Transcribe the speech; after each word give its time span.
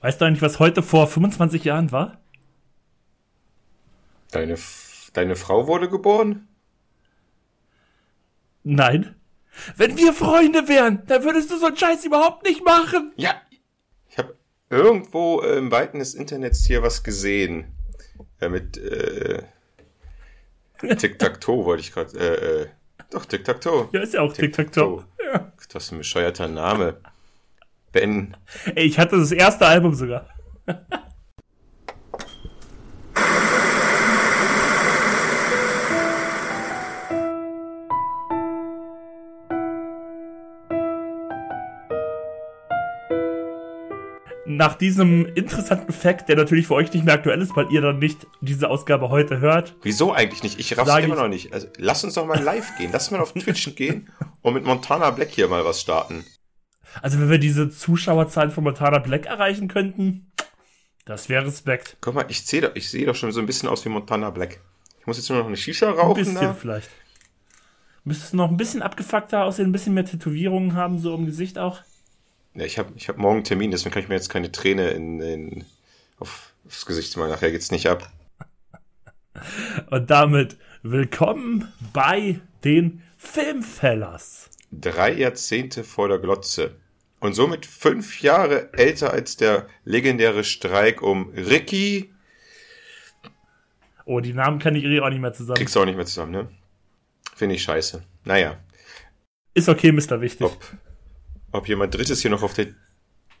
Weißt 0.00 0.20
du 0.20 0.24
eigentlich, 0.24 0.42
was 0.42 0.58
heute 0.58 0.82
vor 0.82 1.06
25 1.06 1.64
Jahren 1.64 1.92
war? 1.92 2.20
Deine, 4.30 4.56
deine 5.12 5.36
Frau 5.36 5.66
wurde 5.66 5.88
geboren? 5.88 6.48
Nein. 8.62 9.14
Wenn 9.76 9.96
wir 9.96 10.12
Freunde 10.12 10.68
wären, 10.68 11.06
dann 11.06 11.24
würdest 11.24 11.50
du 11.50 11.58
so 11.58 11.66
einen 11.66 11.76
Scheiß 11.76 12.04
überhaupt 12.04 12.44
nicht 12.44 12.64
machen. 12.64 13.12
Ja. 13.16 13.40
Ich 14.10 14.18
habe 14.18 14.36
irgendwo 14.68 15.40
äh, 15.40 15.56
im 15.56 15.70
Weiten 15.70 15.98
des 15.98 16.14
Internets 16.14 16.64
hier 16.66 16.82
was 16.82 17.02
gesehen. 17.02 17.72
Äh, 18.40 18.48
mit 18.48 18.76
äh, 18.76 19.44
Tic-Tac-Toe 20.96 21.64
wollte 21.64 21.80
ich 21.80 21.92
gerade. 21.92 22.18
Äh, 22.18 22.62
äh, 22.62 22.66
doch, 23.10 23.24
Tic-Tac-Toe. 23.24 23.88
Ja, 23.92 24.00
ist 24.00 24.14
ja 24.14 24.20
auch 24.20 24.32
Tic-Tac-Toe. 24.32 25.04
Ja. 25.32 25.52
Was 25.72 25.88
für 25.88 25.94
ein 25.94 25.98
bescheuerter 25.98 26.48
Name. 26.48 27.00
Ben. 27.96 28.36
Ey, 28.74 28.84
ich 28.84 28.98
hatte 28.98 29.16
das 29.18 29.32
erste 29.32 29.66
Album 29.66 29.94
sogar. 29.94 30.26
Nach 44.48 44.76
diesem 44.76 45.26
interessanten 45.34 45.92
Fact, 45.92 46.28
der 46.28 46.36
natürlich 46.36 46.68
für 46.68 46.74
euch 46.74 46.92
nicht 46.92 47.04
mehr 47.04 47.14
aktuell 47.14 47.40
ist, 47.42 47.56
weil 47.56 47.66
ihr 47.72 47.80
dann 47.80 47.98
nicht 47.98 48.28
diese 48.40 48.70
Ausgabe 48.70 49.08
heute 49.08 49.40
hört, 49.40 49.74
Wieso 49.82 50.12
eigentlich 50.12 50.44
nicht? 50.44 50.60
Ich 50.60 50.76
raff's 50.78 50.88
immer 50.88 51.00
ich- 51.00 51.08
noch 51.08 51.26
nicht. 51.28 51.52
Also, 51.52 51.66
lass 51.78 52.04
uns 52.04 52.14
doch 52.14 52.26
mal 52.26 52.40
live 52.40 52.76
gehen. 52.78 52.90
Lass 52.92 53.10
mal 53.10 53.20
auf 53.20 53.32
Twitch 53.32 53.74
gehen 53.74 54.08
und 54.42 54.54
mit 54.54 54.64
Montana 54.64 55.10
Black 55.10 55.30
hier 55.30 55.48
mal 55.48 55.64
was 55.64 55.80
starten. 55.80 56.24
Also 57.02 57.18
wenn 57.20 57.30
wir 57.30 57.38
diese 57.38 57.70
Zuschauerzahlen 57.70 58.50
von 58.50 58.64
Montana 58.64 58.98
Black 58.98 59.26
erreichen 59.26 59.68
könnten, 59.68 60.30
das 61.04 61.28
wäre 61.28 61.46
Respekt. 61.46 61.96
Guck 62.00 62.14
mal, 62.14 62.24
ich 62.28 62.44
sehe 62.44 62.62
doch, 62.62 62.74
ich 62.74 62.90
sehe 62.90 63.06
doch 63.06 63.14
schon 63.14 63.30
so 63.32 63.40
ein 63.40 63.46
bisschen 63.46 63.68
aus 63.68 63.84
wie 63.84 63.88
Montana 63.88 64.30
Black. 64.30 64.60
Ich 65.00 65.06
muss 65.06 65.16
jetzt 65.18 65.28
nur 65.30 65.38
noch 65.38 65.46
eine 65.46 65.56
Shisha 65.56 65.88
Ein 65.90 65.94
rauchen. 65.94 66.14
bisschen 66.16 66.34
Da. 66.34 66.52
vielleicht. 66.54 66.90
Müsstest 68.04 68.32
du 68.32 68.36
noch 68.38 68.50
ein 68.50 68.56
bisschen 68.56 68.82
abgefuckter 68.82 69.44
aussehen, 69.44 69.66
ein 69.68 69.72
bisschen 69.72 69.94
mehr 69.94 70.04
Tätowierungen 70.04 70.74
haben, 70.74 70.98
so 70.98 71.14
im 71.14 71.26
Gesicht 71.26 71.58
auch? 71.58 71.80
Ja, 72.54 72.64
ich 72.64 72.78
habe 72.78 72.92
ich 72.96 73.08
hab 73.08 73.18
morgen 73.18 73.36
einen 73.36 73.44
Termin, 73.44 73.70
deswegen 73.70 73.92
kann 73.92 74.02
ich 74.02 74.08
mir 74.08 74.14
jetzt 74.14 74.28
keine 74.30 74.50
Träne 74.50 74.90
in, 74.90 75.20
in, 75.20 75.64
auf, 76.18 76.52
aufs 76.66 76.86
Gesicht 76.86 77.16
malen. 77.16 77.30
Nachher 77.30 77.50
geht's 77.50 77.70
nicht 77.70 77.88
ab. 77.88 78.10
Und 79.90 80.10
damit 80.10 80.56
willkommen 80.82 81.72
bei 81.92 82.40
den 82.64 83.02
Filmfellers. 83.16 84.50
Drei 84.72 85.12
Jahrzehnte 85.12 85.84
vor 85.84 86.08
der 86.08 86.18
Glotze. 86.18 86.76
Und 87.20 87.34
somit 87.34 87.66
fünf 87.66 88.20
Jahre 88.22 88.72
älter 88.74 89.12
als 89.12 89.36
der 89.36 89.68
legendäre 89.84 90.44
Streik 90.44 91.02
um 91.02 91.30
Ricky. 91.30 92.12
Oh, 94.04 94.20
die 94.20 94.32
Namen 94.34 94.58
kann 94.58 94.76
ich 94.76 94.84
eh 94.84 95.00
auch 95.00 95.08
nicht 95.08 95.20
mehr 95.20 95.32
zusammen. 95.32 95.56
Kriegst 95.56 95.74
du 95.74 95.80
auch 95.80 95.84
nicht 95.84 95.96
mehr 95.96 96.06
zusammen, 96.06 96.32
ne? 96.32 96.48
Finde 97.34 97.54
ich 97.54 97.62
scheiße. 97.62 98.02
Naja, 98.24 98.58
Ist 99.54 99.68
okay, 99.68 99.92
Mr. 99.92 100.20
Wichtig. 100.20 100.46
ob, 100.46 100.58
ob 101.52 101.68
jemand 101.68 101.94
Drittes 101.94 102.22
hier 102.22 102.30
noch 102.30 102.42
auf 102.42 102.54
der 102.54 102.68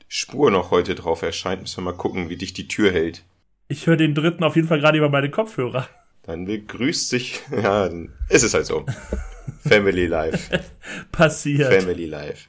Spur 0.08 0.50
noch 0.50 0.70
heute 0.70 0.94
drauf 0.94 1.22
erscheint, 1.22 1.62
müssen 1.62 1.78
wir 1.78 1.92
mal 1.92 1.96
gucken, 1.96 2.28
wie 2.28 2.36
dich 2.36 2.52
die 2.52 2.68
Tür 2.68 2.92
hält. 2.92 3.24
Ich 3.68 3.86
höre 3.86 3.96
den 3.96 4.14
dritten 4.14 4.44
auf 4.44 4.56
jeden 4.56 4.68
Fall 4.68 4.80
gerade 4.80 4.98
über 4.98 5.08
meine 5.08 5.30
Kopfhörer. 5.30 5.88
Dann 6.22 6.44
begrüßt 6.46 7.08
sich, 7.08 7.40
ja, 7.50 7.88
dann 7.88 8.12
ist 8.28 8.42
es 8.42 8.54
halt 8.54 8.66
so. 8.66 8.84
Family 9.68 10.06
Life. 10.06 10.60
Passiert. 11.12 11.72
Family 11.72 12.06
Life. 12.06 12.48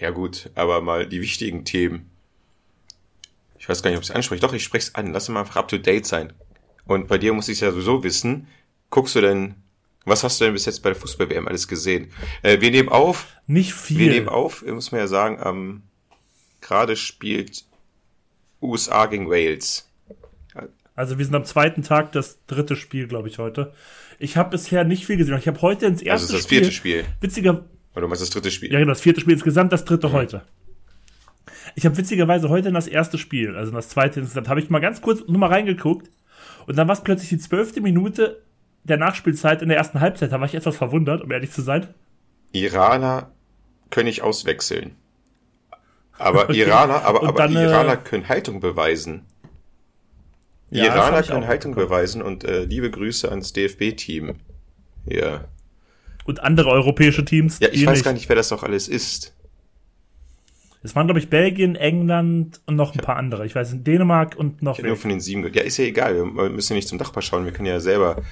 Ja 0.00 0.10
gut, 0.10 0.50
aber 0.54 0.80
mal 0.80 1.06
die 1.06 1.20
wichtigen 1.20 1.64
Themen. 1.64 2.10
Ich 3.58 3.68
weiß 3.68 3.82
gar 3.82 3.90
nicht, 3.90 3.98
ob 3.98 4.02
ich 4.04 4.08
es 4.08 4.14
anspreche. 4.14 4.40
Doch, 4.40 4.54
ich 4.54 4.64
spreche 4.64 4.88
es 4.88 4.94
an. 4.94 5.12
Lass 5.12 5.28
mal 5.28 5.40
einfach 5.40 5.56
up 5.56 5.68
to 5.68 5.76
date 5.76 6.06
sein. 6.06 6.32
Und 6.86 7.06
bei 7.08 7.18
dir 7.18 7.34
muss 7.34 7.48
ich 7.48 7.54
es 7.54 7.60
ja 7.60 7.70
sowieso 7.70 8.02
wissen. 8.02 8.48
Guckst 8.88 9.14
du 9.14 9.20
denn, 9.20 9.54
was 10.06 10.24
hast 10.24 10.40
du 10.40 10.46
denn 10.46 10.54
bis 10.54 10.64
jetzt 10.64 10.82
bei 10.82 10.88
der 10.88 10.96
Fußball-WM 10.96 11.46
alles 11.46 11.68
gesehen? 11.68 12.10
Äh, 12.42 12.60
wir 12.62 12.70
nehmen 12.70 12.88
auf, 12.88 13.26
Nicht 13.46 13.72
wir 13.90 13.96
viel. 13.98 14.10
nehmen 14.10 14.28
auf, 14.28 14.64
muss 14.64 14.90
man 14.90 15.02
ja 15.02 15.06
sagen, 15.06 15.38
ähm, 15.44 15.82
gerade 16.62 16.96
spielt 16.96 17.64
USA 18.62 19.06
gegen 19.06 19.28
Wales. 19.28 19.86
Also 20.96 21.18
wir 21.18 21.24
sind 21.24 21.34
am 21.34 21.44
zweiten 21.44 21.82
Tag, 21.82 22.12
das 22.12 22.44
dritte 22.46 22.76
Spiel, 22.76 23.06
glaube 23.06 23.28
ich, 23.28 23.38
heute. 23.38 23.72
Ich 24.18 24.36
habe 24.36 24.50
bisher 24.50 24.84
nicht 24.84 25.06
viel 25.06 25.16
gesehen. 25.16 25.38
Ich 25.38 25.48
habe 25.48 25.62
heute 25.62 25.86
ins 25.86 26.02
erste 26.02 26.24
Also 26.24 26.36
das 26.36 26.42
Spiel, 26.44 26.58
vierte 26.58 26.72
Spiel. 26.72 27.04
Witziger, 27.20 27.64
Oder 27.92 28.02
du 28.02 28.08
meinst 28.08 28.22
das 28.22 28.30
dritte 28.30 28.50
Spiel? 28.50 28.72
ja 28.72 28.78
genau, 28.78 28.90
das 28.92 29.00
vierte 29.00 29.20
Spiel 29.20 29.34
insgesamt, 29.34 29.72
das 29.72 29.82
Mhm. 29.82 29.86
dritte 29.86 30.12
heute. 30.12 30.42
Ich 31.74 31.84
habe 31.86 31.96
witzigerweise 31.96 32.48
heute 32.48 32.68
in 32.68 32.74
das 32.74 32.86
erste 32.88 33.18
Spiel, 33.18 33.56
also 33.56 33.70
in 33.70 33.76
das 33.76 33.88
zweite 33.88 34.20
insgesamt, 34.20 34.48
habe 34.48 34.60
ich 34.60 34.70
mal 34.70 34.80
ganz 34.80 35.00
kurz 35.00 35.20
nur 35.28 35.38
mal 35.38 35.48
reingeguckt 35.48 36.10
und 36.66 36.76
dann 36.76 36.88
war 36.88 36.94
es 36.94 37.02
plötzlich 37.02 37.28
die 37.28 37.38
zwölfte 37.38 37.80
Minute 37.80 38.42
der 38.84 38.96
Nachspielzeit 38.96 39.62
in 39.62 39.68
der 39.68 39.76
ersten 39.78 40.00
Halbzeit. 40.00 40.32
Da 40.32 40.40
war 40.40 40.46
ich 40.46 40.54
etwas 40.54 40.76
verwundert, 40.76 41.22
um 41.22 41.30
ehrlich 41.30 41.50
zu 41.52 41.62
sein. 41.62 41.88
Iraner 42.52 43.30
können 43.90 44.08
ich 44.08 44.22
auswechseln. 44.22 44.96
Aber 46.18 46.44
Okay. 46.48 46.60
Iraner, 46.60 47.04
aber, 47.04 47.22
aber 47.22 47.38
dann, 47.38 47.54
äh, 47.54 47.64
Iraner 47.64 47.96
können 47.96 48.28
Haltung 48.28 48.60
beweisen. 48.60 49.22
Ja, 50.70 50.84
Iraner 50.86 51.22
können 51.22 51.46
Haltung 51.46 51.72
mitbekommen. 51.72 51.88
beweisen 51.98 52.22
und 52.22 52.44
äh, 52.44 52.64
liebe 52.64 52.90
Grüße 52.90 53.28
ans 53.30 53.52
DFB-Team. 53.52 54.36
Ja. 55.06 55.44
Und 56.30 56.40
andere 56.40 56.70
europäische 56.70 57.24
Teams. 57.24 57.58
Ja, 57.60 57.68
ich 57.72 57.84
weiß 57.84 57.98
nicht. 57.98 58.04
gar 58.04 58.12
nicht, 58.12 58.28
wer 58.28 58.36
das 58.36 58.48
doch 58.48 58.62
alles 58.62 58.88
ist. 58.88 59.34
Es 60.82 60.94
waren, 60.96 61.06
glaube 61.06 61.20
ich, 61.20 61.28
Belgien, 61.28 61.76
England 61.76 62.60
und 62.66 62.76
noch 62.76 62.94
ein 62.94 63.00
paar 63.00 63.16
andere. 63.16 63.44
Ich 63.44 63.54
weiß, 63.54 63.70
Dänemark 63.82 64.36
und 64.36 64.62
noch 64.62 64.78
Ich 64.78 64.84
nur 64.84 64.96
von 64.96 65.10
den 65.10 65.20
sieben. 65.20 65.42
Ja, 65.52 65.62
ist 65.62 65.76
ja 65.76 65.84
egal. 65.84 66.14
Wir 66.14 66.24
müssen 66.24 66.72
ja 66.72 66.76
nicht 66.76 66.88
zum 66.88 66.98
Nachbar 66.98 67.22
schauen. 67.22 67.44
Wir 67.44 67.52
können 67.52 67.66
ja 67.66 67.80
selber 67.80 68.22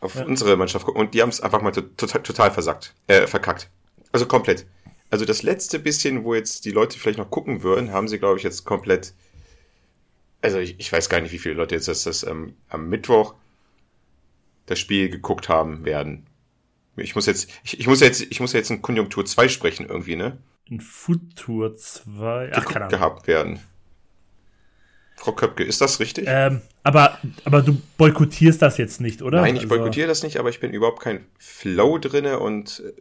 auf 0.00 0.16
Ja. 0.16 0.24
unsere 0.24 0.56
Mannschaft 0.56 0.84
gucken. 0.84 1.00
Und 1.00 1.14
die 1.14 1.22
haben 1.22 1.30
es 1.30 1.40
einfach 1.40 1.62
mal 1.62 1.70
to 1.70 1.80
total, 1.80 2.22
total 2.22 2.50
versackt. 2.50 2.94
Äh, 3.06 3.26
verkackt. 3.26 3.70
Also 4.12 4.26
komplett. 4.26 4.66
Also 5.10 5.24
das 5.24 5.42
letzte 5.42 5.78
bisschen, 5.78 6.24
wo 6.24 6.34
jetzt 6.34 6.64
die 6.66 6.70
Leute 6.72 6.98
vielleicht 6.98 7.18
noch 7.18 7.30
gucken 7.30 7.62
würden, 7.62 7.92
haben 7.92 8.08
sie, 8.08 8.18
glaube 8.18 8.36
ich, 8.36 8.42
jetzt 8.42 8.64
komplett. 8.64 9.14
Also 10.42 10.58
ich, 10.58 10.78
ich 10.78 10.92
weiß 10.92 11.08
gar 11.08 11.20
nicht, 11.20 11.32
wie 11.32 11.38
viele 11.38 11.54
Leute 11.54 11.74
jetzt 11.74 11.88
das, 11.88 12.02
das 12.04 12.22
ähm, 12.24 12.54
am 12.68 12.88
Mittwoch 12.90 13.34
das 14.66 14.78
Spiel 14.78 15.08
geguckt 15.08 15.48
haben 15.48 15.86
werden. 15.86 16.26
Ich 17.00 17.14
muss 17.14 17.26
jetzt, 17.26 17.50
ich, 17.64 17.78
ich 17.80 17.86
muss 17.86 18.00
jetzt, 18.00 18.20
ich 18.30 18.40
muss 18.40 18.52
jetzt 18.52 18.70
in 18.70 18.82
Konjunktur 18.82 19.24
2 19.24 19.48
sprechen 19.48 19.86
irgendwie, 19.88 20.16
ne? 20.16 20.38
In 20.66 20.80
Futur 20.80 21.76
2. 21.76 22.50
Ach, 22.54 22.64
keine 22.64 22.86
Ahnung. 22.86 22.88
gehabt 22.90 23.26
werden. 23.26 23.60
Frau 25.16 25.32
Köpke, 25.32 25.64
ist 25.64 25.80
das 25.80 25.98
richtig? 25.98 26.26
Ähm, 26.28 26.60
aber, 26.84 27.18
aber 27.44 27.62
du 27.62 27.80
boykottierst 27.96 28.62
das 28.62 28.78
jetzt 28.78 29.00
nicht, 29.00 29.20
oder? 29.22 29.40
Nein, 29.40 29.56
ich 29.56 29.62
Also- 29.62 29.74
boykottiere 29.74 30.06
das 30.06 30.22
nicht, 30.22 30.36
aber 30.38 30.48
ich 30.50 30.60
bin 30.60 30.72
überhaupt 30.72 31.00
kein 31.02 31.24
Flow 31.38 31.98
drinne 31.98 32.38
und 32.38 32.82
äh, 32.86 32.92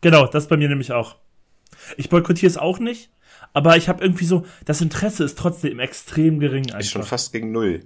Genau, 0.00 0.26
das 0.26 0.46
bei 0.48 0.56
mir 0.56 0.68
nämlich 0.68 0.92
auch. 0.92 1.16
Ich 1.96 2.08
boykottiere 2.08 2.48
es 2.50 2.56
auch 2.56 2.78
nicht, 2.78 3.10
aber 3.52 3.76
ich 3.76 3.88
habe 3.88 4.02
irgendwie 4.04 4.26
so, 4.26 4.46
das 4.64 4.80
Interesse 4.80 5.24
ist 5.24 5.36
trotzdem 5.38 5.80
extrem 5.80 6.38
gering 6.38 6.66
ist 6.66 6.90
schon 6.90 7.00
einfach. 7.00 7.08
fast 7.10 7.32
gegen 7.32 7.50
null. 7.50 7.80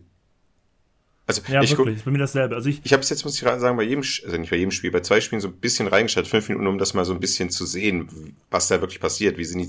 Also 1.28 1.42
Ja, 1.46 1.62
ich 1.62 1.76
wirklich, 1.76 1.96
ist 1.96 2.06
bei 2.06 2.10
mir 2.10 2.18
dasselbe. 2.18 2.54
Also 2.54 2.70
ich, 2.70 2.80
ich 2.82 2.92
habe 2.94 3.02
es 3.02 3.10
jetzt, 3.10 3.22
muss 3.22 3.34
ich 3.34 3.40
sagen, 3.40 3.76
bei 3.76 3.82
jedem, 3.82 4.00
also 4.00 4.36
nicht 4.38 4.50
bei 4.50 4.56
jedem 4.56 4.70
Spiel, 4.70 4.90
bei 4.90 5.00
zwei 5.00 5.20
Spielen 5.20 5.42
so 5.42 5.48
ein 5.48 5.54
bisschen 5.58 5.86
reingeschaut, 5.86 6.26
fünf 6.26 6.48
Minuten, 6.48 6.66
um 6.66 6.78
das 6.78 6.94
mal 6.94 7.04
so 7.04 7.12
ein 7.12 7.20
bisschen 7.20 7.50
zu 7.50 7.66
sehen, 7.66 8.34
was 8.50 8.68
da 8.68 8.80
wirklich 8.80 8.98
passiert, 8.98 9.36
wie 9.36 9.44
sind 9.44 9.58
die, 9.58 9.68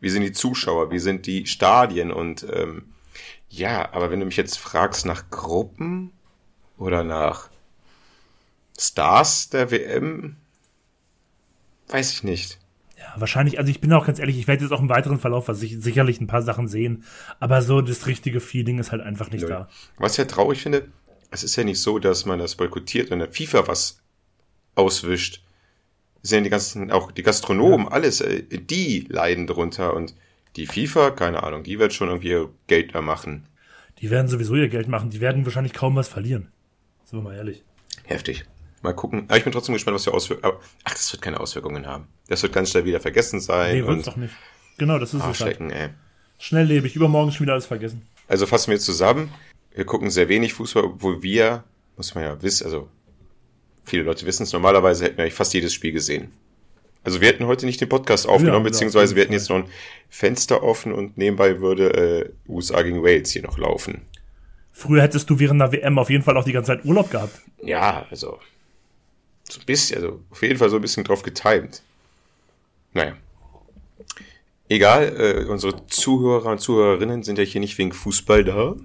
wie 0.00 0.10
sind 0.10 0.22
die 0.22 0.32
Zuschauer, 0.32 0.90
wie 0.90 0.98
sind 0.98 1.24
die 1.24 1.46
Stadien 1.46 2.12
und 2.12 2.46
ähm, 2.52 2.84
ja, 3.48 3.90
aber 3.92 4.10
wenn 4.10 4.20
du 4.20 4.26
mich 4.26 4.36
jetzt 4.36 4.58
fragst 4.58 5.06
nach 5.06 5.30
Gruppen 5.30 6.12
oder 6.76 7.02
nach 7.04 7.48
Stars 8.78 9.48
der 9.48 9.70
WM, 9.70 10.36
weiß 11.88 12.12
ich 12.12 12.22
nicht. 12.22 12.58
Ja, 12.98 13.14
wahrscheinlich, 13.16 13.58
also 13.58 13.70
ich 13.70 13.80
bin 13.80 13.92
auch 13.92 14.06
ganz 14.06 14.18
ehrlich, 14.18 14.38
ich 14.38 14.48
werde 14.48 14.64
jetzt 14.64 14.72
auch 14.72 14.80
im 14.80 14.88
weiteren 14.88 15.18
Verlauf 15.18 15.48
was 15.48 15.60
sich- 15.60 15.78
sicherlich 15.80 16.20
ein 16.20 16.26
paar 16.26 16.42
Sachen 16.42 16.66
sehen, 16.68 17.04
aber 17.40 17.62
so 17.62 17.80
das 17.80 18.06
richtige 18.06 18.40
Feeling 18.40 18.78
ist 18.78 18.90
halt 18.92 19.02
einfach 19.02 19.30
nicht 19.30 19.42
Nö. 19.42 19.48
da. 19.48 19.68
Was 19.98 20.12
ich 20.12 20.18
ja 20.18 20.24
traurig 20.24 20.60
finde, 20.62 20.88
es 21.30 21.44
ist 21.44 21.56
ja 21.56 21.64
nicht 21.64 21.80
so, 21.80 21.98
dass 21.98 22.26
man 22.26 22.38
das 22.38 22.56
boykottiert 22.56 23.10
und 23.10 23.20
der 23.20 23.30
FIFA 23.30 23.68
was 23.68 24.00
auswischt. 24.74 25.42
Es 26.22 26.30
sind 26.30 26.38
ja 26.38 26.44
die 26.44 26.50
ganzen, 26.50 26.90
auch 26.90 27.12
die 27.12 27.22
Gastronomen, 27.22 27.88
alles, 27.88 28.20
äh, 28.20 28.42
die 28.50 29.06
leiden 29.08 29.46
drunter 29.46 29.94
und 29.94 30.14
die 30.56 30.66
FIFA, 30.66 31.10
keine 31.12 31.42
Ahnung, 31.44 31.62
die 31.62 31.78
wird 31.78 31.92
schon 31.92 32.08
irgendwie 32.08 32.30
ihr 32.30 32.48
Geld 32.66 32.94
da 32.94 33.00
machen. 33.02 33.46
Die 34.00 34.10
werden 34.10 34.26
sowieso 34.28 34.54
ihr 34.56 34.68
Geld 34.68 34.88
machen, 34.88 35.10
die 35.10 35.20
werden 35.20 35.44
wahrscheinlich 35.44 35.72
kaum 35.72 35.94
was 35.96 36.08
verlieren. 36.08 36.48
Sind 37.04 37.18
wir 37.20 37.22
mal 37.22 37.36
ehrlich. 37.36 37.62
Heftig. 38.04 38.44
Mal 38.82 38.92
gucken. 38.92 39.24
Aber 39.28 39.36
ich 39.36 39.44
bin 39.44 39.52
trotzdem 39.52 39.72
gespannt, 39.74 39.96
was 39.96 40.04
die 40.04 40.10
Auswirkungen, 40.10 40.54
ach, 40.84 40.92
das 40.92 41.12
wird 41.12 41.22
keine 41.22 41.40
Auswirkungen 41.40 41.86
haben. 41.86 42.06
Das 42.28 42.42
wird 42.42 42.52
ganz 42.52 42.70
schnell 42.70 42.84
wieder 42.84 43.00
vergessen 43.00 43.40
sein 43.40 43.76
Nee, 43.76 43.86
wird's 43.86 44.04
doch 44.04 44.16
nicht. 44.16 44.34
Genau, 44.78 44.98
das 44.98 45.10
ist 45.10 45.14
es 45.14 45.22
halt. 45.22 45.30
Arschlecken, 45.30 45.70
ey. 45.70 45.88
Schnelllebig, 46.38 46.94
übermorgen 46.94 47.32
schon 47.32 47.46
wieder 47.46 47.54
alles 47.54 47.66
vergessen. 47.66 48.02
Also 48.28 48.46
fassen 48.46 48.70
wir 48.70 48.78
zusammen. 48.78 49.32
Wir 49.74 49.84
gucken 49.84 50.10
sehr 50.10 50.28
wenig 50.28 50.54
Fußball, 50.54 50.84
obwohl 50.84 51.22
wir, 51.22 51.64
muss 51.96 52.14
man 52.14 52.24
ja 52.24 52.40
wissen, 52.42 52.64
also 52.64 52.88
viele 53.84 54.04
Leute 54.04 54.26
wissen 54.26 54.44
es, 54.44 54.52
normalerweise 54.52 55.04
hätten 55.04 55.16
wir 55.16 55.24
eigentlich 55.24 55.34
fast 55.34 55.54
jedes 55.54 55.72
Spiel 55.74 55.92
gesehen. 55.92 56.30
Also 57.04 57.20
wir 57.20 57.28
hätten 57.28 57.46
heute 57.46 57.64
nicht 57.64 57.80
den 57.80 57.88
Podcast 57.88 58.28
aufgenommen, 58.28 58.64
Ja, 58.66 58.70
beziehungsweise 58.70 59.12
auf 59.12 59.16
wir 59.16 59.22
hätten 59.22 59.32
jetzt 59.32 59.48
noch 59.50 59.56
ein 59.56 59.64
Fenster 60.08 60.62
offen 60.62 60.92
und 60.92 61.16
nebenbei 61.16 61.60
würde 61.60 61.94
äh, 61.94 62.50
USA 62.50 62.82
gegen 62.82 63.02
Wales 63.02 63.30
hier 63.30 63.42
noch 63.42 63.56
laufen. 63.56 64.02
Früher 64.72 65.02
hättest 65.02 65.28
du 65.30 65.38
während 65.38 65.60
der 65.60 65.72
WM 65.72 65.98
auf 65.98 66.10
jeden 66.10 66.22
Fall 66.22 66.36
auch 66.36 66.44
die 66.44 66.52
ganze 66.52 66.72
Zeit 66.72 66.84
Urlaub 66.84 67.10
gehabt. 67.10 67.40
Ja, 67.62 68.06
also 68.10 68.38
so 69.50 69.60
ein 69.60 69.66
bisschen, 69.66 70.02
also 70.02 70.24
auf 70.30 70.42
jeden 70.42 70.58
Fall 70.58 70.70
so 70.70 70.76
ein 70.76 70.82
bisschen 70.82 71.04
drauf 71.04 71.22
getimt. 71.22 71.82
Naja. 72.92 73.16
Egal, 74.68 75.14
äh, 75.18 75.44
unsere 75.46 75.86
Zuhörer 75.86 76.50
und 76.50 76.60
Zuhörerinnen 76.60 77.22
sind 77.22 77.38
ja 77.38 77.44
hier 77.44 77.60
nicht 77.60 77.78
wegen 77.78 77.92
Fußball 77.92 78.44
da. 78.44 78.76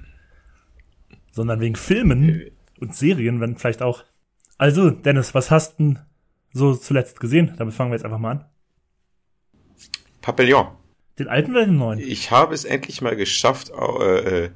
sondern 1.32 1.60
wegen 1.60 1.76
Filmen 1.76 2.52
und 2.80 2.96
Serien, 2.96 3.42
wenn 3.42 3.58
vielleicht 3.58 3.82
auch. 3.82 4.04
Also, 4.58 4.92
Dennis, 4.92 5.34
was 5.34 5.52
hast 5.52 5.80
denn 5.80 6.00
so 6.54 6.76
zuletzt 6.76 7.20
gesehen? 7.20 7.54
Damit 7.58 7.74
fangen 7.74 7.92
wir 7.92 7.96
jetzt 7.96 8.06
einfach 8.06 8.20
mal 8.20 8.32
an. 8.32 8.46
Papillon. 10.22 10.68
Den 11.20 11.28
alten 11.28 11.52
oder 11.52 11.66
den 11.66 11.78
neuen? 11.78 12.00
Ich 12.00 12.32
habe 12.32 12.56
es 12.56 12.66
endlich 12.66 13.02
mal 13.02 13.16
geschafft, 13.16 13.72
äh, 13.72 14.46
äh, 14.46 14.50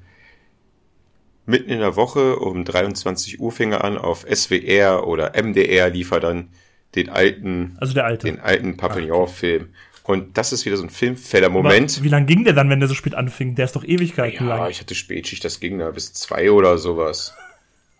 mitten 1.47 1.69
in 1.71 1.79
der 1.79 1.95
Woche 1.95 2.37
um 2.37 2.63
23 2.65 3.39
Uhr 3.39 3.51
fing 3.51 3.71
er 3.71 3.83
an 3.83 3.97
auf 3.97 4.25
SWR 4.31 5.07
oder 5.07 5.31
MDR 5.41 5.89
liefert 5.89 6.23
dann 6.23 6.49
den 6.95 7.09
alten, 7.09 7.75
Also 7.79 7.93
der 7.93 8.05
alte. 8.05 8.27
den 8.27 8.39
alten 8.39 8.77
Papillon-Film. 8.77 9.69
Und 10.03 10.37
das 10.37 10.53
ist 10.53 10.65
wieder 10.65 10.77
so 10.77 10.83
ein 10.83 10.89
Filmfeller-Moment. 10.89 11.95
Aber 11.97 12.03
Wie 12.05 12.09
lang 12.09 12.25
ging 12.27 12.43
der 12.45 12.53
dann, 12.53 12.69
wenn 12.69 12.79
der 12.79 12.87
so 12.87 12.95
spät 12.95 13.13
anfing? 13.15 13.55
Der 13.55 13.65
ist 13.65 13.75
doch 13.75 13.83
Ewigkeiten 13.83 14.47
Ja, 14.47 14.57
lang. 14.57 14.71
ich 14.71 14.79
hatte 14.79 14.95
Spätschicht, 14.95 15.43
das 15.43 15.59
ging 15.59 15.79
da 15.79 15.91
bis 15.91 16.13
zwei 16.13 16.49
oder 16.51 16.77
sowas. 16.77 17.33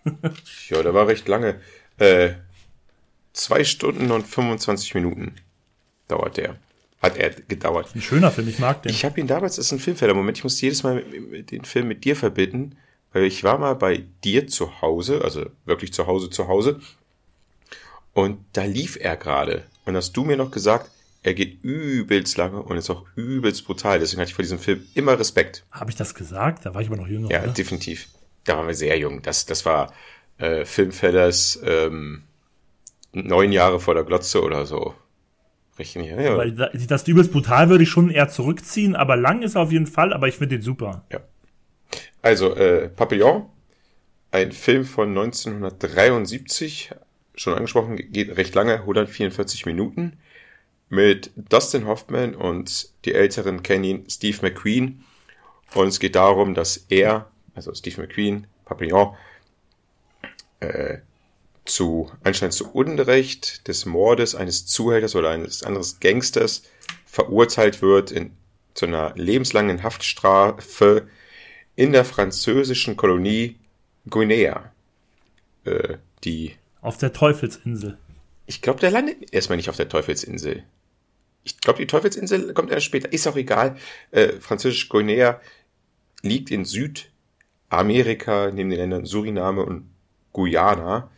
ja, 0.70 0.82
der 0.84 0.94
war 0.94 1.08
recht 1.08 1.28
lange. 1.28 1.60
Äh, 1.98 2.30
zwei 3.34 3.64
Stunden 3.64 4.12
und 4.12 4.26
25 4.26 4.96
Minuten 4.96 5.36
dauert 6.08 6.38
der. 6.38 6.56
Hat 7.02 7.18
er 7.18 7.30
gedauert. 7.30 7.90
Ein 7.94 8.02
schöner 8.02 8.32
Film, 8.32 8.48
ich 8.48 8.58
mag 8.60 8.82
den. 8.84 8.90
Ich 8.92 9.06
habe 9.06 9.20
ihn 9.20 9.28
damals, 9.28 9.58
das 9.58 9.66
ist 9.68 9.72
ein 9.74 9.80
Filmfeller-Moment, 9.80 10.38
ich 10.38 10.44
musste 10.44 10.64
jedes 10.66 10.84
Mal 10.84 11.04
den 11.04 11.64
Film 11.66 11.88
mit 11.90 12.06
dir 12.06 12.16
verbinden, 12.16 12.78
weil 13.14 13.24
ich 13.24 13.44
war 13.44 13.58
mal 13.58 13.76
bei 13.76 14.04
dir 14.24 14.48
zu 14.48 14.82
Hause, 14.82 15.22
also 15.24 15.46
wirklich 15.66 15.94
zu 15.94 16.08
Hause, 16.08 16.30
zu 16.30 16.48
Hause, 16.48 16.80
und 18.14 18.40
da 18.54 18.64
lief 18.64 18.98
er 19.00 19.16
gerade. 19.18 19.64
Und 19.86 19.96
hast 19.96 20.14
du 20.18 20.24
mir 20.24 20.38
noch 20.38 20.52
gesagt, 20.52 20.90
er 21.24 21.34
geht 21.34 21.64
übelst 21.64 22.38
lange 22.38 22.62
und 22.62 22.78
ist 22.78 22.90
auch 22.90 23.06
übelst 23.16 23.66
brutal. 23.66 24.00
Deswegen 24.00 24.22
hatte 24.22 24.30
ich 24.30 24.36
vor 24.36 24.44
diesem 24.44 24.60
Film 24.60 24.86
immer 24.96 25.20
Respekt. 25.20 25.66
Habe 25.72 25.90
ich 25.92 25.96
das 25.96 26.16
gesagt? 26.16 26.66
Da 26.66 26.74
war 26.74 26.82
ich 26.82 26.88
aber 26.88 26.98
noch 26.98 27.08
jünger, 27.08 27.30
Ja, 27.30 27.44
oder? 27.44 27.52
definitiv. 27.54 28.08
Da 28.46 28.58
waren 28.58 28.68
wir 28.68 28.74
sehr 28.76 28.98
jung. 28.98 29.22
Das, 29.22 29.46
das 29.46 29.66
war 29.66 29.94
äh, 30.38 30.66
Filmfellers 30.66 31.60
ähm, 31.64 32.24
neun 33.14 33.52
Jahre 33.52 33.80
vor 33.80 33.94
der 33.94 34.04
Glotze 34.04 34.42
oder 34.42 34.66
so. 34.66 34.96
Richtig, 35.78 36.08
ja, 36.08 36.20
ja. 36.20 36.38
Weil 36.38 36.54
da- 36.54 36.70
das 36.74 37.08
übelst 37.08 37.32
brutal 37.32 37.70
würde 37.70 37.84
ich 37.84 37.90
schon 37.90 38.10
eher 38.10 38.30
zurückziehen, 38.30 38.96
aber 38.96 39.16
lang 39.16 39.44
ist 39.44 39.56
er 39.56 39.62
auf 39.62 39.72
jeden 39.72 39.88
Fall, 39.88 40.12
aber 40.14 40.28
ich 40.28 40.36
finde 40.36 40.56
den 40.56 40.62
super. 40.64 41.06
ja. 41.12 41.20
Also, 42.28 42.58
äh, 42.58 42.90
Papillon, 42.90 43.46
ein 44.32 44.52
Film 44.52 44.84
von 44.84 45.18
1973, 45.18 46.92
schon 47.36 47.54
angesprochen, 47.54 47.96
geht 47.96 48.36
recht 48.36 48.54
lange, 48.54 48.82
144 48.82 49.66
Minuten, 49.66 50.18
mit 50.90 51.32
Dustin 51.38 51.88
Hoffman 51.88 52.36
und 52.36 52.90
die 53.06 53.14
Älteren 53.14 53.64
kennen 53.64 53.84
ihn, 53.86 54.10
Steve 54.10 54.40
McQueen. 54.42 55.06
Und 55.74 55.88
es 55.88 56.02
geht 56.02 56.16
darum, 56.16 56.54
dass 56.54 56.86
er, 56.90 57.32
also 57.56 57.74
Steve 57.74 58.02
McQueen, 58.02 58.46
Papillon, 58.66 59.16
äh, 60.60 60.98
zu 61.64 62.12
anscheinend 62.26 62.56
zu 62.56 62.70
Unrecht 62.74 63.70
des 63.70 63.86
Mordes 63.86 64.36
eines 64.36 64.66
Zuhälters 64.66 65.16
oder 65.16 65.30
eines 65.30 65.64
anderes 65.64 66.02
Gangsters 66.02 66.64
verurteilt 67.06 67.82
wird 67.82 68.12
in, 68.12 68.36
zu 68.74 68.86
einer 68.86 69.14
lebenslangen 69.16 69.82
Haftstrafe 69.82 71.08
in 71.78 71.94
der 71.94 72.04
französischen 72.04 72.98
Kolonie 72.98 73.56
Guinea. 74.10 74.72
Äh, 75.64 75.98
die, 76.26 76.56
Auf 76.82 76.98
der 76.98 77.14
Teufelsinsel. 77.14 77.98
ich 78.48 78.62
glaube, 78.62 78.82
der 78.82 78.92
landet 78.92 79.34
erstmal 79.34 79.56
nicht 79.56 79.70
auf 79.70 79.78
der 79.78 79.88
Teufelsinsel. 79.88 80.64
Ich 81.44 81.62
glaube, 81.62 81.80
die 81.80 81.88
Teufelsinsel 81.88 82.54
kommt 82.54 82.72
erst 82.72 82.88
später. 82.88 83.14
Ist 83.14 83.28
auch 83.28 83.38
egal. 83.38 83.78
Äh, 84.12 84.34
französisch 84.40 84.90
Guinea 84.90 85.40
liegt 86.24 86.52
in 86.52 86.66
Südamerika 86.66 88.52
neben 88.52 88.70
den 88.70 88.80
Ländern 88.80 89.06
Suriname 89.06 89.64
und 89.64 89.90
Guyana. 90.34 91.10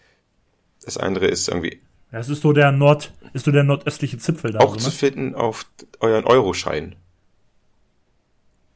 Das 0.84 0.98
andere 0.98 1.28
ist 1.28 1.48
irgendwie 1.48 1.80
Das 2.12 2.28
ist 2.30 2.42
so 2.42 2.52
der 2.52 2.72
Nord, 2.74 3.14
ist 3.34 3.46
so 3.46 3.52
der 3.52 3.64
nordöstliche 3.64 4.18
Zipfel 4.18 4.52
da. 4.52 4.60
auch 4.60 4.74
so, 4.74 4.80
zu 4.80 4.86
ne? 4.88 4.92
finden 4.92 5.36
auf 5.36 5.66
euren 6.02 6.26
Euroschein. 6.26 6.98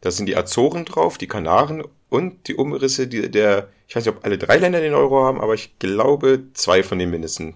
Da 0.04 0.12
sind 0.12 0.26
die 0.26 0.36
Azoren 0.36 0.84
drauf, 0.84 1.18
die 1.18 1.28
Kanaren 1.28 1.82
und 2.10 2.50
die 2.50 2.56
Umrisse 2.56 3.08
die, 3.08 3.32
der, 3.32 3.70
ich 3.88 3.96
weiß 3.96 4.06
nicht, 4.06 4.14
ob 4.14 4.26
alle 4.26 4.38
drei 4.38 4.58
Länder 4.58 4.82
den 4.82 4.94
Euro 4.94 5.24
haben, 5.24 5.40
aber 5.40 5.54
ich 5.54 5.80
glaube 5.80 6.44
zwei 6.52 6.84
von 6.84 7.00
den 7.00 7.10
mindestens. 7.10 7.56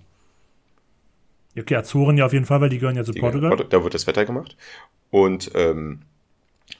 Okay, 1.59 1.75
Azoren 1.75 2.15
ja 2.15 2.25
auf 2.25 2.31
jeden 2.31 2.45
Fall, 2.45 2.61
weil 2.61 2.69
die 2.69 2.79
gehören 2.79 2.95
ja 2.95 3.03
zu 3.03 3.11
Die- 3.11 3.19
Portugal. 3.19 3.53
Da 3.69 3.83
wird 3.83 3.93
das 3.93 4.07
Wetter 4.07 4.23
gemacht. 4.23 4.55
Und 5.11 5.51
ähm, 5.55 6.03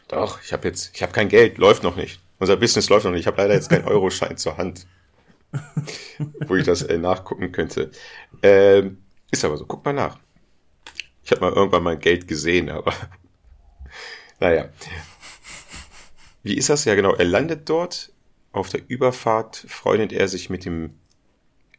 doch, 0.08 0.42
ich 0.42 0.54
habe 0.54 0.70
jetzt, 0.70 0.96
ich 0.96 1.04
habe 1.04 1.12
kein 1.12 1.28
Geld, 1.28 1.58
läuft 1.58 1.84
noch 1.84 1.98
nicht. 1.98 2.22
Unser 2.40 2.56
Business 2.56 2.88
läuft 2.88 3.04
noch 3.04 3.12
nicht. 3.12 3.22
Ich 3.22 3.28
habe 3.28 3.42
leider 3.42 3.54
jetzt 3.54 3.70
keinen 3.70 3.86
Euroschein 3.90 4.38
zur 4.38 4.56
Hand, 4.56 4.88
wo 6.48 6.56
ich 6.56 6.64
das 6.66 6.82
äh, 6.84 6.98
nachgucken 6.98 7.52
könnte. 7.52 7.92
Ähm, 8.42 9.00
ist 9.32 9.44
aber 9.44 9.58
so. 9.58 9.66
Guck 9.66 9.84
mal 9.84 9.92
nach. 9.92 10.18
Ich 11.26 11.32
habe 11.32 11.42
mal 11.42 11.52
irgendwann 11.52 11.84
mal 11.84 11.98
Geld 11.98 12.26
gesehen, 12.26 12.70
aber 12.70 12.94
naja. 14.40 14.70
Wie 16.44 16.56
ist 16.56 16.70
das? 16.70 16.86
Ja, 16.86 16.96
genau. 16.96 17.14
Er 17.14 17.26
landet 17.26 17.70
dort. 17.70 18.12
Auf 18.52 18.70
der 18.70 18.82
Überfahrt 18.88 19.66
freundet 19.68 20.14
er 20.14 20.28
sich 20.28 20.50
mit 20.50 20.66
dem 20.66 20.92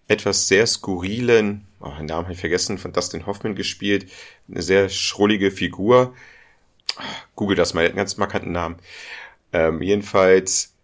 etwas 0.07 0.49
sehr 0.49 0.67
skurrilen, 0.67 1.67
oh, 1.81 1.91
den 1.99 2.07
Namen 2.07 2.25
habe 2.25 2.33
ich 2.33 2.41
vergessen, 2.41 2.79
von 2.79 2.93
Dustin 2.93 3.27
Hoffman 3.27 3.55
gespielt, 3.55 4.11
eine 4.51 4.63
sehr 4.63 4.89
schrullige 4.89 5.51
Figur. 5.51 6.15
Google 7.37 7.57
das 7.57 7.75
mal, 7.75 7.83
er 7.83 7.85
hat 7.87 7.91
einen 7.93 7.99
ganz 7.99 8.17
markanten 8.17 8.53
Namen. 8.53 8.77
Ähm, 9.53 9.83
jedenfalls, 9.83 10.75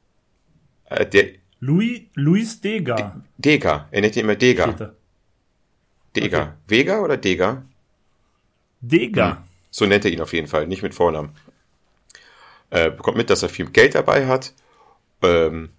äh, 0.87 1.07
der 1.07 1.31
Louis, 1.61 2.03
Luis 2.15 2.61
Dega. 2.61 3.23
Dega, 3.39 3.89
er 3.91 4.01
nennt 4.03 4.17
ihn 4.17 4.25
immer 4.25 4.37
Dega. 4.37 4.95
Dega. 6.15 6.43
Okay. 6.43 6.53
Vega 6.69 7.01
oder 7.01 7.17
Dega? 7.17 7.65
Dega. 8.83 9.43
So 9.71 9.87
nennt 9.87 10.05
er 10.05 10.13
ihn 10.13 10.21
auf 10.21 10.33
jeden 10.35 10.47
Fall, 10.47 10.67
nicht 10.67 10.83
mit 10.83 10.95
Vornamen. 10.95 11.31
Äh, 12.71 12.91
bekommt 12.91 13.17
mit, 13.17 13.31
dass 13.31 13.43
er 13.43 13.49
viel 13.49 13.71
Geld 13.71 13.95
dabei 13.95 14.27
hat, 14.27 14.53
ähm, 15.23 15.71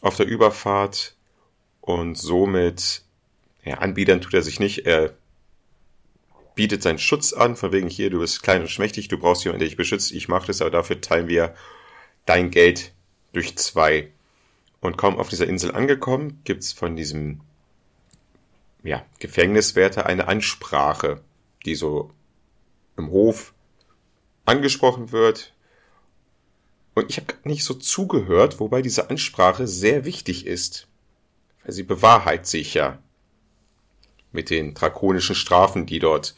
auf 0.00 0.16
der 0.16 0.26
Überfahrt 0.26 1.14
und 1.80 2.16
somit, 2.16 3.02
ja, 3.64 3.78
anbiedern 3.78 4.20
tut 4.20 4.34
er 4.34 4.42
sich 4.42 4.60
nicht. 4.60 4.86
Er 4.86 5.14
bietet 6.54 6.82
seinen 6.82 6.98
Schutz 6.98 7.32
an, 7.32 7.56
von 7.56 7.72
wegen 7.72 7.88
hier, 7.88 8.10
du 8.10 8.20
bist 8.20 8.42
klein 8.42 8.62
und 8.62 8.70
schmächtig, 8.70 9.08
du 9.08 9.18
brauchst 9.18 9.44
jemanden, 9.44 9.60
der 9.60 9.68
dich 9.68 9.76
beschützt, 9.76 10.12
ich 10.12 10.28
mache 10.28 10.46
das, 10.46 10.60
aber 10.60 10.70
dafür 10.70 11.00
teilen 11.00 11.28
wir 11.28 11.54
dein 12.26 12.50
Geld 12.50 12.92
durch 13.32 13.56
zwei. 13.56 14.10
Und 14.80 14.96
kaum 14.98 15.18
auf 15.18 15.28
dieser 15.28 15.46
Insel 15.46 15.74
angekommen, 15.74 16.40
gibt's 16.44 16.72
von 16.72 16.94
diesem 16.94 17.40
ja, 18.82 19.04
Gefängniswärter 19.18 20.06
eine 20.06 20.28
Ansprache, 20.28 21.22
die 21.64 21.74
so 21.74 22.12
im 22.96 23.10
Hof 23.10 23.54
angesprochen 24.44 25.10
wird. 25.10 25.53
Und 26.94 27.10
ich 27.10 27.16
habe 27.16 27.34
nicht 27.42 27.64
so 27.64 27.74
zugehört, 27.74 28.60
wobei 28.60 28.80
diese 28.80 29.10
Ansprache 29.10 29.66
sehr 29.66 30.04
wichtig 30.04 30.46
ist. 30.46 30.86
Weil 31.64 31.72
sie 31.72 31.82
bewahrheit 31.82 32.46
sich 32.46 32.74
ja 32.74 32.98
mit 34.32 34.50
den 34.50 34.74
drakonischen 34.74 35.34
Strafen, 35.34 35.86
die 35.86 35.98
dort 35.98 36.34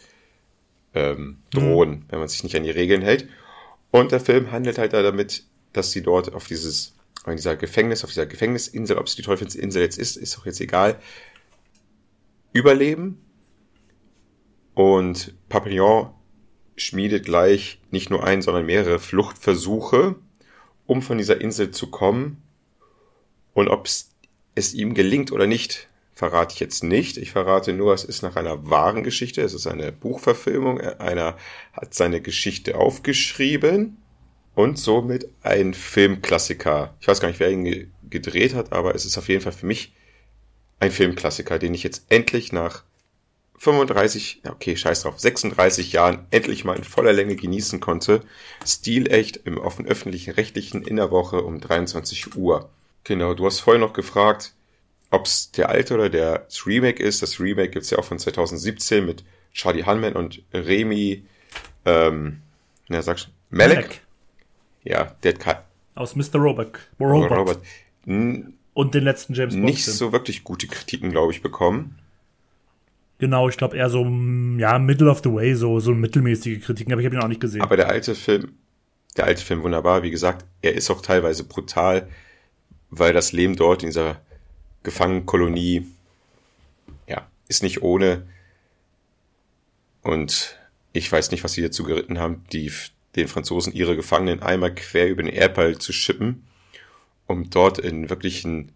ähm, 0.94 1.38
drohen, 1.50 2.04
wenn 2.08 2.18
man 2.18 2.28
sich 2.28 2.42
nicht 2.42 2.56
an 2.56 2.64
die 2.64 2.70
Regeln 2.70 3.02
hält. 3.02 3.28
Und 3.90 4.12
der 4.12 4.20
Film 4.20 4.50
handelt 4.50 4.78
halt 4.78 4.92
damit, 4.92 5.44
dass 5.72 5.92
sie 5.92 6.02
dort 6.02 6.32
auf 6.34 6.46
dieses, 6.46 6.94
auf 7.24 7.34
dieser 7.34 7.56
Gefängnis, 7.56 8.04
auf 8.04 8.10
dieser 8.10 8.26
Gefängnisinsel, 8.26 8.98
ob 8.98 9.06
es 9.06 9.16
die 9.16 9.22
Teufelsinsel 9.22 9.82
jetzt 9.82 9.98
ist, 9.98 10.16
ist 10.16 10.38
auch 10.38 10.46
jetzt 10.46 10.60
egal, 10.60 10.98
überleben. 12.52 13.20
Und 14.74 15.34
Papillon 15.48 16.10
schmiedet 16.76 17.24
gleich 17.24 17.80
nicht 17.90 18.10
nur 18.10 18.24
ein, 18.24 18.42
sondern 18.42 18.66
mehrere 18.66 18.98
Fluchtversuche, 18.98 20.16
um 20.86 21.02
von 21.02 21.18
dieser 21.18 21.40
Insel 21.40 21.70
zu 21.70 21.90
kommen. 21.90 22.42
Und 23.54 23.68
ob 23.68 23.88
es 24.54 24.74
ihm 24.74 24.94
gelingt 24.94 25.32
oder 25.32 25.46
nicht, 25.46 25.88
verrate 26.14 26.54
ich 26.54 26.60
jetzt 26.60 26.82
nicht. 26.82 27.18
Ich 27.18 27.32
verrate 27.32 27.72
nur, 27.72 27.92
es 27.92 28.04
ist 28.04 28.22
nach 28.22 28.36
einer 28.36 28.70
wahren 28.70 29.04
Geschichte. 29.04 29.42
Es 29.42 29.54
ist 29.54 29.66
eine 29.66 29.92
Buchverfilmung. 29.92 30.80
Einer 30.80 31.36
hat 31.72 31.94
seine 31.94 32.20
Geschichte 32.20 32.76
aufgeschrieben 32.76 33.98
und 34.54 34.78
somit 34.78 35.28
ein 35.42 35.74
Filmklassiker. 35.74 36.94
Ich 37.00 37.08
weiß 37.08 37.20
gar 37.20 37.28
nicht, 37.28 37.40
wer 37.40 37.50
ihn 37.50 37.64
ge 37.64 37.88
gedreht 38.08 38.54
hat, 38.54 38.72
aber 38.72 38.94
es 38.94 39.04
ist 39.04 39.18
auf 39.18 39.28
jeden 39.28 39.40
Fall 39.40 39.52
für 39.52 39.66
mich 39.66 39.92
ein 40.78 40.92
Filmklassiker, 40.92 41.58
den 41.58 41.74
ich 41.74 41.82
jetzt 41.82 42.06
endlich 42.08 42.52
nach 42.52 42.84
35, 43.58 44.42
okay, 44.48 44.76
scheiß 44.76 45.02
drauf, 45.02 45.18
36 45.18 45.92
Jahren 45.92 46.26
endlich 46.30 46.64
mal 46.64 46.76
in 46.76 46.84
voller 46.84 47.12
Länge 47.12 47.36
genießen 47.36 47.80
konnte. 47.80 48.22
Stilecht 48.64 49.40
im 49.44 49.58
offen 49.58 49.86
öffentlichen 49.86 50.32
rechtlichen 50.32 50.82
in 50.82 50.96
der 50.96 51.10
Woche 51.10 51.42
um 51.42 51.60
23 51.60 52.36
Uhr. 52.36 52.68
Genau, 53.04 53.34
du 53.34 53.46
hast 53.46 53.60
vorhin 53.60 53.80
noch 53.80 53.92
gefragt, 53.92 54.52
ob 55.10 55.26
es 55.26 55.50
der 55.52 55.68
alte 55.70 55.94
oder 55.94 56.10
der 56.10 56.46
Remake 56.66 57.02
ist. 57.02 57.22
Das 57.22 57.40
Remake 57.40 57.70
gibt's 57.70 57.90
ja 57.90 57.98
auch 57.98 58.04
von 58.04 58.18
2017 58.18 59.06
mit 59.06 59.24
Charlie 59.52 59.84
Hunman 59.84 60.14
und 60.14 60.42
Remy, 60.52 61.24
ähm, 61.86 62.42
na 62.88 63.00
sagst 63.00 63.26
du, 63.26 63.30
Malek? 63.56 63.76
Malek. 63.76 64.00
Ja, 64.84 65.16
der 65.22 65.34
hat 65.44 65.64
aus 65.96 66.14
Mr. 66.14 66.34
Robot. 66.34 66.78
Robot. 67.00 67.30
Robot. 67.30 67.60
Und 68.04 68.94
den 68.94 69.04
letzten 69.04 69.34
James 69.34 69.54
Bond. 69.54 69.64
Nicht 69.64 69.84
so 69.84 70.12
wirklich 70.12 70.44
gute 70.44 70.66
Kritiken, 70.66 71.10
glaube 71.10 71.32
ich, 71.32 71.40
bekommen. 71.42 71.98
Genau, 73.18 73.48
ich 73.48 73.56
glaube 73.56 73.76
eher 73.76 73.88
so, 73.88 74.04
ja, 74.58 74.78
Middle 74.78 75.10
of 75.10 75.22
the 75.24 75.32
Way, 75.32 75.54
so, 75.54 75.80
so 75.80 75.92
mittelmäßige 75.92 76.62
Kritiken, 76.62 76.92
aber 76.92 77.00
ich 77.00 77.06
habe 77.06 77.16
ihn 77.16 77.22
auch 77.22 77.28
nicht 77.28 77.40
gesehen. 77.40 77.62
Aber 77.62 77.76
der 77.76 77.88
alte 77.88 78.14
Film, 78.14 78.52
der 79.16 79.24
alte 79.24 79.42
Film 79.42 79.62
wunderbar, 79.62 80.02
wie 80.02 80.10
gesagt, 80.10 80.44
er 80.60 80.74
ist 80.74 80.90
auch 80.90 81.00
teilweise 81.00 81.44
brutal, 81.44 82.08
weil 82.90 83.14
das 83.14 83.32
Leben 83.32 83.56
dort 83.56 83.82
in 83.82 83.88
dieser 83.88 84.20
Gefangenkolonie, 84.82 85.86
ja, 87.06 87.26
ist 87.48 87.62
nicht 87.62 87.82
ohne. 87.82 88.26
Und 90.02 90.56
ich 90.92 91.10
weiß 91.10 91.30
nicht, 91.30 91.42
was 91.42 91.52
sie 91.52 91.62
dazu 91.62 91.84
geritten 91.84 92.18
haben, 92.18 92.44
die, 92.52 92.70
den 93.16 93.28
Franzosen 93.28 93.72
ihre 93.72 93.96
Gefangenen 93.96 94.42
einmal 94.42 94.74
quer 94.74 95.08
über 95.08 95.22
den 95.22 95.32
Erdball 95.32 95.78
zu 95.78 95.92
schippen, 95.92 96.46
um 97.26 97.48
dort 97.48 97.78
in 97.78 98.10
wirklichen 98.10 98.72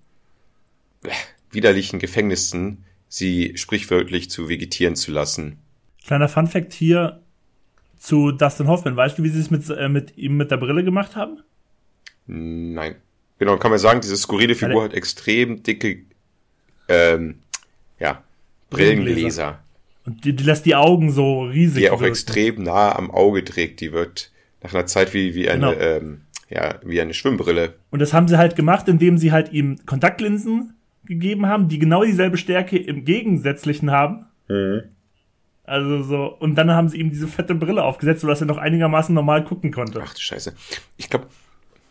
äh, 1.05 1.11
widerlichen 1.51 1.99
Gefängnissen 1.99 2.85
sie 3.11 3.53
sprichwörtlich 3.57 4.31
zu 4.31 4.49
vegetieren 4.49 4.97
zu 4.97 5.11
lassen. 5.11 5.59
Kleiner 6.07 6.29
Funfact 6.29 6.73
hier 6.73 7.21
zu 7.99 8.31
Dustin 8.31 8.69
Hoffman. 8.69 8.97
Weißt 8.97 9.19
du, 9.19 9.23
wie 9.25 9.29
sie 9.29 9.41
es 9.41 9.51
mit, 9.51 9.69
äh, 9.69 9.91
mit 9.91 10.17
ihm 10.17 10.39
mit 10.39 10.51
der 10.51 10.57
Brille 10.57 10.83
gemacht 10.83 11.17
haben? 11.17 11.41
Nein. 12.27 12.95
Genau, 13.39 13.57
kann 13.57 13.71
man 13.71 13.81
sagen, 13.81 14.01
diese 14.01 14.17
skurrile 14.17 14.55
Figur 14.55 14.85
hat 14.85 14.95
extrem 14.95 15.63
dicke, 15.63 16.05
ähm, 16.89 17.41
ja, 17.99 18.23
Brillengläser. 18.71 19.61
Und 20.07 20.25
die, 20.25 20.35
die, 20.35 20.45
lässt 20.45 20.65
die 20.67 20.75
Augen 20.75 21.11
so 21.11 21.43
riesig. 21.43 21.83
Die 21.83 21.91
auch 21.91 22.01
wirken. 22.01 22.13
extrem 22.13 22.63
nah 22.63 22.95
am 22.95 23.11
Auge 23.11 23.45
trägt. 23.45 23.81
Die 23.81 23.93
wird 23.93 24.31
nach 24.63 24.73
einer 24.73 24.87
Zeit 24.87 25.15
wie, 25.15 25.35
wie 25.35 25.49
eine, 25.49 25.75
genau. 25.75 25.81
ähm, 25.81 26.21
ja, 26.49 26.79
wie 26.85 27.01
eine 27.01 27.15
Schwimmbrille. 27.15 27.75
Und 27.91 28.01
das 28.01 28.13
haben 28.13 28.29
sie 28.29 28.39
halt 28.39 28.57
gemacht, 28.57 28.89
indem 28.89 29.19
sie 29.19 29.33
halt 29.33 29.53
ihm 29.53 29.85
Kontaktlinsen 29.87 30.75
gegeben 31.11 31.47
haben, 31.47 31.69
die 31.69 31.81
genau 31.81 32.05
dieselbe 32.05 32.39
Stärke 32.39 32.79
im 32.79 33.05
Gegensätzlichen 33.05 33.91
haben. 33.91 34.27
Mhm. 34.49 34.85
Also 35.65 36.03
so, 36.03 36.27
und 36.27 36.55
dann 36.55 36.71
haben 36.71 36.89
sie 36.89 36.99
ihm 36.99 37.11
diese 37.11 37.29
fette 37.29 37.55
Brille 37.55 37.85
aufgesetzt, 37.85 38.23
sodass 38.23 38.41
er 38.41 38.47
noch 38.47 38.59
einigermaßen 38.59 39.15
normal 39.15 39.45
gucken 39.45 39.73
konnte. 39.73 40.01
Ach 40.05 40.15
du 40.15 40.21
Scheiße. 40.21 40.55
Ich 40.97 41.11
glaube, 41.11 41.27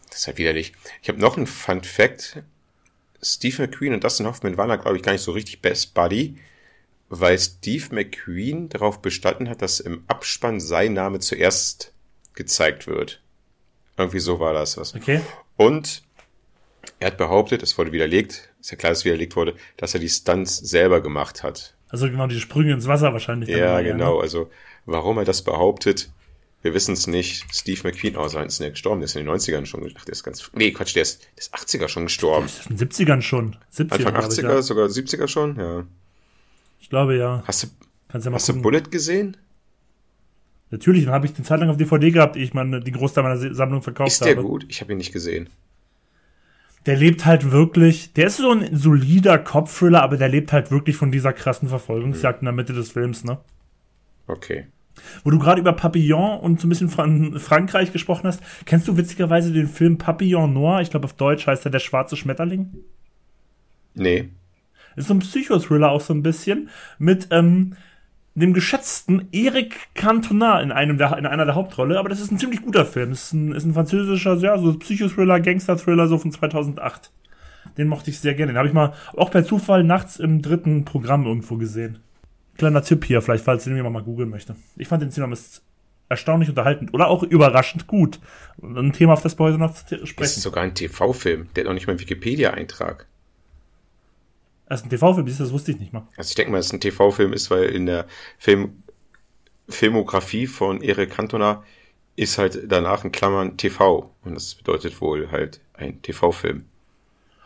das 0.10 0.20
ist 0.20 0.28
halt 0.28 0.38
widerlich. 0.38 0.74
Ich 1.02 1.10
habe 1.10 1.20
noch 1.20 1.38
einen 1.38 1.48
Fun 1.48 1.84
Fact. 1.84 2.44
Steve 3.22 3.62
McQueen 3.62 3.94
und 3.94 4.04
Dustin 4.04 4.26
Hoffman 4.26 4.58
waren 4.58 4.70
da, 4.70 4.78
glaube 4.78 4.98
ich, 4.98 5.04
gar 5.04 5.12
nicht 5.12 5.22
so 5.22 5.34
richtig 5.34 5.62
Best 5.62 5.94
Buddy, 5.94 6.38
weil 7.10 7.38
Steve 7.38 7.94
McQueen 7.94 8.70
darauf 8.70 9.02
bestanden 9.02 9.50
hat, 9.50 9.62
dass 9.62 9.82
im 9.82 10.04
Abspann 10.08 10.62
sein 10.62 10.94
Name 10.94 11.20
zuerst 11.20 11.94
gezeigt 12.36 12.88
wird. 12.88 13.22
Irgendwie 13.98 14.20
so 14.20 14.40
war 14.40 14.54
das 14.54 14.78
was. 14.78 14.96
Okay. 14.96 15.20
Und 15.58 16.04
er 17.00 17.08
hat 17.08 17.18
behauptet, 17.18 17.64
es 17.64 17.78
wurde 17.78 17.92
widerlegt, 17.92 18.49
ist 18.60 18.72
ja 18.72 18.78
klar, 18.78 18.92
dass 18.92 19.06
widerlegt 19.06 19.36
wurde, 19.36 19.56
dass 19.78 19.94
er 19.94 20.00
die 20.00 20.10
Stunts 20.10 20.58
selber 20.58 21.02
gemacht 21.02 21.44
hat. 21.44 21.76
Also 21.90 22.10
genau, 22.10 22.28
die 22.28 22.40
Sprünge 22.40 22.74
ins 22.74 22.88
Wasser 22.88 23.14
wahrscheinlich. 23.14 23.50
Ja, 23.50 23.82
genau. 23.82 24.18
Ne? 24.18 24.22
Also 24.22 24.50
warum 24.86 25.18
er 25.18 25.26
das 25.26 25.42
behauptet, 25.44 26.10
wir 26.62 26.74
wissen 26.74 26.94
es 26.94 27.08
nicht. 27.08 27.46
Steve 27.54 27.82
McQueen, 27.84 28.18
oh, 28.18 28.28
sein 28.28 28.48
ist 28.48 28.60
der 28.60 28.72
gestorben, 28.72 29.00
der 29.00 29.06
ist 29.06 29.16
in 29.16 29.26
den 29.26 29.34
90ern 29.34 29.66
schon, 29.66 29.92
ach, 29.98 30.06
der 30.06 30.12
ist 30.12 30.24
ganz, 30.24 30.52
nee, 30.54 30.72
Quatsch, 30.72 30.96
der 30.96 31.04
ist, 31.04 31.24
der 31.36 31.40
ist 31.40 31.56
80er 31.56 31.88
schon 31.88 32.04
gestorben. 32.04 32.48
Der 32.48 32.60
ist 32.60 32.70
in 32.70 32.78
den 32.78 32.90
70ern 32.90 33.22
schon. 33.22 33.56
70er, 33.74 33.94
Anfang 33.94 34.16
80er, 34.16 34.32
ich, 34.32 34.44
ja. 34.44 34.62
sogar 34.62 34.88
70er 34.88 35.28
schon, 35.28 35.56
ja. 35.58 35.86
Ich 36.82 36.90
glaube, 36.90 37.18
ja. 37.18 37.44
Hast 37.46 37.64
du, 37.64 37.68
Kannst 38.10 38.26
ja 38.26 38.32
mal 38.32 38.36
hast 38.36 38.48
gucken. 38.48 38.62
du 38.62 38.64
Bullet 38.64 38.84
gesehen? 38.92 39.38
Natürlich, 40.72 41.06
dann 41.06 41.14
habe 41.14 41.26
ich 41.26 41.34
den 41.34 41.46
Zeit 41.46 41.60
lang 41.62 41.70
auf 41.70 41.78
DVD 41.78 42.12
gehabt, 42.12 42.36
ich 42.36 42.54
meine, 42.54 42.82
die 42.82 42.92
Großteil 42.92 43.24
meiner 43.24 43.56
Sammlung 43.56 43.82
verkauft 43.82 44.12
habe. 44.12 44.12
Ist 44.12 44.26
der 44.26 44.36
habe. 44.36 44.48
gut? 44.48 44.66
Ich 44.68 44.82
habe 44.82 44.92
ihn 44.92 44.98
nicht 44.98 45.14
gesehen 45.14 45.50
der 46.86 46.96
lebt 46.96 47.26
halt 47.26 47.52
wirklich, 47.52 48.14
der 48.14 48.28
ist 48.28 48.38
so 48.38 48.52
ein 48.52 48.76
solider 48.76 49.38
Kopfthriller, 49.38 50.02
aber 50.02 50.18
der 50.18 50.30
lebt 50.30 50.54
halt 50.54 50.72
wirklich 50.72 50.96
von 50.96 51.12
dieser 51.12 51.34
krassen 51.34 51.68
Verfolgungsjagd 51.68 52.42
in 52.42 52.46
der 52.46 52.54
Mitte 52.54 52.74
des 52.74 52.92
Films, 52.92 53.24
ne? 53.24 53.40
Okay. 54.28 54.68
Wo 55.24 55.30
du 55.30 55.40
gerade 55.40 55.62
über 55.62 55.74
Papillon 55.74 56.40
und 56.40 56.60
so 56.60 56.68
ein 56.68 56.70
bisschen 56.70 56.90
von 56.90 57.40
Frankreich 57.40 57.92
gesprochen 57.92 58.28
hast, 58.28 58.42
kennst 58.66 58.88
du 58.88 58.98
witzigerweise 58.98 59.52
den 59.52 59.68
Film 59.68 59.98
Papillon 59.98 60.54
Noir? 60.54 60.82
Ich 60.82 60.90
glaube 60.90 61.06
auf 61.06 61.14
Deutsch 61.14 61.48
heißt 61.48 61.66
er 61.66 61.72
Der 61.72 61.80
schwarze 61.80 62.16
Schmetterling. 62.16 62.74
Nee. 63.96 64.30
Ist 64.96 65.08
so 65.08 65.14
ein 65.14 65.20
Psychothriller 65.20 65.92
auch 65.92 66.02
so 66.02 66.14
ein 66.14 66.24
bisschen 66.24 66.70
mit 66.98 67.28
ähm, 67.32 67.76
dem 68.40 68.54
geschätzten 68.54 69.28
Eric 69.32 69.94
Cantona 69.96 70.62
in 70.62 70.72
einem 70.72 70.98
der, 70.98 71.18
in 71.18 71.26
einer 71.26 71.46
der 71.46 71.56
Hauptrolle, 71.56 72.00
aber 72.00 72.10
das 72.10 72.20
ist 72.20 72.32
ein 72.32 72.40
ziemlich 72.40 72.62
guter 72.62 72.86
Film. 72.86 73.12
Ist 73.12 73.34
ein, 73.34 73.52
ist 73.54 73.66
ein 73.66 73.74
französischer, 73.74 74.36
ja, 74.38 74.58
so 74.58 74.78
Psychothriller, 74.78 75.40
Gangster-Thriller, 75.40 76.08
so 76.08 76.18
von 76.18 76.32
2008. 76.32 77.12
Den 77.78 77.88
mochte 77.88 78.10
ich 78.10 78.20
sehr 78.20 78.34
gerne. 78.34 78.54
Den 78.54 78.58
habe 78.58 78.68
ich 78.68 78.74
mal 78.74 78.94
auch 79.16 79.32
per 79.32 79.46
Zufall 79.46 79.84
nachts 79.84 80.18
im 80.18 80.42
dritten 80.42 80.86
Programm 80.86 81.26
irgendwo 81.26 81.58
gesehen. 81.58 82.00
Kleiner 82.58 82.84
Tipp 82.84 83.06
hier, 83.06 83.22
vielleicht, 83.22 83.46
falls 83.46 83.64
den 83.64 83.82
mal 83.82 84.04
googeln 84.04 84.30
möchte. 84.30 84.56
Ich 84.76 84.88
fand 84.88 85.02
den 85.02 85.12
zumindest 85.12 85.64
erstaunlich 86.10 86.50
unterhaltend 86.50 86.94
oder 86.94 87.08
auch 87.08 87.24
überraschend 87.24 87.88
gut. 87.88 88.20
Ein 88.62 88.92
Thema, 88.92 89.14
auf 89.14 89.22
das 89.22 89.38
wir 89.38 89.46
heute 89.46 89.58
noch 89.58 89.76
sprechen. 89.78 90.16
Das 90.18 90.36
ist 90.36 90.44
sogar 90.44 90.64
ein 90.64 90.74
TV-Film, 90.74 91.50
der 91.56 91.64
hat 91.64 91.68
noch 91.68 91.74
nicht 91.74 91.88
mal 91.88 91.94
einen 91.94 92.02
Wikipedia-Eintrag. 92.02 93.08
Das 94.70 94.82
ist 94.82 94.86
ein 94.86 94.90
TV-Film, 94.92 95.26
das 95.26 95.52
wusste 95.52 95.72
ich 95.72 95.80
nicht 95.80 95.92
mal. 95.92 96.08
Also 96.16 96.30
ich 96.30 96.36
denke 96.36 96.52
mal, 96.52 96.58
dass 96.58 96.68
es 96.68 96.74
ein 96.74 96.80
TV-Film 96.80 97.34
ist, 97.34 97.50
weil 97.50 97.64
in 97.66 97.88
der 97.88 98.06
Film 98.38 98.84
Filmografie 99.68 100.48
von 100.48 100.82
Eric 100.82 101.12
Cantona 101.12 101.64
ist 102.16 102.38
halt 102.38 102.60
danach 102.68 103.04
in 103.04 103.12
Klammern 103.12 103.58
TV. 103.58 104.14
Und 104.24 104.36
das 104.36 104.56
bedeutet 104.56 105.00
wohl 105.02 105.32
halt 105.32 105.62
ein 105.74 106.02
TV-Film. 106.02 106.66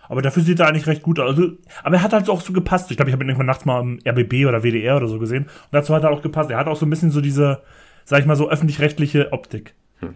Aber 0.10 0.22
dafür 0.22 0.44
sieht 0.44 0.60
er 0.60 0.68
eigentlich 0.68 0.88
recht 0.88 1.02
gut 1.02 1.20
aus. 1.20 1.38
Also, 1.38 1.54
aber 1.84 1.96
er 1.96 2.04
hat 2.04 2.14
halt 2.14 2.30
auch 2.30 2.42
so 2.42 2.54
gepasst. 2.54 2.92
Ich 2.92 2.98
glaube, 2.98 3.10
ich 3.10 3.14
habe 3.14 3.24
ihn 3.24 3.30
irgendwann 3.30 3.48
nachts 3.48 3.66
mal 3.66 3.80
im 3.80 4.00
RBB 4.06 4.46
oder 4.46 4.64
WDR 4.64 4.98
oder 4.98 5.08
so 5.08 5.20
gesehen. 5.20 5.44
Und 5.46 5.72
dazu 5.72 5.94
hat 5.94 6.04
er 6.04 6.12
auch 6.12 6.22
gepasst. 6.22 6.50
Er 6.50 6.58
hat 6.58 6.68
auch 6.68 6.76
so 6.76 6.86
ein 6.86 6.90
bisschen 6.90 7.12
so 7.12 7.22
diese, 7.22 7.62
sag 8.04 8.20
ich 8.20 8.26
mal, 8.26 8.36
so 8.36 8.50
öffentlich-rechtliche 8.50 9.32
Optik. 9.32 9.76
Hm. 10.00 10.16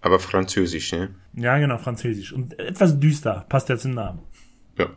Aber 0.00 0.18
französisch, 0.18 0.92
ne? 0.92 1.14
Ja, 1.32 1.58
genau, 1.58 1.78
französisch. 1.78 2.32
Und 2.32 2.58
etwas 2.58 3.00
düster. 3.00 3.46
Passt 3.48 3.68
ja 3.68 3.78
zum 3.78 3.92
Namen. 3.92 4.20
Ja. 4.78 4.90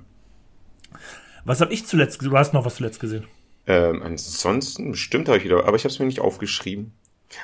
Was 1.45 1.61
habe 1.61 1.73
ich 1.73 1.85
zuletzt 1.85 2.19
gesehen? 2.19 2.31
Du 2.31 2.37
hast 2.37 2.53
noch 2.53 2.65
was 2.65 2.75
zuletzt 2.75 2.99
gesehen. 2.99 3.25
Ähm, 3.67 4.01
ansonsten, 4.01 4.91
bestimmt 4.91 5.27
habe 5.27 5.37
ich 5.37 5.43
wieder, 5.43 5.65
aber 5.65 5.75
ich 5.75 5.83
habe 5.83 5.93
es 5.93 5.99
mir 5.99 6.05
nicht 6.05 6.21
aufgeschrieben. 6.21 6.93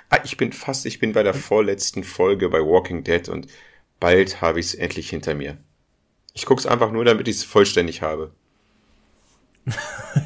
Ah, 0.10 0.20
ich 0.24 0.38
bin 0.38 0.54
fast, 0.54 0.86
ich 0.86 1.00
bin 1.00 1.12
bei 1.12 1.24
der 1.24 1.34
vorletzten 1.34 2.04
Folge 2.04 2.50
bei 2.50 2.60
Walking 2.60 3.04
Dead 3.04 3.28
und 3.28 3.48
bald 4.00 4.42
habe 4.42 4.60
ich 4.60 4.68
es 4.68 4.76
endlich 4.76 5.10
hinter 5.10 5.36
mir. 5.36 5.58
Ich 6.34 6.46
gucke 6.46 6.60
es 6.60 6.66
einfach 6.66 6.92
nur, 6.92 7.06
damit 7.06 7.28
ich 7.28 7.38
es 7.38 7.44
vollständig 7.44 8.02
habe. 8.02 8.32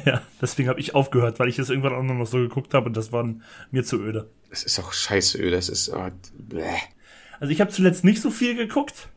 ja, 0.04 0.22
deswegen 0.40 0.68
habe 0.68 0.80
ich 0.80 0.94
aufgehört, 0.94 1.38
weil 1.38 1.48
ich 1.48 1.58
es 1.58 1.70
irgendwann 1.70 1.94
auch 1.94 2.02
noch 2.02 2.26
so 2.26 2.38
geguckt 2.38 2.74
habe 2.74 2.86
und 2.86 2.96
das 2.96 3.12
war 3.12 3.28
mir 3.70 3.84
zu 3.84 4.00
öde. 4.00 4.30
Es 4.50 4.62
ist 4.62 4.78
auch 4.78 4.92
scheiße 4.92 5.38
öde, 5.38 5.52
das 5.52 5.68
ist. 5.68 5.90
Oh, 5.90 6.10
also 7.40 7.52
ich 7.52 7.60
habe 7.60 7.70
zuletzt 7.70 8.04
nicht 8.04 8.22
so 8.22 8.30
viel 8.30 8.56
geguckt 8.56 9.08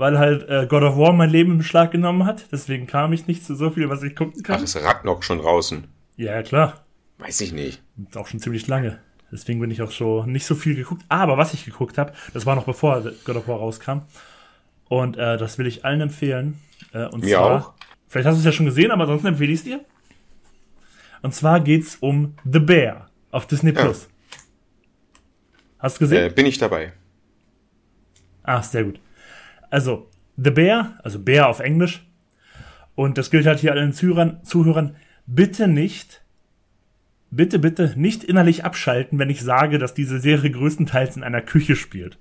weil 0.00 0.18
halt 0.18 0.48
äh, 0.48 0.66
God 0.66 0.82
of 0.82 0.96
War 0.96 1.12
mein 1.12 1.28
Leben 1.28 1.52
im 1.52 1.62
Schlag 1.62 1.90
genommen 1.90 2.24
hat. 2.24 2.46
Deswegen 2.50 2.86
kam 2.86 3.12
ich 3.12 3.26
nicht 3.26 3.44
zu 3.44 3.54
so 3.54 3.68
viel, 3.68 3.90
was 3.90 4.02
ich 4.02 4.16
gucken 4.16 4.42
kann. 4.42 4.56
Ach, 4.58 4.62
ist 4.62 4.74
Ragnarok 4.82 5.22
schon 5.22 5.38
draußen? 5.38 5.84
Ja, 6.16 6.42
klar. 6.42 6.86
Weiß 7.18 7.42
ich 7.42 7.52
nicht. 7.52 7.82
Ist 8.08 8.16
auch 8.16 8.26
schon 8.26 8.40
ziemlich 8.40 8.66
lange. 8.66 8.98
Deswegen 9.30 9.60
bin 9.60 9.70
ich 9.70 9.82
auch 9.82 9.90
schon 9.90 10.32
nicht 10.32 10.46
so 10.46 10.54
viel 10.54 10.74
geguckt. 10.74 11.02
Aber 11.10 11.36
was 11.36 11.52
ich 11.52 11.66
geguckt 11.66 11.98
habe, 11.98 12.14
das 12.32 12.46
war 12.46 12.56
noch 12.56 12.64
bevor 12.64 13.02
God 13.24 13.36
of 13.36 13.46
War 13.46 13.58
rauskam. 13.58 14.00
Und 14.88 15.18
äh, 15.18 15.36
das 15.36 15.58
will 15.58 15.66
ich 15.66 15.84
allen 15.84 16.00
empfehlen. 16.00 16.58
Äh, 16.94 17.04
und 17.04 17.22
Mir 17.22 17.36
zwar, 17.36 17.66
auch. 17.66 17.74
Vielleicht 18.08 18.26
hast 18.26 18.36
du 18.36 18.38
es 18.38 18.46
ja 18.46 18.52
schon 18.52 18.66
gesehen, 18.66 18.92
aber 18.92 19.02
ansonsten 19.02 19.26
empfehle 19.26 19.52
ich 19.52 19.58
es 19.58 19.64
dir. 19.64 19.84
Und 21.20 21.34
zwar 21.34 21.60
geht's 21.60 21.96
um 21.96 22.36
The 22.50 22.58
Bear 22.58 23.10
auf 23.32 23.46
Disney 23.46 23.72
Plus. 23.72 24.04
Ja. 24.04 24.38
Hast 25.78 25.96
du 25.98 26.04
gesehen? 26.04 26.30
Äh, 26.30 26.30
bin 26.30 26.46
ich 26.46 26.56
dabei. 26.56 26.94
Ah, 28.42 28.62
sehr 28.62 28.84
gut. 28.84 28.98
Also, 29.70 30.10
The 30.36 30.50
Bear, 30.50 30.98
also 31.02 31.18
Bear 31.20 31.48
auf 31.48 31.60
Englisch. 31.60 32.06
Und 32.94 33.18
das 33.18 33.30
gilt 33.30 33.46
halt 33.46 33.60
hier 33.60 33.72
allen 33.72 33.92
Zuhörern, 33.92 34.42
Zuhörern. 34.42 34.96
Bitte 35.26 35.68
nicht, 35.68 36.22
bitte, 37.30 37.58
bitte 37.58 37.94
nicht 37.96 38.24
innerlich 38.24 38.64
abschalten, 38.64 39.18
wenn 39.18 39.30
ich 39.30 39.42
sage, 39.42 39.78
dass 39.78 39.94
diese 39.94 40.20
Serie 40.20 40.50
größtenteils 40.50 41.16
in 41.16 41.22
einer 41.22 41.40
Küche 41.40 41.76
spielt. 41.76 42.18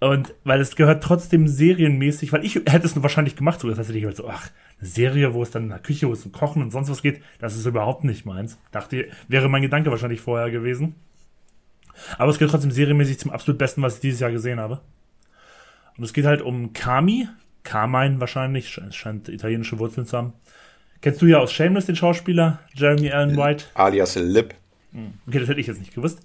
Und 0.00 0.34
weil 0.42 0.60
es 0.60 0.74
gehört 0.74 1.02
trotzdem 1.02 1.46
serienmäßig, 1.46 2.32
weil 2.32 2.44
ich 2.44 2.56
hätte 2.56 2.86
es 2.86 3.00
wahrscheinlich 3.00 3.36
gemacht, 3.36 3.60
so 3.60 3.68
das 3.68 3.78
heißt, 3.78 3.90
ich 3.90 4.16
so, 4.16 4.28
ach, 4.28 4.50
eine 4.80 4.88
Serie, 4.88 5.32
wo 5.32 5.44
es 5.44 5.52
dann 5.52 5.62
in 5.62 5.68
der 5.68 5.78
Küche, 5.78 6.08
wo 6.08 6.12
es 6.12 6.26
um 6.26 6.32
Kochen 6.32 6.60
und 6.60 6.72
sonst 6.72 6.90
was 6.90 7.02
geht, 7.02 7.22
das 7.38 7.56
ist 7.56 7.66
überhaupt 7.66 8.02
nicht 8.02 8.26
meins. 8.26 8.58
Dachte, 8.72 9.06
wäre 9.28 9.48
mein 9.48 9.62
Gedanke 9.62 9.92
wahrscheinlich 9.92 10.20
vorher 10.20 10.50
gewesen. 10.50 10.96
Aber 12.18 12.30
es 12.30 12.38
gehört 12.38 12.50
trotzdem 12.50 12.72
serienmäßig 12.72 13.20
zum 13.20 13.30
absolut 13.30 13.58
besten, 13.58 13.82
was 13.82 13.94
ich 13.94 14.00
dieses 14.00 14.18
Jahr 14.18 14.32
gesehen 14.32 14.58
habe. 14.58 14.80
Und 16.02 16.06
es 16.06 16.14
geht 16.14 16.24
halt 16.24 16.42
um 16.42 16.72
Kami, 16.72 17.28
Carmine 17.62 18.18
wahrscheinlich, 18.18 18.76
es 18.76 18.96
scheint 18.96 19.28
italienische 19.28 19.78
Wurzeln 19.78 20.04
zu 20.04 20.16
haben. 20.16 20.32
Kennst 21.00 21.22
du 21.22 21.26
ja 21.26 21.38
aus 21.38 21.52
Shameless 21.52 21.86
den 21.86 21.94
Schauspieler, 21.94 22.58
Jeremy 22.74 23.12
Allen 23.12 23.36
White? 23.36 23.66
Alias 23.74 24.16
Lip. 24.16 24.52
Hm, 24.90 25.12
okay, 25.28 25.38
das 25.38 25.48
hätte 25.48 25.60
ich 25.60 25.68
jetzt 25.68 25.78
nicht 25.78 25.94
gewusst. 25.94 26.18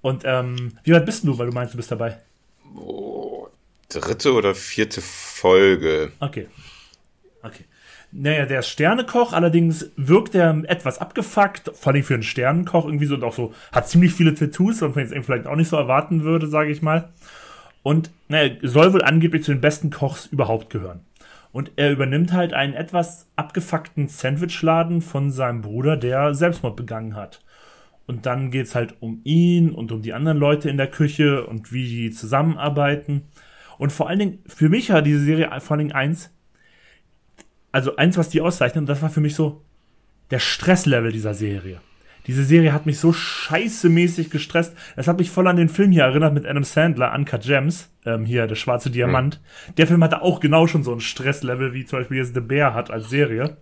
Und 0.00 0.22
ähm, 0.24 0.78
wie 0.84 0.92
weit 0.92 1.04
bist 1.04 1.22
du, 1.24 1.36
weil 1.36 1.48
du 1.48 1.52
meinst, 1.52 1.74
du 1.74 1.76
bist 1.76 1.90
dabei? 1.90 2.16
Oh, 2.74 3.48
dritte 3.90 4.32
oder 4.32 4.54
vierte 4.54 5.02
Folge. 5.02 6.10
Okay. 6.20 6.48
Okay. 7.42 7.64
Naja, 8.10 8.46
der 8.46 8.60
ist 8.60 8.68
Sternekoch, 8.68 9.34
allerdings 9.34 9.90
wirkt 9.96 10.34
er 10.34 10.62
etwas 10.66 10.98
abgefuckt, 10.98 11.72
vor 11.74 11.92
allem 11.92 12.04
für 12.04 12.14
einen 12.14 12.22
Sternenkoch 12.22 12.86
irgendwie 12.86 13.04
so 13.04 13.16
und 13.16 13.24
auch 13.24 13.34
so, 13.34 13.52
hat 13.70 13.86
ziemlich 13.86 14.14
viele 14.14 14.34
Tattoos, 14.34 14.80
was 14.80 14.94
man 14.94 15.04
jetzt 15.06 15.26
vielleicht 15.26 15.46
auch 15.46 15.56
nicht 15.56 15.68
so 15.68 15.76
erwarten 15.76 16.24
würde, 16.24 16.46
sage 16.46 16.70
ich 16.70 16.80
mal. 16.80 17.10
Und 17.84 18.10
naja, 18.28 18.54
soll 18.62 18.94
wohl 18.94 19.04
angeblich 19.04 19.44
zu 19.44 19.52
den 19.52 19.60
besten 19.60 19.90
Kochs 19.90 20.24
überhaupt 20.26 20.70
gehören. 20.70 21.00
Und 21.52 21.70
er 21.76 21.92
übernimmt 21.92 22.32
halt 22.32 22.54
einen 22.54 22.72
etwas 22.72 23.28
abgefuckten 23.36 24.08
Sandwichladen 24.08 25.02
von 25.02 25.30
seinem 25.30 25.60
Bruder, 25.60 25.96
der 25.96 26.34
Selbstmord 26.34 26.76
begangen 26.76 27.14
hat. 27.14 27.40
Und 28.06 28.24
dann 28.26 28.50
geht's 28.50 28.74
halt 28.74 28.96
um 29.00 29.20
ihn 29.24 29.70
und 29.70 29.92
um 29.92 30.00
die 30.00 30.14
anderen 30.14 30.38
Leute 30.38 30.70
in 30.70 30.78
der 30.78 30.90
Küche 30.90 31.46
und 31.46 31.72
wie 31.72 31.86
die 31.86 32.10
zusammenarbeiten. 32.10 33.24
Und 33.76 33.92
vor 33.92 34.08
allen 34.08 34.18
Dingen, 34.18 34.38
für 34.46 34.70
mich 34.70 34.90
hat 34.90 35.06
diese 35.06 35.22
Serie 35.22 35.50
vor 35.60 35.72
allen 35.72 35.86
Dingen 35.86 35.92
eins, 35.92 36.30
also 37.70 37.96
eins, 37.96 38.16
was 38.16 38.30
die 38.30 38.40
auszeichnet, 38.40 38.80
und 38.80 38.88
das 38.88 39.02
war 39.02 39.10
für 39.10 39.20
mich 39.20 39.34
so 39.34 39.62
der 40.30 40.38
Stresslevel 40.38 41.12
dieser 41.12 41.34
Serie. 41.34 41.80
Diese 42.26 42.44
Serie 42.44 42.72
hat 42.72 42.86
mich 42.86 42.98
so 42.98 43.12
scheißemäßig 43.12 44.30
gestresst. 44.30 44.74
Das 44.96 45.08
hat 45.08 45.18
mich 45.18 45.30
voll 45.30 45.46
an 45.46 45.56
den 45.56 45.68
Film 45.68 45.92
hier 45.92 46.04
erinnert 46.04 46.32
mit 46.32 46.46
Adam 46.46 46.64
Sandler, 46.64 47.14
Uncut 47.14 47.42
Gems, 47.42 47.90
ähm, 48.06 48.24
hier, 48.24 48.46
der 48.46 48.54
schwarze 48.54 48.90
Diamant. 48.90 49.40
Mhm. 49.68 49.74
Der 49.76 49.86
Film 49.86 50.02
hatte 50.02 50.22
auch 50.22 50.40
genau 50.40 50.66
schon 50.66 50.82
so 50.82 50.92
ein 50.92 51.00
Stresslevel, 51.00 51.74
wie 51.74 51.84
zum 51.84 51.98
Beispiel 51.98 52.18
jetzt 52.18 52.34
The 52.34 52.40
Bear 52.40 52.74
hat 52.74 52.90
als 52.90 53.10
Serie. 53.10 53.58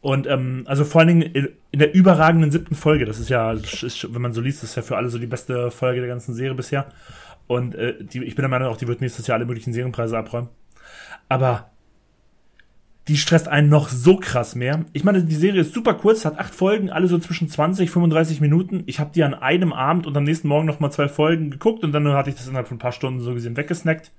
Und 0.00 0.26
ähm, 0.26 0.64
also 0.66 0.84
vor 0.84 1.00
allen 1.00 1.20
Dingen 1.20 1.52
in 1.70 1.78
der 1.78 1.94
überragenden 1.94 2.50
siebten 2.50 2.74
Folge, 2.74 3.04
das 3.04 3.20
ist 3.20 3.28
ja, 3.28 3.52
ist, 3.52 4.14
wenn 4.14 4.22
man 4.22 4.32
so 4.32 4.40
liest, 4.40 4.62
das 4.62 4.70
ist 4.70 4.76
ja 4.76 4.82
für 4.82 4.96
alle 4.96 5.10
so 5.10 5.18
die 5.18 5.26
beste 5.26 5.70
Folge 5.70 6.00
der 6.00 6.08
ganzen 6.08 6.34
Serie 6.34 6.54
bisher. 6.54 6.86
Und 7.46 7.74
äh, 7.74 8.02
die, 8.02 8.24
ich 8.24 8.34
bin 8.34 8.42
der 8.42 8.48
Meinung, 8.48 8.68
auch 8.68 8.78
die 8.78 8.88
wird 8.88 9.00
nächstes 9.00 9.26
Jahr 9.26 9.36
alle 9.36 9.44
möglichen 9.44 9.72
Serienpreise 9.72 10.16
abräumen. 10.16 10.48
Aber 11.28 11.69
die 13.10 13.16
stresst 13.16 13.48
einen 13.48 13.68
noch 13.68 13.88
so 13.88 14.18
krass 14.18 14.54
mehr. 14.54 14.84
Ich 14.92 15.02
meine, 15.02 15.24
die 15.24 15.34
Serie 15.34 15.62
ist 15.62 15.74
super 15.74 15.94
kurz, 15.94 16.24
hat 16.24 16.38
acht 16.38 16.54
Folgen, 16.54 16.90
alle 16.90 17.08
so 17.08 17.18
zwischen 17.18 17.48
20, 17.48 17.90
35 17.90 18.40
Minuten. 18.40 18.84
Ich 18.86 19.00
habe 19.00 19.10
die 19.12 19.24
an 19.24 19.34
einem 19.34 19.72
Abend 19.72 20.06
und 20.06 20.16
am 20.16 20.22
nächsten 20.22 20.46
Morgen 20.46 20.64
noch 20.64 20.78
mal 20.78 20.92
zwei 20.92 21.08
Folgen 21.08 21.50
geguckt 21.50 21.82
und 21.82 21.90
dann 21.90 22.06
hatte 22.12 22.30
ich 22.30 22.36
das 22.36 22.46
innerhalb 22.46 22.68
von 22.68 22.76
ein 22.76 22.80
paar 22.80 22.92
Stunden 22.92 23.18
so 23.18 23.34
gesehen 23.34 23.56
weggesnackt. 23.56 24.12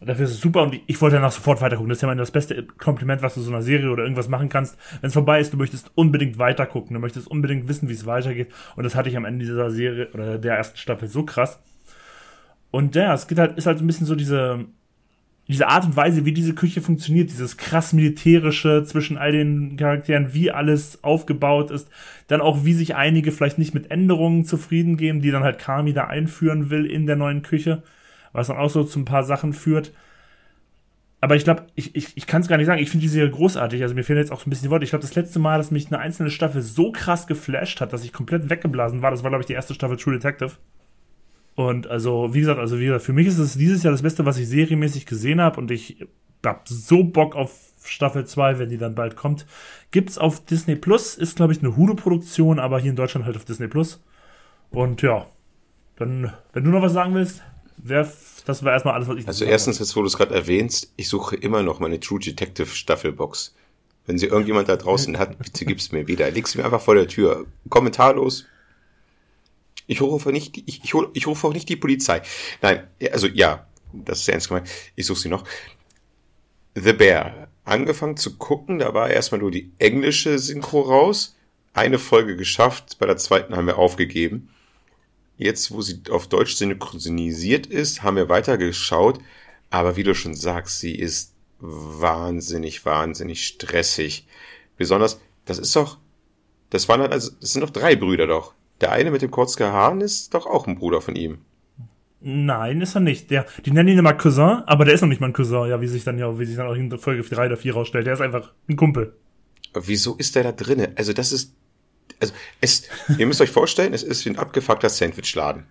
Und 0.00 0.06
dafür 0.08 0.24
ist 0.24 0.30
es 0.30 0.40
super 0.40 0.62
und 0.62 0.80
ich 0.86 0.98
wollte 1.02 1.16
danach 1.16 1.30
sofort 1.30 1.60
weitergucken. 1.60 1.90
Das 1.90 1.98
ist 1.98 2.02
ja 2.02 2.08
mal 2.08 2.16
das 2.16 2.30
beste 2.30 2.62
Kompliment, 2.64 3.20
was 3.20 3.34
du 3.34 3.42
so 3.42 3.50
einer 3.50 3.60
Serie 3.60 3.90
oder 3.90 4.02
irgendwas 4.02 4.28
machen 4.28 4.48
kannst. 4.48 4.78
Wenn 5.02 5.08
es 5.08 5.12
vorbei 5.12 5.38
ist, 5.38 5.52
du 5.52 5.58
möchtest 5.58 5.90
unbedingt 5.94 6.38
weitergucken, 6.38 6.94
du 6.94 7.00
möchtest 7.00 7.28
unbedingt 7.28 7.68
wissen, 7.68 7.90
wie 7.90 7.92
es 7.92 8.06
weitergeht. 8.06 8.48
Und 8.76 8.84
das 8.84 8.94
hatte 8.94 9.10
ich 9.10 9.16
am 9.18 9.26
Ende 9.26 9.44
dieser 9.44 9.70
Serie 9.70 10.08
oder 10.14 10.38
der 10.38 10.56
ersten 10.56 10.78
Staffel 10.78 11.06
so 11.06 11.26
krass. 11.26 11.62
Und 12.70 12.94
ja, 12.94 13.12
es 13.12 13.26
geht 13.26 13.38
halt, 13.38 13.58
ist 13.58 13.66
halt 13.66 13.78
ein 13.78 13.86
bisschen 13.86 14.06
so 14.06 14.14
diese, 14.14 14.64
diese 15.48 15.68
Art 15.68 15.84
und 15.84 15.96
Weise, 15.96 16.24
wie 16.24 16.32
diese 16.32 16.54
Küche 16.54 16.80
funktioniert, 16.80 17.30
dieses 17.30 17.56
krass 17.56 17.92
militärische 17.92 18.84
zwischen 18.84 19.18
all 19.18 19.32
den 19.32 19.76
Charakteren, 19.76 20.34
wie 20.34 20.50
alles 20.50 21.02
aufgebaut 21.02 21.70
ist, 21.70 21.88
dann 22.28 22.40
auch 22.40 22.64
wie 22.64 22.74
sich 22.74 22.94
einige 22.94 23.32
vielleicht 23.32 23.58
nicht 23.58 23.74
mit 23.74 23.90
Änderungen 23.90 24.44
zufrieden 24.44 24.96
geben, 24.96 25.20
die 25.20 25.30
dann 25.30 25.42
halt 25.42 25.58
Kami 25.58 25.92
da 25.92 26.04
einführen 26.04 26.70
will 26.70 26.86
in 26.86 27.06
der 27.06 27.16
neuen 27.16 27.42
Küche 27.42 27.82
was 28.32 28.46
dann 28.48 28.56
auch 28.56 28.70
so 28.70 28.84
zu 28.84 28.98
ein 28.98 29.04
paar 29.04 29.24
Sachen 29.24 29.52
führt. 29.52 29.92
Aber 31.20 31.36
ich 31.36 31.44
glaube, 31.44 31.66
ich, 31.76 31.94
ich, 31.94 32.16
ich 32.16 32.26
kann 32.26 32.42
es 32.42 32.48
gar 32.48 32.56
nicht 32.56 32.66
sagen. 32.66 32.82
Ich 32.82 32.90
finde 32.90 33.02
die 33.02 33.08
Serie 33.08 33.30
großartig. 33.30 33.80
Also 33.82 33.94
mir 33.94 34.02
fehlen 34.02 34.18
jetzt 34.18 34.32
auch 34.32 34.40
so 34.40 34.46
ein 34.46 34.50
bisschen 34.50 34.64
die 34.64 34.70
Worte. 34.70 34.84
Ich 34.84 34.90
glaube, 34.90 35.04
das 35.04 35.14
letzte 35.14 35.38
Mal, 35.38 35.58
dass 35.58 35.70
mich 35.70 35.86
eine 35.86 36.00
einzelne 36.00 36.30
Staffel 36.30 36.62
so 36.62 36.90
krass 36.90 37.26
geflasht 37.26 37.80
hat, 37.80 37.92
dass 37.92 38.04
ich 38.04 38.12
komplett 38.12 38.50
weggeblasen 38.50 39.02
war, 39.02 39.12
das 39.12 39.22
war, 39.22 39.30
glaube 39.30 39.42
ich, 39.42 39.46
die 39.46 39.52
erste 39.52 39.74
Staffel 39.74 39.96
True 39.96 40.14
Detective. 40.14 40.52
Und 41.54 41.86
also, 41.86 42.32
wie 42.32 42.40
gesagt, 42.40 42.58
also 42.58 42.78
wie 42.78 42.86
gesagt, 42.86 43.04
für 43.04 43.12
mich 43.12 43.26
ist 43.26 43.38
es 43.38 43.56
dieses 43.56 43.82
Jahr 43.82 43.92
das 43.92 44.02
Beste, 44.02 44.24
was 44.24 44.38
ich 44.38 44.48
serienmäßig 44.48 45.06
gesehen 45.06 45.40
habe. 45.40 45.60
Und 45.60 45.70
ich 45.70 46.06
hab 46.44 46.66
so 46.68 47.04
Bock 47.04 47.36
auf 47.36 47.52
Staffel 47.84 48.24
2, 48.24 48.58
wenn 48.58 48.68
die 48.68 48.78
dann 48.78 48.94
bald 48.94 49.16
kommt. 49.16 49.46
Gibt's 49.90 50.18
auf 50.18 50.44
Disney 50.44 50.76
Plus, 50.76 51.14
ist, 51.14 51.36
glaube 51.36 51.52
ich, 51.52 51.60
eine 51.60 51.76
Hulu-Produktion, 51.76 52.58
aber 52.58 52.80
hier 52.80 52.90
in 52.90 52.96
Deutschland 52.96 53.26
halt 53.26 53.36
auf 53.36 53.44
Disney 53.44 53.68
Plus. 53.68 54.02
Und 54.70 55.02
ja, 55.02 55.26
dann, 55.96 56.32
wenn 56.52 56.64
du 56.64 56.70
noch 56.70 56.82
was 56.82 56.92
sagen 56.92 57.14
willst 57.14 57.42
wär, 57.82 58.08
das 58.44 58.64
war 58.64 58.72
erstmal 58.72 58.94
alles, 58.94 59.08
was 59.08 59.16
ich 59.18 59.28
Also 59.28 59.44
erstens, 59.44 59.78
jetzt 59.78 59.94
wo 59.96 60.00
du 60.00 60.06
es 60.06 60.16
gerade 60.16 60.34
erwähnst, 60.34 60.92
ich 60.96 61.08
suche 61.08 61.36
immer 61.36 61.62
noch 61.62 61.80
meine 61.80 62.00
True 62.00 62.20
Detective 62.20 62.66
Staffelbox. 62.66 63.54
Wenn 64.06 64.18
sie 64.18 64.26
irgendjemand 64.26 64.68
da 64.68 64.76
draußen 64.76 65.18
hat, 65.18 65.38
bitte 65.38 65.64
gib's 65.64 65.92
mir 65.92 66.08
wieder. 66.08 66.30
Leg 66.30 66.48
sie 66.48 66.58
mir 66.58 66.64
einfach 66.64 66.80
vor 66.80 66.94
der 66.94 67.06
Tür. 67.06 67.46
Kommentarlos. 67.68 68.46
Ich 69.86 70.00
rufe 70.00 70.30
nicht, 70.32 70.56
ich, 70.66 70.84
ich, 70.84 70.94
ich 71.12 71.26
rufe 71.26 71.46
auch 71.46 71.52
nicht 71.52 71.68
die 71.68 71.76
Polizei. 71.76 72.22
Nein, 72.60 72.86
also 73.12 73.26
ja, 73.26 73.66
das 73.92 74.20
ist 74.20 74.28
ernst 74.28 74.48
gemeint. 74.48 74.68
Ich 74.94 75.06
suche 75.06 75.20
sie 75.20 75.28
noch. 75.28 75.44
The 76.74 76.92
Bear. 76.92 77.48
Angefangen 77.64 78.16
zu 78.16 78.36
gucken, 78.38 78.78
da 78.78 78.94
war 78.94 79.10
erstmal 79.10 79.40
nur 79.40 79.50
die 79.50 79.70
englische 79.78 80.38
Synchro 80.38 80.80
raus. 80.80 81.36
Eine 81.74 81.98
Folge 81.98 82.36
geschafft, 82.36 82.98
bei 82.98 83.06
der 83.06 83.16
zweiten 83.16 83.56
haben 83.56 83.66
wir 83.66 83.78
aufgegeben. 83.78 84.50
Jetzt, 85.36 85.70
wo 85.70 85.80
sie 85.80 86.02
auf 86.10 86.28
Deutsch 86.28 86.54
synchronisiert 86.54 87.66
ist, 87.66 88.02
haben 88.02 88.16
wir 88.16 88.28
weitergeschaut. 88.28 89.20
Aber 89.70 89.96
wie 89.96 90.02
du 90.02 90.14
schon 90.14 90.34
sagst, 90.34 90.80
sie 90.80 90.94
ist 90.94 91.34
wahnsinnig, 91.58 92.84
wahnsinnig 92.84 93.46
stressig. 93.46 94.26
Besonders, 94.76 95.20
das 95.44 95.58
ist 95.58 95.74
doch, 95.76 95.98
das 96.70 96.88
waren 96.88 97.00
halt, 97.00 97.12
also, 97.12 97.30
das 97.40 97.52
sind 97.52 97.62
doch 97.62 97.70
drei 97.70 97.96
Brüder 97.96 98.26
doch. 98.26 98.54
Der 98.82 98.92
eine 98.92 99.10
mit 99.10 99.22
dem 99.22 99.30
kurzgen 99.30 99.66
Haaren 99.66 100.00
ist 100.00 100.34
doch 100.34 100.46
auch 100.46 100.66
ein 100.66 100.76
Bruder 100.76 101.00
von 101.00 101.16
ihm. 101.16 101.38
Nein, 102.20 102.80
ist 102.82 102.94
er 102.94 103.00
nicht. 103.00 103.30
Der, 103.30 103.46
die 103.64 103.70
nennen 103.70 103.88
ihn 103.88 103.98
immer 103.98 104.12
Cousin, 104.12 104.62
aber 104.66 104.84
der 104.84 104.94
ist 104.94 105.00
noch 105.00 105.08
nicht 105.08 105.20
mal 105.20 105.28
ein 105.28 105.32
Cousin, 105.32 105.68
ja, 105.68 105.80
wie 105.80 105.88
sich 105.88 106.04
dann 106.04 106.18
ja, 106.18 106.38
wie 106.38 106.44
sich 106.44 106.56
dann 106.56 106.66
auch 106.66 106.74
in 106.74 106.96
Folge 106.98 107.22
3 107.22 107.46
oder 107.46 107.56
4 107.56 107.72
rausstellt. 107.72 108.06
Der 108.06 108.14
ist 108.14 108.20
einfach 108.20 108.52
ein 108.68 108.76
Kumpel. 108.76 109.16
Aber 109.72 109.88
wieso 109.88 110.14
ist 110.16 110.36
der 110.36 110.42
da 110.44 110.52
drinne? 110.52 110.92
Also 110.96 111.12
das 111.12 111.32
ist 111.32 111.54
also 112.20 112.34
es, 112.60 112.88
ihr 113.18 113.26
müsst 113.26 113.40
euch 113.40 113.50
vorstellen, 113.50 113.92
es 113.92 114.02
ist 114.02 114.24
wie 114.24 114.30
ein 114.30 114.38
abgefuckter 114.38 114.88
Sandwichladen. 114.88 115.66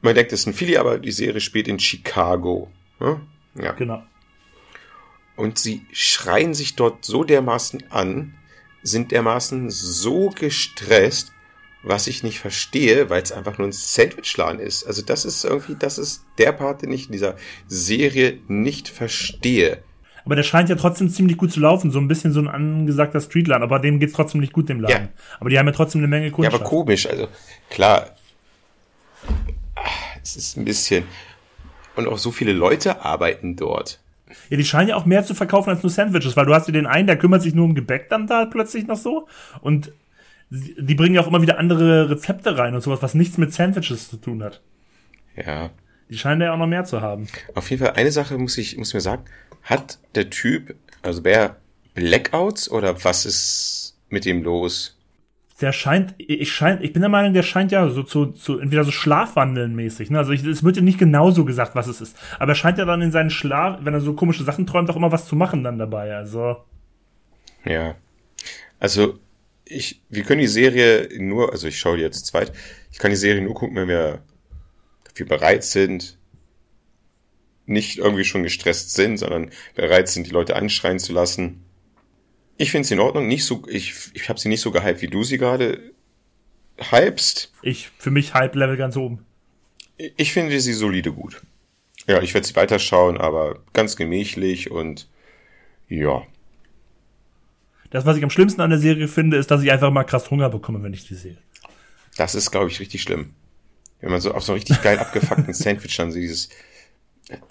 Man 0.00 0.14
denkt, 0.14 0.32
es 0.32 0.40
ist 0.40 0.46
ein 0.46 0.54
Philly, 0.54 0.76
aber 0.76 0.98
die 0.98 1.12
Serie 1.12 1.40
spielt 1.40 1.68
in 1.68 1.78
Chicago. 1.78 2.70
Ja. 3.54 3.72
Genau. 3.72 4.02
Und 5.36 5.58
sie 5.58 5.86
schreien 5.92 6.54
sich 6.54 6.76
dort 6.76 7.04
so 7.04 7.24
dermaßen 7.24 7.90
an, 7.90 8.34
sind 8.82 9.10
dermaßen 9.10 9.70
so 9.70 10.30
gestresst, 10.30 11.31
was 11.82 12.06
ich 12.06 12.22
nicht 12.22 12.38
verstehe, 12.38 13.10
weil 13.10 13.22
es 13.22 13.32
einfach 13.32 13.58
nur 13.58 13.68
ein 13.68 13.72
Sandwichladen 13.72 14.60
ist. 14.60 14.84
Also 14.84 15.02
das 15.02 15.24
ist 15.24 15.44
irgendwie, 15.44 15.74
das 15.78 15.98
ist 15.98 16.24
der 16.38 16.52
Part, 16.52 16.82
den 16.82 16.92
ich 16.92 17.06
in 17.06 17.12
dieser 17.12 17.36
Serie 17.66 18.38
nicht 18.48 18.88
verstehe. 18.88 19.82
Aber 20.24 20.36
der 20.36 20.44
scheint 20.44 20.68
ja 20.68 20.76
trotzdem 20.76 21.08
ziemlich 21.08 21.36
gut 21.36 21.52
zu 21.52 21.58
laufen, 21.58 21.90
so 21.90 21.98
ein 21.98 22.06
bisschen 22.06 22.32
so 22.32 22.40
ein 22.40 22.48
angesagter 22.48 23.20
Streetladen, 23.20 23.64
aber 23.64 23.80
dem 23.80 23.98
geht's 23.98 24.12
trotzdem 24.12 24.40
nicht 24.40 24.52
gut, 24.52 24.68
dem 24.68 24.80
Laden. 24.80 25.08
Ja. 25.08 25.22
Aber 25.40 25.50
die 25.50 25.58
haben 25.58 25.66
ja 25.66 25.72
trotzdem 25.72 26.00
eine 26.00 26.08
Menge 26.08 26.30
Kunden. 26.30 26.50
Ja, 26.50 26.56
aber 26.56 26.64
komisch, 26.64 27.08
also 27.08 27.26
klar, 27.70 28.10
es 30.22 30.36
ist 30.36 30.56
ein 30.56 30.64
bisschen. 30.64 31.04
Und 31.96 32.06
auch 32.06 32.18
so 32.18 32.30
viele 32.30 32.52
Leute 32.52 33.04
arbeiten 33.04 33.56
dort. 33.56 33.98
Ja, 34.48 34.56
die 34.56 34.64
scheinen 34.64 34.90
ja 34.90 34.96
auch 34.96 35.04
mehr 35.04 35.24
zu 35.24 35.34
verkaufen 35.34 35.70
als 35.70 35.82
nur 35.82 35.90
Sandwiches, 35.90 36.36
weil 36.36 36.46
du 36.46 36.54
hast 36.54 36.66
ja 36.68 36.72
den 36.72 36.86
einen, 36.86 37.06
der 37.06 37.18
kümmert 37.18 37.42
sich 37.42 37.54
nur 37.54 37.64
um 37.64 37.74
Gebäck 37.74 38.08
dann 38.08 38.26
da 38.26 38.46
plötzlich 38.46 38.86
noch 38.86 38.96
so. 38.96 39.26
Und 39.60 39.92
die 40.52 40.94
bringen 40.94 41.14
ja 41.14 41.22
auch 41.22 41.26
immer 41.26 41.40
wieder 41.40 41.58
andere 41.58 42.10
Rezepte 42.10 42.58
rein 42.58 42.74
und 42.74 42.82
sowas, 42.82 43.02
was 43.02 43.14
nichts 43.14 43.38
mit 43.38 43.52
Sandwiches 43.52 44.10
zu 44.10 44.18
tun 44.18 44.42
hat. 44.42 44.60
Ja. 45.34 45.70
Die 46.10 46.18
scheinen 46.18 46.42
ja 46.42 46.52
auch 46.52 46.58
noch 46.58 46.66
mehr 46.66 46.84
zu 46.84 47.00
haben. 47.00 47.26
Auf 47.54 47.70
jeden 47.70 47.82
Fall, 47.82 47.94
eine 47.94 48.10
Sache 48.10 48.36
muss 48.36 48.58
ich, 48.58 48.76
muss 48.76 48.88
ich 48.88 48.94
mir 48.94 49.00
sagen, 49.00 49.24
hat 49.62 49.98
der 50.14 50.28
Typ, 50.28 50.74
also 51.00 51.24
wer 51.24 51.56
Blackouts 51.94 52.70
oder 52.70 53.02
was 53.04 53.24
ist 53.24 53.98
mit 54.10 54.26
ihm 54.26 54.42
los? 54.42 54.98
Der 55.62 55.72
scheint, 55.72 56.14
ich 56.18 56.52
scheint, 56.52 56.82
ich 56.82 56.92
bin 56.92 57.00
der 57.00 57.08
Meinung, 57.08 57.32
der 57.32 57.44
scheint 57.44 57.72
ja 57.72 57.88
so 57.88 58.02
zu, 58.02 58.26
zu 58.26 58.58
entweder 58.58 58.84
so 58.84 58.90
Schlafwandeln 58.90 59.74
mäßig. 59.74 60.10
Ne? 60.10 60.18
Also 60.18 60.32
ich, 60.32 60.44
es 60.44 60.64
wird 60.64 60.76
ja 60.76 60.82
nicht 60.82 60.98
genauso 60.98 61.44
gesagt, 61.44 61.74
was 61.74 61.86
es 61.86 62.00
ist. 62.00 62.18
Aber 62.38 62.52
er 62.52 62.56
scheint 62.56 62.78
ja 62.78 62.84
dann 62.84 63.00
in 63.00 63.12
seinen 63.12 63.30
Schlaf, 63.30 63.78
wenn 63.82 63.94
er 63.94 64.00
so 64.00 64.12
komische 64.12 64.44
Sachen 64.44 64.66
träumt, 64.66 64.90
auch 64.90 64.96
immer 64.96 65.12
was 65.12 65.26
zu 65.26 65.36
machen 65.36 65.62
dann 65.62 65.78
dabei. 65.78 66.14
Also. 66.14 66.56
Ja. 67.64 67.94
Also, 68.80 69.20
ich, 69.72 70.02
wir 70.08 70.22
können 70.24 70.40
die 70.40 70.46
Serie 70.46 71.08
nur, 71.18 71.52
also 71.52 71.66
ich 71.66 71.78
schaue 71.78 71.96
die 71.96 72.02
jetzt 72.02 72.26
zweit, 72.26 72.52
ich 72.90 72.98
kann 72.98 73.10
die 73.10 73.16
Serie 73.16 73.42
nur 73.42 73.54
gucken, 73.54 73.76
wenn 73.76 73.88
wir 73.88 74.22
dafür 75.04 75.26
bereit 75.26 75.64
sind, 75.64 76.18
nicht 77.66 77.98
irgendwie 77.98 78.24
schon 78.24 78.42
gestresst 78.42 78.94
sind, 78.94 79.18
sondern 79.18 79.50
bereit 79.74 80.08
sind, 80.08 80.26
die 80.26 80.30
Leute 80.30 80.56
anschreien 80.56 80.98
zu 80.98 81.12
lassen. 81.12 81.64
Ich 82.58 82.70
finde 82.70 82.86
sie 82.86 82.94
in 82.94 83.00
Ordnung, 83.00 83.28
nicht 83.28 83.44
so, 83.44 83.62
ich, 83.68 83.94
ich 84.14 84.28
habe 84.28 84.38
sie 84.38 84.48
nicht 84.48 84.60
so 84.60 84.70
gehypt, 84.70 85.02
wie 85.02 85.08
du 85.08 85.24
sie 85.24 85.38
gerade 85.38 85.92
hypst. 86.78 87.52
Ich, 87.62 87.90
für 87.98 88.10
mich 88.10 88.34
Hype-Level 88.34 88.76
ganz 88.76 88.96
oben. 88.96 89.24
Ich 89.96 90.32
finde 90.32 90.60
sie 90.60 90.72
solide 90.72 91.12
gut. 91.12 91.42
Ja, 92.06 92.20
ich 92.20 92.34
werde 92.34 92.46
sie 92.46 92.56
weiterschauen, 92.56 93.16
aber 93.18 93.60
ganz 93.72 93.96
gemächlich 93.96 94.70
und 94.70 95.08
ja. 95.88 96.26
Das, 97.92 98.06
was 98.06 98.16
ich 98.16 98.24
am 98.24 98.30
schlimmsten 98.30 98.62
an 98.62 98.70
der 98.70 98.78
Serie 98.78 99.06
finde, 99.06 99.36
ist, 99.36 99.50
dass 99.50 99.62
ich 99.62 99.70
einfach 99.70 99.90
mal 99.90 100.04
krass 100.04 100.30
Hunger 100.30 100.48
bekomme, 100.48 100.82
wenn 100.82 100.94
ich 100.94 101.06
die 101.06 101.14
sehe. 101.14 101.36
Das 102.16 102.34
ist, 102.34 102.50
glaube 102.50 102.68
ich, 102.68 102.80
richtig 102.80 103.02
schlimm. 103.02 103.34
Wenn 104.00 104.10
man 104.10 104.20
so 104.20 104.32
auf 104.32 104.42
so 104.42 104.54
richtig 104.54 104.82
geil 104.82 104.98
abgefuckten 104.98 105.52
Sandwich 105.54 105.96
dann 105.98 106.10
dieses, 106.10 106.48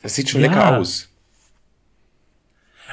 das 0.01 0.15
sieht 0.15 0.29
schon 0.29 0.41
ja. 0.41 0.47
lecker 0.47 0.77
aus. 0.77 1.09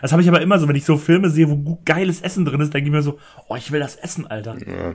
Das 0.03 0.13
habe 0.13 0.21
ich 0.23 0.29
aber 0.29 0.43
immer 0.43 0.59
so, 0.59 0.69
wenn 0.69 0.77
ich 0.77 0.85
so 0.85 0.99
Filme 0.99 1.31
sehe, 1.31 1.49
wo 1.49 1.81
geiles 1.87 2.21
Essen 2.21 2.45
drin 2.45 2.61
ist, 2.61 2.73
denke 2.73 2.89
ich 2.89 2.93
mir 2.93 3.03
so, 3.03 3.19
oh, 3.49 3.57
ich 3.57 3.73
will 3.73 3.81
das 3.81 3.97
essen, 3.97 4.27
Alter. 4.27 4.57
Ja, 4.65 4.95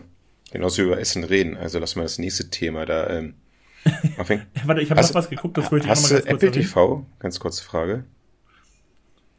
genauso 0.51 0.83
über 0.83 0.99
Essen 0.99 1.23
reden. 1.23 1.57
Also 1.57 1.79
lass 1.79 1.95
mal 1.95 2.03
das 2.03 2.19
nächste 2.19 2.51
Thema 2.51 2.85
da. 2.85 3.09
Ähm, 3.09 3.33
warte, 4.15 4.81
ich 4.81 4.91
habe 4.91 5.01
noch 5.01 5.13
was 5.13 5.29
geguckt, 5.29 5.57
das 5.57 5.71
wollte 5.71 5.87
ich 5.87 5.93
noch 5.93 6.09
mal 6.09 6.21
du 6.21 6.27
Apple 6.27 6.51
TV? 6.51 7.05
Ganz 7.19 7.39
kurze 7.39 7.63
Frage. 7.63 8.05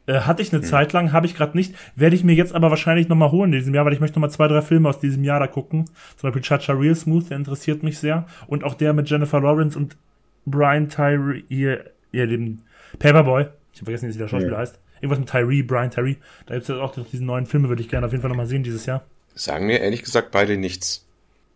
Äh, 0.07 0.21
hatte 0.21 0.41
ich 0.41 0.53
eine 0.53 0.61
hm. 0.61 0.67
Zeit 0.67 0.93
lang, 0.93 1.11
habe 1.11 1.25
ich 1.25 1.35
gerade 1.35 1.57
nicht. 1.57 1.75
Werde 1.95 2.15
ich 2.15 2.23
mir 2.23 2.33
jetzt 2.33 2.53
aber 2.53 2.69
wahrscheinlich 2.69 3.07
nochmal 3.07 3.31
holen 3.31 3.53
in 3.53 3.59
diesem 3.59 3.73
Jahr, 3.73 3.85
weil 3.85 3.93
ich 3.93 3.99
möchte 3.99 4.19
nochmal 4.19 4.31
zwei, 4.31 4.47
drei 4.47 4.61
Filme 4.61 4.89
aus 4.89 4.99
diesem 4.99 5.23
Jahr 5.23 5.39
da 5.39 5.47
gucken. 5.47 5.85
Zum 6.17 6.27
Beispiel 6.27 6.41
Chacha 6.41 6.73
Real 6.73 6.95
Smooth, 6.95 7.29
der 7.29 7.37
interessiert 7.37 7.83
mich 7.83 7.99
sehr. 7.99 8.25
Und 8.47 8.63
auch 8.63 8.75
der 8.75 8.93
mit 8.93 9.09
Jennifer 9.09 9.41
Lawrence 9.41 9.77
und 9.77 9.97
Brian 10.45 10.89
Tyree, 10.89 11.43
ihr, 11.49 11.85
ihr 12.11 12.27
dem 12.27 12.59
Paperboy. 12.99 13.47
Ich 13.73 13.81
habe 13.81 13.85
vergessen, 13.85 14.13
wie 14.13 14.17
der 14.17 14.27
Schauspieler 14.27 14.53
ja. 14.53 14.59
heißt. 14.59 14.79
Irgendwas 15.01 15.19
mit 15.19 15.29
Tyree, 15.29 15.61
Brian 15.63 15.91
Tyree. 15.91 16.15
Da 16.45 16.53
gibt 16.53 16.63
es 16.63 16.67
jetzt 16.69 16.79
auch 16.79 16.95
diesen 17.11 17.25
neuen 17.25 17.45
Filme, 17.45 17.69
würde 17.69 17.81
ich 17.81 17.89
gerne 17.89 18.05
auf 18.05 18.11
jeden 18.11 18.21
Fall 18.21 18.29
nochmal 18.29 18.47
sehen 18.47 18.63
dieses 18.63 18.85
Jahr. 18.85 19.03
Sagen 19.33 19.65
mir 19.65 19.81
ehrlich 19.81 20.03
gesagt 20.03 20.31
beide 20.31 20.55
nichts. 20.57 21.05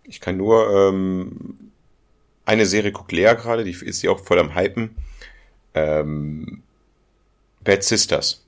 Ich 0.03 0.19
kann 0.19 0.37
nur 0.37 0.69
ähm, 0.69 1.71
eine 2.45 2.65
Serie 2.65 2.91
guckt 2.91 3.11
Lea 3.11 3.33
gerade, 3.35 3.63
die 3.63 3.71
ist 3.71 3.99
sie 3.99 4.09
auch 4.09 4.19
voll 4.19 4.39
am 4.39 4.55
Hypen. 4.55 4.89
Ähm, 5.75 6.63
Bad 7.63 7.83
Sisters. 7.83 8.45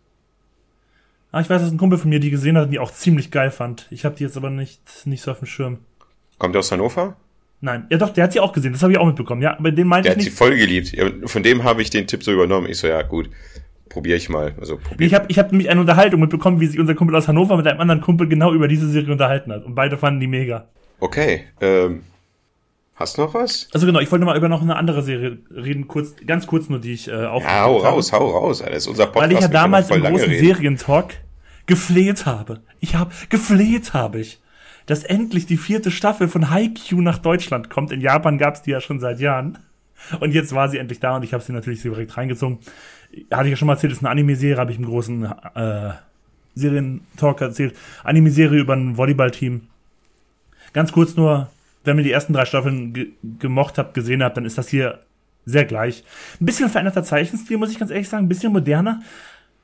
Ah, 1.31 1.41
ich 1.41 1.49
weiß, 1.49 1.61
dass 1.61 1.71
ein 1.71 1.77
Kumpel 1.77 1.97
von 1.97 2.09
mir 2.09 2.19
die 2.19 2.29
gesehen 2.29 2.57
hat 2.57 2.65
und 2.65 2.71
die 2.71 2.79
auch 2.79 2.91
ziemlich 2.91 3.31
geil 3.31 3.51
fand. 3.51 3.87
Ich 3.89 4.03
habe 4.03 4.15
die 4.15 4.23
jetzt 4.23 4.35
aber 4.35 4.49
nicht, 4.49 4.81
nicht 5.05 5.21
so 5.21 5.31
auf 5.31 5.39
dem 5.39 5.47
Schirm. 5.47 5.79
Kommt 6.37 6.55
der 6.55 6.59
aus 6.59 6.71
Hannover? 6.71 7.15
Nein, 7.61 7.85
ja 7.89 7.97
doch, 7.97 8.09
der 8.09 8.23
hat 8.23 8.33
sie 8.33 8.39
auch 8.39 8.53
gesehen, 8.53 8.73
das 8.73 8.81
habe 8.81 8.91
ich 8.91 8.97
auch 8.97 9.05
mitbekommen, 9.05 9.43
ja, 9.43 9.55
aber 9.55 9.71
den 9.71 9.87
meinte 9.87 10.09
der 10.09 10.17
ich. 10.17 10.23
Der 10.23 10.31
hat 10.31 10.31
sie 10.31 10.37
voll 10.37 10.57
geliebt. 10.57 10.91
Ja, 10.93 11.11
von 11.25 11.43
dem 11.43 11.63
habe 11.63 11.83
ich 11.83 11.91
den 11.91 12.07
Tipp 12.07 12.23
so 12.23 12.33
übernommen. 12.33 12.67
Ich 12.67 12.79
so, 12.79 12.87
ja, 12.87 13.03
gut, 13.03 13.29
probiere 13.87 14.17
ich 14.17 14.29
mal. 14.29 14.55
Also, 14.59 14.77
probier. 14.77 15.05
Ich 15.05 15.13
habe 15.13 15.25
ich 15.27 15.37
hab 15.37 15.51
nämlich 15.51 15.69
eine 15.69 15.79
Unterhaltung 15.79 16.19
mitbekommen, 16.19 16.59
wie 16.59 16.65
sich 16.65 16.79
unser 16.79 16.95
Kumpel 16.95 17.15
aus 17.15 17.27
Hannover 17.27 17.55
mit 17.57 17.67
einem 17.67 17.79
anderen 17.79 18.01
Kumpel 18.01 18.27
genau 18.27 18.51
über 18.51 18.67
diese 18.67 18.89
Serie 18.89 19.11
unterhalten 19.11 19.51
hat. 19.51 19.63
Und 19.63 19.75
beide 19.75 19.97
fanden 19.97 20.19
die 20.19 20.27
mega. 20.27 20.69
Okay, 20.99 21.43
ähm, 21.61 22.01
Hast 22.95 23.17
du 23.17 23.21
noch 23.21 23.33
was? 23.33 23.67
Also 23.73 23.85
genau, 23.85 23.99
ich 23.99 24.11
wollte 24.11 24.25
mal 24.25 24.37
über 24.37 24.49
noch 24.49 24.61
eine 24.61 24.75
andere 24.75 25.01
Serie 25.01 25.39
reden, 25.49 25.87
kurz, 25.87 26.15
ganz 26.27 26.45
kurz 26.45 26.69
nur, 26.69 26.79
die 26.79 26.93
ich 26.93 27.07
äh, 27.07 27.25
auch. 27.25 27.41
Ja, 27.41 27.63
hau 27.63 27.77
raus, 27.77 28.11
hau 28.11 28.29
raus, 28.29 28.59
Das 28.59 28.69
ist 28.77 28.87
unser 28.87 29.07
Podcast. 29.07 29.23
Weil 29.23 29.37
ich 29.37 29.41
ja 29.41 29.47
damals 29.47 29.89
im 29.89 30.01
großen 30.01 30.29
reden. 30.29 30.45
Serientalk 30.45 31.15
gefleht 31.65 32.25
habe. 32.25 32.61
Ich 32.79 32.95
habe 32.95 33.11
gefleht 33.29 33.93
habe 33.93 34.19
ich, 34.19 34.39
dass 34.85 35.03
endlich 35.03 35.45
die 35.45 35.57
vierte 35.57 35.89
Staffel 35.89 36.27
von 36.27 36.49
Haikyuu 36.49 37.01
nach 37.01 37.17
Deutschland 37.17 37.69
kommt. 37.69 37.91
In 37.91 38.01
Japan 38.01 38.37
gab 38.37 38.55
es 38.55 38.61
die 38.61 38.71
ja 38.71 38.81
schon 38.81 38.99
seit 38.99 39.19
Jahren. 39.19 39.57
Und 40.19 40.33
jetzt 40.33 40.53
war 40.53 40.67
sie 40.69 40.77
endlich 40.77 40.99
da 40.99 41.15
und 41.15 41.23
ich 41.23 41.33
habe 41.33 41.43
sie 41.43 41.53
natürlich 41.53 41.81
direkt 41.81 42.17
reingezogen. 42.17 42.59
Hatte 43.31 43.45
ich 43.45 43.51
ja 43.51 43.55
schon 43.55 43.67
mal 43.67 43.73
erzählt, 43.73 43.93
ist 43.93 43.99
eine 43.99 44.09
Anime-Serie, 44.09 44.57
habe 44.57 44.71
ich 44.71 44.77
im 44.77 44.85
großen 44.85 45.25
äh, 45.55 45.91
Serientalk 46.55 47.41
erzählt. 47.41 47.75
Anime-Serie 48.03 48.59
über 48.59 48.73
ein 48.73 48.97
Volleyball-Team. 48.97 49.67
Ganz 50.73 50.91
kurz 50.91 51.15
nur, 51.15 51.49
wenn 51.83 51.97
ihr 51.97 52.03
die 52.03 52.11
ersten 52.11 52.33
drei 52.33 52.45
Staffeln 52.45 52.93
ge 52.93 53.07
gemocht 53.39 53.77
habt, 53.77 53.93
gesehen 53.93 54.23
habt, 54.23 54.37
dann 54.37 54.45
ist 54.45 54.57
das 54.57 54.69
hier 54.69 54.99
sehr 55.45 55.65
gleich. 55.65 56.03
Ein 56.39 56.45
bisschen 56.45 56.69
veränderter 56.69 57.03
Zeichenstil, 57.03 57.57
muss 57.57 57.71
ich 57.71 57.79
ganz 57.79 57.91
ehrlich 57.91 58.09
sagen, 58.09 58.25
ein 58.25 58.29
bisschen 58.29 58.53
moderner. 58.53 59.01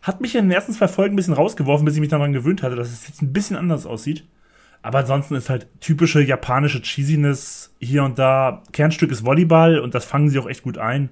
Hat 0.01 0.21
mich 0.21 0.35
in 0.35 0.45
den 0.45 0.51
ersten 0.51 0.73
zwei 0.73 0.87
Folgen 0.87 1.13
ein 1.13 1.17
bisschen 1.17 1.33
rausgeworfen, 1.33 1.85
bis 1.85 1.95
ich 1.95 1.99
mich 1.99 2.09
daran 2.09 2.33
gewöhnt 2.33 2.63
hatte, 2.63 2.75
dass 2.75 2.91
es 2.91 3.07
jetzt 3.07 3.21
ein 3.21 3.33
bisschen 3.33 3.55
anders 3.55 3.85
aussieht. 3.85 4.25
Aber 4.81 4.99
ansonsten 4.99 5.35
ist 5.35 5.49
halt 5.49 5.67
typische 5.81 6.21
japanische 6.21 6.81
Cheesiness 6.81 7.73
hier 7.79 8.03
und 8.03 8.17
da. 8.17 8.63
Kernstück 8.71 9.11
ist 9.11 9.25
Volleyball 9.25 9.79
und 9.79 9.95
das 9.95 10.05
fangen 10.05 10.29
sie 10.29 10.39
auch 10.39 10.47
echt 10.47 10.63
gut 10.63 10.77
ein. 10.77 11.09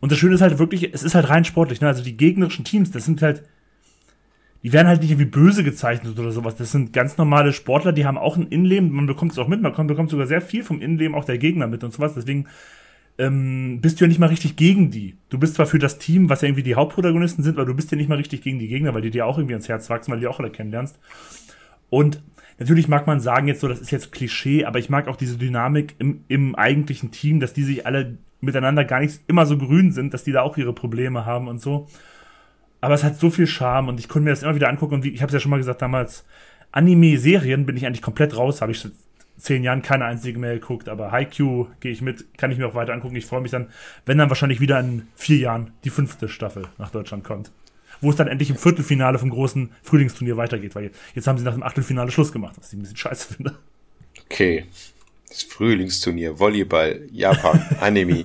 Und 0.00 0.10
das 0.10 0.18
Schöne 0.18 0.34
ist 0.34 0.40
halt 0.40 0.58
wirklich, 0.58 0.92
es 0.92 1.02
ist 1.02 1.14
halt 1.14 1.28
rein 1.28 1.44
sportlich. 1.44 1.80
Ne? 1.80 1.86
Also 1.86 2.02
die 2.02 2.16
gegnerischen 2.16 2.64
Teams, 2.64 2.90
das 2.90 3.04
sind 3.04 3.22
halt 3.22 3.44
die 4.62 4.72
werden 4.72 4.86
halt 4.86 5.00
nicht 5.00 5.10
irgendwie 5.10 5.30
böse 5.30 5.64
gezeichnet 5.64 6.18
oder 6.18 6.30
sowas. 6.30 6.54
Das 6.54 6.70
sind 6.70 6.92
ganz 6.92 7.18
normale 7.18 7.52
Sportler, 7.52 7.92
die 7.92 8.06
haben 8.06 8.18
auch 8.18 8.36
ein 8.36 8.46
Innenleben. 8.46 8.92
Man 8.92 9.06
bekommt 9.06 9.32
es 9.32 9.38
auch 9.38 9.48
mit, 9.48 9.60
man 9.60 9.86
bekommt 9.86 10.10
sogar 10.10 10.26
sehr 10.26 10.40
viel 10.40 10.62
vom 10.62 10.80
Innenleben 10.80 11.16
auch 11.16 11.24
der 11.24 11.38
Gegner 11.38 11.66
mit 11.66 11.82
und 11.82 11.92
sowas. 11.92 12.14
Deswegen 12.14 12.46
ähm, 13.18 13.80
bist 13.80 14.00
du 14.00 14.04
ja 14.04 14.08
nicht 14.08 14.20
mal 14.20 14.28
richtig 14.28 14.54
gegen 14.56 14.90
die. 14.90 15.16
Du 15.30 15.38
bist 15.38 15.54
zwar 15.54 15.66
für 15.66 15.80
das 15.80 15.98
Team, 15.98 16.28
was 16.28 16.42
ja 16.42 16.48
irgendwie 16.48 16.62
die 16.62 16.76
Hauptprotagonisten 16.76 17.42
sind, 17.42 17.56
aber 17.58 17.66
du 17.66 17.74
bist 17.74 17.90
ja 17.90 17.96
nicht 17.96 18.08
mal 18.08 18.16
richtig 18.16 18.42
gegen 18.42 18.60
die 18.60 18.68
Gegner, 18.68 18.94
weil 18.94 19.02
die 19.02 19.10
dir 19.10 19.26
auch 19.26 19.36
irgendwie 19.36 19.54
ans 19.54 19.68
Herz 19.68 19.90
wachsen, 19.90 20.12
weil 20.12 20.18
du 20.18 20.22
die 20.22 20.28
auch 20.28 20.38
alle 20.38 20.50
kennenlernst. 20.50 20.98
Und 21.90 22.22
natürlich 22.58 22.86
mag 22.86 23.06
man 23.08 23.20
sagen 23.20 23.48
jetzt 23.48 23.60
so, 23.60 23.68
das 23.68 23.80
ist 23.80 23.90
jetzt 23.90 24.12
Klischee, 24.12 24.64
aber 24.64 24.78
ich 24.78 24.88
mag 24.88 25.08
auch 25.08 25.16
diese 25.16 25.38
Dynamik 25.38 25.96
im, 25.98 26.24
im 26.28 26.54
eigentlichen 26.54 27.10
Team, 27.10 27.40
dass 27.40 27.52
die 27.52 27.64
sich 27.64 27.84
alle 27.84 28.16
miteinander 28.40 28.84
gar 28.84 29.00
nicht 29.00 29.20
immer 29.26 29.44
so 29.44 29.58
grün 29.58 29.92
sind, 29.92 30.14
dass 30.14 30.24
die 30.24 30.32
da 30.32 30.42
auch 30.42 30.56
ihre 30.56 30.72
Probleme 30.72 31.26
haben 31.26 31.48
und 31.48 31.60
so. 31.60 31.88
Aber 32.82 32.94
es 32.94 33.04
hat 33.04 33.18
so 33.18 33.30
viel 33.30 33.46
Charme 33.46 33.88
und 33.88 34.00
ich 34.00 34.08
konnte 34.08 34.24
mir 34.24 34.30
das 34.30 34.42
immer 34.42 34.56
wieder 34.56 34.68
angucken 34.68 34.94
und 34.94 35.04
wie, 35.04 35.10
ich 35.10 35.22
habe 35.22 35.30
es 35.30 35.34
ja 35.34 35.40
schon 35.40 35.50
mal 35.50 35.56
gesagt 35.56 35.80
damals, 35.80 36.24
Anime-Serien 36.72 37.64
bin 37.64 37.76
ich 37.76 37.86
eigentlich 37.86 38.02
komplett 38.02 38.36
raus, 38.36 38.60
habe 38.60 38.72
ich 38.72 38.80
seit 38.80 38.92
zehn 39.38 39.62
Jahren 39.62 39.82
keine 39.82 40.04
einzige 40.04 40.38
mehr 40.38 40.54
geguckt, 40.54 40.88
aber 40.88 41.12
Haikyuu 41.12 41.68
gehe 41.78 41.92
ich 41.92 42.02
mit, 42.02 42.36
kann 42.36 42.50
ich 42.50 42.58
mir 42.58 42.66
auch 42.66 42.74
weiter 42.74 42.92
angucken. 42.92 43.14
Ich 43.14 43.26
freue 43.26 43.40
mich 43.40 43.52
dann, 43.52 43.68
wenn 44.04 44.18
dann 44.18 44.30
wahrscheinlich 44.30 44.60
wieder 44.60 44.80
in 44.80 45.06
vier 45.14 45.38
Jahren 45.38 45.72
die 45.84 45.90
fünfte 45.90 46.28
Staffel 46.28 46.66
nach 46.76 46.90
Deutschland 46.90 47.22
kommt. 47.22 47.52
Wo 48.00 48.10
es 48.10 48.16
dann 48.16 48.26
endlich 48.26 48.50
im 48.50 48.56
Viertelfinale 48.56 49.16
vom 49.18 49.30
großen 49.30 49.70
Frühlingsturnier 49.82 50.36
weitergeht, 50.36 50.74
weil 50.74 50.90
jetzt 51.14 51.28
haben 51.28 51.38
sie 51.38 51.44
nach 51.44 51.54
dem 51.54 51.62
Achtelfinale 51.62 52.10
Schluss 52.10 52.32
gemacht, 52.32 52.56
was 52.58 52.72
ich 52.72 52.78
ein 52.78 52.82
bisschen 52.82 52.96
scheiße 52.96 53.34
finde. 53.34 53.54
Okay. 54.24 54.66
Das 55.28 55.44
Frühlingsturnier, 55.44 56.36
Volleyball, 56.38 57.08
Japan, 57.12 57.64
Anime. 57.80 58.24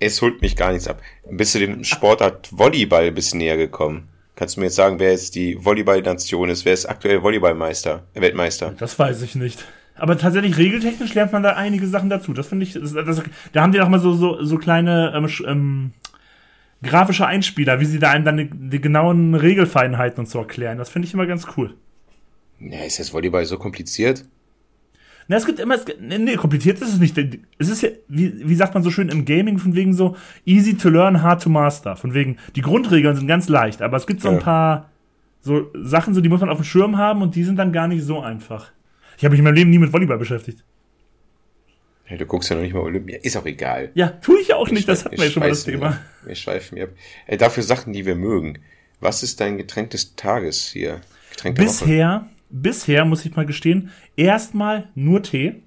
Es 0.00 0.22
holt 0.22 0.42
mich 0.42 0.56
gar 0.56 0.72
nichts 0.72 0.88
ab. 0.88 1.02
Bist 1.30 1.54
du 1.54 1.58
dem 1.58 1.84
Sportart 1.84 2.50
Volleyball 2.56 3.08
ein 3.08 3.14
bisschen 3.14 3.38
näher 3.38 3.56
gekommen? 3.56 4.08
Kannst 4.36 4.56
du 4.56 4.60
mir 4.60 4.66
jetzt 4.66 4.76
sagen, 4.76 5.00
wer 5.00 5.10
jetzt 5.10 5.34
die 5.34 5.64
Volleyball-Nation 5.64 6.48
ist? 6.48 6.64
Wer 6.64 6.72
ist 6.72 6.86
aktuell 6.86 7.22
Volleyballmeister, 7.22 8.04
Weltmeister? 8.14 8.74
Das 8.78 8.98
weiß 8.98 9.22
ich 9.22 9.34
nicht. 9.34 9.64
Aber 9.96 10.16
tatsächlich 10.16 10.56
regeltechnisch 10.56 11.12
lernt 11.14 11.32
man 11.32 11.42
da 11.42 11.54
einige 11.54 11.88
Sachen 11.88 12.08
dazu. 12.08 12.32
Das 12.32 12.46
finde 12.46 12.64
ich, 12.64 12.74
das, 12.74 12.92
das, 12.92 13.22
da 13.52 13.62
haben 13.62 13.72
die 13.72 13.80
auch 13.80 13.88
mal 13.88 13.98
so, 13.98 14.12
so, 14.12 14.44
so 14.44 14.56
kleine 14.56 15.12
ähm, 15.16 15.28
ähm, 15.44 15.92
grafische 16.84 17.26
Einspieler, 17.26 17.80
wie 17.80 17.84
sie 17.84 17.98
da 17.98 18.10
einem 18.10 18.24
dann 18.24 18.36
die, 18.36 18.50
die 18.52 18.80
genauen 18.80 19.34
Regelfeinheiten 19.34 20.20
und 20.20 20.28
so 20.28 20.38
erklären. 20.38 20.78
Das 20.78 20.88
finde 20.88 21.08
ich 21.08 21.14
immer 21.14 21.26
ganz 21.26 21.46
cool. 21.56 21.74
Ja, 22.60 22.84
ist 22.84 23.00
das 23.00 23.12
Volleyball 23.12 23.44
so 23.44 23.58
kompliziert? 23.58 24.24
Na, 25.28 25.36
es 25.36 25.44
gibt 25.44 25.60
immer, 25.60 25.74
es, 25.74 25.84
nee, 26.00 26.36
kompliziert 26.36 26.80
ist 26.80 26.94
es 26.94 26.98
nicht. 26.98 27.16
Es 27.58 27.68
ist 27.68 27.82
ja, 27.82 27.90
wie, 28.08 28.48
wie 28.48 28.54
sagt 28.54 28.72
man 28.72 28.82
so 28.82 28.90
schön 28.90 29.10
im 29.10 29.26
Gaming, 29.26 29.58
von 29.58 29.74
wegen 29.74 29.92
so 29.92 30.16
easy 30.46 30.74
to 30.74 30.88
learn, 30.88 31.22
hard 31.22 31.42
to 31.42 31.50
master. 31.50 31.96
Von 31.96 32.14
wegen, 32.14 32.38
die 32.56 32.62
Grundregeln 32.62 33.14
sind 33.14 33.26
ganz 33.26 33.48
leicht, 33.48 33.82
aber 33.82 33.98
es 33.98 34.06
gibt 34.06 34.22
so 34.22 34.28
ein 34.28 34.36
ja. 34.36 34.40
paar 34.40 34.90
so 35.40 35.70
Sachen, 35.74 36.14
so 36.14 36.22
die 36.22 36.30
muss 36.30 36.40
man 36.40 36.48
auf 36.48 36.58
dem 36.58 36.64
Schirm 36.64 36.96
haben 36.96 37.20
und 37.20 37.34
die 37.34 37.44
sind 37.44 37.56
dann 37.56 37.72
gar 37.72 37.88
nicht 37.88 38.02
so 38.02 38.20
einfach. 38.20 38.72
Ich 39.18 39.24
habe 39.24 39.32
mich 39.32 39.40
in 39.40 39.44
meinem 39.44 39.54
Leben 39.54 39.70
nie 39.70 39.78
mit 39.78 39.92
Volleyball 39.92 40.18
beschäftigt. 40.18 40.64
Ja, 42.08 42.16
du 42.16 42.24
guckst 42.24 42.48
ja 42.48 42.56
noch 42.56 42.62
nicht 42.62 42.72
mal 42.72 42.80
Olympia. 42.80 43.18
Ist 43.20 43.36
auch 43.36 43.44
egal. 43.44 43.90
Ja, 43.94 44.08
tue 44.08 44.40
ich 44.40 44.54
auch 44.54 44.70
nicht. 44.70 44.88
Das 44.88 45.04
hatten 45.04 45.18
wir 45.18 45.24
ja 45.24 45.30
schon 45.30 45.40
mal 45.40 45.50
das 45.50 45.64
Thema. 45.64 46.00
Wir 46.24 46.34
schweifen 46.34 46.76
mir 46.76 46.84
ab. 46.84 46.90
Äh, 47.26 47.36
dafür 47.36 47.62
Sachen, 47.62 47.92
die 47.92 48.06
wir 48.06 48.14
mögen. 48.14 48.60
Was 49.00 49.22
ist 49.22 49.40
dein 49.40 49.58
Getränk 49.58 49.90
des 49.90 50.16
Tages 50.16 50.68
hier? 50.68 51.02
Getränk 51.30 51.56
der 51.56 51.64
Bisher 51.64 52.14
Woche? 52.22 52.30
Bisher, 52.50 53.04
muss 53.04 53.24
ich 53.24 53.36
mal 53.36 53.46
gestehen, 53.46 53.90
erstmal 54.16 54.88
nur 54.94 55.22
Tee. 55.22 55.62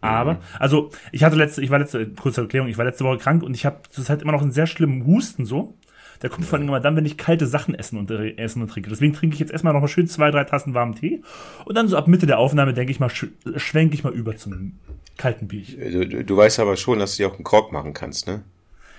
Aber, 0.00 0.34
mhm. 0.34 0.38
also 0.58 0.90
ich 1.10 1.24
hatte 1.24 1.36
letzte, 1.36 1.62
ich 1.62 1.70
war 1.70 1.78
letzte, 1.78 2.06
kurze 2.08 2.42
Erklärung, 2.42 2.68
ich 2.68 2.78
war 2.78 2.84
letzte 2.84 3.04
Woche 3.04 3.18
krank 3.18 3.42
und 3.42 3.54
ich 3.54 3.66
habe 3.66 3.80
zurzeit 3.90 4.22
immer 4.22 4.32
noch 4.32 4.42
einen 4.42 4.52
sehr 4.52 4.66
schlimmen 4.66 5.06
Husten 5.06 5.46
so. 5.46 5.74
Der 6.22 6.30
kommt 6.30 6.46
vor 6.46 6.58
allem 6.58 6.68
immer 6.68 6.80
dann, 6.80 6.96
wenn 6.96 7.04
ich 7.04 7.18
kalte 7.18 7.46
Sachen 7.46 7.74
essen 7.74 7.98
und, 7.98 8.10
äh, 8.10 8.36
essen 8.36 8.62
und 8.62 8.68
trinke. 8.68 8.88
Deswegen 8.88 9.12
trinke 9.12 9.34
ich 9.34 9.40
jetzt 9.40 9.52
erstmal 9.52 9.74
noch 9.74 9.80
mal 9.80 9.88
schön 9.88 10.06
zwei, 10.06 10.30
drei 10.30 10.44
Tassen 10.44 10.72
warmen 10.72 10.94
Tee. 10.94 11.22
Und 11.66 11.76
dann 11.76 11.88
so 11.88 11.96
ab 11.96 12.08
Mitte 12.08 12.26
der 12.26 12.38
Aufnahme 12.38 12.72
denke 12.72 12.90
ich 12.90 13.00
mal, 13.00 13.10
schwenke 13.10 13.94
ich 13.94 14.04
mal 14.04 14.14
über 14.14 14.36
zum 14.36 14.78
kalten 15.18 15.48
Bier. 15.48 15.64
Du, 15.64 16.06
du, 16.06 16.24
du, 16.24 16.36
weißt 16.36 16.60
aber 16.60 16.76
schon, 16.76 16.98
dass 16.98 17.16
du 17.16 17.22
dir 17.22 17.30
auch 17.30 17.34
einen 17.34 17.44
Kork 17.44 17.72
machen 17.72 17.92
kannst, 17.92 18.26
ne? 18.26 18.42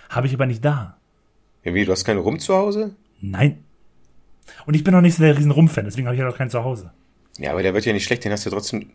Habe 0.09 0.27
ich 0.27 0.33
aber 0.33 0.45
nicht 0.45 0.63
da. 0.63 0.97
Ja, 1.63 1.73
wie, 1.73 1.85
du 1.85 1.91
hast 1.91 2.05
keinen 2.05 2.19
Rum 2.19 2.39
zu 2.39 2.55
Hause? 2.55 2.95
Nein. 3.19 3.63
Und 4.65 4.75
ich 4.75 4.83
bin 4.83 4.93
noch 4.93 5.01
nicht 5.01 5.15
so 5.15 5.23
der 5.23 5.37
riesen 5.37 5.51
Rum-Fan, 5.51 5.85
deswegen 5.85 6.07
habe 6.07 6.15
ich 6.15 6.19
ja 6.19 6.25
halt 6.25 6.33
auch 6.33 6.37
keinen 6.37 6.49
zu 6.49 6.63
Hause. 6.63 6.91
Ja, 7.37 7.51
aber 7.51 7.63
der 7.63 7.73
wird 7.73 7.85
ja 7.85 7.93
nicht 7.93 8.05
schlecht, 8.05 8.23
den 8.23 8.31
hast 8.31 8.45
du 8.45 8.49
trotzdem. 8.49 8.91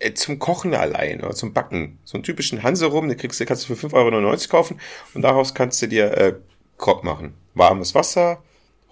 äh, 0.00 0.14
zum 0.14 0.38
Kochen 0.38 0.74
allein 0.74 1.20
oder 1.20 1.34
zum 1.34 1.52
Backen. 1.52 1.98
So 2.04 2.16
einen 2.16 2.24
typischen 2.24 2.62
Hanse 2.62 2.86
rum, 2.86 3.08
den 3.08 3.16
kriegst 3.16 3.40
du, 3.40 3.46
kannst 3.46 3.68
du 3.68 3.74
für 3.74 3.86
5,99 3.88 3.94
Euro 3.94 4.36
kaufen 4.48 4.80
und 5.14 5.22
daraus 5.22 5.54
kannst 5.54 5.80
du 5.82 5.88
dir 5.88 6.16
äh, 6.16 6.34
Krog 6.78 7.04
machen. 7.04 7.34
Warmes 7.54 7.94
Wasser, 7.94 8.42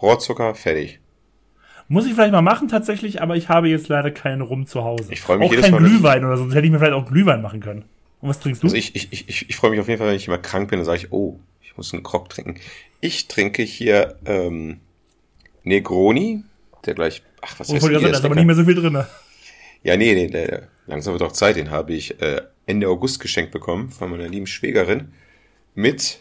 Rohrzucker, 0.01 0.55
fertig. 0.55 1.01
Muss 1.89 2.07
ich 2.07 2.15
vielleicht 2.15 2.33
mal 2.33 2.43
machen 2.43 2.69
tatsächlich, 2.69 3.21
aber 3.21 3.37
ich 3.37 3.49
habe 3.49 3.69
jetzt 3.69 3.89
leider 3.89 4.11
keinen 4.11 4.41
Rum 4.41 4.67
zu 4.67 4.85
Hause. 4.85 5.13
Ich 5.13 5.21
freue 5.21 5.39
mich 5.39 5.49
auch 5.49 5.51
jedes 5.53 5.65
kein 5.65 5.73
Mal, 5.73 5.83
Glühwein 5.83 6.25
oder 6.25 6.37
so, 6.37 6.45
sonst 6.45 6.55
hätte 6.55 6.65
ich 6.67 6.73
mir 6.73 6.79
vielleicht 6.79 6.95
auch 6.95 7.07
Glühwein 7.07 7.43
machen 7.43 7.61
können. 7.61 7.85
Und 8.21 8.29
was 8.29 8.41
trinkst 8.41 8.63
du? 8.63 8.67
Also 8.67 8.77
ich, 8.77 8.95
ich, 8.95 9.13
ich, 9.13 9.29
ich, 9.29 9.51
ich 9.51 9.57
freue 9.57 9.71
mich 9.73 9.81
auf 9.81 9.89
jeden 9.89 9.99
Fall, 9.99 10.09
wenn 10.09 10.17
ich 10.17 10.29
immer 10.29 10.39
krank 10.39 10.71
bin, 10.71 10.79
dann 10.79 10.87
sage 10.87 10.99
ich, 10.99 11.13
oh, 11.13 11.39
ich 11.61 11.77
muss 11.77 11.93
einen 11.93 12.03
Krog 12.03 12.29
trinken. 12.31 12.55
Ich 13.01 13.29
trinke 13.29 13.63
hier 13.63 14.17
ähm, 14.25 14.81
Negroni, 15.65 16.45
der 16.87 16.95
gleich, 16.95 17.23
ach, 17.43 17.61
was 17.61 17.69
heißt 17.69 17.81
voll, 17.81 17.93
da 17.93 17.99
hier, 17.99 18.11
ist 18.11 18.25
aber 18.25 18.35
nicht 18.35 18.47
mehr 18.47 18.57
so 18.57 18.65
viel 18.65 18.75
drin. 18.75 19.05
Ja, 19.83 19.97
nee, 19.97 20.15
nee, 20.15 20.29
der, 20.29 20.69
langsam 20.87 21.13
wird 21.13 21.23
auch 21.23 21.33
Zeit, 21.33 21.57
den 21.57 21.71
habe 21.71 21.93
ich 21.93 22.21
äh, 22.23 22.41
Ende 22.67 22.89
August 22.89 23.21
geschenkt 23.21 23.53
bekommen 23.53 23.91
von 23.91 24.11
meiner 24.11 24.29
lieben 24.29 24.47
Schwägerin 24.47 25.13
mit 25.75 26.21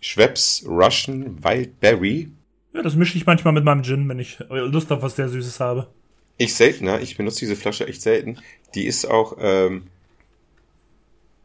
Schweppes 0.00 0.64
Russian 0.68 1.42
Wild 1.42 1.80
Berry. 1.80 2.30
Ja, 2.74 2.82
das 2.82 2.94
mische 2.94 3.16
ich 3.16 3.24
manchmal 3.26 3.54
mit 3.54 3.64
meinem 3.64 3.82
Gin, 3.82 4.08
wenn 4.08 4.18
ich 4.18 4.38
Lust 4.50 4.92
auf 4.92 5.02
was 5.02 5.16
sehr 5.16 5.28
Süßes 5.28 5.60
habe. 5.60 5.88
Ich 6.36 6.54
seltener, 6.54 7.00
ich 7.00 7.16
benutze 7.16 7.40
diese 7.40 7.56
Flasche 7.56 7.86
echt 7.86 8.02
selten. 8.02 8.38
Die 8.74 8.86
ist 8.86 9.06
auch 9.06 9.36
ähm, 9.40 9.84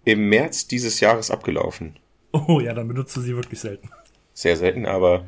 im 0.04 0.28
März 0.30 0.68
dieses 0.68 1.00
Jahres 1.00 1.32
abgelaufen. 1.32 1.98
Oh 2.32 2.60
ja, 2.60 2.74
dann 2.74 2.88
benutzt 2.88 3.16
du 3.16 3.22
sie 3.22 3.36
wirklich 3.36 3.60
selten. 3.60 3.90
Sehr 4.34 4.58
selten, 4.58 4.86
aber 4.86 5.26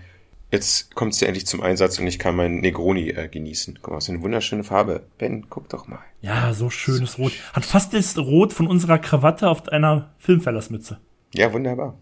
jetzt 0.51 0.93
kommt 0.95 1.15
sie 1.15 1.25
endlich 1.25 1.47
zum 1.47 1.61
Einsatz 1.61 1.97
und 1.99 2.07
ich 2.07 2.19
kann 2.19 2.35
meinen 2.35 2.59
Negroni 2.59 3.09
äh, 3.09 3.27
genießen. 3.27 3.79
Guck 3.81 3.91
mal, 3.91 3.97
was 3.97 4.05
für 4.07 4.11
eine 4.13 4.21
wunderschöne 4.21 4.63
Farbe. 4.63 5.03
Ben, 5.17 5.47
guck 5.49 5.69
doch 5.69 5.87
mal. 5.87 5.99
Ja, 6.21 6.53
so 6.53 6.69
schönes 6.69 7.17
Rot. 7.17 7.33
Hat 7.53 7.65
fast 7.65 7.93
das 7.93 8.17
Rot 8.17 8.53
von 8.53 8.67
unserer 8.67 8.99
Krawatte 8.99 9.49
auf 9.49 9.67
einer 9.69 10.13
Filmfellersmütze. 10.19 10.99
Ja, 11.33 11.51
wunderbar. 11.53 11.97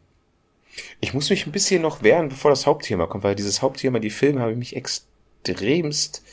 Ich 0.99 1.13
muss 1.13 1.29
mich 1.29 1.45
ein 1.45 1.51
bisschen 1.51 1.81
noch 1.81 2.03
wehren, 2.03 2.29
bevor 2.29 2.51
das 2.51 2.65
Hauptthema 2.65 3.05
kommt, 3.07 3.23
weil 3.23 3.35
dieses 3.35 3.61
Hauptthema, 3.61 3.99
die 3.99 4.09
Filme, 4.09 4.41
habe 4.41 4.51
ich 4.51 4.57
mich 4.57 4.75
extremst. 4.75 6.23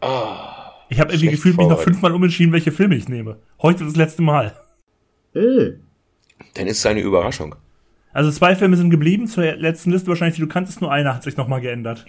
Ah, 0.00 0.72
Ich 0.88 1.00
habe 1.00 1.12
irgendwie 1.12 1.30
gefühlt 1.30 1.56
mich 1.56 1.66
noch 1.68 1.80
fünfmal 1.80 2.12
umentschieden, 2.14 2.52
welche 2.52 2.72
Filme 2.72 2.94
ich 2.96 3.08
nehme. 3.08 3.38
Heute 3.60 3.84
das 3.84 3.96
letzte 3.96 4.22
Mal. 4.22 4.56
dann 5.32 6.66
ist 6.66 6.78
es 6.78 6.86
eine 6.86 7.00
Überraschung. 7.00 7.54
Also 8.16 8.30
zwei 8.30 8.56
Filme 8.56 8.78
sind 8.78 8.88
geblieben, 8.88 9.26
zur 9.26 9.44
letzten 9.56 9.90
Liste 9.90 10.08
wahrscheinlich, 10.08 10.36
die 10.36 10.40
du 10.40 10.48
kanntest, 10.48 10.80
nur 10.80 10.90
einer 10.90 11.14
hat 11.14 11.22
sich 11.22 11.36
nochmal 11.36 11.60
geändert. 11.60 12.06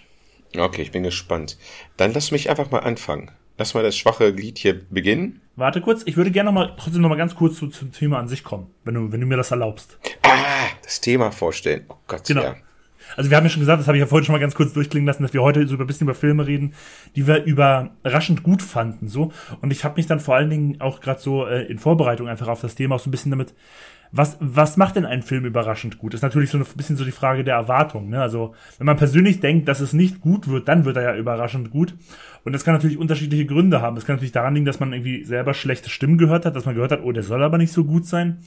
Okay, 0.57 0.81
ich 0.81 0.91
bin 0.91 1.03
gespannt. 1.03 1.57
Dann 1.97 2.13
lass 2.13 2.31
mich 2.31 2.49
einfach 2.49 2.71
mal 2.71 2.79
anfangen. 2.79 3.29
Lass 3.57 3.73
mal 3.73 3.83
das 3.83 3.97
schwache 3.97 4.29
Lied 4.29 4.57
hier 4.57 4.85
beginnen. 4.89 5.41
Warte 5.57 5.81
kurz, 5.81 6.03
ich 6.05 6.15
würde 6.15 6.31
gerne 6.31 6.47
noch 6.49 6.53
mal, 6.53 6.73
trotzdem 6.79 7.01
noch 7.01 7.09
mal 7.09 7.17
ganz 7.17 7.35
kurz 7.35 7.57
zu, 7.57 7.67
zum 7.67 7.91
Thema 7.91 8.19
an 8.19 8.29
sich 8.29 8.45
kommen, 8.45 8.67
wenn 8.85 8.93
du, 8.93 9.11
wenn 9.11 9.19
du 9.19 9.27
mir 9.27 9.35
das 9.35 9.51
erlaubst. 9.51 9.97
Ah, 10.21 10.45
das 10.81 11.01
Thema 11.01 11.29
vorstellen. 11.31 11.83
Oh 11.89 11.95
Gott, 12.07 12.23
Genau. 12.25 12.41
ja. 12.43 12.55
Also 13.15 13.29
wir 13.29 13.37
haben 13.37 13.43
ja 13.43 13.49
schon 13.49 13.61
gesagt, 13.61 13.79
das 13.79 13.87
habe 13.87 13.97
ich 13.97 14.01
ja 14.01 14.07
vorhin 14.07 14.25
schon 14.25 14.33
mal 14.33 14.39
ganz 14.39 14.55
kurz 14.55 14.73
durchklingen 14.73 15.07
lassen, 15.07 15.23
dass 15.23 15.33
wir 15.33 15.41
heute 15.41 15.65
so 15.67 15.77
ein 15.77 15.87
bisschen 15.87 16.05
über 16.05 16.15
Filme 16.15 16.45
reden, 16.45 16.73
die 17.15 17.27
wir 17.27 17.43
überraschend 17.43 18.43
gut 18.43 18.61
fanden, 18.61 19.07
so. 19.07 19.31
Und 19.61 19.71
ich 19.71 19.83
habe 19.83 19.95
mich 19.95 20.07
dann 20.07 20.19
vor 20.19 20.35
allen 20.35 20.49
Dingen 20.49 20.81
auch 20.81 20.99
gerade 20.99 21.19
so 21.19 21.45
äh, 21.45 21.63
in 21.63 21.79
Vorbereitung 21.79 22.27
einfach 22.27 22.47
auf 22.47 22.61
das 22.61 22.75
Thema 22.75 22.95
auch 22.95 22.99
so 22.99 23.09
ein 23.09 23.11
bisschen 23.11 23.31
damit, 23.31 23.53
was, 24.11 24.37
was 24.39 24.77
macht 24.77 24.95
denn 24.95 25.05
ein 25.05 25.21
Film 25.21 25.45
überraschend 25.45 25.97
gut? 25.97 26.13
Das 26.13 26.19
ist 26.19 26.23
natürlich 26.23 26.49
so 26.49 26.57
ein 26.57 26.65
bisschen 26.75 26.95
so 26.95 27.03
die 27.03 27.11
Frage 27.11 27.43
der 27.43 27.55
Erwartung, 27.55 28.09
ne? 28.09 28.21
Also, 28.21 28.53
wenn 28.77 28.85
man 28.85 28.97
persönlich 28.97 29.39
denkt, 29.39 29.67
dass 29.67 29.79
es 29.79 29.93
nicht 29.93 30.21
gut 30.21 30.47
wird, 30.47 30.67
dann 30.67 30.85
wird 30.85 30.97
er 30.97 31.03
ja 31.03 31.15
überraschend 31.15 31.71
gut. 31.71 31.93
Und 32.43 32.53
das 32.53 32.63
kann 32.63 32.73
natürlich 32.73 32.97
unterschiedliche 32.97 33.45
Gründe 33.45 33.81
haben. 33.81 33.95
Das 33.95 34.05
kann 34.05 34.15
natürlich 34.15 34.31
daran 34.31 34.53
liegen, 34.53 34.65
dass 34.65 34.79
man 34.79 34.93
irgendwie 34.93 35.25
selber 35.25 35.53
schlechte 35.53 35.89
Stimmen 35.89 36.17
gehört 36.17 36.45
hat, 36.45 36.55
dass 36.55 36.65
man 36.65 36.75
gehört 36.75 36.91
hat, 36.91 37.03
oh, 37.03 37.11
der 37.11 37.23
soll 37.23 37.43
aber 37.43 37.57
nicht 37.57 37.73
so 37.73 37.83
gut 37.83 38.05
sein. 38.05 38.39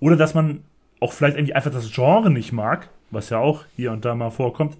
Oder 0.00 0.16
dass 0.16 0.34
man 0.34 0.60
auch 1.00 1.12
vielleicht 1.12 1.36
irgendwie 1.36 1.54
einfach 1.54 1.72
das 1.72 1.92
Genre 1.92 2.30
nicht 2.30 2.52
mag, 2.52 2.90
was 3.10 3.30
ja 3.30 3.38
auch 3.38 3.64
hier 3.76 3.92
und 3.92 4.04
da 4.04 4.14
mal 4.14 4.30
vorkommt. 4.30 4.76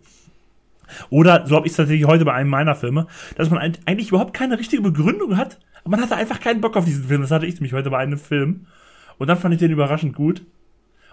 Oder, 1.11 1.47
so 1.47 1.57
habe 1.57 1.67
ich 1.67 1.73
es 1.73 1.77
tatsächlich 1.77 2.07
heute 2.07 2.25
bei 2.25 2.33
einem 2.33 2.51
meiner 2.51 2.75
Filme, 2.75 3.07
dass 3.37 3.51
man 3.51 3.59
eigentlich 3.59 4.09
überhaupt 4.09 4.35
keine 4.35 4.59
richtige 4.59 4.83
Begründung 4.83 5.37
hat, 5.37 5.59
aber 5.81 5.91
man 5.91 6.01
hatte 6.01 6.17
einfach 6.17 6.41
keinen 6.41 6.61
Bock 6.61 6.77
auf 6.77 6.85
diesen 6.85 7.05
Film. 7.05 7.21
Das 7.21 7.31
hatte 7.31 7.47
ich 7.47 7.55
nämlich 7.55 7.73
heute 7.73 7.91
bei 7.91 7.99
einem 7.99 8.19
Film. 8.19 8.67
Und 9.19 9.27
dann 9.27 9.37
fand 9.37 9.55
ich 9.55 9.61
den 9.61 9.71
überraschend 9.71 10.15
gut. 10.15 10.43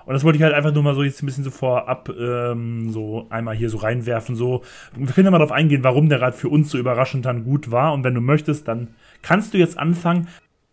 Und 0.06 0.14
das 0.14 0.24
wollte 0.24 0.38
ich 0.38 0.44
halt 0.44 0.54
einfach 0.54 0.74
nur 0.74 0.84
mal 0.84 0.94
so 0.94 1.02
jetzt 1.02 1.24
ein 1.24 1.26
bisschen 1.26 1.44
so 1.44 1.50
vorab 1.50 2.10
ähm, 2.10 2.92
so 2.92 3.26
einmal 3.30 3.56
hier 3.56 3.70
so 3.70 3.78
reinwerfen. 3.78 4.36
So, 4.36 4.62
wir 4.96 5.08
können 5.14 5.26
ja 5.26 5.32
mal 5.32 5.40
darauf 5.40 5.52
eingehen, 5.52 5.84
warum 5.84 6.10
der 6.10 6.22
Rat 6.22 6.36
für 6.36 6.50
uns 6.50 6.70
so 6.70 6.78
überraschend 6.78 7.26
dann 7.26 7.44
gut 7.44 7.72
war. 7.72 7.94
Und 7.94 8.04
wenn 8.04 8.14
du 8.14 8.22
möchtest, 8.22 8.68
dann 8.68 8.96
kannst 9.24 9.54
du 9.54 9.58
jetzt 9.58 9.80
anfangen. 9.80 10.28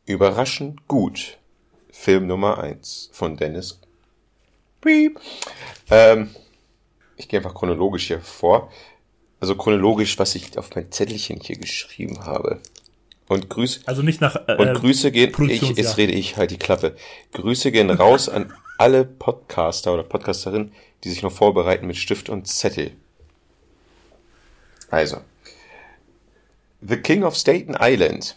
Überraschend 0.05 0.87
gut. 0.87 1.39
Film 1.91 2.27
Nummer 2.27 2.59
eins 2.59 3.11
von 3.13 3.37
Dennis. 3.37 3.82
Piep. 4.83 5.19
Ähm, 5.91 6.29
ich 7.17 7.29
gehe 7.29 7.41
einfach 7.41 7.55
chronologisch 7.55 8.09
hier 8.09 8.21
vor. 8.21 8.71
Also 9.41 9.57
chronologisch, 9.57 10.19
was 10.19 10.35
ich 10.35 10.59
auf 10.59 10.75
mein 10.75 10.93
Zettelchen 10.93 11.41
hier 11.41 11.57
geschrieben 11.57 12.25
habe. 12.27 12.61
Und 13.29 13.49
Grüß, 13.49 13.81
Also 13.87 14.03
nicht 14.03 14.21
nach 14.21 14.37
äh, 14.47 14.57
Und 14.57 14.75
Grüße 14.75 15.11
gehen, 15.11 15.33
ich, 15.49 15.63
jetzt 15.63 15.97
rede 15.97 16.13
ich 16.13 16.37
halt 16.37 16.51
die 16.51 16.59
Klappe. 16.59 16.97
Grüße 17.33 17.73
gehen 17.73 17.89
raus 17.91 18.29
an 18.29 18.53
alle 18.77 19.05
Podcaster 19.05 19.95
oder 19.95 20.03
Podcasterinnen, 20.03 20.73
die 21.03 21.09
sich 21.09 21.23
noch 21.23 21.33
vorbereiten 21.33 21.87
mit 21.87 21.97
Stift 21.97 22.29
und 22.29 22.47
Zettel. 22.47 22.93
Also. 24.91 25.19
The 26.81 26.97
King 26.97 27.23
of 27.23 27.35
Staten 27.37 27.77
Island. 27.81 28.37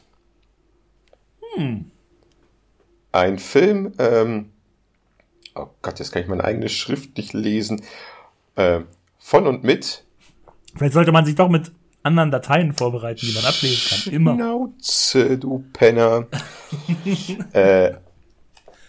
Ein 3.12 3.40
Film, 3.40 3.94
ähm, 3.98 4.52
oh 5.56 5.68
Gott, 5.82 6.00
jetzt 6.00 6.12
kann 6.12 6.22
ich 6.22 6.28
meine 6.28 6.44
eigene 6.44 6.70
Schrift 6.70 7.18
nicht 7.18 7.34
lesen. 7.34 7.82
Ähm, 8.58 8.86
von 9.18 9.48
und 9.48 9.64
mit 9.64 10.04
Vielleicht 10.76 10.94
sollte 10.94 11.12
man 11.12 11.26
sich 11.26 11.36
doch 11.36 11.50
mit 11.50 11.72
anderen 12.04 12.32
Dateien 12.32 12.74
vorbereiten, 12.74 13.26
die 13.26 13.34
man 13.34 13.46
ablesen 13.46 13.90
kann. 13.90 14.14
Immer. 14.14 14.36
Schnauze, 14.36 15.38
du 15.38 15.66
Penner. 15.74 16.28
äh, 17.54 17.94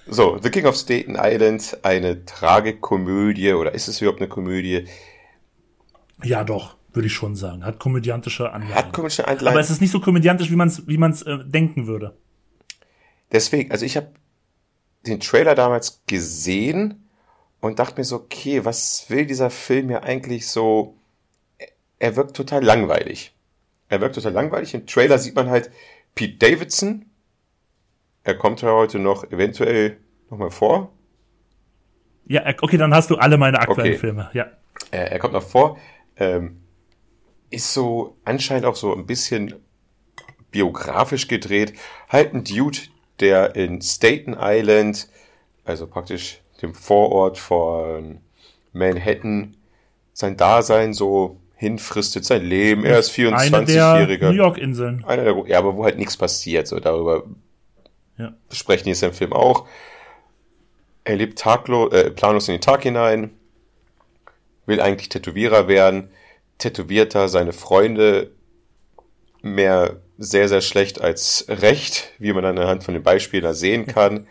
so, 0.07 0.39
The 0.41 0.51
King 0.51 0.67
of 0.67 0.77
Staten 0.77 1.17
Island, 1.19 1.79
eine 1.83 2.25
Tragikomödie, 2.25 3.55
oder 3.55 3.75
ist 3.75 3.89
es 3.89 4.01
überhaupt 4.01 4.21
eine 4.21 4.29
Komödie? 4.29 4.87
Ja, 6.23 6.45
doch, 6.45 6.77
würde 6.93 7.07
ich 7.07 7.15
schon 7.15 7.35
sagen. 7.35 7.65
Hat 7.65 7.79
komödiantische 7.79 8.53
Anleihen. 8.53 8.75
Hat 8.75 8.99
Aber 8.99 9.29
Anleihen. 9.29 9.59
es 9.59 9.71
ist 9.71 9.81
nicht 9.81 9.91
so 9.91 10.01
komödiantisch, 10.01 10.51
wie 10.51 10.57
man 10.57 10.69
es 10.69 10.87
wie 10.87 10.99
man's, 10.99 11.23
äh, 11.23 11.39
denken 11.45 11.87
würde. 11.87 12.17
Deswegen, 13.33 13.73
also 13.73 13.85
ich 13.85 13.97
habe 13.97 14.09
den 15.07 15.21
Trailer 15.21 15.55
damals 15.55 16.03
gesehen 16.07 17.09
und 17.61 17.79
dachte 17.79 17.99
mir 17.99 18.05
so, 18.05 18.17
okay, 18.17 18.65
was 18.65 19.07
will 19.09 19.27
dieser 19.27 19.51
Film 19.51 19.91
ja 19.91 20.03
eigentlich 20.03 20.49
so? 20.49 20.97
Er 21.99 22.17
wirkt 22.17 22.37
total 22.37 22.63
langweilig. 22.63 23.35
Er 23.89 24.01
wirkt 24.01 24.17
total 24.17 24.33
langweilig. 24.33 24.75
Im 24.75 24.87
Trailer 24.87 25.19
sieht 25.19 25.35
man 25.35 25.49
halt 25.49 25.71
Pete 26.15 26.37
Davidson. 26.39 27.07
Er 28.25 28.35
kommt 28.35 28.61
ja 28.63 28.73
heute 28.73 28.99
noch 28.99 29.25
eventuell 29.31 29.99
nochmal 30.31 30.51
vor. 30.51 30.93
Ja, 32.27 32.43
okay, 32.61 32.77
dann 32.77 32.93
hast 32.93 33.11
du 33.11 33.17
alle 33.17 33.39
meine 33.39 33.61
aktuellen 33.61 33.93
Okay. 33.93 33.99
Filme. 33.99 34.31
Ja. 34.33 34.47
Äh, 34.91 35.11
er 35.11 35.19
kommt 35.21 35.33
noch 35.33 35.43
vor. 35.43 35.79
Ähm, 36.17 36.61
ist 37.51 37.73
so 37.73 38.17
anscheinend 38.25 38.67
auch 38.67 38.75
so 38.75 38.95
ein 38.95 39.07
bisschen 39.07 39.55
biografisch 40.51 41.29
gedreht. 41.29 41.75
Halt 42.09 42.35
ein 42.35 42.43
Dude, 42.43 42.79
der 43.21 43.57
in 43.57 43.81
Staten 43.83 44.37
Island, 44.39 45.09
also 45.65 45.87
praktisch 45.87 46.41
dem 46.63 46.75
Vorort 46.75 47.39
von 47.39 48.21
Manhattan, 48.73 49.57
sein 50.13 50.37
Dasein 50.37 50.95
so 50.95 51.39
hinfristet, 51.57 52.25
sein 52.25 52.43
Leben. 52.45 52.85
Er 52.85 52.99
ist 52.99 53.19
Eine 53.19 53.65
der 53.65 53.67
24-Jähriger. 53.67 54.29
New 54.29 54.37
York-Inseln. 54.37 55.05
Einer 55.05 55.25
der, 55.25 55.45
ja, 55.47 55.59
aber 55.59 55.77
wo 55.77 55.85
halt 55.85 55.99
nichts 55.99 56.17
passiert, 56.17 56.69
so 56.69 56.79
darüber 56.81 57.25
Ja. 58.19 58.35
besprechen 58.49 58.85
die 58.85 58.91
es 58.93 59.03
im 59.03 59.13
Film 59.13 59.33
auch. 59.33 59.67
Er 61.05 61.17
lebt 61.17 61.39
taglo 61.39 61.89
äh, 61.91 62.11
planlos 62.11 62.49
in 62.49 62.55
den 62.57 62.61
Tag 62.61 62.83
hinein, 62.83 63.31
will 64.67 64.81
eigentlich 64.81 65.09
Tätowierer 65.09 65.69
werden, 65.69 66.11
tätowiert 66.59 67.15
da 67.15 67.29
seine 67.29 67.53
Freunde 67.53 68.33
mehr 69.55 70.01
sehr, 70.19 70.49
sehr 70.49 70.61
schlecht 70.61 71.01
als 71.01 71.47
recht, 71.49 72.13
wie 72.19 72.33
man 72.33 72.45
anhand 72.45 72.85
von 72.85 72.95
den 72.95 73.03
Beispielen 73.03 73.43
da 73.43 73.55
sehen 73.55 73.87
kann. 73.87 74.27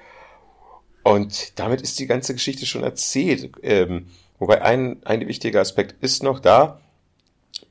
Und 1.04 1.60
damit 1.60 1.82
ist 1.82 2.00
die 2.00 2.08
ganze 2.08 2.34
Geschichte 2.34 2.66
schon 2.66 2.84
erzählt. 2.84 3.52
Ähm, 3.62 4.08
wobei 4.40 4.62
ein, 4.62 4.98
ein 5.06 5.28
wichtiger 5.28 5.62
Aspekt 5.62 5.96
ist 6.02 6.24
noch 6.24 6.40
da, 6.40 6.80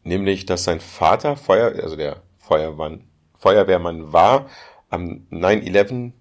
nämlich, 0.04 0.46
dass 0.46 0.64
sein 0.64 0.80
Vater 0.80 1.36
Feuer, 1.36 1.74
also 1.82 1.96
der 1.96 2.22
Feuermann, 2.38 3.04
Feuerwehrmann 3.38 4.12
war, 4.12 4.48
am 4.90 5.26
9-11 5.30 6.12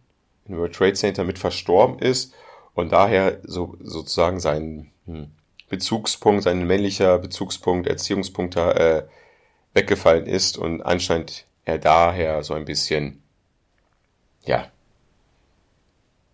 im 0.48 0.58
World 0.58 0.76
Trade 0.76 0.94
Center 0.94 1.24
mit 1.24 1.40
verstorben 1.40 2.00
ist 2.00 2.34
und 2.74 2.92
daher 2.92 3.40
so 3.44 3.78
sozusagen 3.82 4.40
sein 4.40 4.92
hm, 5.06 5.32
Bezugspunkt, 5.70 6.44
sein 6.44 6.66
männlicher 6.66 7.20
Bezugspunkt, 7.20 7.88
Erziehungspunkt 7.88 8.56
da 8.56 8.72
äh, 8.72 9.04
weggefallen 9.74 10.26
ist 10.26 10.58
und 10.58 10.82
anscheinend 10.82 11.46
er 11.66 11.80
daher 11.80 12.44
so 12.44 12.54
ein 12.54 12.66
bisschen 12.66 13.22
ja 14.46 14.72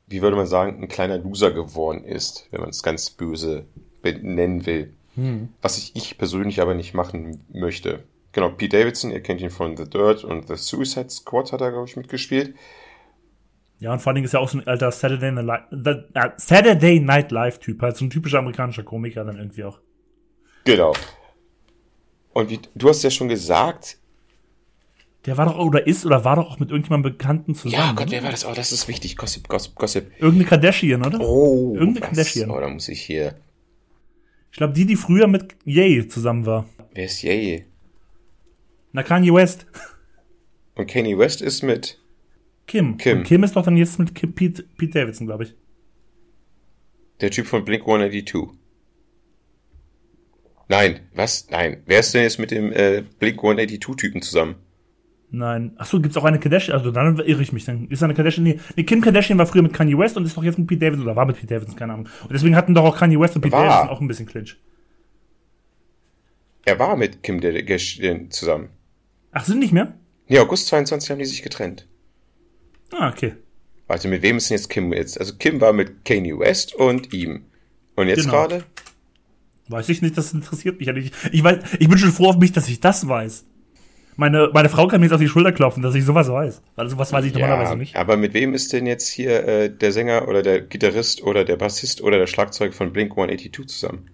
wie 0.10 0.22
würde 0.22 0.36
man 0.36 0.48
sagen, 0.48 0.82
ein 0.82 0.88
kleiner 0.88 1.20
Loser 1.20 1.52
geworden 1.52 2.04
ist, 2.04 2.48
wenn 2.52 2.62
man 2.62 2.72
es 2.72 2.84
ganz 2.84 3.12
böse 3.12 3.66
benennen 4.02 4.66
will. 4.66 4.94
Hm. 5.16 5.50
Was 5.62 5.78
ich, 5.78 5.96
ich 5.96 6.18
persönlich 6.18 6.62
aber 6.62 6.74
nicht 6.74 6.94
machen 6.94 7.44
möchte. 7.54 8.04
Genau, 8.32 8.50
Pete 8.50 8.78
Davidson, 8.78 9.12
ihr 9.12 9.22
kennt 9.22 9.42
ihn 9.42 9.50
von 9.50 9.78
The 9.78 9.90
Dirt 9.90 10.24
und 10.24 10.48
The 10.48 10.56
Suicide 10.56 11.10
Squad 11.10 11.52
hat 11.52 11.62
er, 11.62 11.72
glaube 11.72 11.88
ich, 11.88 11.96
mitgespielt. 11.96 12.56
Ja, 13.80 13.94
und 13.94 14.00
vor 14.00 14.10
allen 14.10 14.16
Dingen 14.16 14.26
ist 14.26 14.34
er 14.34 14.42
auch 14.42 14.50
so 14.50 14.58
ein 14.58 14.68
alter 14.68 14.92
Saturday 14.92 15.32
Night, 15.32 15.72
uh, 15.72 16.30
Saturday 16.38 17.00
Night 17.00 17.32
Live 17.32 17.60
Typ, 17.60 17.82
halt 17.82 17.96
so 17.96 18.06
ein 18.06 18.10
typischer 18.10 18.40
amerikanischer 18.40 18.84
Komiker 18.84 19.24
dann 19.24 19.38
irgendwie 19.38 19.64
auch. 19.64 19.80
Genau. 20.66 20.94
Und 22.34 22.50
wie, 22.50 22.60
du 22.76 22.90
hast 22.90 23.04
ja 23.04 23.10
schon 23.10 23.28
gesagt, 23.28 23.98
der 25.26 25.38
war 25.38 25.46
doch, 25.48 25.58
oder 25.60 25.86
ist, 25.86 26.06
oder 26.06 26.24
war 26.24 26.38
doch 26.38 26.50
auch 26.50 26.60
mit 26.60 26.70
irgendjemandem 26.70 27.12
Bekannten 27.12 27.54
zusammen. 27.54 27.84
Ja, 27.88 27.92
Gott, 27.94 28.10
wer 28.10 28.24
war 28.24 28.32
das? 28.32 28.46
Oh, 28.46 28.54
das 28.56 28.72
ist 28.72 28.88
wichtig. 28.88 29.18
Gossip, 29.18 29.48
Gossip, 29.50 29.76
Gossip. 29.76 30.12
Irgendeine 30.18 30.46
Kardashian, 30.46 31.06
oder? 31.06 31.20
Oh, 31.20 31.74
Irgendeine 31.76 32.02
was? 32.02 32.08
Kardashian. 32.10 32.50
Oh, 32.52 32.60
da 32.60 32.70
muss 32.70 32.88
ich 32.88 33.02
hier. 33.02 33.36
Ich 34.52 34.58
glaube, 34.58 34.74
die, 34.74 34.86
die 34.86 34.96
früher 34.96 35.28
mit 35.28 35.56
Ye 35.66 36.08
zusammen 36.08 36.46
war. 36.46 36.66
Wer 36.94 37.06
ist 37.06 37.22
Ye? 37.22 37.66
Na, 38.94 39.04
Kanye 39.04 39.34
West. 39.34 39.66
Und 40.76 40.90
Kanye 40.90 41.18
West 41.18 41.42
ist 41.42 41.64
mit 41.64 42.00
Kim. 42.66 42.98
Kim. 42.98 43.20
Und 43.20 43.24
Kim 43.26 43.44
ist 43.44 43.56
doch 43.56 43.64
dann 43.64 43.78
jetzt 43.78 44.00
mit 44.00 44.16
Kim, 44.16 44.34
Pete, 44.34 44.64
Pete 44.78 45.00
Davidson, 45.00 45.28
glaube 45.28 45.44
ich. 45.44 45.56
Der 47.20 47.30
Typ 47.30 47.46
von 47.46 47.66
Blink 47.66 47.82
182. 47.82 48.58
Nein, 50.70 51.00
was? 51.16 51.48
Nein. 51.50 51.82
Wer 51.88 52.00
ist 52.00 52.14
denn 52.14 52.22
jetzt 52.22 52.38
mit 52.38 52.52
dem 52.52 52.72
äh, 52.72 53.04
Blink 53.20 53.40
182-Typen 53.42 54.22
zusammen? 54.22 54.56
Nein. 55.32 55.74
Achso, 55.78 56.00
gibt's 56.00 56.16
auch 56.16 56.24
eine 56.24 56.40
Kardashian? 56.40 56.78
Also 56.78 56.92
dann 56.92 57.18
irre 57.18 57.42
ich 57.42 57.52
mich. 57.52 57.66
Dann 57.66 57.88
ist 57.90 58.04
eine 58.04 58.14
Kardashian. 58.14 58.44
Nee, 58.44 58.60
nee, 58.76 58.84
Kim 58.84 59.02
Kardashian 59.02 59.40
war 59.40 59.48
früher 59.48 59.64
mit 59.64 59.74
Kanye 59.74 59.98
West 59.98 60.16
und 60.16 60.26
ist 60.26 60.38
doch 60.38 60.44
jetzt 60.44 60.60
mit 60.60 60.68
Pete 60.68 60.86
Davidson 60.86 61.08
oder 61.08 61.16
war 61.16 61.26
mit 61.26 61.38
Pete 61.38 61.56
Davidson, 61.56 61.76
keine 61.76 61.94
Ahnung. 61.94 62.08
Und 62.22 62.32
deswegen 62.32 62.56
hatten 62.56 62.76
doch 62.76 62.84
auch 62.84 62.98
Kanye 62.98 63.20
West 63.20 63.36
und 63.36 63.42
Pete 63.42 63.52
war. 63.52 63.66
Davidson 63.66 63.90
auch 63.90 64.00
ein 64.00 64.08
bisschen 64.08 64.28
Clinch. 64.28 64.58
Er 66.66 66.78
war 66.78 66.96
mit 66.96 67.24
Kim 67.24 67.42
Kardashian 67.42 68.30
zusammen. 68.30 68.70
Ach, 69.32 69.46
sind 69.46 69.60
nicht 69.60 69.74
mehr? 69.74 69.96
Nee, 70.28 70.38
August 70.38 70.68
22 70.68 71.10
haben 71.10 71.20
die 71.20 71.26
sich 71.26 71.42
getrennt. 71.42 71.88
Ah, 72.92 73.10
okay. 73.10 73.34
Warte, 73.88 74.08
mit 74.08 74.22
wem 74.22 74.38
ist 74.38 74.52
denn 74.52 74.58
jetzt 74.58 74.70
Kim 74.70 74.94
jetzt? 74.94 75.20
Also 75.20 75.34
Kim 75.36 75.60
war 75.62 75.74
mit 75.74 76.06
Kanye 76.06 76.38
West 76.38 76.76
und 76.76 77.12
ihm. 77.12 77.46
Und 77.96 78.08
jetzt 78.08 78.26
genau. 78.26 78.34
gerade? 78.34 78.64
Weiß 79.70 79.88
ich 79.90 80.02
nicht, 80.02 80.18
das 80.18 80.34
interessiert 80.34 80.80
mich 80.80 80.88
ja 80.88 80.94
nicht. 80.94 81.14
Ich, 81.32 81.44
weiß, 81.44 81.60
ich 81.78 81.88
bin 81.88 81.98
schon 81.98 82.12
froh 82.12 82.30
auf 82.30 82.38
mich, 82.38 82.52
dass 82.52 82.68
ich 82.68 82.80
das 82.80 83.08
weiß. 83.08 83.46
Meine, 84.16 84.50
meine 84.52 84.68
Frau 84.68 84.88
kann 84.88 85.00
mir 85.00 85.06
jetzt 85.06 85.14
auf 85.14 85.22
die 85.22 85.30
Schulter 85.30 85.52
klopfen, 85.52 85.82
dass 85.84 85.96
ich 85.96 86.04
sowas 86.04 86.28
weiß. 86.28 86.62
Weil 86.76 86.90
sowas 86.90 87.14
weiß 87.14 87.24
ich 87.24 87.34
ja, 87.34 87.40
normalerweise 87.40 87.78
nicht. 87.78 87.96
Aber 87.96 88.18
mit 88.18 88.34
wem 88.34 88.54
ist 88.54 88.74
denn 88.74 88.86
jetzt 88.86 89.08
hier 89.08 89.48
äh, 89.48 89.70
der 89.70 89.92
Sänger 89.92 90.28
oder 90.28 90.42
der 90.42 90.60
Gitarrist 90.60 91.24
oder 91.24 91.46
der 91.46 91.56
Bassist 91.56 92.02
oder 92.02 92.18
der 92.18 92.28
Schlagzeug 92.28 92.74
von 92.74 92.92
Blink 92.92 93.12
182 93.12 93.68
zusammen? 93.68 94.10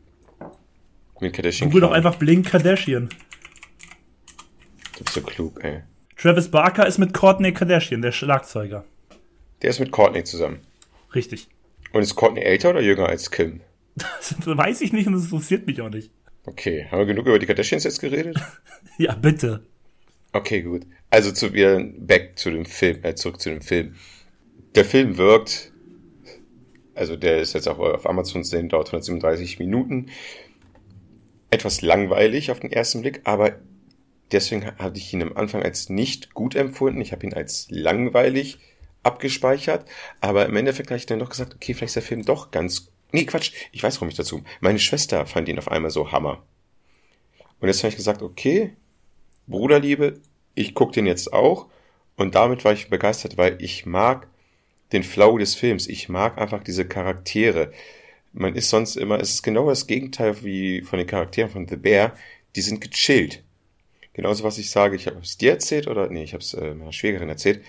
Mit 1.22 1.34
Kardashian. 1.34 1.70
Google 1.70 1.82
doch 1.82 1.92
einfach 1.92 2.16
Blink 2.16 2.46
Kardashian. 2.48 3.10
Du 4.98 5.04
bist 5.06 5.16
so 5.16 5.22
klug, 5.22 5.64
ey. 5.64 5.82
Travis 6.18 6.52
Barker 6.52 6.86
ist 6.86 6.98
mit 6.98 7.14
Courtney 7.14 7.54
Kardashian, 7.54 8.02
der 8.02 8.12
Schlagzeuger. 8.12 8.84
Der 9.62 9.70
ist 9.70 9.80
mit 9.80 9.92
Courtney 9.92 10.24
zusammen. 10.24 10.60
Richtig. 11.16 11.48
Und 11.94 12.02
ist 12.02 12.16
Courtney 12.16 12.42
älter 12.42 12.72
oder 12.72 12.82
jünger 12.82 13.08
als 13.08 13.32
Kim? 13.32 13.62
Das 13.96 14.36
weiß 14.46 14.82
ich 14.82 14.94
nicht 14.94 15.08
und 15.08 15.14
das 15.14 15.24
interessiert 15.24 15.66
mich 15.68 15.82
auch 15.82 15.90
nicht. 15.90 16.12
Okay, 16.46 16.86
haben 16.92 17.00
wir 17.00 17.06
genug 17.06 17.26
über 17.26 17.40
die 17.40 17.46
Kardashians 17.46 17.86
jetzt 17.86 18.00
geredet? 18.00 18.38
ja, 18.98 19.16
bitte. 19.16 19.66
Okay, 20.34 20.62
gut. 20.62 20.86
Also 21.10 21.32
zu 21.32 21.54
wieder 21.54 21.80
back 21.80 22.38
zu 22.38 22.52
dem 22.52 22.66
Film, 22.66 23.00
äh, 23.04 23.16
zurück 23.16 23.40
zu 23.40 23.50
dem 23.50 23.62
Film. 23.62 23.96
Der 24.76 24.84
Film 24.84 25.18
wirkt, 25.18 25.72
also 26.94 27.16
der 27.16 27.40
ist 27.40 27.54
jetzt 27.54 27.68
auch 27.68 27.80
auf 27.80 28.06
Amazon 28.06 28.44
zu 28.44 28.52
sehen, 28.52 28.70
dauert 28.70 28.88
137 28.88 29.60
Minuten. 29.60 30.08
Etwas 31.50 31.82
langweilig 31.82 32.52
auf 32.52 32.60
den 32.60 32.72
ersten 32.72 33.02
Blick, 33.02 33.22
aber 33.24 33.54
deswegen 34.32 34.66
hatte 34.66 34.98
ich 34.98 35.14
ihn 35.14 35.22
am 35.22 35.38
Anfang 35.38 35.64
als 35.64 35.90
nicht 35.90 36.34
gut 36.34 36.56
empfunden. 36.56 37.00
Ich 37.02 37.12
habe 37.14 37.26
ihn 37.26 37.34
als 37.34 37.68
langweilig 37.70 38.60
abgespeichert, 39.04 39.86
aber 40.20 40.46
im 40.48 40.56
Endeffekt 40.56 40.90
habe 40.90 40.98
ich 40.98 41.06
dann 41.06 41.20
doch 41.20 41.30
gesagt, 41.30 41.56
okay, 41.56 41.74
vielleicht 41.74 41.92
ist 41.92 41.96
der 41.96 42.04
Film 42.04 42.26
doch 42.26 42.52
ganz. 42.52 42.92
Nee, 43.16 43.24
Quatsch, 43.24 43.54
ich 43.72 43.82
weiß 43.82 43.96
warum 43.96 44.10
ich 44.10 44.16
dazu. 44.16 44.44
Meine 44.60 44.78
Schwester 44.78 45.26
fand 45.26 45.48
ihn 45.48 45.58
auf 45.58 45.72
einmal 45.72 45.90
so 45.90 46.12
Hammer. 46.12 46.44
Und 47.62 47.70
jetzt 47.70 47.82
habe 47.82 47.88
ich 47.88 47.96
gesagt, 47.96 48.22
okay, 48.22 48.74
Bruderliebe, 49.48 50.20
ich 50.54 50.74
gucke 50.74 50.92
den 50.92 51.06
jetzt 51.08 51.32
auch. 51.32 51.68
Und 52.18 52.36
damit 52.36 52.66
war 52.66 52.74
ich 52.74 52.90
begeistert, 52.90 53.38
weil 53.38 53.56
ich 53.62 53.86
mag 53.86 54.28
den 54.92 55.02
Flow 55.02 55.38
des 55.38 55.56
Films. 55.56 55.88
Ich 55.88 56.10
mag 56.10 56.38
einfach 56.38 56.62
diese 56.62 56.86
Charaktere. 56.86 57.72
Man 58.34 58.54
ist 58.54 58.70
sonst 58.70 58.98
immer, 58.98 59.18
es 59.22 59.30
ist 59.36 59.44
genau 59.44 59.70
das 59.70 59.88
Gegenteil 59.88 60.44
wie 60.44 60.82
von 60.82 61.00
den 61.00 61.08
Charakteren 61.08 61.50
von 61.50 61.70
The 61.70 61.78
Bear. 61.78 62.18
Die 62.58 62.62
sind 62.62 62.82
gechillt. 62.82 63.44
Genauso 64.12 64.44
was 64.44 64.58
ich 64.58 64.70
sage, 64.70 64.98
ich 64.98 65.08
habe 65.08 65.20
es 65.22 65.38
dir 65.38 65.52
erzählt 65.52 65.88
oder 65.88 66.10
nee, 66.10 66.24
ich 66.24 66.34
habe 66.34 66.44
es 66.44 66.54
äh, 66.54 66.74
meiner 66.74 66.92
Schwägerin 66.92 67.30
erzählt. 67.30 67.64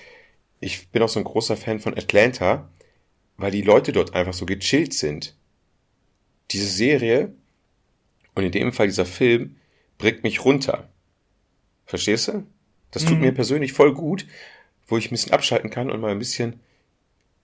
Ich 0.58 0.88
bin 0.88 1.02
auch 1.02 1.08
so 1.08 1.20
ein 1.20 1.24
großer 1.24 1.56
Fan 1.56 1.78
von 1.78 1.96
Atlanta, 1.96 2.68
weil 3.36 3.50
die 3.50 3.62
Leute 3.62 3.92
dort 3.92 4.14
einfach 4.14 4.34
so 4.34 4.46
gechillt 4.46 4.94
sind. 4.94 5.34
Diese 6.50 6.66
Serie 6.66 7.34
und 8.34 8.44
in 8.44 8.52
dem 8.52 8.72
Fall 8.72 8.86
dieser 8.86 9.06
Film 9.06 9.56
bringt 9.98 10.22
mich 10.22 10.44
runter. 10.44 10.88
Verstehst 11.86 12.28
du? 12.28 12.46
Das 12.90 13.04
tut 13.04 13.16
mhm. 13.16 13.24
mir 13.24 13.32
persönlich 13.32 13.72
voll 13.72 13.92
gut, 13.94 14.26
wo 14.86 14.96
ich 14.96 15.06
ein 15.06 15.10
bisschen 15.10 15.32
abschalten 15.32 15.70
kann 15.70 15.90
und 15.90 16.00
mal 16.00 16.12
ein 16.12 16.18
bisschen 16.18 16.60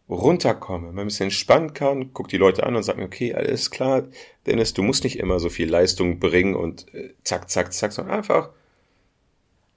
runterkomme, 0.09 0.92
mal 0.92 1.02
ein 1.02 1.09
bisschen 1.09 1.24
entspannen 1.24 1.74
kann, 1.74 2.12
guck 2.12 2.28
die 2.28 2.37
Leute 2.37 2.64
an 2.64 2.76
und 2.76 2.83
sag 2.83 2.96
mir, 2.96 3.05
okay, 3.05 3.35
alles 3.35 3.70
klar, 3.70 4.09
Dennis, 4.46 4.74
du 4.74 4.83
musst 4.83 5.05
nicht 5.05 5.18
immer 5.18 5.40
so 5.40 5.48
viel 5.48 5.70
Leistung 5.70 6.18
bringen 6.18 6.55
und 6.55 6.92
äh, 6.94 7.14
zack, 7.24 7.50
zack, 7.50 7.72
zack, 7.72 7.92
sondern 7.92 8.16
einfach 8.16 8.50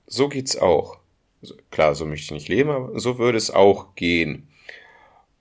so 0.08 0.30
geht's 0.30 0.58
auch. 0.58 1.00
Klar, 1.72 1.96
so 1.96 2.06
möchte 2.06 2.26
ich 2.26 2.32
nicht 2.32 2.48
leben, 2.48 2.70
aber 2.70 3.00
so 3.00 3.18
würde 3.18 3.38
es 3.38 3.52
auch 3.52 3.96
gehen. 3.96 4.48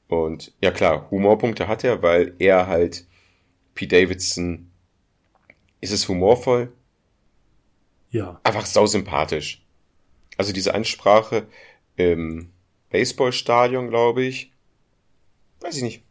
Und 0.09 0.53
ja 0.61 0.71
klar, 0.71 1.11
Humorpunkte 1.11 1.69
hat 1.69 1.85
er, 1.85 2.03
weil 2.03 2.35
er 2.39 2.67
halt 2.67 3.07
Pete 3.75 3.97
Davidson 3.97 4.71
ist 5.81 5.93
es 5.93 6.09
humorvoll? 6.09 6.73
Ja. 8.11 8.41
Einfach 8.43 8.65
sausympathisch. 8.65 9.63
Also 10.39 10.53
diese 10.53 10.75
Ansprache 10.75 11.47
im 11.97 12.51
Baseballstadion, 12.91 13.89
glaube 13.89 14.23
ich. 14.23 14.53
Weiß 15.61 15.77
ich 15.77 15.83
nicht. 15.83 16.03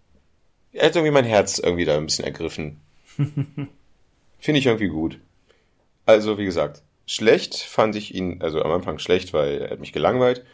Er 0.73 0.87
hat 0.87 0.95
irgendwie 0.95 1.13
mein 1.13 1.25
Herz 1.25 1.59
irgendwie 1.59 1.85
da 1.85 1.97
ein 1.97 2.05
bisschen 2.05 2.25
ergriffen. 2.25 2.81
Finde 3.17 4.59
ich 4.59 4.65
irgendwie 4.65 4.89
gut. 4.89 5.19
Also, 6.05 6.37
wie 6.37 6.45
gesagt, 6.45 6.83
Schlecht 7.05 7.55
fand 7.55 7.95
ich 7.95 8.15
ihn, 8.15 8.41
also 8.41 8.61
am 8.61 8.71
Anfang 8.71 8.99
schlecht, 8.99 9.33
weil 9.33 9.61
er 9.61 9.71
hat 9.71 9.79
mich 9.79 9.93
gelangweilt. 9.93 10.45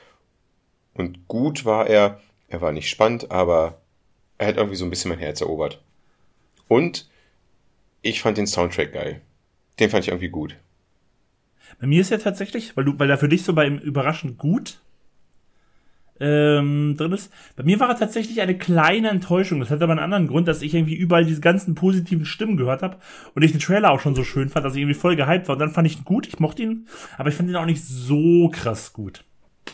Und 0.93 1.27
gut 1.27 1.65
war 1.65 1.87
er, 1.87 2.21
er 2.49 2.61
war 2.61 2.71
nicht 2.71 2.89
spannend, 2.89 3.31
aber 3.31 3.81
er 4.37 4.47
hat 4.47 4.57
irgendwie 4.57 4.75
so 4.75 4.85
ein 4.85 4.89
bisschen 4.89 5.09
mein 5.09 5.19
Herz 5.19 5.41
erobert. 5.41 5.81
Und 6.67 7.09
ich 8.01 8.21
fand 8.21 8.37
den 8.37 8.47
Soundtrack 8.47 8.93
geil. 8.93 9.21
Den 9.79 9.89
fand 9.89 10.03
ich 10.03 10.09
irgendwie 10.09 10.29
gut. 10.29 10.55
Bei 11.79 11.87
mir 11.87 12.01
ist 12.01 12.11
ja 12.11 12.17
tatsächlich, 12.17 12.75
weil 12.75 12.85
du, 12.85 12.97
weil 12.97 13.09
er 13.09 13.17
für 13.17 13.29
dich 13.29 13.43
so 13.43 13.53
bei 13.53 13.67
überraschend 13.67 14.37
gut 14.37 14.81
ähm, 16.19 16.95
drin 16.97 17.11
ist. 17.13 17.31
Bei 17.55 17.63
mir 17.63 17.79
war 17.79 17.89
er 17.89 17.95
tatsächlich 17.95 18.41
eine 18.41 18.57
kleine 18.57 19.09
Enttäuschung. 19.09 19.59
Das 19.59 19.69
hat 19.69 19.81
aber 19.81 19.93
einen 19.93 20.01
anderen 20.01 20.27
Grund, 20.27 20.47
dass 20.47 20.61
ich 20.61 20.73
irgendwie 20.73 20.95
überall 20.95 21.25
diese 21.25 21.41
ganzen 21.41 21.75
positiven 21.75 22.25
Stimmen 22.25 22.57
gehört 22.57 22.81
habe 22.81 22.97
und 23.35 23.43
ich 23.43 23.51
den 23.51 23.61
Trailer 23.61 23.91
auch 23.91 24.01
schon 24.01 24.15
so 24.15 24.23
schön 24.23 24.49
fand, 24.49 24.65
dass 24.65 24.73
ich 24.73 24.81
irgendwie 24.81 24.99
voll 24.99 25.15
gehypt 25.15 25.47
war. 25.47 25.53
Und 25.53 25.59
dann 25.59 25.71
fand 25.71 25.87
ich 25.87 25.97
ihn 25.97 26.05
gut, 26.05 26.27
ich 26.27 26.39
mochte 26.39 26.63
ihn, 26.63 26.87
aber 27.17 27.29
ich 27.29 27.35
fand 27.35 27.49
ihn 27.49 27.55
auch 27.55 27.65
nicht 27.65 27.83
so 27.83 28.49
krass 28.49 28.93
gut. 28.93 29.23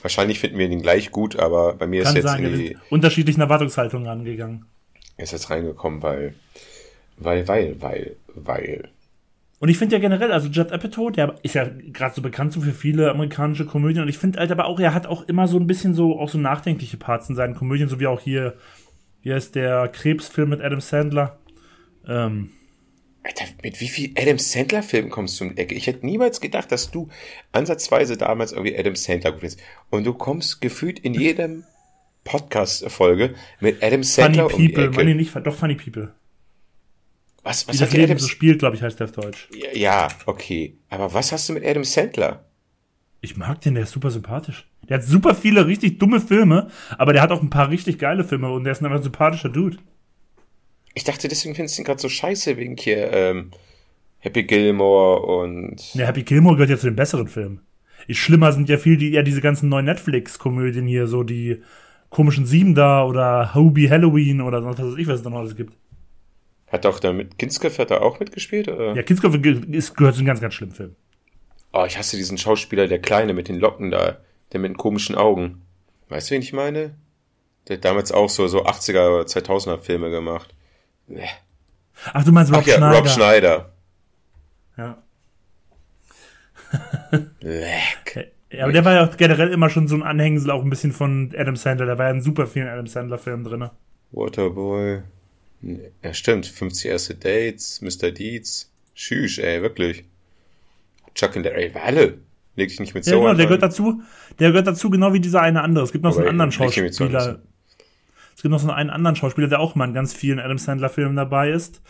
Wahrscheinlich 0.02 0.40
finden 0.40 0.58
wir 0.58 0.70
ihn 0.70 0.82
gleich 0.82 1.12
gut, 1.12 1.38
aber 1.38 1.74
bei 1.74 1.88
mir 1.88 2.04
Kann 2.04 2.16
ist 2.16 2.24
jetzt 2.24 2.40
irgendwie 2.40 2.78
unterschiedlichen 2.90 3.42
Erwartungshaltungen 3.42 4.08
angegangen. 4.08 4.66
Er 5.18 5.24
ist 5.24 5.32
jetzt 5.32 5.50
reingekommen, 5.50 6.04
weil, 6.04 6.36
weil, 7.18 7.48
weil, 7.48 7.82
weil, 7.82 8.16
weil. 8.34 8.90
Und 9.60 9.70
ich 9.70 9.78
finde 9.78 9.96
ja 9.96 10.02
generell, 10.02 10.32
also 10.32 10.50
Judd 10.50 10.72
Apatow, 10.72 11.12
der 11.12 11.36
ist 11.42 11.56
ja 11.56 11.68
gerade 11.92 12.14
so 12.14 12.22
bekannt 12.22 12.54
so 12.54 12.62
für 12.62 12.74
viele 12.74 13.10
amerikanische 13.10 13.66
Komödien. 13.66 14.04
Und 14.04 14.10
ich 14.10 14.18
finde 14.18 14.40
halt 14.40 14.52
aber 14.52 14.66
auch, 14.66 14.80
er 14.80 14.94
hat 14.94 15.08
auch 15.08 15.28
immer 15.28 15.48
so 15.48 15.58
ein 15.58 15.68
bisschen 15.68 15.94
so 15.94 16.20
auch 16.20 16.30
so 16.30 16.38
nachdenkliche 16.38 16.98
Parts 16.98 17.30
in 17.30 17.36
seinen 17.36 17.56
Komödien, 17.56 17.88
so 17.88 18.00
wie 18.00 18.08
auch 18.08 18.20
hier, 18.20 18.56
hier 19.22 19.38
ist 19.38 19.56
der 19.56 19.88
Krebsfilm 19.88 20.50
mit 20.50 20.62
Adam 20.62 20.82
Sandler. 20.82 21.40
Ähm, 22.08 22.52
Alter, 23.26 23.46
mit 23.64 23.82
wie 23.82 23.88
viel 23.88 24.12
Adam 24.16 24.38
Sandler-Filmen 24.38 25.10
kommst 25.10 25.40
du 25.40 25.46
um 25.46 25.56
die 25.56 25.62
Ecke? 25.62 25.74
Ich 25.74 25.88
hätte 25.88 26.06
niemals 26.06 26.42
gedacht, 26.42 26.72
dass 26.72 26.92
du 26.92 27.10
ansatzweise 27.54 28.18
damals 28.18 28.52
irgendwie 28.52 28.78
Adam 28.78 28.96
Sandler 28.96 29.32
gut 29.32 29.40
findest. 29.40 29.60
Und 29.90 30.04
du 30.04 30.14
kommst 30.14 30.62
gefühlt 30.62 31.00
in 31.00 31.16
jedem 31.16 31.64
Podcast-Folge 32.24 33.34
mit 33.60 33.82
Adam 33.84 34.04
Sandler 34.04 34.48
Funny 34.48 34.70
People, 34.70 34.86
um 34.86 34.92
die 34.92 34.98
Ecke. 34.98 35.06
Meine 35.06 35.16
nicht, 35.16 35.36
doch 35.36 35.56
Funny 35.56 35.74
People. 35.74 36.14
Was, 37.42 37.68
was 37.68 37.76
Wie 37.76 37.80
das 37.80 37.94
Leben 37.94 38.04
Adam 38.04 38.20
so 38.20 38.28
spielt, 38.28 38.60
glaube 38.60 38.76
ich, 38.76 38.84
heißt 38.84 39.00
der 39.00 39.06
auf 39.06 39.14
Deutsch. 39.14 39.50
Ja, 39.74 40.08
okay. 40.28 40.78
Aber 40.90 41.12
was 41.16 41.32
hast 41.32 41.50
du 41.50 41.54
mit 41.54 41.66
Adam 41.66 41.84
Sandler? 41.84 42.46
Ich 43.22 43.38
mag 43.38 43.60
den, 43.62 43.74
der 43.74 43.84
ist 43.84 43.92
super 43.92 44.12
sympathisch. 44.12 44.70
Der 44.88 44.98
hat 44.98 45.04
super 45.04 45.34
viele 45.34 45.66
richtig 45.66 45.98
dumme 45.98 46.22
Filme, 46.22 46.70
aber 47.00 47.12
der 47.12 47.24
hat 47.24 47.32
auch 47.32 47.42
ein 47.42 47.50
paar 47.50 47.72
richtig 47.72 47.98
geile 47.98 48.24
Filme 48.24 48.52
und 48.52 48.66
der 48.66 48.74
ist 48.74 48.84
einfach 48.84 48.98
ein 48.98 49.04
sympathischer 49.04 49.50
Dude. 49.50 49.78
Ich 50.96 51.04
dachte, 51.04 51.28
deswegen 51.28 51.54
findest 51.54 51.78
du 51.78 51.82
ihn 51.82 51.86
gerade 51.86 52.02
so 52.02 52.10
scheiße 52.10 52.58
wegen 52.58 52.78
hier 52.78 53.12
ähm, 53.14 53.52
Happy 54.20 54.44
Gilmore 54.44 55.22
und. 55.22 55.94
Ja, 55.94 56.08
Happy 56.08 56.24
Gilmore 56.24 56.56
gehört 56.56 56.72
ja 56.72 56.78
zu 56.78 56.88
den 56.88 56.96
besseren 56.96 57.28
Filmen. 57.28 57.62
Schlimmer 58.10 58.52
sind 58.52 58.70
ja 58.70 58.78
viel 58.78 58.98
die, 58.98 59.10
ja 59.10 59.22
diese 59.22 59.42
ganzen 59.42 59.70
neuen 59.70 59.86
Netflix-Komödien 59.86 60.88
hier, 60.88 61.08
so 61.08 61.24
die 61.24 61.62
komischen 62.10 62.46
Sieben 62.46 62.76
da 62.76 63.06
oder 63.06 63.54
Hobie 63.54 63.90
Halloween 63.90 64.42
oder 64.42 64.62
sonst 64.62 64.80
was 64.80 64.88
weiß 64.92 64.98
ich, 64.98 65.08
was 65.08 65.16
es 65.18 65.24
dann 65.24 65.34
alles 65.34 65.56
gibt. 65.56 65.74
Hat 66.68 66.86
auch 66.86 67.00
damit, 67.00 67.38
Kinskopf 67.38 67.78
hat 67.78 67.92
da 67.92 68.00
auch 68.00 68.20
mitgespielt? 68.20 68.68
Oder? 68.68 68.96
Ja, 68.96 69.04
Kinskopf 69.04 69.36
ist, 69.36 69.96
gehört 69.96 70.16
zu 70.16 70.20
einem 70.20 70.28
ganz, 70.28 70.42
ganz 70.42 70.54
schlimmen 70.54 70.74
Film. 70.74 70.96
Oh, 71.74 71.84
ich 71.86 71.98
hasse 71.98 72.16
diesen 72.16 72.38
Schauspieler, 72.38 72.88
der 72.88 73.00
Kleine 73.00 73.34
mit 73.34 73.48
den 73.48 73.60
Locken 73.60 73.92
da, 73.92 74.18
der 74.54 74.60
mit 74.60 74.72
den 74.72 74.78
komischen 74.78 75.16
Augen. 75.16 75.62
Weißt 76.10 76.30
du, 76.30 76.36
wen 76.36 76.42
ich 76.42 76.54
meine? 76.54 76.96
Der 77.68 77.78
hat 77.78 77.86
damals 77.86 78.12
auch 78.12 78.30
so, 78.30 78.48
so 78.48 78.66
80er, 78.66 79.26
2000er 79.26 79.80
Filme 79.80 80.10
gemacht. 80.10 80.56
Ach, 82.14 82.24
du 82.24 82.32
meinst 82.32 82.52
Rob 82.52 82.62
Ach 82.64 82.68
ja, 82.68 82.78
Schneider. 82.78 82.98
Rob 82.98 83.08
Schneider. 83.10 83.72
Ja. 84.78 84.98
Leck. 87.40 88.32
ja, 88.52 88.64
aber 88.64 88.74
der 88.74 88.86
war 88.86 88.94
ja 88.94 89.08
auch 89.08 89.18
generell 89.18 89.52
immer 89.52 89.70
schon 89.70 89.88
so 89.88 89.96
ein 89.96 90.04
Anhängsel 90.04 90.52
auch 90.52 90.64
ein 90.64 90.70
bisschen 90.70 90.92
von 90.92 91.34
Adam 91.38 91.56
Sandler. 91.56 91.86
Da 91.86 91.98
war 91.98 92.06
ja 92.06 92.12
in 92.12 92.22
super 92.22 92.48
vielen 92.48 92.68
Adam 92.68 92.88
Sandler-Filmen 92.88 93.44
drin. 93.44 93.70
Waterboy. 94.12 95.02
Ja, 96.04 96.14
stimmt. 96.14 96.46
50 96.46 96.92
erste 96.92 97.16
Dates, 97.16 97.82
Mr. 97.82 98.12
Deeds. 98.12 98.72
Schüch, 98.94 99.40
ey, 99.40 99.62
wirklich. 99.62 100.06
Chuck 101.16 101.36
and 101.36 101.46
Larry, 101.46 101.72
alle. 101.82 102.18
Leg 102.56 102.70
dich 102.70 102.80
nicht 102.80 102.94
mit 102.94 103.06
Ja, 103.06 103.14
so 103.14 103.22
genau, 103.22 103.34
der 103.34 103.46
gehört 103.46 103.64
dazu, 103.64 104.02
der 104.40 104.50
gehört 104.52 104.68
dazu 104.68 104.90
genau 104.90 105.14
wie 105.14 105.20
dieser 105.20 105.42
eine 105.42 105.62
andere. 105.62 105.84
Es 105.84 105.92
gibt 105.92 106.04
noch 106.04 106.12
so 106.14 106.20
Aber 106.20 106.30
einen 106.30 106.40
anderen 106.42 106.52
so. 106.52 106.72
Schauspieler. 106.72 107.40
Es 108.36 108.42
gibt 108.42 108.52
noch 108.52 108.60
so 108.60 108.70
einen 108.70 108.90
anderen 108.90 109.16
Schauspieler, 109.16 109.48
der 109.48 109.60
auch 109.60 109.76
mal 109.76 109.88
in 109.88 109.94
ganz 109.94 110.14
vielen 110.14 110.40
Adam 110.40 110.58
Sandler 110.58 110.90
Filmen 110.90 111.16
dabei 111.16 111.52
ist. 111.52 111.82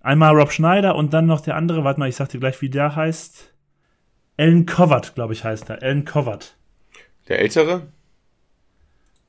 Einmal 0.00 0.36
Rob 0.36 0.52
Schneider 0.52 0.96
und 0.96 1.14
dann 1.14 1.26
noch 1.26 1.40
der 1.40 1.56
andere, 1.56 1.82
warte 1.82 1.98
mal, 1.98 2.08
ich 2.08 2.16
sag 2.16 2.28
dir 2.28 2.40
gleich, 2.40 2.60
wie 2.60 2.68
der 2.68 2.94
heißt. 2.94 3.52
Alan 4.36 4.66
Covert, 4.66 5.14
glaube 5.14 5.32
ich, 5.32 5.44
heißt 5.44 5.70
er. 5.70 5.82
Alan 5.82 6.04
Covert. 6.04 6.56
Der 7.28 7.38
Ältere? 7.38 7.88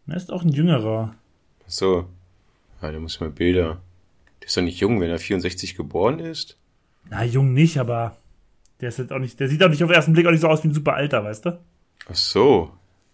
Er 0.08 0.18
ist 0.18 0.32
auch 0.32 0.44
ein 0.44 0.50
jüngerer. 0.50 1.16
Ach 1.66 1.70
so. 1.70 2.10
Ah, 2.82 2.92
da 2.92 3.00
muss 3.00 3.16
ich 3.16 3.22
mal 3.22 3.30
Bilder. 3.30 3.82
Der 4.42 4.48
ist 4.48 4.58
doch 4.58 4.62
nicht 4.62 4.80
jung, 4.80 5.00
wenn 5.00 5.10
er 5.10 5.18
64 5.18 5.76
geboren 5.76 6.20
ist. 6.20 6.58
Na, 7.10 7.24
jung 7.24 7.54
nicht, 7.54 7.78
aber 7.78 8.18
der 8.82 8.90
ist 8.90 9.00
jetzt 9.00 9.14
auch 9.14 9.20
nicht, 9.20 9.40
der 9.40 9.48
sieht 9.48 9.64
auch 9.64 9.70
nicht 9.70 9.82
auf 9.84 9.90
den 9.90 9.96
ersten 9.96 10.14
Blick 10.14 10.28
auch 10.28 10.32
nicht 10.32 10.42
so 10.42 10.50
aus 10.50 10.64
wie 10.64 10.68
ein 10.68 10.74
super 10.74 10.96
Alter, 10.96 11.24
weißt 11.24 11.46
du? 11.46 11.60
Ach 12.10 12.16
so. 12.16 12.72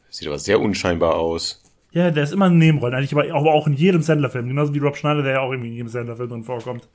Sieht 0.10 0.28
aber 0.28 0.40
sehr 0.40 0.60
unscheinbar 0.60 1.16
aus. 1.16 1.64
Ja, 1.92 2.10
der 2.10 2.24
ist 2.24 2.32
immer 2.32 2.46
eine 2.46 2.56
Nebenrolle, 2.56 2.96
eigentlich, 2.96 3.14
aber 3.14 3.54
auch 3.54 3.68
in 3.68 3.74
jedem 3.74 4.02
Sandler-Film. 4.02 4.48
Genauso 4.48 4.74
wie 4.74 4.80
Rob 4.80 4.96
Schneider, 4.96 5.24
der 5.24 5.34
ja 5.34 5.40
auch 5.42 5.52
irgendwie 5.52 5.70
in 5.70 5.76
jedem 5.76 5.90
Sandler-Film 5.90 6.30
drin 6.30 6.44
vorkommt. 6.44 6.88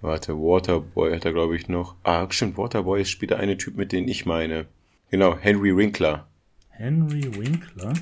Warte, 0.00 0.34
Waterboy 0.34 1.12
hat 1.12 1.24
er, 1.24 1.32
glaube 1.32 1.56
ich, 1.56 1.68
noch. 1.68 1.96
Ah, 2.04 2.26
stimmt, 2.30 2.56
Waterboy 2.56 3.00
ist 3.02 3.10
später 3.10 3.38
eine 3.38 3.56
Typ, 3.56 3.76
mit 3.76 3.90
dem 3.90 4.06
ich 4.06 4.26
meine. 4.26 4.66
Genau, 5.10 5.36
Henry 5.36 5.76
Winkler. 5.76 6.28
Henry 6.68 7.24
Winkler. 7.36 7.94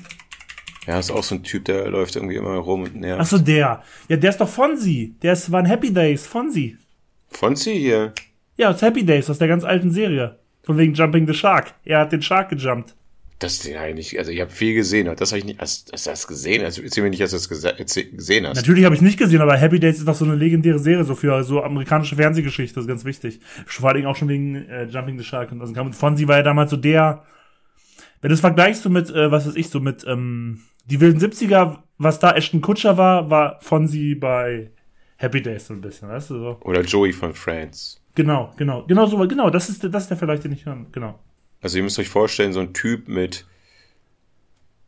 Ja, 0.85 0.99
ist 0.99 1.09
auch 1.09 1.23
so 1.23 1.35
ein 1.35 1.43
Typ, 1.43 1.65
der 1.65 1.89
läuft 1.89 2.15
irgendwie 2.15 2.35
immer 2.35 2.55
rum 2.57 2.83
und 2.83 2.95
nervt. 2.95 3.21
Ach 3.21 3.25
so, 3.25 3.39
der. 3.39 3.81
Ja, 4.07 4.15
der 4.15 4.29
ist 4.29 4.39
doch 4.39 4.47
Fonzie. 4.47 5.15
Der 5.23 5.33
ist, 5.33 5.49
in 5.49 5.65
Happy 5.65 5.91
Days, 5.91 6.27
Fonzie. 6.27 6.77
Fonzie 7.29 7.79
hier. 7.79 8.13
Ja, 8.57 8.69
aus 8.69 8.81
Happy 8.81 9.03
Days, 9.03 9.29
aus 9.29 9.39
der 9.39 9.47
ganz 9.47 9.63
alten 9.63 9.91
Serie. 9.91 10.37
Von 10.63 10.77
wegen 10.77 10.93
Jumping 10.93 11.25
the 11.25 11.33
Shark. 11.33 11.73
Er 11.83 11.99
hat 12.01 12.11
den 12.11 12.21
Shark 12.21 12.49
gejumpt. 12.49 12.95
Das 13.39 13.63
ja 13.67 13.93
nicht, 13.93 14.17
also 14.17 14.31
ich 14.31 14.41
habe 14.41 14.49
viel 14.49 14.73
gesehen, 14.73 15.07
aber 15.07 15.15
das 15.15 15.31
habe 15.31 15.37
ich 15.37 15.45
nicht, 15.45 15.59
hast, 15.59 15.91
hast 15.93 16.07
du 16.07 16.09
das 16.09 16.25
gesehen? 16.25 16.65
Also 16.65 16.81
erzähl 16.81 17.03
mir 17.03 17.11
nicht, 17.11 17.21
dass 17.21 17.29
du 17.29 17.37
das 17.37 17.49
gesehen 17.49 18.47
hast. 18.47 18.55
Natürlich 18.55 18.83
habe 18.83 18.95
ich 18.95 19.01
nicht 19.01 19.19
gesehen, 19.19 19.41
aber 19.41 19.55
Happy 19.55 19.79
Days 19.79 19.99
ist 19.99 20.07
doch 20.07 20.15
so 20.15 20.25
eine 20.25 20.33
legendäre 20.33 20.79
Serie, 20.79 21.03
so 21.03 21.13
für 21.13 21.43
so 21.43 21.61
amerikanische 21.61 22.15
Fernsehgeschichte, 22.15 22.73
das 22.73 22.85
ist 22.85 22.87
ganz 22.87 23.05
wichtig. 23.05 23.39
Vor 23.67 23.89
allem 23.89 24.07
auch 24.07 24.15
schon 24.15 24.27
wegen 24.27 24.67
äh, 24.67 24.85
Jumping 24.85 25.19
the 25.19 25.23
Shark 25.23 25.51
und 25.51 25.61
also 25.61 25.73
Fonzie 25.91 26.27
war 26.27 26.37
ja 26.37 26.43
damals 26.43 26.71
so 26.71 26.77
der, 26.77 27.25
wenn 28.21 28.29
du 28.29 28.33
es 28.33 28.39
vergleichst 28.39 28.81
so 28.81 28.89
mit, 28.89 29.11
äh, 29.11 29.31
was 29.31 29.45
weiß 29.45 29.55
ich, 29.55 29.69
so 29.69 29.79
mit 29.79 30.03
ähm, 30.07 30.61
die 30.85 30.99
wilden 30.99 31.19
70er, 31.19 31.77
was 31.99 32.17
da 32.17 32.31
Ashton 32.31 32.61
Kutscher 32.61 32.97
war, 32.97 33.29
war 33.29 33.59
Fonzie 33.61 34.15
bei 34.15 34.71
Happy 35.17 35.43
Days 35.43 35.67
so 35.67 35.75
ein 35.75 35.81
bisschen, 35.81 36.09
weißt 36.09 36.31
du 36.31 36.39
so. 36.39 36.57
Oder 36.61 36.81
Joey 36.81 37.13
von 37.13 37.35
Friends. 37.35 38.01
Genau, 38.15 38.51
genau, 38.57 38.83
genau 38.87 39.05
so, 39.05 39.17
genau, 39.27 39.51
das 39.51 39.69
ist, 39.69 39.83
das 39.83 40.03
ist 40.03 40.09
der 40.09 40.17
Vergleich, 40.17 40.39
den 40.39 40.53
ich 40.53 40.65
hören, 40.65 40.87
genau. 40.91 41.19
Also 41.67 41.79
ihr 41.79 41.83
müsst 41.83 41.99
euch 41.99 42.07
vorstellen, 42.07 42.53
so 42.53 42.61
ein 42.61 42.73
Typ 42.73 43.09
mit 43.09 43.45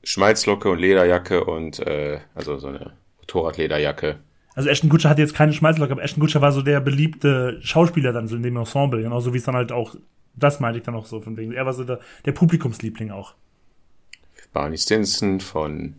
Schmalzlocke 0.06 0.70
und 0.70 0.80
Lederjacke 0.80 1.44
und 1.44 1.80
äh, 1.80 2.22
also 2.34 2.58
so 2.58 2.70
eine 2.70 2.94
Motorradlederjacke. 3.20 4.20
Also 4.56 4.70
Ashton 4.70 4.90
Kutscher 4.90 5.10
hatte 5.10 5.22
jetzt 5.22 5.36
keine 5.36 5.52
Schmalzlocke, 5.52 5.92
aber 5.92 6.02
Ashton 6.02 6.22
Kutscher 6.22 6.40
war 6.40 6.54
so 6.54 6.62
der 6.62 6.80
beliebte 6.80 7.60
Schauspieler 7.62 8.14
dann 8.14 8.30
so 8.30 8.38
in 8.38 8.44
dem 8.44 8.56
Ensemble, 8.56 9.02
genauso 9.02 9.34
wie 9.34 9.40
es 9.40 9.44
dann 9.44 9.56
halt 9.56 9.74
auch, 9.74 9.94
das 10.38 10.62
meinte 10.62 10.80
ich 10.80 10.86
dann 10.86 10.96
auch 10.96 11.06
so 11.06 11.20
von 11.20 11.36
wegen. 11.36 11.52
Er 11.52 11.66
war 11.66 11.74
so 11.74 11.84
der, 11.84 12.00
der 12.24 12.32
Publikumsliebling 12.32 13.12
auch. 13.12 13.34
Barney 14.54 14.78
Stinson 14.78 15.42
von 15.42 15.96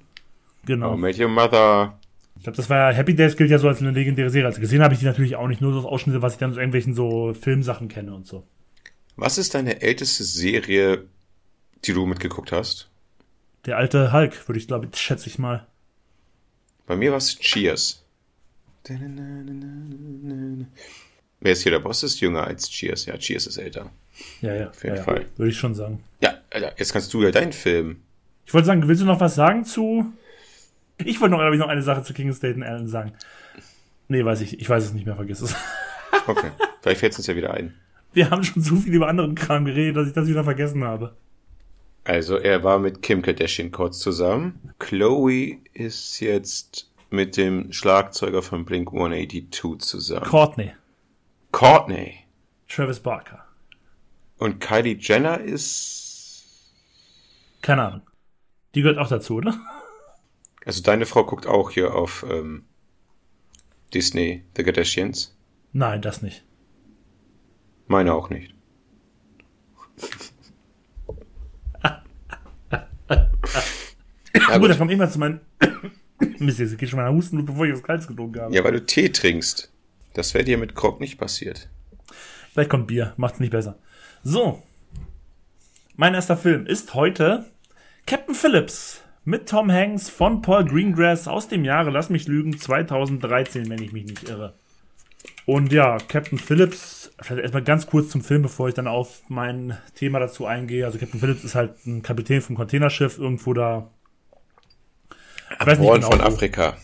Genau. 0.65 0.93
How 0.93 0.99
Met 0.99 1.21
Your 1.21 1.29
Mother. 1.29 1.99
Ich 2.37 2.45
glaube, 2.45 2.57
das 2.57 2.71
war 2.71 2.91
ja, 2.91 2.97
Happy 2.97 3.15
Days 3.15 3.37
gilt 3.37 3.51
ja 3.51 3.59
so 3.59 3.69
als 3.69 3.83
eine 3.83 3.91
legendäre 3.91 4.31
Serie. 4.31 4.47
Also 4.47 4.63
gesehen 4.63 4.83
habe 4.83 4.95
ich 4.95 5.01
die 5.01 5.07
natürlich 5.07 5.37
auch 5.37 5.47
nicht, 5.47 5.61
nur 5.61 5.75
so 5.75 5.81
aus 5.81 5.85
Ausschnitte, 5.85 6.23
was 6.23 6.33
ich 6.33 6.39
dann 6.39 6.53
aus 6.53 6.57
irgendwelchen 6.57 6.95
so 6.95 7.35
Filmsachen 7.35 7.89
kenne 7.89 8.15
und 8.15 8.27
so. 8.27 8.45
Was 9.21 9.37
ist 9.37 9.55
deine 9.55 9.83
älteste 9.83 10.25
Serie, 10.25 11.05
die 11.85 11.93
du 11.93 12.07
mitgeguckt 12.07 12.53
hast? 12.53 12.89
Der 13.67 13.77
alte 13.77 14.15
Hulk, 14.15 14.49
würde 14.49 14.59
ich 14.59 14.67
glaube, 14.67 14.89
schätze 14.95 15.29
ich 15.29 15.39
mal. 15.39 15.67
Bei 16.87 16.97
mir 16.97 17.11
war 17.11 17.19
es 17.19 17.39
Cheers. 17.39 18.03
Wer 21.39 21.53
ist 21.53 21.63
hier 21.63 21.73
der 21.73 21.81
Boss? 21.81 22.03
Ist 22.03 22.21
jünger 22.21 22.45
als 22.45 22.71
Cheers. 22.71 23.05
Ja, 23.05 23.19
Cheers 23.19 23.47
ist 23.47 23.59
älter. 23.59 23.91
Ja, 24.41 24.55
ja. 24.55 24.71
Auf 24.71 24.83
jeden 24.83 24.97
ja, 24.97 25.03
Fall. 25.03 25.21
Ja, 25.21 25.29
würde 25.37 25.51
ich 25.51 25.59
schon 25.59 25.75
sagen. 25.75 26.03
Ja, 26.23 26.39
jetzt 26.79 26.95
kannst 26.95 27.13
du 27.13 27.23
ja 27.23 27.31
deinen 27.31 27.53
Film. 27.53 28.01
Ich 28.47 28.55
wollte 28.55 28.69
sagen, 28.69 28.89
willst 28.89 29.03
du 29.03 29.07
noch 29.07 29.21
was 29.21 29.35
sagen 29.35 29.67
zu. 29.67 30.11
Ich 30.97 31.21
wollte 31.21 31.33
noch, 31.33 31.41
glaube 31.41 31.57
ich, 31.57 31.61
noch 31.61 31.69
eine 31.69 31.83
Sache 31.83 32.03
zu 32.05 32.15
King 32.15 32.33
Staten 32.33 32.63
Allen 32.63 32.89
sagen. 32.89 33.13
Nee, 34.09 34.25
weiß 34.25 34.41
ich. 34.41 34.59
Ich 34.59 34.71
weiß 34.71 34.83
es 34.83 34.95
nicht 34.95 35.05
mehr, 35.05 35.17
vergiss 35.17 35.43
es. 35.43 35.55
Okay, 36.27 36.53
vielleicht 36.81 37.01
fällt 37.01 37.13
es 37.13 37.19
uns 37.19 37.27
ja 37.27 37.37
wieder 37.37 37.53
ein. 37.53 37.75
Wir 38.13 38.31
haben 38.31 38.43
schon 38.43 38.63
so 38.63 38.77
viel 38.77 38.95
über 38.95 39.09
anderen 39.09 39.35
Kram 39.35 39.65
geredet, 39.65 39.97
dass 39.97 40.09
ich 40.09 40.15
das 40.15 40.29
wieder 40.29 40.45
vergessen 40.45 40.85
habe. 40.85 41.17
Also, 42.05 42.37
er 42.37 42.65
war 42.65 42.79
mit 42.79 43.03
Kim 43.03 43.23
Kardashian 43.23 43.71
kurz 43.71 43.99
zusammen. 43.99 44.73
Chloe 44.79 45.59
ist 45.75 46.21
jetzt 46.21 46.91
mit 47.11 47.37
dem 47.37 47.73
Schlagzeuger 47.73 48.43
von 48.43 48.65
Blink 48.65 48.89
182 48.93 49.79
zusammen. 49.79 50.27
Courtney. 50.27 50.73
Courtney. 51.53 52.15
Travis 52.69 53.01
Barker. 53.01 53.45
Und 54.39 54.61
Kylie 54.61 54.97
Jenner 54.99 55.41
ist. 55.41 56.73
Keine 57.61 57.83
Ahnung. 57.83 58.03
Die 58.75 58.83
gehört 58.83 58.99
auch 58.99 59.09
dazu, 59.09 59.37
oder? 59.37 59.59
Also, 60.65 60.83
deine 60.83 61.07
Frau 61.07 61.25
guckt 61.25 61.47
auch 61.47 61.71
hier 61.71 61.95
auf 61.95 62.25
ähm, 62.29 62.65
Disney, 63.93 64.45
The 64.57 64.63
Kardashians. 64.63 65.37
Nein, 65.73 66.01
das 66.01 66.23
nicht. 66.23 66.45
Meine 67.91 68.15
auch 68.15 68.31
nicht. 68.31 68.55
Ja, 71.83 72.03
Gut, 74.53 74.61
gut. 74.61 74.71
dann 74.71 74.79
kommt 74.79 74.93
immer 74.93 75.11
zu 75.11 75.19
meinen. 75.19 75.41
Mist, 76.39 76.61
jetzt 76.61 76.79
geht 76.79 76.89
schon 76.89 76.99
mal 77.01 77.13
Husten, 77.13 77.45
bevor 77.45 77.67
ich 77.67 77.73
was 77.73 77.83
Kaltes 77.83 78.07
getrunken 78.07 78.41
habe. 78.41 78.55
ja, 78.55 78.63
weil 78.63 78.73
du 78.73 78.85
Tee 78.87 79.09
trinkst. 79.11 79.73
Das 80.15 80.35
wäre 80.35 80.45
dir 80.45 80.57
mit 80.59 80.75
Krog 80.75 81.01
nicht 81.01 81.19
passiert. 81.19 81.69
Vielleicht 82.53 82.71
kommt 82.71 82.87
Bier, 82.87 83.13
macht's 83.17 83.41
nicht 83.41 83.51
besser. 83.51 83.79
So. 84.23 84.63
Mein 85.97 86.15
erster 86.15 86.37
Film 86.37 86.67
ist 86.67 86.95
heute 86.95 87.47
Captain 88.07 88.35
Phillips 88.35 89.03
mit 89.25 89.49
Tom 89.49 89.71
Hanks 89.71 90.09
von 90.09 90.43
Paul 90.43 90.65
Greengrass 90.65 91.29
aus 91.29 91.49
dem 91.49 91.65
Jahre, 91.65 91.91
lass 91.91 92.09
mich 92.11 92.27
lügen, 92.29 92.57
2013, 92.59 93.69
wenn 93.69 93.83
ich 93.83 93.93
mich 93.93 94.05
nicht 94.05 94.29
irre. 94.29 94.55
Und 95.47 95.73
ja, 95.73 95.99
Captain 96.09 96.39
Phillips, 96.39 97.13
vielleicht 97.21 97.43
erstmal 97.43 97.65
ganz 97.65 97.87
kurz 97.87 98.11
zum 98.11 98.23
Film, 98.23 98.43
bevor 98.43 98.69
ich 98.69 98.75
dann 98.75 98.87
auf 98.87 99.23
mein 99.29 99.79
Thema 99.95 100.19
dazu 100.21 100.47
eingehe. 100.47 100.85
Also 100.85 100.99
Captain 100.99 101.21
Phillips 101.21 101.45
ist 101.45 101.55
halt 101.55 101.87
ein 101.87 102.03
Kapitän 102.03 102.41
vom 102.41 102.57
Containerschiff 102.57 103.19
irgendwo 103.19 103.55
da. 103.55 103.91
Am 105.59 105.79
Horn 105.79 106.01
genau 106.01 106.11
von 106.11 106.21
wo. 106.21 106.25
Afrika. 106.25 106.77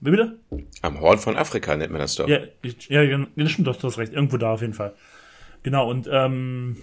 Wie 0.00 0.10
bitte? 0.10 0.38
Am 0.82 1.00
Horn 1.00 1.18
von 1.18 1.36
Afrika 1.36 1.76
nennt 1.76 1.92
man 1.92 2.00
das 2.00 2.14
doch. 2.14 2.28
Ja, 2.28 2.38
ich, 2.62 2.88
ja, 2.88 3.02
ja, 3.02 3.26
das 3.36 3.50
stimmt 3.50 3.68
doch, 3.68 3.76
du 3.76 3.86
hast 3.86 3.98
recht. 3.98 4.12
Irgendwo 4.12 4.36
da 4.36 4.52
auf 4.52 4.60
jeden 4.60 4.74
Fall. 4.74 4.94
Genau, 5.62 5.90
und 5.90 6.08
ähm, 6.10 6.76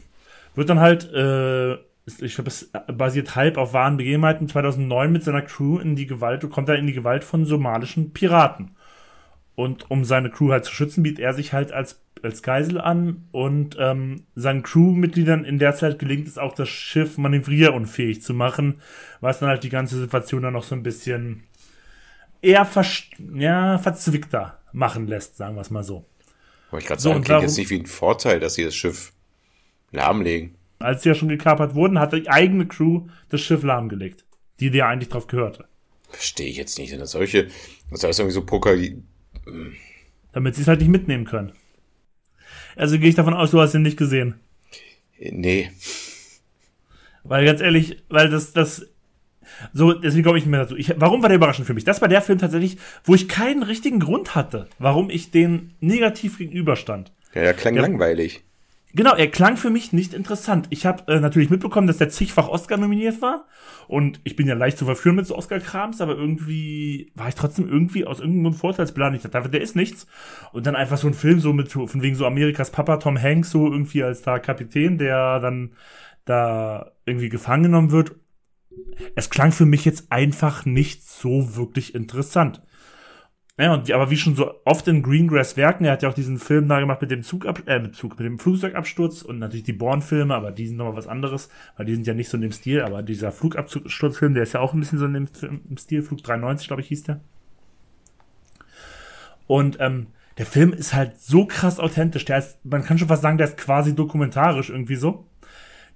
wird 0.53 0.69
dann 0.69 0.79
halt, 0.79 1.11
äh, 1.13 1.73
ich 2.05 2.35
glaube, 2.35 2.49
es 2.49 2.71
basiert 2.93 3.35
halb 3.35 3.57
auf 3.57 3.73
wahren 3.73 3.97
Begebenheiten, 3.97 4.47
2009 4.47 5.11
mit 5.11 5.23
seiner 5.23 5.41
Crew 5.41 5.79
in 5.79 5.95
die 5.95 6.07
Gewalt, 6.07 6.47
kommt 6.49 6.69
er 6.69 6.75
in 6.75 6.87
die 6.87 6.93
Gewalt 6.93 7.23
von 7.23 7.45
somalischen 7.45 8.11
Piraten. 8.11 8.75
Und 9.55 9.89
um 9.89 10.03
seine 10.03 10.29
Crew 10.29 10.51
halt 10.51 10.65
zu 10.65 10.73
schützen, 10.73 11.03
bietet 11.03 11.19
er 11.19 11.33
sich 11.33 11.53
halt 11.53 11.71
als, 11.71 12.01
als 12.21 12.43
Geisel 12.43 12.79
an 12.79 13.27
und 13.31 13.77
ähm, 13.79 14.23
seinen 14.35 14.63
Crewmitgliedern 14.63 15.45
in 15.45 15.59
der 15.59 15.75
Zeit 15.75 15.97
gelingt 15.97 16.27
es 16.27 16.37
auch, 16.37 16.53
das 16.53 16.67
Schiff 16.67 17.17
manövrierunfähig 17.17 18.21
zu 18.21 18.33
machen, 18.33 18.81
was 19.21 19.39
dann 19.39 19.49
halt 19.49 19.63
die 19.63 19.69
ganze 19.69 19.97
Situation 19.97 20.41
dann 20.41 20.53
noch 20.53 20.63
so 20.63 20.75
ein 20.75 20.83
bisschen 20.83 21.43
eher 22.41 22.67
ja, 23.35 23.77
verzwickter 23.77 24.59
machen 24.73 25.07
lässt, 25.07 25.37
sagen 25.37 25.55
wir 25.55 25.61
es 25.61 25.71
mal 25.71 25.83
so. 25.83 26.05
Wollte 26.71 26.83
ich 26.83 26.87
gerade 26.87 27.01
so, 27.01 27.09
sagen, 27.09 27.23
klingt 27.23 27.41
jetzt 27.43 27.57
nicht 27.57 27.69
wie 27.69 27.79
ein 27.79 27.85
Vorteil, 27.85 28.39
dass 28.39 28.55
sie 28.55 28.65
das 28.65 28.75
Schiff 28.75 29.13
lahmlegen. 29.91 30.55
Als 30.79 31.03
sie 31.03 31.09
ja 31.09 31.15
schon 31.15 31.29
gekapert 31.29 31.73
wurden, 31.73 31.99
hat 31.99 32.11
die 32.11 32.29
eigene 32.29 32.67
Crew 32.67 33.07
das 33.29 33.41
Schiff 33.41 33.63
lahmgelegt, 33.63 34.25
die 34.59 34.69
dir 34.69 34.87
eigentlich 34.87 35.09
drauf 35.09 35.27
gehörte. 35.27 35.65
Verstehe 36.09 36.47
ich 36.47 36.57
jetzt 36.57 36.77
nicht. 36.77 36.89
Sind 36.89 36.99
das 36.99 37.11
solche, 37.11 37.47
das 37.91 38.03
heißt 38.03 38.19
irgendwie 38.19 38.33
so 38.33 38.45
Poker, 38.45 38.75
Damit 40.33 40.55
sie 40.55 40.61
es 40.61 40.67
halt 40.67 40.79
nicht 40.79 40.89
mitnehmen 40.89 41.25
können. 41.25 41.53
Also 42.75 42.99
gehe 42.99 43.09
ich 43.09 43.15
davon 43.15 43.33
aus, 43.33 43.51
du 43.51 43.61
hast 43.61 43.73
ihn 43.73 43.81
nicht 43.81 43.97
gesehen. 43.97 44.35
Nee. 45.19 45.71
Weil 47.23 47.45
ganz 47.45 47.61
ehrlich, 47.61 48.03
weil 48.09 48.29
das, 48.29 48.53
das 48.53 48.87
so, 49.73 49.93
deswegen 49.93 50.23
komme 50.23 50.37
ich 50.37 50.45
mir 50.45 50.57
dazu. 50.57 50.75
Ich, 50.75 50.93
warum 50.97 51.21
war 51.21 51.29
der 51.29 51.37
überraschend 51.37 51.67
für 51.67 51.73
mich? 51.73 51.83
Das 51.83 52.01
war 52.01 52.07
der 52.07 52.21
Film 52.21 52.39
tatsächlich, 52.39 52.77
wo 53.03 53.15
ich 53.15 53.27
keinen 53.27 53.63
richtigen 53.63 53.99
Grund 53.99 54.35
hatte, 54.35 54.67
warum 54.79 55.09
ich 55.09 55.31
den 55.31 55.73
negativ 55.79 56.37
gegenüberstand. 56.37 57.11
Ja, 57.33 57.41
er 57.41 57.53
klang 57.53 57.75
der, 57.75 57.83
langweilig. 57.83 58.43
Genau, 58.95 59.13
er 59.13 59.27
klang 59.29 59.57
für 59.57 59.69
mich 59.69 59.91
nicht 59.91 60.13
interessant. 60.13 60.67
Ich 60.69 60.85
habe 60.85 61.11
äh, 61.11 61.19
natürlich 61.19 61.49
mitbekommen, 61.49 61.85
dass 61.85 61.97
der 61.97 62.09
zigfach 62.09 62.47
Oscar 62.47 62.77
nominiert 62.77 63.21
war. 63.21 63.45
Und 63.87 64.21
ich 64.23 64.35
bin 64.35 64.47
ja 64.47 64.55
leicht 64.55 64.77
zu 64.77 64.85
verführen 64.85 65.17
mit 65.17 65.27
so 65.27 65.35
Oscar-Krams, 65.35 65.99
aber 65.99 66.15
irgendwie 66.15 67.11
war 67.13 67.27
ich 67.27 67.35
trotzdem 67.35 67.67
irgendwie 67.67 68.05
aus 68.05 68.21
irgendeinem 68.21 68.53
Vorteilsplan. 68.53 69.13
Ich 69.13 69.23
dachte, 69.23 69.49
der 69.49 69.61
ist 69.61 69.75
nichts. 69.75 70.07
Und 70.53 70.65
dann 70.65 70.75
einfach 70.75 70.97
so 70.97 71.07
ein 71.07 71.13
Film 71.13 71.41
so 71.41 71.51
mit, 71.51 71.71
von 71.71 72.01
wegen 72.01 72.15
so 72.15 72.25
Amerikas 72.25 72.71
Papa 72.71 72.97
Tom 72.97 73.21
Hanks, 73.21 73.51
so 73.51 73.71
irgendwie 73.71 74.01
als 74.01 74.21
da 74.21 74.39
Kapitän, 74.39 74.97
der 74.97 75.39
dann 75.41 75.73
da 76.23 76.91
irgendwie 77.05 77.29
gefangen 77.29 77.63
genommen 77.63 77.91
wird 77.91 78.15
es 79.15 79.29
klang 79.29 79.51
für 79.51 79.65
mich 79.65 79.85
jetzt 79.85 80.11
einfach 80.11 80.65
nicht 80.65 81.07
so 81.07 81.55
wirklich 81.55 81.95
interessant. 81.95 82.61
Ja, 83.57 83.73
und, 83.73 83.89
aber 83.89 84.09
wie 84.09 84.17
schon 84.17 84.35
so 84.35 84.53
oft 84.65 84.85
in 84.89 85.01
Greengrass 85.01 85.55
Werken, 85.55 85.85
er 85.85 85.93
hat 85.93 86.03
ja 86.03 86.09
auch 86.09 86.13
diesen 86.13 86.39
Film 86.39 86.67
da 86.67 86.81
gemacht 86.81 87.01
mit 87.01 87.09
dem 87.09 87.23
Zug, 87.23 87.45
äh, 87.45 87.79
mit, 87.79 87.95
Zug, 87.95 88.19
mit 88.19 88.25
dem 88.25 88.37
Flugzeugabsturz 88.37 89.21
und 89.21 89.39
natürlich 89.39 89.63
die 89.63 89.71
Born-Filme, 89.71 90.35
aber 90.35 90.51
die 90.51 90.67
sind 90.67 90.75
nochmal 90.75 90.97
was 90.97 91.07
anderes, 91.07 91.49
weil 91.77 91.85
die 91.85 91.95
sind 91.95 92.05
ja 92.05 92.13
nicht 92.13 92.27
so 92.27 92.35
in 92.35 92.41
dem 92.41 92.51
Stil, 92.51 92.81
aber 92.81 93.01
dieser 93.01 93.31
Flugabsturzfilm, 93.31 94.33
der 94.33 94.43
ist 94.43 94.53
ja 94.53 94.59
auch 94.59 94.73
ein 94.73 94.81
bisschen 94.81 94.99
so 94.99 95.05
in 95.05 95.13
dem, 95.13 95.27
im 95.69 95.77
Stil, 95.77 96.01
Flug 96.01 96.21
93, 96.21 96.67
glaube 96.67 96.81
ich, 96.81 96.89
hieß 96.89 97.03
der. 97.03 97.21
Und 99.47 99.77
ähm, 99.79 100.07
der 100.37 100.45
Film 100.45 100.73
ist 100.73 100.93
halt 100.93 101.17
so 101.17 101.45
krass 101.45 101.79
authentisch, 101.79 102.25
der 102.25 102.39
ist, 102.39 102.57
man 102.65 102.83
kann 102.83 102.97
schon 102.97 103.07
fast 103.07 103.21
sagen, 103.21 103.37
der 103.37 103.47
ist 103.47 103.57
quasi 103.57 103.95
dokumentarisch 103.95 104.69
irgendwie 104.69 104.95
so. 104.95 105.27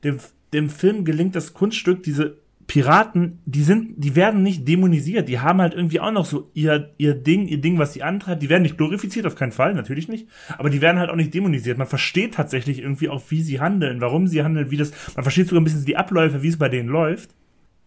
Dem, 0.06 0.20
dem 0.54 0.70
Film 0.70 1.04
gelingt 1.04 1.36
das 1.36 1.54
Kunststück, 1.54 2.04
diese 2.04 2.38
Piraten, 2.70 3.40
die 3.46 3.64
sind, 3.64 3.96
die 3.98 4.16
werden 4.16 4.44
nicht 4.44 4.68
dämonisiert, 4.68 5.28
die 5.28 5.40
haben 5.40 5.60
halt 5.60 5.74
irgendwie 5.74 6.00
auch 6.00 6.12
noch 6.12 6.26
so 6.26 6.52
ihr, 6.54 6.94
ihr 6.98 7.16
Ding, 7.16 7.48
ihr 7.48 7.60
Ding, 7.60 7.80
was 7.80 7.94
sie 7.94 8.04
antreibt, 8.04 8.44
die 8.44 8.50
werden 8.50 8.62
nicht 8.62 8.78
glorifiziert, 8.78 9.26
auf 9.26 9.34
keinen 9.34 9.52
Fall, 9.52 9.74
natürlich 9.74 10.08
nicht, 10.08 10.28
aber 10.56 10.70
die 10.70 10.80
werden 10.80 11.00
halt 11.00 11.10
auch 11.10 11.16
nicht 11.16 11.34
dämonisiert. 11.34 11.80
Man 11.80 11.88
versteht 11.88 12.36
tatsächlich 12.36 12.78
irgendwie 12.78 13.10
auch, 13.10 13.24
wie 13.30 13.42
sie 13.42 13.60
handeln, 13.60 14.02
warum 14.02 14.28
sie 14.28 14.44
handeln, 14.44 14.70
wie 14.70 14.78
das, 14.78 14.92
man 15.16 15.24
versteht 15.24 15.48
sogar 15.48 15.62
ein 15.62 15.64
bisschen 15.64 15.84
die 15.84 15.98
Abläufe, 15.98 16.44
wie 16.44 16.48
es 16.48 16.60
bei 16.60 16.70
denen 16.70 16.90
läuft. 16.90 17.32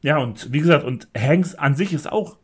Ja, 0.01 0.19
und 0.19 0.53
wie 0.53 0.59
gesagt, 0.59 0.85
und 0.85 1.07
Hanks 1.17 1.55
an 1.55 1.77
sich 1.77 1.93
ist 1.93 2.11
auch 2.11 2.39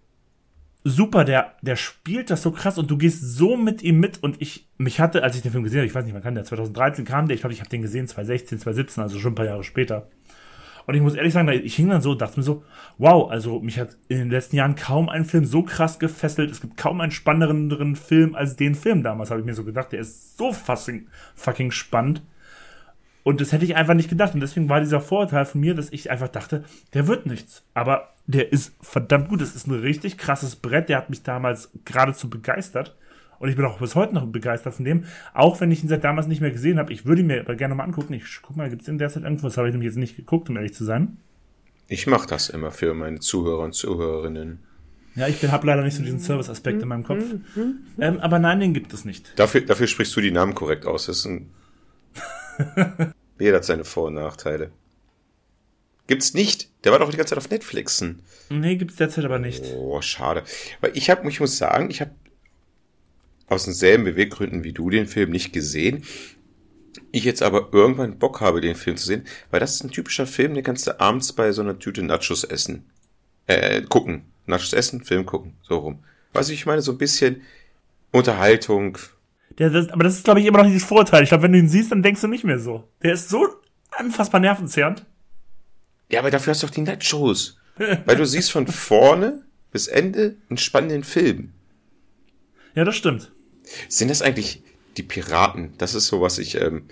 super, 0.85 1.25
der, 1.25 1.57
der 1.61 1.75
spielt 1.75 2.31
das 2.31 2.43
so 2.43 2.53
krass 2.53 2.79
und 2.79 2.89
du 2.89 2.97
gehst 2.97 3.21
so 3.21 3.57
mit 3.57 3.83
ihm 3.83 3.99
mit. 3.99 4.23
Und 4.23 4.41
ich, 4.41 4.69
mich 4.79 5.01
hatte, 5.01 5.25
als 5.25 5.35
ich 5.35 5.43
den 5.43 5.51
Film 5.51 5.65
gesehen 5.65 5.81
habe, 5.81 5.89
ich 5.89 5.95
weiß 5.95 6.05
nicht, 6.05 6.15
wann 6.15 6.23
kam 6.23 6.37
der, 6.37 6.45
2013 6.45 7.05
kam 7.05 7.27
der, 7.27 7.35
ich 7.35 7.41
glaube, 7.41 7.53
ich 7.53 7.59
habe 7.59 7.69
den 7.69 7.83
gesehen, 7.83 8.07
2016, 8.07 8.61
2017, 8.61 9.03
also 9.03 9.19
schon 9.19 9.33
ein 9.33 9.35
paar 9.35 9.47
Jahre 9.47 9.65
später. 9.65 10.09
Und 10.89 10.95
ich 10.95 11.03
muss 11.03 11.15
ehrlich 11.15 11.35
sagen, 11.35 11.51
ich 11.51 11.77
hing 11.77 11.91
dann 11.91 12.01
so, 12.01 12.15
dachte 12.15 12.41
mir 12.41 12.45
so, 12.45 12.65
wow, 12.97 13.31
also 13.31 13.61
mich 13.61 13.79
hat 13.79 13.99
in 14.09 14.21
den 14.21 14.31
letzten 14.31 14.57
Jahren 14.57 14.75
kaum 14.75 15.11
ein 15.11 15.27
Film 15.27 15.45
so 15.45 15.63
krass 15.63 15.99
gefesselt. 15.99 16.51
Es 16.51 16.63
gibt 16.63 16.79
kaum 16.79 17.03
einen 17.03 17.13
spannenderen 17.13 17.95
Film 17.95 18.35
als 18.35 18.57
den 18.57 18.75
Film 18.75 19.03
damals, 19.03 19.31
habe 19.31 19.41
ich 19.41 19.47
mir 19.47 19.53
so 19.53 19.65
gedacht. 19.65 19.93
Der 19.93 20.01
ist 20.01 20.39
so 20.39 20.51
fucking, 20.51 21.07
fucking 21.35 21.73
spannend. 21.73 22.23
Und 23.23 23.43
das 23.43 23.53
hätte 23.53 23.67
ich 23.67 23.77
einfach 23.77 23.93
nicht 23.93 24.09
gedacht. 24.09 24.33
Und 24.33 24.41
deswegen 24.41 24.71
war 24.71 24.81
dieser 24.81 25.03
Vorteil 25.03 25.45
von 25.45 25.61
mir, 25.61 25.75
dass 25.75 25.93
ich 25.93 26.11
einfach 26.11 26.29
dachte, 26.29 26.65
der 26.95 27.07
wird 27.07 27.27
nichts. 27.27 27.65
Aber 27.75 28.15
der 28.27 28.51
ist 28.51 28.75
verdammt 28.81 29.29
gut. 29.29 29.43
Das 29.43 29.55
ist 29.55 29.67
ein 29.67 29.79
richtig 29.79 30.17
krasses 30.17 30.57
Brett. 30.57 30.89
Der 30.89 30.97
hat 30.97 31.11
mich 31.11 31.23
damals 31.23 31.71
geradezu 31.85 32.31
begeistert. 32.31 32.97
Und 33.39 33.49
ich 33.49 33.57
bin 33.57 33.65
auch 33.65 33.79
bis 33.79 33.95
heute 33.95 34.15
noch 34.15 34.27
begeistert 34.27 34.75
von 34.75 34.85
dem. 34.85 35.05
Auch 35.35 35.61
wenn 35.61 35.71
ich 35.71 35.83
ihn 35.83 35.89
seit 35.89 36.05
damals 36.05 36.27
nicht 36.27 36.41
mehr 36.41 36.51
gesehen 36.51 36.79
habe. 36.79 36.93
Ich 36.93 37.07
würde 37.07 37.21
ihn 37.23 37.29
mir 37.29 37.41
aber 37.41 37.55
gerne 37.55 37.75
mal 37.75 37.85
angucken. 37.85 38.15
Ich 38.15 38.41
guck 38.43 38.57
mal, 38.57 38.69
gibt 38.69 38.83
es 38.83 38.89
in 38.89 38.99
der 38.99 39.11
Zeit 39.11 39.23
irgendwas? 39.23 39.57
Habe 39.57 39.69
ich 39.69 39.73
nämlich 39.73 39.89
jetzt 39.89 39.99
nicht 39.99 40.17
geguckt, 40.17 40.49
um 40.51 40.57
ehrlich 40.57 40.75
zu 40.75 40.85
sein. 40.85 41.19
Ich 41.87 42.07
mache 42.07 42.27
das 42.27 42.49
immer 42.49 42.71
für 42.71 42.95
meine 42.95 43.21
Zuhörer 43.21 43.65
und 43.65 43.75
Zuhörerinnen. 43.75 44.61
Ja, 45.15 45.27
ich 45.27 45.43
habe 45.43 45.67
leider 45.67 45.83
nicht 45.83 45.97
so 45.97 46.03
diesen 46.03 46.21
Service-Aspekt 46.21 46.83
in 46.83 46.89
meinem 46.89 47.03
Kopf. 47.03 47.25
Ähm, 47.99 48.21
aber 48.21 48.39
nein, 48.39 48.61
den 48.61 48.75
gibt 48.75 48.93
es 48.93 49.05
nicht. 49.05 49.33
Dafür, 49.37 49.63
dafür 49.63 49.87
sprichst 49.87 50.15
du 50.15 50.21
die 50.21 50.31
Namen 50.31 50.55
korrekt 50.55 50.87
aus. 50.87 51.07
Das 51.07 51.19
ist 51.19 51.25
ein 51.25 51.51
Jeder 53.39 53.57
hat 53.57 53.65
seine 53.65 53.85
Vor- 53.85 54.09
und 54.09 54.15
Nachteile. 54.15 54.71
Gibt's 56.07 56.35
nicht. 56.35 56.71
Der 56.85 56.93
war 56.93 56.99
doch 56.99 57.11
die 57.11 57.17
ganze 57.17 57.31
Zeit 57.31 57.39
auf 57.39 57.51
Netflixen. 57.51 58.23
Nee, 58.49 58.77
gibt's 58.77 58.97
derzeit 58.97 59.25
aber 59.25 59.39
nicht. 59.39 59.63
Oh, 59.77 60.01
schade. 60.01 60.43
Weil 60.81 60.97
ich 60.97 61.11
habe, 61.11 61.29
ich 61.29 61.41
muss 61.41 61.59
sagen, 61.59 61.91
ich 61.91 62.01
habe 62.01 62.13
aus 63.49 63.65
denselben 63.65 64.05
Beweggründen 64.05 64.65
wie 64.65 64.73
du 64.73 64.91
den 64.91 65.07
Film 65.07 65.31
nicht 65.31 65.53
gesehen. 65.53 66.05
Ich 67.13 67.25
jetzt 67.25 67.43
aber 67.43 67.69
irgendwann 67.73 68.19
Bock 68.19 68.41
habe, 68.41 68.61
den 68.61 68.75
Film 68.75 68.97
zu 68.97 69.07
sehen, 69.07 69.25
weil 69.51 69.61
das 69.61 69.75
ist 69.75 69.85
ein 69.85 69.91
typischer 69.91 70.27
Film, 70.27 70.55
den 70.55 70.65
kannst 70.65 70.87
du 70.87 71.01
abends 71.01 71.33
bei 71.33 71.53
so 71.53 71.63
einer 71.63 71.79
Tüte 71.79 72.03
Nachos 72.03 72.45
essen. 72.45 72.85
Äh, 73.47 73.83
gucken. 73.83 74.23
Nachos 74.47 74.73
essen, 74.73 75.03
Film 75.03 75.25
gucken. 75.25 75.55
So 75.63 75.79
rum. 75.79 76.01
Weißt 76.33 76.49
du, 76.49 76.55
ich 76.55 76.67
meine, 76.67 76.83
so 76.83 76.93
ein 76.93 76.99
bisschen 76.99 77.43
Unterhaltung. 78.13 78.99
Der, 79.59 79.71
das, 79.71 79.89
aber 79.89 80.05
das 80.05 80.15
ist, 80.15 80.25
glaube 80.25 80.41
ich, 80.41 80.47
immer 80.47 80.59
noch 80.59 80.67
dieses 80.67 80.85
Vorteil. 80.85 81.23
Ich 81.23 81.31
glaube, 81.31 81.45
wenn 81.45 81.53
du 81.53 81.59
ihn 81.59 81.69
siehst, 81.69 81.91
dann 81.93 82.03
denkst 82.03 82.21
du 82.21 82.29
nicht 82.29 82.45
mehr 82.45 82.59
so. 82.59 82.89
Der 83.03 83.15
ist 83.15 83.29
so 83.29 83.49
unfassbar 83.99 84.41
nervenzerrend. 84.41 85.05
Ja, 86.11 86.21
aber 86.21 86.31
dafür 86.31 86.53
hast 86.53 86.63
du 86.63 86.67
doch 86.67 86.75
die 86.75 86.83
Nachos. 86.83 87.59
weil 88.05 88.17
du 88.17 88.27
siehst 88.27 88.51
von 88.51 88.67
vorne 88.67 89.43
bis 89.71 89.87
Ende 89.87 90.37
einen 90.49 90.59
spannenden 90.59 91.05
Film. 91.05 91.53
Ja, 92.75 92.85
das 92.85 92.97
stimmt. 92.97 93.33
Sind 93.89 94.09
das 94.11 94.23
eigentlich 94.23 94.63
die 94.97 95.03
Piraten? 95.03 95.75
Das 95.79 95.95
ist 95.95 96.07
so, 96.07 96.21
was 96.21 96.39
ich, 96.39 96.61
ähm, 96.61 96.85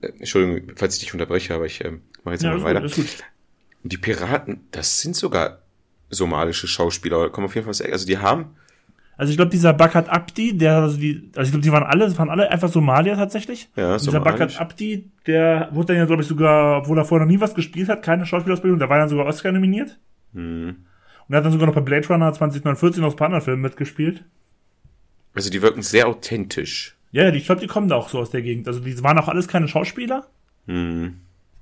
äh, 0.00 0.08
Entschuldigung, 0.18 0.72
falls 0.76 0.94
ich 0.94 1.00
dich 1.00 1.12
unterbreche, 1.12 1.54
aber 1.54 1.66
ich 1.66 1.84
ähm, 1.84 2.02
mache 2.24 2.34
jetzt 2.34 2.44
ja, 2.44 2.56
mal 2.56 2.62
weiter. 2.62 2.82
Gut, 2.82 3.24
die 3.82 3.98
Piraten, 3.98 4.60
das 4.70 5.00
sind 5.00 5.16
sogar 5.16 5.62
somalische 6.10 6.66
Schauspieler, 6.66 7.30
kommen 7.30 7.46
auf 7.46 7.54
jeden 7.54 7.72
Fall, 7.72 7.90
also 7.90 8.06
die 8.06 8.18
haben. 8.18 8.56
Also 9.16 9.32
ich 9.32 9.36
glaube, 9.36 9.50
dieser 9.50 9.72
Bakat 9.72 10.08
Abdi, 10.08 10.56
der, 10.56 10.76
also 10.76 10.96
die, 10.96 11.30
also 11.34 11.48
ich 11.48 11.50
glaube, 11.50 11.64
die 11.64 11.72
waren 11.72 11.82
alle, 11.82 12.16
waren 12.18 12.30
alle 12.30 12.50
einfach 12.52 12.68
Somalier 12.68 13.16
tatsächlich. 13.16 13.68
Ja, 13.74 13.94
Und 13.94 14.06
Dieser 14.06 14.20
Bakat 14.20 14.60
Abdi, 14.60 15.10
der 15.26 15.70
wurde 15.72 15.88
dann 15.88 15.96
ja, 15.96 16.04
glaube 16.04 16.22
ich, 16.22 16.28
sogar, 16.28 16.78
obwohl 16.78 16.98
er 16.98 17.04
vorher 17.04 17.26
noch 17.26 17.32
nie 17.32 17.40
was 17.40 17.54
gespielt 17.54 17.88
hat, 17.88 18.04
keine 18.04 18.26
Schauspielausbildung, 18.26 18.78
der 18.78 18.88
war 18.88 18.98
dann 18.98 19.08
sogar 19.08 19.26
Oscar 19.26 19.50
nominiert. 19.50 19.98
Hm. 20.34 20.68
Und 21.26 21.34
er 21.34 21.38
hat 21.38 21.44
dann 21.44 21.52
sogar 21.52 21.66
noch 21.66 21.74
bei 21.74 21.80
Blade 21.80 22.06
Runner 22.06 22.32
2049 22.32 23.02
noch 23.02 23.10
ein 23.10 23.16
paar 23.16 23.26
anderen 23.26 23.44
Filmen 23.44 23.62
mitgespielt. 23.62 24.24
Also 25.34 25.50
die 25.50 25.62
wirken 25.62 25.82
sehr 25.82 26.08
authentisch. 26.08 26.96
Ja, 27.10 27.32
ich 27.32 27.46
glaube, 27.46 27.60
die 27.60 27.66
kommen 27.66 27.88
da 27.88 27.96
auch 27.96 28.08
so 28.08 28.18
aus 28.18 28.30
der 28.30 28.42
Gegend. 28.42 28.66
Also 28.66 28.80
die 28.80 29.02
waren 29.02 29.18
auch 29.18 29.28
alles 29.28 29.48
keine 29.48 29.68
Schauspieler. 29.68 30.26
Mhm. 30.66 31.20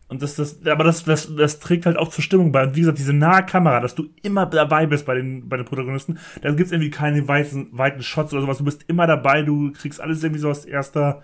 Und 0.08 0.22
das, 0.22 0.36
das, 0.36 0.64
aber 0.66 0.84
das, 0.84 1.04
das, 1.04 1.34
das 1.34 1.58
trägt 1.58 1.84
halt 1.84 1.96
auch 1.96 2.08
zur 2.08 2.22
Stimmung 2.22 2.52
bei. 2.52 2.62
Und 2.64 2.76
wie 2.76 2.80
gesagt, 2.80 2.98
diese 2.98 3.12
nahe 3.12 3.44
Kamera, 3.44 3.80
dass 3.80 3.94
du 3.94 4.08
immer 4.22 4.46
dabei 4.46 4.86
bist 4.86 5.04
bei 5.04 5.16
den, 5.16 5.48
bei 5.48 5.56
den 5.56 5.66
Protagonisten. 5.66 6.18
Da 6.42 6.52
gibt's 6.52 6.70
irgendwie 6.70 6.90
keine 6.90 7.26
weiten, 7.26 7.68
weiten 7.72 8.02
Shots 8.02 8.32
oder 8.32 8.42
sowas. 8.42 8.58
Du 8.58 8.64
bist 8.64 8.84
immer 8.86 9.06
dabei, 9.06 9.42
du 9.42 9.72
kriegst 9.72 10.00
alles 10.00 10.22
irgendwie 10.22 10.40
so 10.40 10.50
aus 10.50 10.64
erster 10.64 11.22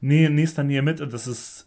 Nähe, 0.00 0.28
nächster 0.28 0.62
Nähe 0.62 0.82
mit. 0.82 1.00
Und 1.00 1.12
das 1.12 1.26
ist. 1.26 1.66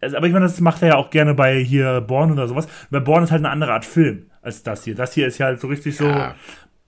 Also, 0.00 0.16
aber 0.16 0.26
ich 0.26 0.32
meine, 0.32 0.44
das 0.44 0.60
macht 0.60 0.82
er 0.82 0.88
ja 0.88 0.96
auch 0.96 1.10
gerne 1.10 1.34
bei 1.34 1.62
hier 1.62 2.00
Born 2.00 2.32
oder 2.32 2.48
sowas. 2.48 2.66
Bei 2.90 3.00
Born 3.00 3.22
ist 3.22 3.30
halt 3.30 3.40
eine 3.40 3.50
andere 3.50 3.72
Art 3.72 3.84
Film 3.84 4.26
als 4.42 4.62
das 4.62 4.84
hier. 4.84 4.94
Das 4.94 5.14
hier 5.14 5.26
ist 5.26 5.38
ja 5.38 5.46
halt 5.46 5.60
so 5.60 5.68
richtig 5.68 5.98
ja. 5.98 6.30
so 6.30 6.34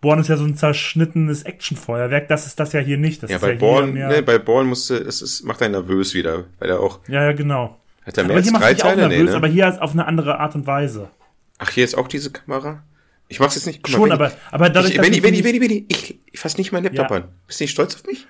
Born 0.07 0.21
ist 0.21 0.29
ja 0.29 0.37
so 0.37 0.45
ein 0.45 0.55
zerschnittenes 0.55 1.43
Actionfeuerwerk, 1.43 2.29
das 2.29 2.47
ist 2.47 2.61
das 2.61 2.73
ja 2.73 2.79
hier 2.79 2.97
nicht. 2.97 3.25
Das 3.25 3.31
ja, 3.33 3.39
bei 3.39 3.55
ja 3.55 3.59
Born, 3.59 3.95
ne, 3.95 4.23
bei 4.23 4.39
Born 4.39 4.69
musste, 4.69 4.95
es 4.95 5.21
ist, 5.21 5.43
macht 5.43 5.61
einen 5.63 5.73
nervös 5.73 6.15
wieder, 6.15 6.45
weil 6.61 6.71
er 6.71 6.79
auch. 6.79 7.01
Ja, 7.09 7.25
ja, 7.25 7.33
genau. 7.33 7.77
Hat 8.05 8.17
er 8.17 8.23
mehr 8.23 8.37
aber 8.37 8.47
als 8.47 8.53
drei 8.53 8.75
Teile? 8.75 9.09
Nervös, 9.09 9.19
nee, 9.19 9.31
ne? 9.31 9.35
Aber 9.35 9.49
hier 9.49 9.67
ist 9.67 9.83
auf 9.83 9.95
eine 9.95 10.07
andere 10.07 10.39
Art 10.39 10.55
und 10.55 10.65
Weise. 10.65 11.11
Ach, 11.59 11.71
hier 11.71 11.83
ist 11.83 11.99
auch 11.99 12.07
diese 12.07 12.31
Kamera? 12.31 12.85
Ich 13.27 13.41
mach's 13.41 13.57
jetzt 13.57 13.67
nicht. 13.67 13.83
Guck 13.83 13.95
Schon, 13.97 14.09
mal, 14.11 14.15
aber, 14.15 14.31
aber 14.53 14.71
dadurch, 14.71 14.95
ich, 14.95 15.03
wenn, 15.03 15.13
ich, 15.13 15.25
wenn, 15.25 15.35
ich, 15.35 15.43
wenn, 15.43 15.57
ich, 15.57 15.61
wenn 15.61 15.71
ich, 15.73 15.85
ich, 15.89 16.21
ich 16.35 16.39
fass 16.39 16.57
nicht 16.57 16.71
meinen 16.71 16.85
Laptop 16.85 17.11
ja. 17.11 17.17
an. 17.17 17.25
Bist 17.49 17.59
du 17.59 17.65
nicht 17.65 17.73
stolz 17.73 17.97
auf 17.97 18.07
mich? 18.07 18.29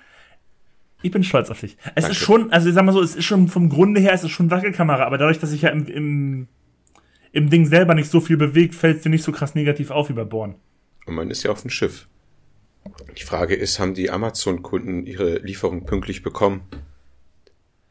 Ich 1.02 1.10
bin 1.10 1.24
stolz 1.24 1.50
auf 1.50 1.60
dich. 1.60 1.76
Es 1.94 2.04
Danke. 2.04 2.12
ist 2.12 2.16
schon, 2.16 2.52
also 2.54 2.70
ich 2.70 2.74
sag 2.74 2.86
mal 2.86 2.92
so, 2.92 3.02
es 3.02 3.16
ist 3.16 3.26
schon 3.26 3.48
vom 3.48 3.68
Grunde 3.68 4.00
her, 4.00 4.14
es 4.14 4.24
ist 4.24 4.30
schon 4.30 4.50
Wackelkamera, 4.50 5.04
aber 5.04 5.18
dadurch, 5.18 5.40
dass 5.40 5.50
sich 5.50 5.60
ja 5.60 5.68
im, 5.68 5.86
im, 5.88 6.48
im 7.32 7.50
Ding 7.50 7.66
selber 7.66 7.94
nicht 7.94 8.10
so 8.10 8.22
viel 8.22 8.38
bewegt, 8.38 8.74
fällt 8.74 8.96
es 8.96 9.02
dir 9.02 9.10
nicht 9.10 9.24
so 9.24 9.30
krass 9.30 9.54
negativ 9.54 9.90
auf 9.90 10.08
wie 10.08 10.14
bei 10.14 10.24
Born. 10.24 10.54
Und 11.06 11.14
man 11.14 11.30
ist 11.30 11.42
ja 11.42 11.50
auf 11.50 11.62
dem 11.62 11.70
Schiff. 11.70 12.08
Die 13.16 13.22
Frage 13.22 13.54
ist, 13.54 13.78
haben 13.78 13.94
die 13.94 14.10
Amazon-Kunden 14.10 15.06
ihre 15.06 15.38
Lieferung 15.38 15.86
pünktlich 15.86 16.22
bekommen? 16.22 16.62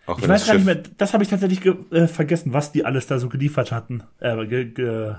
Auch 0.05 0.20
ich 0.20 0.28
weiß 0.28 0.45
gar 0.45 0.53
nicht 0.55 0.66
mehr, 0.66 0.84
das 0.97 1.13
habe 1.13 1.24
ich 1.24 1.30
tatsächlich 1.30 1.66
äh, 1.91 2.07
vergessen, 2.07 2.53
was 2.53 2.72
die 2.72 2.86
alles 2.86 3.07
da 3.07 3.18
so 3.18 3.28
geliefert 3.28 3.72
hatten. 3.72 4.03
Äh, 4.20 4.45
ge, 4.45 4.66
ge, 4.66 5.16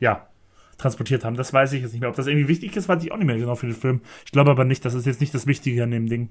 ja, 0.00 0.28
transportiert 0.76 1.24
haben. 1.24 1.36
Das 1.36 1.52
weiß 1.52 1.72
ich 1.72 1.82
jetzt 1.82 1.92
nicht 1.92 2.00
mehr. 2.00 2.10
Ob 2.10 2.16
das 2.16 2.26
irgendwie 2.26 2.48
wichtig 2.48 2.76
ist, 2.76 2.88
weiß 2.88 3.02
ich 3.02 3.12
auch 3.12 3.16
nicht 3.16 3.26
mehr 3.26 3.38
genau 3.38 3.54
für 3.54 3.66
den 3.66 3.76
Film. 3.76 4.02
Ich 4.26 4.32
glaube 4.32 4.50
aber 4.50 4.64
nicht, 4.64 4.84
das 4.84 4.94
ist 4.94 5.06
jetzt 5.06 5.20
nicht 5.20 5.32
das 5.32 5.46
Wichtige 5.46 5.82
an 5.82 5.92
dem 5.92 6.08
Ding. 6.08 6.28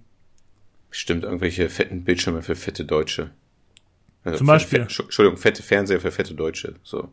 Bestimmt 0.89 1.24
irgendwelche 1.24 1.70
fetten 1.70 2.04
Bildschirme 2.04 2.42
für 2.42 2.56
fette 2.56 2.86
Deutsche. 2.86 3.32
Also 4.24 4.39
Zum 4.39 4.48
Beispiel. 4.48 4.82
Fette, 4.82 5.04
Entschuldigung, 5.04 5.38
fette 5.38 5.64
Fernseher 5.64 6.00
für 6.00 6.12
fette 6.12 6.36
Deutsche. 6.36 6.76
So. 6.84 7.10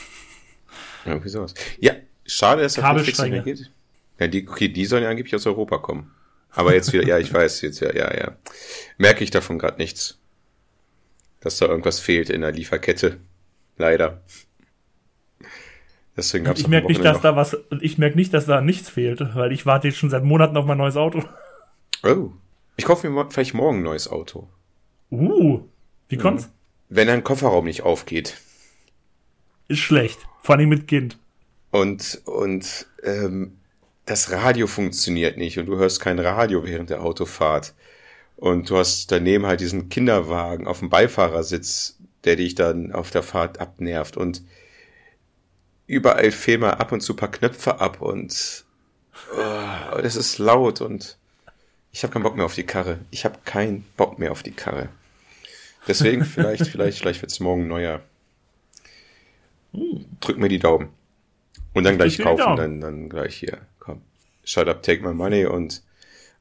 Irgendwie 1.04 1.30
sowas. 1.30 1.54
Ja, 1.80 1.94
schade, 2.28 2.62
dass 2.62 2.74
das 2.74 2.84
Netflix 2.84 3.18
nicht 3.20 3.30
mehr 3.30 3.42
geht. 3.42 3.70
Ja, 4.18 4.26
die, 4.26 4.48
okay, 4.48 4.68
die 4.68 4.84
sollen 4.84 5.02
ja 5.02 5.10
angeblich 5.10 5.34
aus 5.34 5.46
Europa 5.46 5.78
kommen. 5.78 6.12
Aber 6.50 6.74
jetzt 6.74 6.92
wieder, 6.92 7.06
ja, 7.06 7.18
ich 7.18 7.32
weiß, 7.32 7.60
jetzt 7.62 7.80
ja, 7.80 7.94
ja, 7.94 8.12
ja. 8.16 8.36
Merke 8.96 9.22
ich 9.22 9.30
davon 9.30 9.58
gerade 9.58 9.78
nichts. 9.78 10.18
Dass 11.40 11.58
da 11.58 11.66
irgendwas 11.66 12.00
fehlt 12.00 12.30
in 12.30 12.40
der 12.40 12.52
Lieferkette. 12.52 13.18
Leider. 13.76 14.22
Deswegen 16.16 16.44
gab's 16.44 16.60
ich 16.60 16.66
merke 16.66 16.88
nicht, 16.88 17.04
dass 17.04 17.20
da 17.20 17.36
was, 17.36 17.56
ich 17.80 17.96
merke 17.96 18.16
nicht, 18.16 18.34
dass 18.34 18.46
da 18.46 18.60
nichts 18.60 18.90
fehlt, 18.90 19.20
weil 19.36 19.52
ich 19.52 19.66
warte 19.66 19.86
jetzt 19.86 19.98
schon 19.98 20.10
seit 20.10 20.24
Monaten 20.24 20.56
auf 20.56 20.64
mein 20.64 20.78
neues 20.78 20.96
Auto. 20.96 21.22
Oh. 22.02 22.30
Ich 22.76 22.84
kaufe 22.84 23.08
mir 23.08 23.30
vielleicht 23.30 23.54
morgen 23.54 23.78
ein 23.78 23.84
neues 23.84 24.08
Auto. 24.08 24.48
Uh. 25.10 25.60
Wie 26.08 26.16
kommt's? 26.16 26.50
Wenn 26.88 27.08
ein 27.08 27.22
Kofferraum 27.22 27.66
nicht 27.66 27.82
aufgeht. 27.82 28.36
Ist 29.68 29.80
schlecht. 29.80 30.18
Vor 30.42 30.56
allem 30.56 30.70
mit 30.70 30.88
Kind. 30.88 31.18
Und, 31.70 32.22
und 32.24 32.86
ähm, 33.02 33.58
das 34.06 34.30
Radio 34.32 34.66
funktioniert 34.66 35.36
nicht 35.36 35.58
und 35.58 35.66
du 35.66 35.76
hörst 35.76 36.00
kein 36.00 36.18
Radio 36.18 36.64
während 36.64 36.90
der 36.90 37.02
Autofahrt. 37.02 37.74
Und 38.36 38.70
du 38.70 38.76
hast 38.76 39.10
daneben 39.10 39.46
halt 39.46 39.60
diesen 39.60 39.88
Kinderwagen 39.88 40.66
auf 40.66 40.78
dem 40.78 40.90
Beifahrersitz, 40.90 41.98
der 42.24 42.36
dich 42.36 42.54
dann 42.54 42.92
auf 42.92 43.10
der 43.10 43.22
Fahrt 43.22 43.60
abnervt. 43.60 44.16
Und 44.16 44.42
überall 45.86 46.30
fehlen 46.30 46.60
mal 46.60 46.70
ab 46.70 46.92
und 46.92 47.00
zu 47.00 47.14
paar 47.14 47.30
Knöpfe 47.30 47.80
ab 47.80 48.00
und 48.00 48.64
oh, 49.36 50.00
das 50.00 50.16
ist 50.16 50.38
laut 50.38 50.80
und 50.80 51.18
ich 51.90 52.02
habe 52.02 52.12
keinen 52.12 52.22
Bock 52.22 52.36
mehr 52.36 52.44
auf 52.44 52.54
die 52.54 52.66
Karre. 52.66 53.00
Ich 53.10 53.24
habe 53.24 53.38
keinen 53.44 53.84
Bock 53.96 54.18
mehr 54.18 54.30
auf 54.30 54.42
die 54.42 54.52
Karre. 54.52 54.88
Deswegen 55.88 56.24
vielleicht, 56.24 56.66
vielleicht, 56.68 56.98
vielleicht 56.98 57.22
wird 57.22 57.32
es 57.32 57.40
morgen 57.40 57.66
neuer. 57.66 58.00
Drück 60.20 60.38
mir 60.38 60.48
die 60.48 60.58
Daumen. 60.58 60.90
Und 61.78 61.84
dann 61.84 61.96
gleich 61.96 62.18
kaufen, 62.18 62.56
dann, 62.56 62.80
dann 62.80 63.08
gleich 63.08 63.36
hier. 63.36 63.58
Komm. 63.78 64.02
Shut 64.44 64.68
up, 64.68 64.82
take 64.82 65.02
my 65.02 65.14
money 65.14 65.46
und 65.46 65.82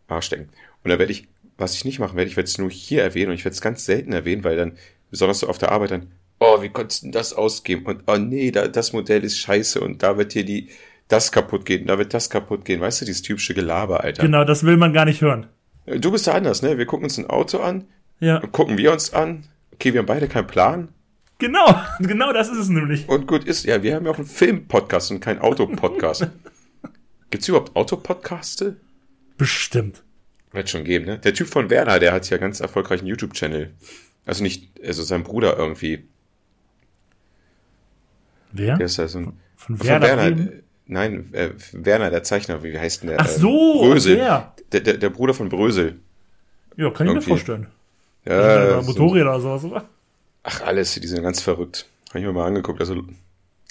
Arsch 0.08 0.30
denken. 0.30 0.50
Und 0.84 0.90
dann 0.90 1.00
werde 1.00 1.12
ich, 1.12 1.28
was 1.58 1.76
ich 1.76 1.86
nicht 1.86 2.00
machen 2.00 2.18
werde, 2.18 2.30
ich 2.30 2.38
werde 2.38 2.48
es 2.48 2.58
nur 2.58 2.70
hier 2.70 3.04
erwähnen 3.04 3.30
und 3.30 3.36
ich 3.36 3.46
werde 3.46 3.54
es 3.54 3.62
ganz 3.62 3.86
selten 3.86 4.14
erwähnen, 4.14 4.44
weil 4.44 4.58
dann, 4.58 4.78
besonders 5.10 5.40
so 5.40 5.48
auf 5.48 5.58
der 5.58 5.72
Arbeit 5.72 5.92
dann, 5.92 6.12
oh, 6.40 6.62
wie 6.62 6.70
konntest 6.70 7.02
du 7.02 7.06
denn 7.08 7.12
das 7.12 7.34
ausgeben? 7.34 7.86
Und 7.86 8.04
oh 8.08 8.18
nee, 8.18 8.52
da, 8.52 8.68
das 8.68 8.94
Modell 8.94 9.24
ist 9.24 9.38
scheiße 9.40 9.80
und 9.80 10.04
da 10.04 10.18
wird 10.18 10.34
dir 10.34 10.46
die, 10.46 10.70
das 11.08 11.32
kaputt 11.32 11.66
gehen, 11.66 11.88
da 11.88 11.98
wird 11.98 12.14
das 12.14 12.30
kaputt 12.30 12.66
gehen. 12.66 12.82
Weißt 12.82 13.02
du, 13.02 13.06
dieses 13.06 13.22
typische 13.22 13.54
Gelaber, 13.54 14.04
Alter. 14.04 14.24
Genau, 14.24 14.44
das 14.44 14.64
will 14.64 14.78
man 14.78 14.94
gar 14.94 15.06
nicht 15.06 15.22
hören. 15.22 15.48
Du 15.86 16.12
bist 16.12 16.28
da 16.28 16.34
anders, 16.34 16.62
ne? 16.62 16.78
Wir 16.78 16.86
gucken 16.86 17.06
uns 17.06 17.18
ein 17.18 17.28
Auto 17.28 17.60
an, 17.60 17.86
ja. 18.20 18.40
gucken 18.40 18.78
wir 18.78 18.92
uns 18.92 19.14
an. 19.14 19.46
Okay, 19.74 19.94
wir 19.94 20.00
haben 20.00 20.06
beide 20.06 20.28
keinen 20.28 20.48
Plan. 20.48 20.90
Genau, 21.40 21.76
genau 22.00 22.34
das 22.34 22.50
ist 22.50 22.58
es 22.58 22.70
nämlich. 22.70 23.08
Und 23.08 23.28
gut 23.28 23.44
ist, 23.44 23.66
ja, 23.66 23.82
wir 23.84 23.96
haben 23.96 24.06
ja 24.06 24.12
auch 24.12 24.18
einen 24.18 24.28
Film-Podcast 24.28 25.12
und 25.12 25.20
keinen 25.20 25.40
Auto-Podcast. 25.40 26.28
Gibt's 27.30 27.48
überhaupt 27.48 27.76
Autopodcaste? 27.76 28.78
Bestimmt. 29.38 30.04
Wird 30.52 30.70
schon 30.70 30.84
geben, 30.84 31.06
ne? 31.06 31.20
Der 31.20 31.34
Typ 31.34 31.48
von 31.48 31.70
Werner, 31.70 32.00
der 32.00 32.14
hat 32.14 32.30
ja 32.30 32.38
ganz 32.38 32.60
erfolgreichen 32.60 33.06
YouTube-Channel. 33.06 33.74
Also 34.26 34.44
nicht, 34.44 34.70
also 34.84 35.04
sein 35.04 35.24
Bruder 35.24 35.58
irgendwie. 35.58 36.06
Wer? 38.52 38.78
Der 38.78 38.86
ist 38.86 38.98
ja 38.98 39.08
so 39.08 39.20
ein, 39.20 39.34
von, 39.56 39.78
von 39.78 39.88
Werner. 39.88 40.08
Werner 40.08 40.42
äh, 40.42 40.62
nein, 40.88 41.34
äh, 41.34 41.52
Werner, 41.74 42.10
der 42.10 42.24
Zeichner, 42.24 42.64
wie 42.64 42.78
heißt 42.78 43.04
denn 43.04 43.10
der? 43.10 43.20
Ach 43.20 43.28
so, 43.28 43.84
äh, 43.84 43.90
Brösel. 43.90 44.16
Der. 44.16 44.54
Der, 44.72 44.80
der, 44.80 44.98
der 44.98 45.10
Bruder 45.10 45.34
von 45.34 45.50
Brösel. 45.50 46.00
Ja, 46.78 46.90
kann 46.92 47.08
ich 47.08 47.14
mir 47.14 47.22
vorstellen. 47.22 47.68
Ja. 48.26 48.82
Motorräder 48.82 49.36
oder 49.36 49.40
sowas, 49.40 49.64
oder? 49.64 49.90
Ach, 50.50 50.62
alles, 50.62 50.94
die 50.94 51.06
sind 51.06 51.24
ganz 51.24 51.42
verrückt. 51.42 51.90
Habe 52.08 52.20
ich 52.20 52.26
mir 52.26 52.32
mal 52.32 52.48
angeguckt. 52.48 52.80
Also, 52.80 53.04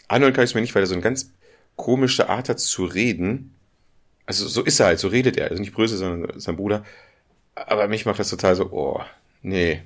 anhören 0.09 0.35
kann 0.35 0.45
ich 0.45 0.51
es 0.51 0.55
mir 0.55 0.61
nicht, 0.61 0.75
weil 0.75 0.83
er 0.83 0.87
so 0.87 0.93
eine 0.93 1.03
ganz 1.03 1.33
komische 1.75 2.29
Art 2.29 2.51
hat 2.51 2.61
zu 2.61 2.85
reden. 2.85 3.55
Also, 4.27 4.47
so 4.47 4.63
ist 4.63 4.79
er 4.79 4.87
halt, 4.87 4.99
so 4.99 5.09
redet 5.09 5.39
er. 5.39 5.49
Also 5.49 5.59
nicht 5.59 5.73
Brösel, 5.73 5.97
sondern 5.97 6.39
sein 6.39 6.57
Bruder. 6.57 6.85
Aber 7.55 7.89
mich 7.89 8.05
macht 8.05 8.19
das 8.19 8.29
total 8.29 8.57
so, 8.57 8.71
oh, 8.73 9.01
nee, 9.41 9.81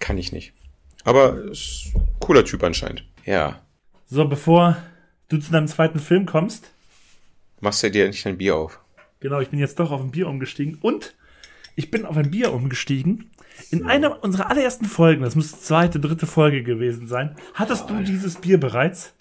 kann 0.00 0.18
ich 0.18 0.32
nicht. 0.32 0.52
Aber 1.04 1.40
ist 1.44 1.92
cooler 2.18 2.44
Typ 2.44 2.64
anscheinend. 2.64 3.04
Ja. 3.24 3.62
So, 4.06 4.26
bevor 4.26 4.76
du 5.28 5.38
zu 5.38 5.52
deinem 5.52 5.68
zweiten 5.68 6.00
Film 6.00 6.26
kommst. 6.26 6.72
Machst 7.60 7.84
du 7.84 7.90
dir 7.92 8.08
nicht 8.08 8.26
ein 8.26 8.38
Bier 8.38 8.56
auf? 8.56 8.80
Genau, 9.20 9.38
ich 9.38 9.50
bin 9.50 9.60
jetzt 9.60 9.78
doch 9.78 9.92
auf 9.92 10.00
ein 10.00 10.10
Bier 10.10 10.26
umgestiegen. 10.26 10.76
Und 10.82 11.14
ich 11.76 11.92
bin 11.92 12.04
auf 12.04 12.16
ein 12.16 12.32
Bier 12.32 12.52
umgestiegen. 12.52 13.30
In 13.70 13.86
einer 13.86 14.22
unserer 14.22 14.50
allerersten 14.50 14.84
Folgen, 14.84 15.22
das 15.22 15.34
muss 15.34 15.60
zweite, 15.62 16.00
dritte 16.00 16.26
Folge 16.26 16.62
gewesen 16.62 17.06
sein, 17.06 17.36
hattest 17.54 17.88
du 17.88 18.02
dieses 18.02 18.36
Bier 18.36 18.58
bereits? 18.58 19.12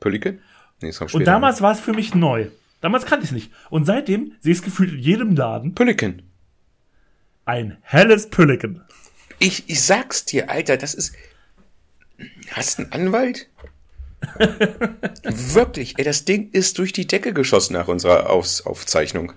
Pölliken? 0.00 0.40
Nee, 0.80 0.92
das 0.96 1.14
Und 1.14 1.24
damals 1.24 1.62
war 1.62 1.72
es 1.72 1.80
für 1.80 1.92
mich 1.92 2.14
neu. 2.14 2.48
Damals 2.80 3.06
kannte 3.06 3.24
ich 3.24 3.30
es 3.30 3.34
nicht. 3.34 3.50
Und 3.70 3.86
seitdem 3.86 4.32
sehe 4.40 4.52
ich 4.52 4.58
es 4.58 4.64
gefühlt 4.64 4.92
in 4.92 4.98
jedem 4.98 5.34
Laden. 5.34 5.74
Pölliken. 5.74 6.22
Ein 7.44 7.78
helles 7.82 8.28
Pölliken. 8.28 8.82
Ich, 9.38 9.68
ich 9.68 9.82
sag's 9.82 10.24
dir, 10.24 10.50
Alter, 10.50 10.76
das 10.76 10.94
ist. 10.94 11.14
Hast 12.50 12.78
du 12.78 12.82
einen 12.82 12.92
Anwalt? 12.92 13.48
Wirklich, 15.22 15.98
ey, 15.98 16.04
das 16.04 16.24
Ding 16.24 16.50
ist 16.50 16.78
durch 16.78 16.92
die 16.92 17.06
Decke 17.06 17.32
geschossen 17.32 17.74
nach 17.74 17.88
unserer 17.88 18.30
Aus 18.30 18.64
Aufzeichnung. 18.64 19.32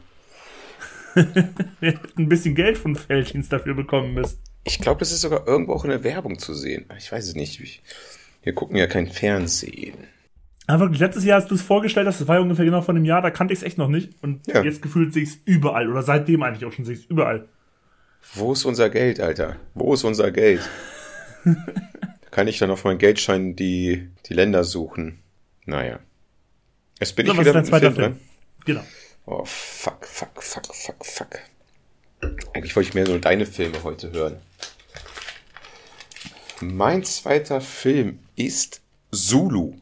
ein 2.17 2.29
bisschen 2.29 2.55
Geld 2.55 2.77
von 2.77 2.95
Feldins 2.95 3.49
dafür 3.49 3.73
bekommen 3.73 4.13
müsst. 4.13 4.39
Ich 4.63 4.79
glaube, 4.79 4.99
das 4.99 5.11
ist 5.11 5.21
sogar 5.21 5.47
irgendwo 5.47 5.73
auch 5.73 5.83
in 5.83 5.89
der 5.89 6.03
Werbung 6.03 6.37
zu 6.39 6.53
sehen. 6.53 6.85
Ich 6.97 7.11
weiß 7.11 7.27
es 7.27 7.35
nicht. 7.35 7.81
Wir 8.43 8.53
gucken 8.53 8.77
ja 8.77 8.87
kein 8.87 9.07
Fernsehen. 9.07 9.95
Aber 10.67 10.87
letztes 10.89 11.25
Jahr, 11.25 11.39
als 11.39 11.47
du 11.47 11.55
es 11.55 11.61
vorgestellt 11.61 12.07
hast, 12.07 12.21
das 12.21 12.27
war 12.27 12.35
ja 12.35 12.41
ungefähr 12.41 12.65
genau 12.65 12.81
von 12.81 12.95
einem 12.95 13.05
Jahr, 13.05 13.21
da 13.21 13.31
kannte 13.31 13.53
ich 13.53 13.59
es 13.59 13.63
echt 13.63 13.77
noch 13.77 13.87
nicht. 13.87 14.13
Und 14.21 14.45
ja. 14.47 14.63
jetzt 14.63 14.81
gefühlt 14.81 15.13
sehe 15.13 15.23
ich 15.23 15.29
es 15.29 15.37
überall. 15.45 15.89
Oder 15.89 16.03
seitdem 16.03 16.43
eigentlich 16.43 16.65
auch 16.65 16.71
schon 16.71 16.85
sehe 16.85 16.93
ich 16.93 17.01
es 17.01 17.05
überall. 17.07 17.47
Wo 18.35 18.53
ist 18.53 18.65
unser 18.65 18.89
Geld, 18.89 19.19
Alter? 19.19 19.55
Wo 19.73 19.93
ist 19.93 20.03
unser 20.03 20.31
Geld? 20.31 20.61
kann 22.31 22.47
ich 22.47 22.59
dann 22.59 22.69
auf 22.69 22.83
meinen 22.83 22.99
Geldschein 22.99 23.55
die, 23.55 24.09
die 24.27 24.33
Länder 24.33 24.63
suchen. 24.63 25.19
Naja. 25.65 25.99
Jetzt 26.99 27.15
bin 27.15 27.25
so, 27.25 27.33
ich 27.33 27.39
wieder 27.39 27.53
mit 27.53 27.65
dem 27.65 27.79
Film, 27.79 27.95
Film. 27.95 28.11
Ne? 28.11 28.19
Genau. 28.65 28.83
Oh, 29.31 29.45
fuck, 29.45 30.07
fuck, 30.07 30.41
fuck, 30.41 30.73
fuck, 30.73 31.05
fuck. 31.05 31.39
Eigentlich 32.53 32.75
wollte 32.75 32.89
ich 32.89 32.95
mehr 32.95 33.07
nur 33.07 33.19
deine 33.19 33.45
Filme 33.45 33.83
heute 33.83 34.11
hören. 34.11 34.37
Mein 36.61 37.03
zweiter 37.03 37.61
Film 37.61 38.19
ist 38.35 38.81
Zulu. 39.11 39.75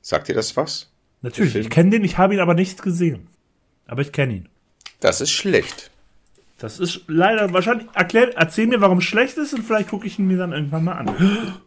Sagt 0.00 0.28
ihr 0.28 0.34
das 0.34 0.56
was? 0.56 0.90
Natürlich, 1.20 1.54
ich 1.54 1.70
kenne 1.70 1.90
den, 1.90 2.02
ich 2.02 2.18
habe 2.18 2.34
ihn 2.34 2.40
aber 2.40 2.54
nicht 2.54 2.82
gesehen. 2.82 3.28
Aber 3.86 4.02
ich 4.02 4.10
kenne 4.10 4.32
ihn. 4.34 4.48
Das 4.98 5.20
ist 5.20 5.30
schlecht. 5.30 5.92
Das 6.58 6.80
ist 6.80 7.02
leider 7.06 7.52
wahrscheinlich. 7.52 7.86
Erklär, 7.94 8.36
erzähl 8.36 8.66
mir, 8.66 8.80
warum 8.80 8.98
es 8.98 9.04
schlecht 9.04 9.36
ist 9.36 9.54
und 9.54 9.62
vielleicht 9.62 9.90
gucke 9.90 10.08
ich 10.08 10.18
ihn 10.18 10.26
mir 10.26 10.38
dann 10.38 10.52
irgendwann 10.52 10.82
mal 10.82 10.94
an. 10.94 11.62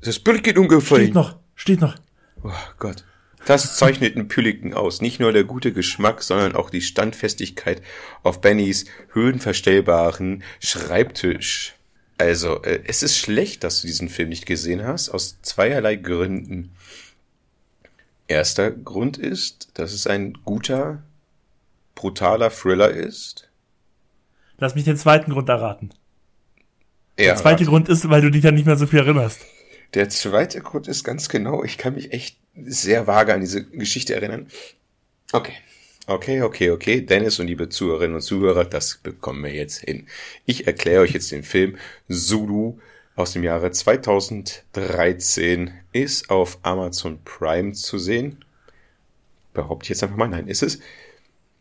Das 0.00 0.18
Bild 0.18 0.44
geht 0.44 0.56
umgefallen. 0.56 1.04
Steht 1.04 1.14
noch, 1.14 1.36
steht 1.54 1.80
noch. 1.82 1.94
Oh 2.42 2.50
Gott. 2.78 3.04
Das 3.46 3.76
zeichnet 3.76 4.16
einen 4.16 4.28
Pülliken 4.28 4.74
aus. 4.74 5.00
Nicht 5.00 5.20
nur 5.20 5.32
der 5.32 5.44
gute 5.44 5.72
Geschmack, 5.72 6.22
sondern 6.22 6.56
auch 6.56 6.70
die 6.70 6.80
Standfestigkeit 6.80 7.82
auf 8.22 8.40
Bennys 8.40 8.86
höhenverstellbaren 9.12 10.42
Schreibtisch. 10.60 11.74
Also, 12.16 12.62
äh, 12.62 12.80
es 12.86 13.02
ist 13.02 13.18
schlecht, 13.18 13.64
dass 13.64 13.80
du 13.80 13.86
diesen 13.86 14.08
Film 14.08 14.28
nicht 14.28 14.46
gesehen 14.46 14.86
hast, 14.86 15.10
aus 15.10 15.40
zweierlei 15.42 15.96
Gründen. 15.96 16.72
Erster 18.28 18.70
Grund 18.70 19.18
ist, 19.18 19.68
dass 19.74 19.92
es 19.92 20.06
ein 20.06 20.38
guter, 20.44 21.02
brutaler 21.94 22.50
Thriller 22.50 22.90
ist. 22.90 23.48
Lass 24.58 24.74
mich 24.74 24.84
den 24.84 24.96
zweiten 24.96 25.32
Grund 25.32 25.48
erraten. 25.48 25.90
Ja, 27.18 27.26
der 27.26 27.36
zweite 27.36 27.64
Grund 27.64 27.88
ist, 27.88 28.08
weil 28.08 28.22
du 28.22 28.30
dich 28.30 28.44
ja 28.44 28.50
nicht 28.50 28.66
mehr 28.66 28.76
so 28.76 28.86
viel 28.86 29.00
erinnerst. 29.00 29.40
Der 29.94 30.08
zweite 30.08 30.60
Grund 30.60 30.88
ist 30.88 31.04
ganz 31.04 31.28
genau, 31.28 31.62
ich 31.62 31.78
kann 31.78 31.94
mich 31.94 32.12
echt 32.12 32.36
sehr 32.56 33.06
vage 33.06 33.32
an 33.32 33.40
diese 33.40 33.64
Geschichte 33.64 34.14
erinnern. 34.14 34.48
Okay. 35.32 35.52
Okay, 36.06 36.42
okay, 36.42 36.70
okay. 36.70 37.00
Dennis 37.00 37.38
und 37.38 37.46
liebe 37.46 37.70
Zuhörerinnen 37.70 38.16
und 38.16 38.20
Zuhörer, 38.20 38.66
das 38.66 38.98
bekommen 38.98 39.42
wir 39.42 39.54
jetzt 39.54 39.78
hin. 39.78 40.06
Ich 40.44 40.66
erkläre 40.66 41.00
euch 41.00 41.12
jetzt 41.12 41.32
den 41.32 41.42
Film 41.42 41.78
Zulu 42.10 42.78
aus 43.16 43.32
dem 43.32 43.42
Jahre 43.42 43.70
2013 43.70 45.72
ist 45.92 46.28
auf 46.28 46.58
Amazon 46.62 47.20
Prime 47.24 47.72
zu 47.72 47.98
sehen. 47.98 48.44
behaupte 49.54 49.84
ich 49.84 49.90
jetzt 49.90 50.02
einfach 50.02 50.16
mal, 50.16 50.28
nein, 50.28 50.48
ist 50.48 50.62
es, 50.62 50.80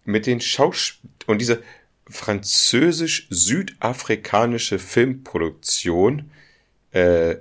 mit 0.03 0.25
den 0.25 0.41
Schauspielern 0.41 1.13
und 1.27 1.39
diese 1.39 1.63
französisch-südafrikanische 2.09 4.79
Filmproduktion 4.79 6.31
äh, 6.91 7.35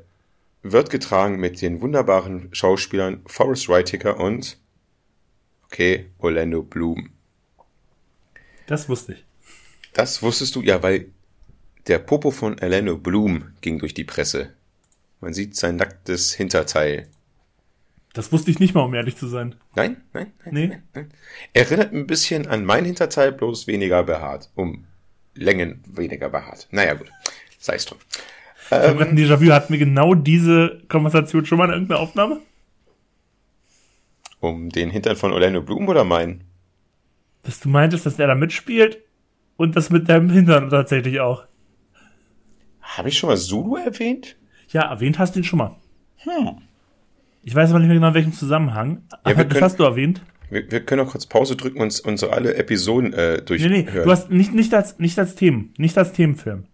wird 0.63 0.91
getragen 0.91 1.39
mit 1.39 1.61
den 1.61 1.81
wunderbaren 1.81 2.49
Schauspielern 2.53 3.23
Forrest 3.27 3.69
Whitaker 3.69 4.19
und 4.19 4.59
okay, 5.67 6.07
Orlando 6.19 6.63
Bloom. 6.63 7.11
Das 8.67 8.89
wusste 8.89 9.15
ich. 9.15 9.25
Das 9.93 10.23
wusstest 10.23 10.55
du, 10.55 10.63
ja, 10.63 10.83
weil 10.83 11.11
der 11.87 11.99
Popo 11.99 12.31
von 12.31 12.59
Orlando 12.61 12.97
Bloom 12.97 13.53
ging 13.61 13.79
durch 13.79 13.95
die 13.95 14.05
Presse. 14.05 14.55
Man 15.21 15.35
sieht 15.35 15.57
sein 15.57 15.77
nacktes 15.77 16.33
Hinterteil. 16.35 17.09
Das 18.13 18.31
wusste 18.31 18.51
ich 18.51 18.59
nicht 18.59 18.75
mal, 18.75 18.83
um 18.83 18.95
ehrlich 18.95 19.17
zu 19.17 19.27
sein. 19.27 19.55
Nein, 19.75 20.03
nein, 20.13 20.33
nein. 20.45 20.55
Nee. 20.55 20.67
nein, 20.67 20.83
nein. 20.95 21.15
Erinnert 21.53 21.93
ein 21.93 22.07
bisschen 22.07 22.47
an 22.47 22.65
mein 22.65 22.85
Hinterteil, 22.85 23.33
bloß 23.33 23.67
weniger 23.67 24.03
behaart. 24.05 24.51
Um 24.55 24.85
Längen 25.35 25.83
weniger 25.87 26.29
behaart. 26.29 26.69
Naja, 26.71 26.95
gut. 26.95 27.11
Sei 27.59 27.77
es 27.77 27.87
drum. 27.87 27.99
Ich 28.77 28.97
gerade 28.99 29.11
ein 29.11 29.17
Déjà-vu. 29.19 29.53
Hatten 29.53 29.73
wir 29.73 29.79
genau 29.79 30.15
diese 30.15 30.83
Konversation 30.89 31.45
schon 31.47 31.59
mal 31.59 31.67
in 31.67 31.73
irgendeiner 31.73 32.01
Aufnahme? 32.01 32.41
Um 34.41 34.71
den 34.71 34.91
Hintern 34.91 35.17
von 35.17 35.33
Orlando 35.33 35.63
Bloom 35.63 35.89
oder 35.89 36.05
meinen? 36.05 36.45
Dass 37.45 37.61
du 37.61 37.69
meintest, 37.69 38.07
dass 38.07 38.19
er 38.19 38.27
da 38.27 38.35
mitspielt 38.35 38.99
und 39.57 39.77
das 39.77 39.91
mit 39.91 40.09
deinem 40.09 40.31
Hintern 40.31 40.71
tatsächlich 40.71 41.21
auch. 41.21 41.45
Habe 42.81 43.09
ich 43.09 43.19
schon 43.19 43.29
mal 43.31 43.37
Zulu 43.37 43.77
erwähnt? 43.77 44.37
Ja, 44.69 44.83
erwähnt 44.91 45.19
hast 45.19 45.35
du 45.35 45.41
ihn 45.41 45.45
schon 45.45 45.59
mal. 45.59 45.77
Ich 47.43 47.55
weiß 47.55 47.71
aber 47.71 47.79
nicht 47.81 47.89
mehr 47.89 47.97
genau, 47.97 48.09
in 48.09 48.15
welchem 48.15 48.33
Zusammenhang. 48.33 49.03
Ja, 49.27 49.37
wir 49.37 49.45
das 49.45 49.49
können- 49.53 49.65
hast 49.65 49.79
du 49.79 49.85
erwähnt. 49.85 50.23
Wir, 50.51 50.71
wir 50.71 50.85
können 50.85 51.07
auch 51.07 51.11
kurz 51.13 51.27
Pause 51.27 51.57
drücken 51.57 51.79
und 51.79 51.85
uns 51.85 52.01
unsere 52.01 52.33
alle 52.33 52.55
Episoden 52.57 53.13
äh, 53.15 53.41
durchhören. 53.43 53.73
Nee, 53.73 53.89
nee, 53.91 54.03
du 54.05 54.11
hast 54.11 54.31
nicht, 54.31 54.53
nicht 54.53 54.75
als, 54.75 54.99
nicht 54.99 55.19
als 55.19 55.35
Themen, 55.35 55.73
nicht 55.79 55.97
als 55.97 56.13
Themenfilm. 56.13 56.65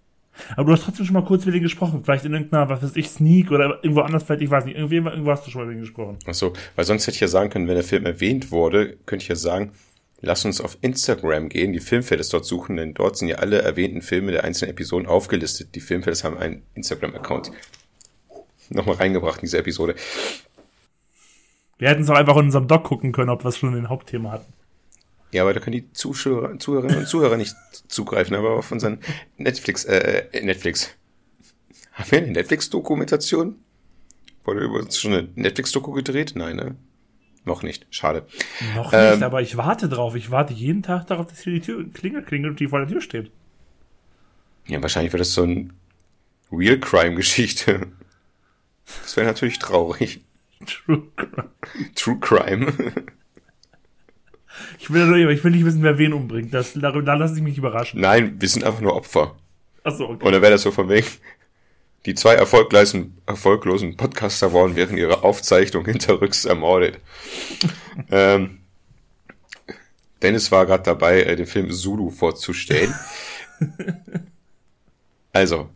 Aber 0.57 0.65
du 0.65 0.73
hast 0.73 0.85
trotzdem 0.85 1.07
schon 1.07 1.15
mal 1.15 1.25
kurz 1.25 1.45
mit 1.45 1.55
denen 1.55 1.63
gesprochen. 1.63 2.03
Vielleicht 2.05 2.25
in 2.25 2.33
irgendeiner, 2.33 2.69
was 2.69 2.83
weiß 2.83 2.97
ich, 2.97 3.09
Sneak 3.09 3.51
oder 3.51 3.79
irgendwo 3.83 4.01
anders, 4.01 4.23
vielleicht, 4.23 4.43
ich 4.43 4.51
weiß 4.51 4.65
nicht. 4.65 4.77
Irgendwie, 4.77 4.97
irgendwo 4.97 5.31
hast 5.31 5.47
du 5.47 5.51
schon 5.51 5.63
mal 5.63 5.67
mit 5.67 5.75
denen 5.75 5.83
gesprochen. 5.83 6.19
Ach 6.27 6.35
so, 6.35 6.53
weil 6.77 6.85
sonst 6.85 7.07
hätte 7.07 7.15
ich 7.17 7.21
ja 7.21 7.29
sagen 7.29 7.51
können, 7.51 7.69
wenn 7.69 7.75
der 7.75 7.85
Film 7.85 8.07
erwähnt 8.07 8.51
wurde, 8.51 8.97
könnte 9.07 9.23
ich 9.23 9.29
ja 9.29 9.37
sagen, 9.37 9.73
lass 10.21 10.45
uns 10.45 10.61
auf 10.61 10.79
Instagram 10.81 11.49
gehen, 11.49 11.73
die 11.73 11.81
Filmfeldes 11.81 12.29
dort 12.29 12.45
suchen, 12.45 12.77
denn 12.77 12.95
dort 12.95 13.17
sind 13.17 13.29
ja 13.29 13.37
alle 13.37 13.63
erwähnten 13.63 14.03
Filme 14.03 14.33
der 14.33 14.45
einzelnen 14.45 14.71
Episoden 14.71 15.07
aufgelistet. 15.07 15.75
Die 15.75 15.81
Filmfeldes 15.81 16.25
haben 16.25 16.37
einen 16.39 16.63
Instagram-Account. 16.75 17.53
Nochmal 18.71 18.97
reingebracht 18.97 19.39
in 19.39 19.47
diese 19.47 19.59
Episode. 19.59 19.95
Wir 21.79 21.89
hätten 21.89 22.03
es 22.03 22.11
auch 22.11 22.17
einfach 22.17 22.37
in 22.37 22.47
unserem 22.47 22.67
Doc 22.67 22.85
gucken 22.85 23.13
können, 23.13 23.31
ob 23.31 23.45
wir 23.45 23.49
es 23.49 23.57
schon 23.57 23.75
ein 23.75 23.89
Hauptthema 23.89 24.33
hatten. 24.33 24.53
Ja, 25.31 25.43
aber 25.43 25.53
da 25.53 25.61
können 25.61 25.77
die 25.77 25.93
Zuschauer, 25.93 26.59
Zuhörerinnen 26.59 26.99
und 26.99 27.07
Zuhörer 27.09 27.37
nicht 27.37 27.55
zugreifen, 27.89 28.35
aber 28.35 28.53
auf 28.53 28.73
unseren 28.73 28.99
Netflix, 29.37 29.85
äh, 29.85 30.25
Netflix. 30.43 30.95
Haben 31.93 32.11
wir 32.11 32.19
eine 32.19 32.33
Netflix-Dokumentation? 32.33 33.57
Wurde 34.45 34.61
über 34.61 34.79
uns 34.79 34.99
schon 34.99 35.13
eine 35.13 35.29
Netflix-Doku 35.35 35.93
gedreht? 35.93 36.33
Nein, 36.35 36.57
ne? 36.57 36.77
Noch 37.45 37.63
nicht. 37.63 37.87
Schade. 37.91 38.27
Noch 38.75 38.93
Ähm, 38.93 39.15
nicht, 39.15 39.23
aber 39.23 39.43
ich 39.43 39.57
warte 39.57 39.89
drauf. 39.89 40.15
Ich 40.15 40.31
warte 40.31 40.53
jeden 40.55 40.83
Tag 40.83 41.07
darauf, 41.07 41.27
dass 41.27 41.41
hier 41.41 41.53
die 41.55 41.61
Tür 41.61 41.85
klingelt, 41.93 42.27
klingelt 42.27 42.53
und 42.53 42.61
die 42.61 42.69
vor 42.69 42.79
der 42.79 42.89
Tür 42.89 43.01
steht. 43.01 43.31
Ja, 44.67 44.81
wahrscheinlich 44.83 45.13
wird 45.13 45.21
das 45.21 45.33
so 45.33 45.43
ein 45.45 45.73
Real 46.53 46.79
Crime-Geschichte. 46.79 47.89
Das 49.03 49.17
wäre 49.17 49.27
natürlich 49.27 49.59
traurig. 49.59 50.21
True. 50.67 51.03
True 51.95 52.19
Crime. 52.21 52.73
Ich 54.79 54.91
will, 54.93 55.07
nur- 55.07 55.31
ich 55.31 55.43
will 55.45 55.51
nicht 55.53 55.65
wissen, 55.65 55.83
wer 55.83 55.99
wen 55.99 56.13
umbringt. 56.13 56.53
Das, 56.55 56.73
darüber, 56.75 57.03
da 57.03 57.15
lasse 57.15 57.37
ich 57.37 57.43
mich 57.43 57.59
überraschen. 57.59 58.01
Nein, 58.01 58.37
wir 58.41 58.49
sind 58.49 58.65
einfach 58.65 58.81
nur 58.81 58.95
Opfer. 58.95 59.37
Achso, 59.85 60.05
okay. 60.05 60.25
Und 60.25 60.33
dann 60.33 60.43
wäre 60.43 60.53
das 60.53 60.63
so 60.63 60.71
von 60.71 60.89
wegen, 60.89 61.07
die 62.07 62.15
zwei 62.15 62.35
erfolglosen, 62.35 63.19
erfolglosen 63.27 63.97
Podcaster 63.97 64.53
wurden 64.53 64.77
während 64.77 64.99
ihrer 64.99 65.25
Aufzeichnung 65.25 65.85
hinterrücks 65.85 66.45
ermordet. 66.45 66.99
ähm, 68.11 68.59
Dennis 70.23 70.51
war 70.51 70.67
gerade 70.67 70.83
dabei, 70.83 71.23
äh, 71.23 71.37
den 71.37 71.47
Film 71.47 71.71
Zulu 71.71 72.11
vorzustellen. 72.11 72.95
also, 75.33 75.69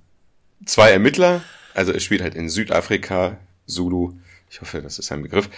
zwei 0.65 0.91
Ermittler, 0.91 1.43
also 1.75 1.93
es 1.93 2.03
spielt 2.03 2.23
halt 2.23 2.35
in 2.35 2.49
Südafrika, 2.49 3.39
Zulu, 3.67 4.15
ich 4.51 4.61
hoffe, 4.61 4.83
das 4.83 4.99
ist 4.99 5.11
ein 5.13 5.23
Begriff. 5.23 5.49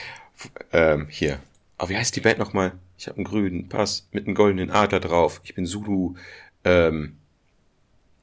Ähm, 0.72 1.06
hier. 1.08 1.38
Aber 1.78 1.90
wie 1.90 1.96
heißt 1.96 2.14
die 2.14 2.20
Band 2.20 2.38
nochmal? 2.38 2.72
Ich 2.97 3.07
habe 3.09 3.16
einen 3.16 3.24
grünen 3.24 3.68
Pass 3.68 4.09
mit 4.12 4.26
einem 4.26 4.34
goldenen 4.34 4.70
Adler 4.70 5.01
drauf. 5.01 5.40
Ich 5.45 5.55
bin 5.55 5.66
Zulu. 5.66 6.14
Ähm, 6.64 7.16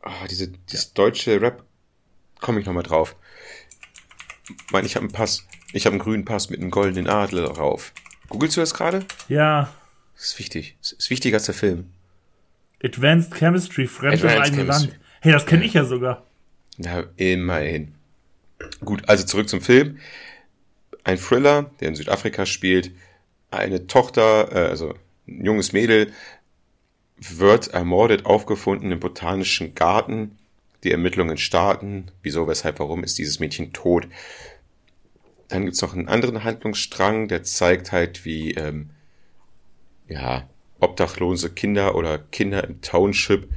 Ah, 0.03 0.25
diese, 0.27 0.47
dieses 0.47 0.93
deutsche 0.93 1.39
Rap, 1.39 1.63
komme 2.39 2.59
ich 2.59 2.65
nochmal 2.65 2.81
drauf. 2.81 3.15
Mann, 4.71 4.83
ich 4.83 4.95
habe 4.95 5.03
einen 5.05 5.13
Pass, 5.13 5.45
ich 5.73 5.85
habe 5.85 5.93
einen 5.93 6.01
grünen 6.01 6.25
Pass 6.25 6.49
mit 6.49 6.59
einem 6.59 6.71
goldenen 6.71 7.07
Adler 7.07 7.43
drauf. 7.49 7.93
Googlest 8.27 8.57
du 8.57 8.61
das 8.61 8.73
gerade? 8.73 9.05
Ja, 9.29 9.71
Das 10.15 10.23
ist 10.25 10.39
wichtig. 10.39 10.75
Das 10.81 10.93
ist 10.93 11.09
wichtiger 11.11 11.37
als 11.37 11.45
der 11.45 11.53
Film. 11.53 11.91
Advanced 12.83 13.35
Chemistry, 13.35 13.85
fremd 13.85 14.23
im 14.23 14.29
eigenen. 14.29 14.65
Land. 14.67 14.99
Hey, 15.21 15.31
das 15.33 15.45
kenne 15.45 15.65
ich 15.65 15.73
ja 15.75 15.85
sogar. 15.85 16.25
Na, 16.77 17.03
immerhin. 17.17 17.93
Gut, 18.83 19.07
also 19.07 19.23
zurück 19.23 19.49
zum 19.49 19.61
Film. 19.61 19.99
Ein 21.03 21.19
Thriller, 21.19 21.69
der 21.79 21.89
in 21.89 21.95
Südafrika 21.95 22.47
spielt. 22.47 22.89
Eine 23.51 23.85
Tochter, 23.87 24.51
äh, 24.51 24.69
also 24.69 24.95
ein 25.27 25.45
junges 25.45 25.73
Mädel, 25.73 26.11
wird 27.17 27.67
ermordet 27.67 28.25
aufgefunden 28.25 28.91
im 28.91 28.99
botanischen 28.99 29.75
Garten. 29.75 30.37
Die 30.83 30.91
Ermittlungen 30.91 31.37
starten. 31.37 32.09
Wieso, 32.23 32.47
weshalb, 32.47 32.79
warum 32.79 33.03
ist 33.03 33.19
dieses 33.19 33.39
Mädchen 33.39 33.73
tot? 33.73 34.07
Dann 35.47 35.65
gibt's 35.65 35.81
noch 35.81 35.93
einen 35.93 36.07
anderen 36.07 36.43
Handlungsstrang, 36.43 37.27
der 37.27 37.43
zeigt 37.43 37.91
halt, 37.91 38.25
wie 38.25 38.53
ähm, 38.53 38.89
ja, 40.07 40.49
obdachlose 40.79 41.51
Kinder 41.51 41.95
oder 41.95 42.17
Kinder 42.17 42.63
im 42.63 42.81
Township 42.81 43.49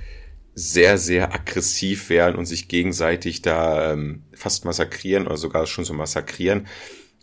sehr, 0.55 0.99
sehr 0.99 1.33
aggressiv 1.35 2.11
werden 2.11 2.37
und 2.37 2.47
sich 2.47 2.69
gegenseitig 2.69 3.43
da 3.43 3.93
ähm, 3.93 4.23
fast 4.33 4.65
massakrieren 4.65 5.27
oder 5.27 5.37
sogar 5.37 5.67
schon 5.67 5.85
so 5.85 5.95
massakrieren. 5.95 6.67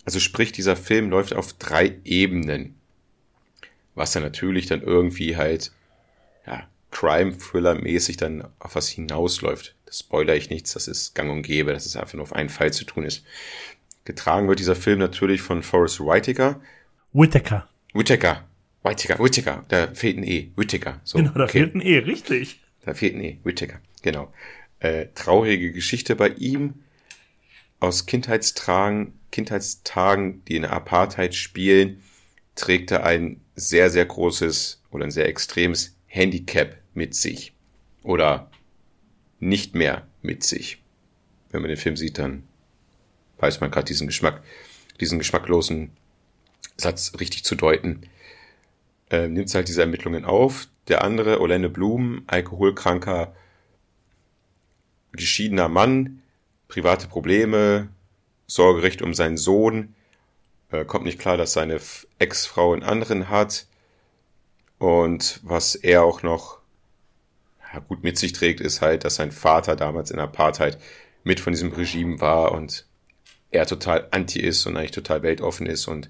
Also 0.05 0.19
sprich, 0.19 0.51
dieser 0.51 0.75
Film 0.75 1.09
läuft 1.09 1.33
auf 1.33 1.53
drei 1.53 1.95
Ebenen. 2.03 2.75
Was 3.93 4.11
dann 4.13 4.23
natürlich 4.23 4.65
dann 4.65 4.81
irgendwie 4.81 5.37
halt, 5.37 5.71
ja, 6.47 6.67
Crime-Thriller-mäßig 6.91 8.17
dann 8.17 8.47
auf 8.59 8.75
was 8.75 8.89
hinausläuft. 8.89 9.75
Das 9.85 9.99
spoiler 9.99 10.35
ich 10.35 10.49
nichts, 10.49 10.73
das 10.73 10.87
ist 10.87 11.13
gang 11.13 11.29
und 11.31 11.43
gäbe, 11.43 11.73
dass 11.73 11.85
es 11.85 11.95
einfach 11.95 12.13
nur 12.13 12.23
auf 12.23 12.33
einen 12.33 12.49
Fall 12.49 12.73
zu 12.73 12.85
tun 12.85 13.03
ist. 13.05 13.23
Getragen 14.05 14.47
wird 14.47 14.59
dieser 14.59 14.75
Film 14.75 14.99
natürlich 14.99 15.41
von 15.41 15.61
Forrest 15.63 15.99
Whitaker. 15.99 16.59
Whittaker. 17.13 17.67
Whitaker. 17.93 18.47
Whitaker, 18.83 19.19
Whitaker. 19.19 19.65
Da 19.67 19.93
fehlt 19.93 20.17
ein 20.17 20.23
E. 20.23 20.51
Whitaker. 20.55 20.99
So, 21.03 21.17
Genau, 21.19 21.31
da 21.33 21.43
okay. 21.43 21.51
fehlt 21.51 21.75
ein 21.75 21.81
E, 21.81 21.97
richtig. 21.99 22.61
Da 22.83 22.93
fehlt 22.93 23.15
ein 23.15 23.23
E. 23.23 23.37
Whittaker, 23.43 23.79
genau. 24.01 24.33
Äh, 24.79 25.07
traurige 25.13 25.71
Geschichte 25.71 26.15
bei 26.15 26.29
ihm. 26.29 26.83
Aus 27.79 28.05
Kindheitstagen, 28.05 29.13
Kindheitstagen, 29.31 30.43
die 30.45 30.55
in 30.55 30.63
der 30.63 30.73
Apartheid 30.73 31.35
spielen, 31.35 32.03
trägt 32.55 32.91
er 32.91 33.05
ein 33.05 33.41
sehr, 33.55 33.89
sehr 33.89 34.05
großes 34.05 34.81
oder 34.91 35.05
ein 35.05 35.11
sehr 35.11 35.27
extremes 35.27 35.95
Handicap 36.07 36.77
mit 36.93 37.15
sich. 37.15 37.53
Oder 38.03 38.51
nicht 39.39 39.75
mehr 39.75 40.07
mit 40.21 40.43
sich. 40.43 40.81
Wenn 41.49 41.61
man 41.61 41.69
den 41.69 41.77
Film 41.77 41.95
sieht, 41.95 42.17
dann 42.17 42.43
weiß 43.37 43.61
man 43.61 43.71
gerade 43.71 43.85
diesen 43.85 44.07
Geschmack, 44.07 44.43
diesen 44.99 45.19
geschmacklosen 45.19 45.91
Satz 46.77 47.13
richtig 47.19 47.43
zu 47.43 47.55
deuten 47.55 48.03
äh, 49.11 49.27
nimmt 49.27 49.53
halt 49.53 49.67
diese 49.67 49.81
Ermittlungen 49.81 50.25
auf. 50.25 50.67
Der 50.87 51.03
andere, 51.03 51.41
Orlando 51.41 51.69
Bloom, 51.69 52.23
alkoholkranker, 52.27 53.35
geschiedener 55.11 55.67
Mann, 55.67 56.23
private 56.67 57.07
Probleme, 57.07 57.89
Sorgerecht 58.51 59.01
um 59.01 59.13
seinen 59.13 59.37
Sohn, 59.37 59.95
äh, 60.71 60.83
kommt 60.83 61.05
nicht 61.05 61.19
klar, 61.19 61.37
dass 61.37 61.53
seine 61.53 61.79
Ex-Frau 62.19 62.73
einen 62.73 62.83
anderen 62.83 63.29
hat. 63.29 63.65
Und 64.77 65.39
was 65.41 65.75
er 65.75 66.03
auch 66.03 66.21
noch 66.21 66.59
ja, 67.73 67.79
gut 67.79 68.03
mit 68.03 68.17
sich 68.17 68.33
trägt, 68.33 68.59
ist 68.59 68.81
halt, 68.81 69.05
dass 69.05 69.15
sein 69.15 69.31
Vater 69.31 69.77
damals 69.77 70.11
in 70.11 70.19
Apartheid 70.19 70.77
mit 71.23 71.39
von 71.39 71.53
diesem 71.53 71.71
Regime 71.71 72.19
war 72.19 72.51
und 72.51 72.85
er 73.51 73.65
total 73.65 74.09
anti 74.11 74.41
ist 74.41 74.65
und 74.65 74.75
eigentlich 74.75 74.91
total 74.91 75.23
weltoffen 75.23 75.65
ist 75.65 75.87
und 75.87 76.09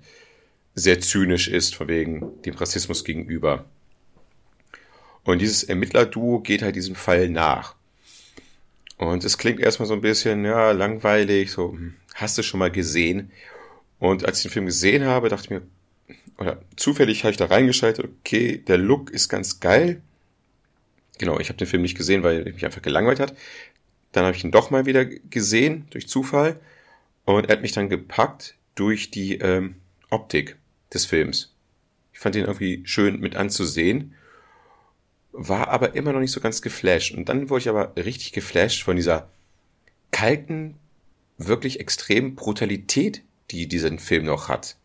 sehr 0.73 0.99
zynisch 0.99 1.47
ist, 1.47 1.75
von 1.75 1.89
wegen 1.89 2.41
dem 2.41 2.55
Rassismus 2.55 3.03
gegenüber. 3.03 3.65
Und 5.23 5.43
dieses 5.43 5.63
Ermittlerduo 5.63 6.39
geht 6.39 6.63
halt 6.63 6.75
diesem 6.75 6.95
Fall 6.95 7.29
nach. 7.29 7.75
Und 9.01 9.23
es 9.23 9.39
klingt 9.39 9.59
erstmal 9.59 9.87
so 9.87 9.95
ein 9.95 10.01
bisschen, 10.01 10.45
ja, 10.45 10.69
langweilig, 10.73 11.51
so, 11.51 11.71
hm, 11.71 11.95
hast 12.13 12.37
du 12.37 12.43
schon 12.43 12.59
mal 12.59 12.69
gesehen? 12.69 13.31
Und 13.97 14.25
als 14.25 14.37
ich 14.37 14.43
den 14.43 14.51
Film 14.51 14.65
gesehen 14.67 15.05
habe, 15.05 15.27
dachte 15.27 15.45
ich 15.45 15.49
mir, 15.49 15.63
oder 16.37 16.61
zufällig 16.75 17.23
habe 17.23 17.31
ich 17.31 17.37
da 17.37 17.45
reingeschaltet, 17.45 18.05
okay, 18.05 18.59
der 18.59 18.77
Look 18.77 19.09
ist 19.09 19.27
ganz 19.27 19.59
geil. 19.59 20.03
Genau, 21.17 21.39
ich 21.39 21.49
habe 21.49 21.57
den 21.57 21.65
Film 21.65 21.81
nicht 21.81 21.97
gesehen, 21.97 22.21
weil 22.21 22.45
er 22.45 22.53
mich 22.53 22.63
einfach 22.63 22.83
gelangweilt 22.83 23.19
hat. 23.19 23.35
Dann 24.11 24.23
habe 24.25 24.37
ich 24.37 24.43
ihn 24.43 24.51
doch 24.51 24.69
mal 24.69 24.85
wieder 24.85 25.03
gesehen, 25.05 25.87
durch 25.89 26.07
Zufall. 26.07 26.59
Und 27.25 27.49
er 27.49 27.53
hat 27.53 27.63
mich 27.63 27.71
dann 27.71 27.89
gepackt 27.89 28.53
durch 28.75 29.09
die 29.09 29.39
ähm, 29.39 29.77
Optik 30.11 30.57
des 30.93 31.07
Films. 31.07 31.55
Ich 32.13 32.19
fand 32.19 32.35
ihn 32.35 32.45
irgendwie 32.45 32.83
schön 32.85 33.19
mit 33.19 33.35
anzusehen, 33.35 34.13
war 35.33 35.69
aber 35.69 35.95
immer 35.95 36.13
noch 36.13 36.19
nicht 36.19 36.31
so 36.31 36.41
ganz 36.41 36.61
geflasht. 36.61 37.13
Und 37.13 37.29
dann 37.29 37.49
wurde 37.49 37.61
ich 37.61 37.69
aber 37.69 37.95
richtig 37.95 38.31
geflasht 38.31 38.83
von 38.83 38.95
dieser 38.95 39.29
kalten, 40.11 40.75
wirklich 41.37 41.79
extremen 41.79 42.35
Brutalität, 42.35 43.23
die 43.49 43.67
diesen 43.67 43.99
Film 43.99 44.25
noch 44.25 44.49
hat. 44.49 44.75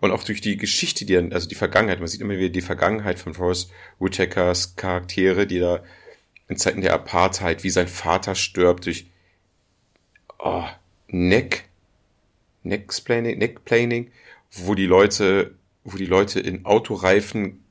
Und 0.00 0.10
auch 0.10 0.24
durch 0.24 0.40
die 0.40 0.56
Geschichte, 0.56 1.04
die 1.04 1.16
also 1.16 1.48
die 1.48 1.54
Vergangenheit, 1.54 1.98
man 1.98 2.08
sieht 2.08 2.20
immer 2.20 2.36
wieder 2.36 2.50
die 2.50 2.60
Vergangenheit 2.60 3.18
von 3.18 3.34
Forrest 3.34 3.70
Whitakers 3.98 4.76
Charaktere, 4.76 5.46
die 5.46 5.58
da 5.58 5.82
in 6.48 6.56
Zeiten 6.56 6.82
der 6.82 6.92
Apartheid, 6.92 7.64
wie 7.64 7.70
sein 7.70 7.88
Vater 7.88 8.34
stirbt, 8.34 8.86
durch 8.86 9.06
oh, 10.38 10.64
Neck, 11.08 11.64
Necksplaining, 12.62 13.38
Neckplaning, 13.38 14.10
wo 14.50 14.74
die 14.74 14.86
Leute, 14.86 15.54
wo 15.84 15.96
die 15.96 16.06
Leute 16.06 16.40
in 16.40 16.66
Autoreifen 16.66 17.63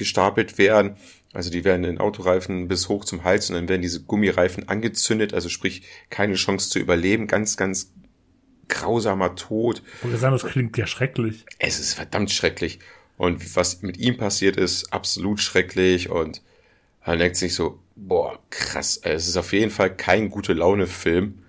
gestapelt 0.00 0.58
werden. 0.58 0.96
Also 1.32 1.50
die 1.50 1.62
werden 1.62 1.84
in 1.84 1.98
Autoreifen 1.98 2.66
bis 2.66 2.88
hoch 2.88 3.04
zum 3.04 3.22
Hals 3.22 3.48
und 3.50 3.54
dann 3.54 3.68
werden 3.68 3.82
diese 3.82 4.02
Gummireifen 4.02 4.68
angezündet, 4.68 5.32
also 5.32 5.48
sprich 5.48 5.82
keine 6.10 6.34
Chance 6.34 6.70
zu 6.70 6.80
überleben. 6.80 7.28
Ganz, 7.28 7.56
ganz 7.56 7.92
grausamer 8.66 9.36
Tod. 9.36 9.82
Und 10.02 10.16
sagen, 10.16 10.32
das 10.32 10.50
klingt 10.50 10.76
ja 10.76 10.86
schrecklich. 10.86 11.44
Es 11.58 11.78
ist 11.78 11.94
verdammt 11.94 12.32
schrecklich. 12.32 12.80
Und 13.16 13.54
was 13.54 13.82
mit 13.82 13.98
ihm 13.98 14.16
passiert 14.16 14.56
ist, 14.56 14.92
absolut 14.92 15.40
schrecklich. 15.40 16.10
Und 16.10 16.42
man 17.06 17.18
denkt 17.18 17.36
sich 17.36 17.54
so, 17.54 17.78
boah, 17.94 18.38
krass. 18.50 18.98
Es 19.02 19.28
ist 19.28 19.36
auf 19.36 19.52
jeden 19.52 19.70
Fall 19.70 19.94
kein 19.94 20.30
gute 20.30 20.54
Laune-Film. 20.54 21.40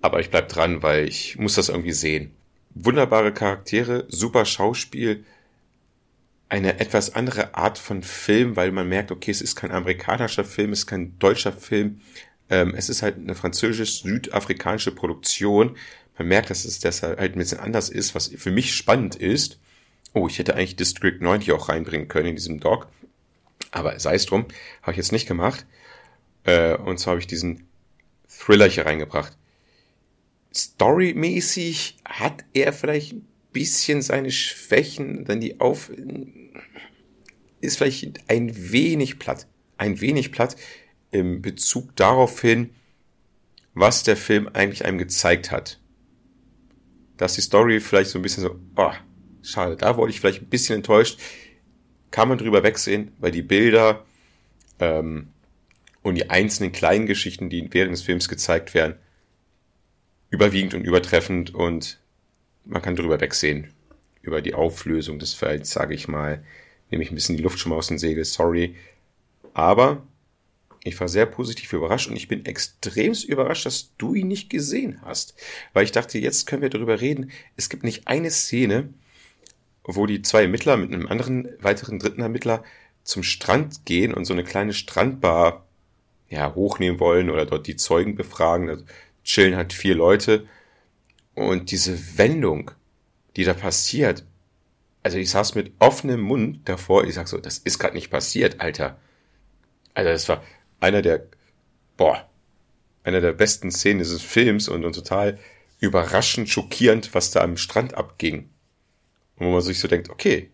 Aber 0.00 0.20
ich 0.20 0.30
bleib 0.30 0.48
dran, 0.48 0.82
weil 0.82 1.06
ich 1.06 1.38
muss 1.38 1.54
das 1.54 1.68
irgendwie 1.68 1.92
sehen. 1.92 2.32
Wunderbare 2.74 3.32
Charaktere, 3.32 4.06
super 4.08 4.44
Schauspiel, 4.44 5.24
eine 6.54 6.78
etwas 6.78 7.16
andere 7.16 7.56
Art 7.56 7.78
von 7.78 8.04
Film, 8.04 8.54
weil 8.54 8.70
man 8.70 8.88
merkt, 8.88 9.10
okay, 9.10 9.32
es 9.32 9.40
ist 9.40 9.56
kein 9.56 9.72
amerikanischer 9.72 10.44
Film, 10.44 10.70
es 10.70 10.80
ist 10.80 10.86
kein 10.86 11.18
deutscher 11.18 11.52
Film. 11.52 12.00
Ähm, 12.48 12.74
es 12.76 12.88
ist 12.88 13.02
halt 13.02 13.16
eine 13.16 13.34
französisch-südafrikanische 13.34 14.92
Produktion. 14.92 15.76
Man 16.16 16.28
merkt, 16.28 16.50
dass 16.50 16.64
es 16.64 16.78
deshalb 16.78 17.18
halt 17.18 17.34
ein 17.34 17.40
bisschen 17.40 17.58
anders 17.58 17.88
ist, 17.88 18.14
was 18.14 18.28
für 18.28 18.52
mich 18.52 18.72
spannend 18.72 19.16
ist. 19.16 19.58
Oh, 20.12 20.28
ich 20.28 20.38
hätte 20.38 20.54
eigentlich 20.54 20.76
District 20.76 21.16
9 21.18 21.40
hier 21.40 21.56
auch 21.56 21.68
reinbringen 21.68 22.06
können 22.06 22.28
in 22.28 22.36
diesem 22.36 22.60
Dog. 22.60 22.86
Aber 23.72 23.98
sei 23.98 24.14
es 24.14 24.26
drum, 24.26 24.46
habe 24.82 24.92
ich 24.92 24.98
jetzt 24.98 25.10
nicht 25.10 25.26
gemacht. 25.26 25.66
Äh, 26.44 26.76
und 26.76 27.00
zwar 27.00 27.12
habe 27.12 27.20
ich 27.20 27.26
diesen 27.26 27.66
Thriller 28.28 28.68
hier 28.68 28.86
reingebracht. 28.86 29.36
Storymäßig 30.54 31.96
hat 32.04 32.44
er 32.52 32.72
vielleicht 32.72 33.14
ein 33.14 33.26
bisschen 33.52 34.02
seine 34.02 34.30
Schwächen, 34.30 35.24
dann 35.24 35.40
die 35.40 35.58
Auf 35.58 35.90
ist 37.60 37.78
vielleicht 37.78 38.28
ein 38.28 38.72
wenig 38.72 39.18
platt, 39.18 39.46
ein 39.78 40.00
wenig 40.00 40.32
platt 40.32 40.56
im 41.10 41.42
Bezug 41.42 41.94
darauf 41.96 42.40
hin, 42.40 42.70
was 43.74 44.02
der 44.02 44.16
Film 44.16 44.48
eigentlich 44.52 44.84
einem 44.84 44.98
gezeigt 44.98 45.50
hat. 45.50 45.80
Dass 47.16 47.34
die 47.34 47.40
Story 47.40 47.80
vielleicht 47.80 48.10
so 48.10 48.18
ein 48.18 48.22
bisschen 48.22 48.42
so, 48.42 48.58
oh, 48.76 48.92
schade, 49.42 49.76
da 49.76 49.96
wurde 49.96 50.10
ich 50.10 50.20
vielleicht 50.20 50.42
ein 50.42 50.48
bisschen 50.48 50.76
enttäuscht. 50.76 51.20
Kann 52.10 52.28
man 52.28 52.38
drüber 52.38 52.62
wegsehen, 52.62 53.12
weil 53.18 53.32
die 53.32 53.42
Bilder 53.42 54.04
ähm, 54.78 55.28
und 56.02 56.16
die 56.16 56.30
einzelnen 56.30 56.72
kleinen 56.72 57.06
Geschichten, 57.06 57.50
die 57.50 57.68
während 57.72 57.92
des 57.92 58.02
Films 58.02 58.28
gezeigt 58.28 58.74
werden, 58.74 58.96
überwiegend 60.30 60.74
und 60.74 60.84
übertreffend 60.84 61.54
und 61.54 62.00
man 62.64 62.82
kann 62.82 62.96
drüber 62.96 63.20
wegsehen. 63.20 63.73
Über 64.24 64.42
die 64.42 64.54
Auflösung 64.54 65.18
des 65.18 65.34
Felds, 65.34 65.70
sage 65.70 65.94
ich 65.94 66.08
mal. 66.08 66.42
Nehme 66.90 67.02
ich 67.02 67.10
ein 67.10 67.14
bisschen 67.14 67.36
die 67.36 67.42
Luft 67.42 67.58
schon 67.58 67.70
mal 67.70 67.76
aus 67.76 67.88
dem 67.88 67.98
Segel, 67.98 68.24
sorry. 68.24 68.74
Aber 69.52 70.02
ich 70.82 70.98
war 71.00 71.08
sehr 71.08 71.26
positiv 71.26 71.72
überrascht 71.72 72.08
und 72.08 72.16
ich 72.16 72.28
bin 72.28 72.44
extremst 72.44 73.24
überrascht, 73.24 73.66
dass 73.66 73.96
du 73.96 74.14
ihn 74.14 74.28
nicht 74.28 74.50
gesehen 74.50 75.00
hast. 75.02 75.34
Weil 75.72 75.84
ich 75.84 75.92
dachte, 75.92 76.18
jetzt 76.18 76.46
können 76.46 76.62
wir 76.62 76.70
darüber 76.70 77.00
reden. 77.00 77.30
Es 77.56 77.68
gibt 77.68 77.84
nicht 77.84 78.06
eine 78.06 78.30
Szene, 78.30 78.90
wo 79.82 80.06
die 80.06 80.22
zwei 80.22 80.42
Ermittler 80.42 80.76
mit 80.76 80.92
einem 80.92 81.06
anderen, 81.06 81.48
weiteren 81.60 81.98
dritten 81.98 82.20
Ermittler 82.20 82.64
zum 83.02 83.22
Strand 83.22 83.84
gehen 83.84 84.14
und 84.14 84.24
so 84.24 84.32
eine 84.32 84.44
kleine 84.44 84.72
Strandbar 84.72 85.66
ja, 86.28 86.54
hochnehmen 86.54 87.00
wollen 87.00 87.30
oder 87.30 87.46
dort 87.46 87.66
die 87.66 87.76
Zeugen 87.76 88.14
befragen. 88.14 88.66
Da 88.66 88.76
chillen 89.24 89.56
halt 89.56 89.72
vier 89.72 89.94
Leute. 89.94 90.46
Und 91.34 91.70
diese 91.70 92.18
Wendung, 92.18 92.70
die 93.36 93.44
da 93.44 93.54
passiert, 93.54 94.24
also 95.02 95.18
ich 95.18 95.30
saß 95.30 95.54
mit 95.54 95.72
offenem 95.78 96.20
Mund 96.20 96.68
davor, 96.68 97.04
ich 97.04 97.14
sag 97.14 97.28
so, 97.28 97.38
das 97.38 97.58
ist 97.58 97.78
gerade 97.78 97.94
nicht 97.94 98.10
passiert, 98.10 98.60
Alter. 98.60 98.98
Alter, 99.92 100.12
das 100.12 100.28
war 100.28 100.42
einer 100.80 101.02
der, 101.02 101.26
boah, 101.96 102.28
einer 103.02 103.20
der 103.20 103.32
besten 103.32 103.70
Szenen 103.70 103.98
dieses 103.98 104.22
Films 104.22 104.68
und, 104.68 104.84
und 104.84 104.94
total 104.94 105.38
überraschend, 105.78 106.48
schockierend, 106.48 107.14
was 107.14 107.30
da 107.30 107.40
am 107.42 107.56
Strand 107.56 107.94
abging. 107.94 108.50
Und 109.36 109.46
wo 109.46 109.50
man 109.50 109.60
sich 109.60 109.78
so 109.78 109.88
denkt, 109.88 110.08
okay, 110.08 110.50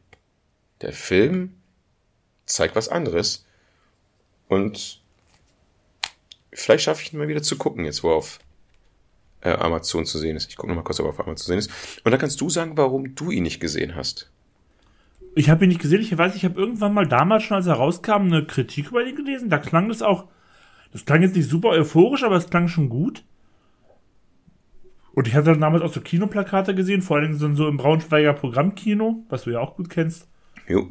der 0.81 0.93
Film 0.93 1.61
zeigt 2.47 2.75
was 2.75 2.89
anderes 2.89 3.47
und 4.49 5.01
vielleicht 6.53 6.85
schaffe 6.85 7.03
ich 7.03 7.13
ihn 7.13 7.19
mal 7.19 7.29
wieder 7.29 7.43
zu 7.43 7.57
gucken, 7.57 7.85
jetzt 7.85 8.03
wo 8.03 8.11
er 8.11 8.17
auf 8.17 8.41
äh, 9.43 9.53
Amazon 9.53 10.05
zu 10.07 10.19
sehen 10.19 10.37
ist. 10.37 10.51
Ich 10.51 10.57
gucke 10.57 10.69
nochmal 10.69 10.85
kurz, 10.85 11.01
ob 11.01 11.07
er 11.07 11.11
auf 11.11 11.21
Amazon 11.21 11.37
zu 11.37 11.47
sehen 11.47 11.59
ist. 11.59 11.71
Und 12.05 12.11
dann 12.11 12.21
kannst 12.21 12.41
du 12.41 12.49
sagen, 12.49 12.77
warum 12.77 13.15
du 13.15 13.31
ihn 13.31 13.43
nicht 13.43 13.61
gesehen 13.61 13.95
hast. 13.95 14.31
Ich 15.35 15.49
habe 15.49 15.65
ihn 15.65 15.69
nicht 15.69 15.81
gesehen. 15.81 16.01
Ich 16.01 16.17
weiß, 16.17 16.35
ich 16.35 16.45
habe 16.45 16.61
irgendwann 16.61 16.93
mal 16.93 17.07
damals 17.07 17.45
schon, 17.45 17.57
als 17.57 17.67
er 17.67 17.75
rauskam, 17.75 18.27
eine 18.27 18.45
Kritik 18.45 18.89
über 18.89 19.05
ihn 19.05 19.17
gelesen. 19.17 19.49
Da 19.49 19.59
klang 19.59 19.89
das 19.89 20.03
auch. 20.03 20.27
Das 20.93 21.05
klang 21.05 21.23
jetzt 21.23 21.37
nicht 21.37 21.49
super 21.49 21.69
euphorisch, 21.71 22.25
aber 22.25 22.37
es 22.37 22.51
klang 22.51 22.69
schon 22.69 22.89
gut. 22.89 23.25
Und 25.13 25.29
ich 25.29 25.35
hatte 25.35 25.57
damals 25.57 25.83
auch 25.83 25.93
so 25.93 26.01
Kinoplakate 26.01 26.75
gesehen, 26.75 27.03
vor 27.03 27.17
allem 27.19 27.35
so 27.35 27.69
im 27.69 27.77
Braunschweiger 27.77 28.33
Programmkino, 28.33 29.25
was 29.29 29.43
du 29.43 29.51
ja 29.51 29.61
auch 29.61 29.77
gut 29.77 29.91
kennst. 29.91 30.29
Jo. 30.69 30.89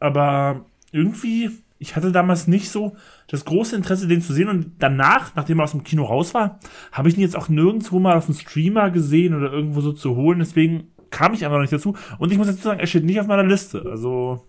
Aber 0.00 0.64
irgendwie, 0.92 1.50
ich 1.78 1.94
hatte 1.94 2.10
damals 2.12 2.48
nicht 2.48 2.70
so 2.70 2.96
das 3.28 3.44
große 3.44 3.76
Interesse, 3.76 4.08
den 4.08 4.20
zu 4.20 4.32
sehen. 4.32 4.48
Und 4.48 4.72
danach, 4.78 5.34
nachdem 5.36 5.60
er 5.60 5.64
aus 5.64 5.70
dem 5.72 5.84
Kino 5.84 6.04
raus 6.04 6.34
war, 6.34 6.58
habe 6.92 7.08
ich 7.08 7.16
ihn 7.16 7.22
jetzt 7.22 7.36
auch 7.36 7.48
nirgendwo 7.48 8.00
mal 8.00 8.16
auf 8.16 8.26
dem 8.26 8.34
Streamer 8.34 8.90
gesehen 8.90 9.34
oder 9.34 9.52
irgendwo 9.52 9.80
so 9.80 9.92
zu 9.92 10.16
holen. 10.16 10.40
Deswegen 10.40 10.90
kam 11.10 11.34
ich 11.34 11.44
einfach 11.44 11.56
noch 11.56 11.62
nicht 11.62 11.72
dazu. 11.72 11.96
Und 12.18 12.32
ich 12.32 12.38
muss 12.38 12.48
dazu 12.48 12.62
sagen, 12.62 12.80
er 12.80 12.86
steht 12.86 13.04
nicht 13.04 13.20
auf 13.20 13.26
meiner 13.26 13.44
Liste. 13.44 13.84
Also, 13.88 14.44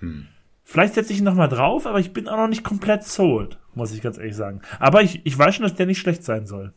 hm. 0.00 0.26
vielleicht 0.62 0.94
setze 0.94 1.12
ich 1.12 1.20
ihn 1.20 1.24
nochmal 1.24 1.48
drauf, 1.48 1.86
aber 1.86 2.00
ich 2.00 2.12
bin 2.12 2.28
auch 2.28 2.36
noch 2.36 2.48
nicht 2.48 2.64
komplett 2.64 3.04
sold, 3.04 3.58
muss 3.74 3.94
ich 3.94 4.02
ganz 4.02 4.18
ehrlich 4.18 4.36
sagen. 4.36 4.60
Aber 4.78 5.02
ich, 5.02 5.22
ich 5.24 5.38
weiß 5.38 5.54
schon, 5.54 5.62
dass 5.62 5.74
der 5.74 5.86
nicht 5.86 6.00
schlecht 6.00 6.22
sein 6.22 6.46
soll. 6.46 6.74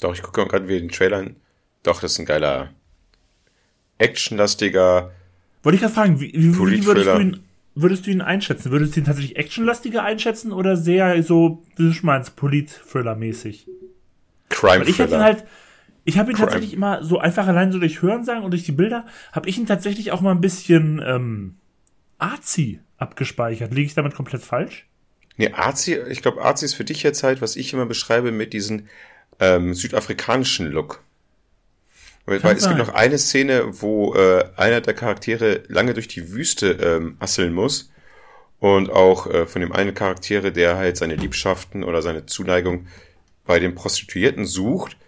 Doch, 0.00 0.14
ich 0.14 0.22
gucke 0.22 0.46
gerade 0.46 0.68
wieder 0.68 0.80
den 0.80 0.90
Trailer 0.90 1.18
an. 1.18 1.36
Doch, 1.84 2.00
das 2.00 2.12
ist 2.12 2.18
ein 2.18 2.26
geiler, 2.26 2.70
actionlastiger. 3.98 5.12
Wollte 5.62 5.76
ich 5.76 5.80
gerade 5.80 5.94
fragen, 5.94 6.20
wie, 6.20 6.32
wie, 6.32 6.54
wie 6.54 6.86
würdest 6.86 7.08
du 7.08 7.20
ihn 7.20 7.47
würdest 7.82 8.06
du 8.06 8.10
ihn 8.10 8.20
einschätzen? 8.20 8.70
Würdest 8.70 8.96
du 8.96 9.00
ihn 9.00 9.06
tatsächlich 9.06 9.36
actionlastiger 9.36 10.02
einschätzen 10.02 10.52
oder 10.52 10.76
sehr 10.76 11.22
so, 11.22 11.62
wie 11.76 11.90
du 11.90 12.06
meinst, 12.06 12.36
Polit-Thriller-mäßig? 12.36 13.66
Crime-Thriller. 14.48 14.88
Ich 14.88 15.00
habe 15.00 15.14
ihn 15.14 15.22
halt, 15.22 15.44
ich 16.04 16.18
habe 16.18 16.30
ihn 16.30 16.36
Crime. 16.36 16.46
tatsächlich 16.46 16.74
immer 16.74 17.02
so 17.04 17.18
einfach 17.18 17.46
allein 17.46 17.72
so 17.72 17.78
durch 17.78 18.02
Hörensagen 18.02 18.44
und 18.44 18.50
durch 18.50 18.64
die 18.64 18.72
Bilder, 18.72 19.06
habe 19.32 19.48
ich 19.48 19.58
ihn 19.58 19.66
tatsächlich 19.66 20.12
auch 20.12 20.20
mal 20.20 20.32
ein 20.32 20.40
bisschen 20.40 21.02
ähm, 21.04 21.56
arzi 22.18 22.80
abgespeichert. 22.96 23.72
Liege 23.72 23.86
ich 23.86 23.94
damit 23.94 24.14
komplett 24.14 24.42
falsch? 24.42 24.86
Nee, 25.36 25.52
Arzi, 25.52 25.94
ich 25.94 26.20
glaube, 26.20 26.42
Arzi 26.42 26.64
ist 26.64 26.74
für 26.74 26.84
dich 26.84 27.04
jetzt 27.04 27.22
halt, 27.22 27.40
was 27.40 27.54
ich 27.54 27.72
immer 27.72 27.86
beschreibe 27.86 28.32
mit 28.32 28.52
diesem 28.52 28.88
ähm, 29.38 29.72
südafrikanischen 29.72 30.66
Look. 30.66 31.04
Weil, 32.28 32.44
weil 32.44 32.56
es 32.56 32.66
gibt 32.66 32.76
noch 32.76 32.92
eine 32.92 33.16
Szene, 33.16 33.80
wo 33.80 34.14
äh, 34.14 34.44
einer 34.56 34.82
der 34.82 34.92
Charaktere 34.92 35.62
lange 35.68 35.94
durch 35.94 36.08
die 36.08 36.30
Wüste 36.30 36.72
ähm, 36.72 37.16
asseln 37.20 37.54
muss. 37.54 37.90
Und 38.60 38.90
auch 38.90 39.26
äh, 39.28 39.46
von 39.46 39.62
dem 39.62 39.72
einen 39.72 39.94
Charaktere, 39.94 40.52
der 40.52 40.76
halt 40.76 40.98
seine 40.98 41.14
Liebschaften 41.14 41.84
oder 41.84 42.02
seine 42.02 42.26
Zuneigung 42.26 42.86
bei 43.46 43.58
den 43.60 43.74
Prostituierten 43.74 44.44
sucht. 44.44 44.98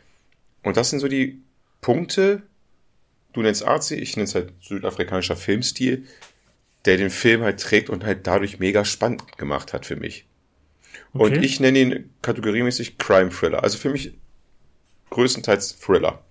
Und 0.63 0.79
das 0.79 0.89
sind 0.89 1.01
so 1.01 1.09
die 1.09 1.43
Punkte, 1.83 2.41
du 3.35 3.43
nennst 3.43 3.67
Arzi, 3.67 3.97
ich 3.97 4.17
nenne 4.17 4.25
es 4.25 4.35
halt 4.35 4.55
südafrikanischer 4.63 5.37
Filmstil, 5.37 6.07
der 6.87 6.97
den 6.97 7.11
Film 7.11 7.43
halt 7.43 7.61
trägt 7.61 7.91
und 7.91 8.03
halt 8.03 8.27
dadurch 8.27 8.61
mega 8.61 8.87
spannend 8.87 9.37
gemacht 9.37 9.75
hat 9.75 9.85
für 9.85 9.97
mich. 9.97 10.25
Okay. 11.13 11.25
Und 11.25 11.45
ich 11.45 11.61
nenne 11.61 11.79
ihn 11.79 12.11
kategoriemäßig 12.23 12.97
Crime 12.97 13.29
Thriller. 13.29 13.63
Also 13.63 13.77
für 13.77 13.91
mich 13.91 14.15
größtenteils 15.11 15.79
Thriller. 15.81 16.23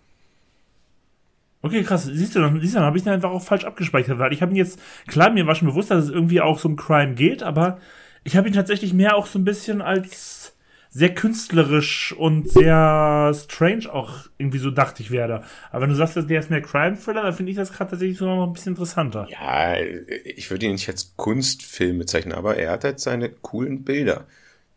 Okay, 1.62 1.84
krass. 1.84 2.06
Siehst 2.06 2.36
du, 2.36 2.40
dann, 2.40 2.62
dann 2.62 2.84
habe 2.84 2.98
ich 2.98 3.04
den 3.04 3.14
einfach 3.14 3.32
auch 3.32 3.44
falsch 3.44 3.66
abgespeichert, 3.66 4.18
weil 4.18 4.32
ich 4.32 4.42
habe 4.42 4.52
ihn 4.52 4.58
jetzt, 4.58 4.80
klar, 5.08 5.30
mir 5.30 5.46
war 5.46 5.56
schon 5.56 5.68
bewusst, 5.68 5.92
dass 5.92 6.06
es 6.06 6.10
irgendwie 6.10 6.42
auch 6.42 6.60
so 6.60 6.70
um 6.70 6.76
Crime 6.76 7.16
geht, 7.16 7.44
aber 7.44 7.80
ich 8.24 8.38
habe 8.38 8.48
ihn 8.48 8.54
tatsächlich 8.54 8.94
mehr 8.94 9.16
auch 9.16 9.26
so 9.26 9.40
ein 9.40 9.46
bisschen 9.46 9.82
als 9.82 10.56
sehr 10.92 11.14
künstlerisch 11.14 12.14
und 12.14 12.50
sehr 12.50 13.32
strange 13.36 13.94
auch 13.94 14.28
irgendwie 14.38 14.58
so 14.58 14.72
dachte 14.72 15.04
ich 15.04 15.12
werde. 15.12 15.44
Aber 15.72 15.84
wenn 15.84 15.90
du 15.90 15.96
sagst, 15.96 16.16
der 16.16 16.40
ist 16.40 16.50
mehr 16.50 16.62
Crime-Thriller, 16.62 17.22
dann 17.22 17.34
finde 17.34 17.52
ich 17.52 17.58
das 17.58 17.72
gerade 17.72 17.92
tatsächlich 17.92 18.18
sogar 18.18 18.36
noch 18.36 18.48
ein 18.48 18.54
bisschen 18.54 18.74
interessanter. 18.74 19.28
Ja, 19.30 19.76
ich 19.78 20.50
würde 20.50 20.66
ihn 20.66 20.72
nicht 20.72 20.90
als 20.90 21.14
Kunstfilm 21.16 22.00
bezeichnen, 22.00 22.34
aber 22.34 22.58
er 22.58 22.72
hat 22.72 22.84
halt 22.86 23.00
seine 23.00 23.30
coolen 23.30 23.84
Bilder. 23.84 24.26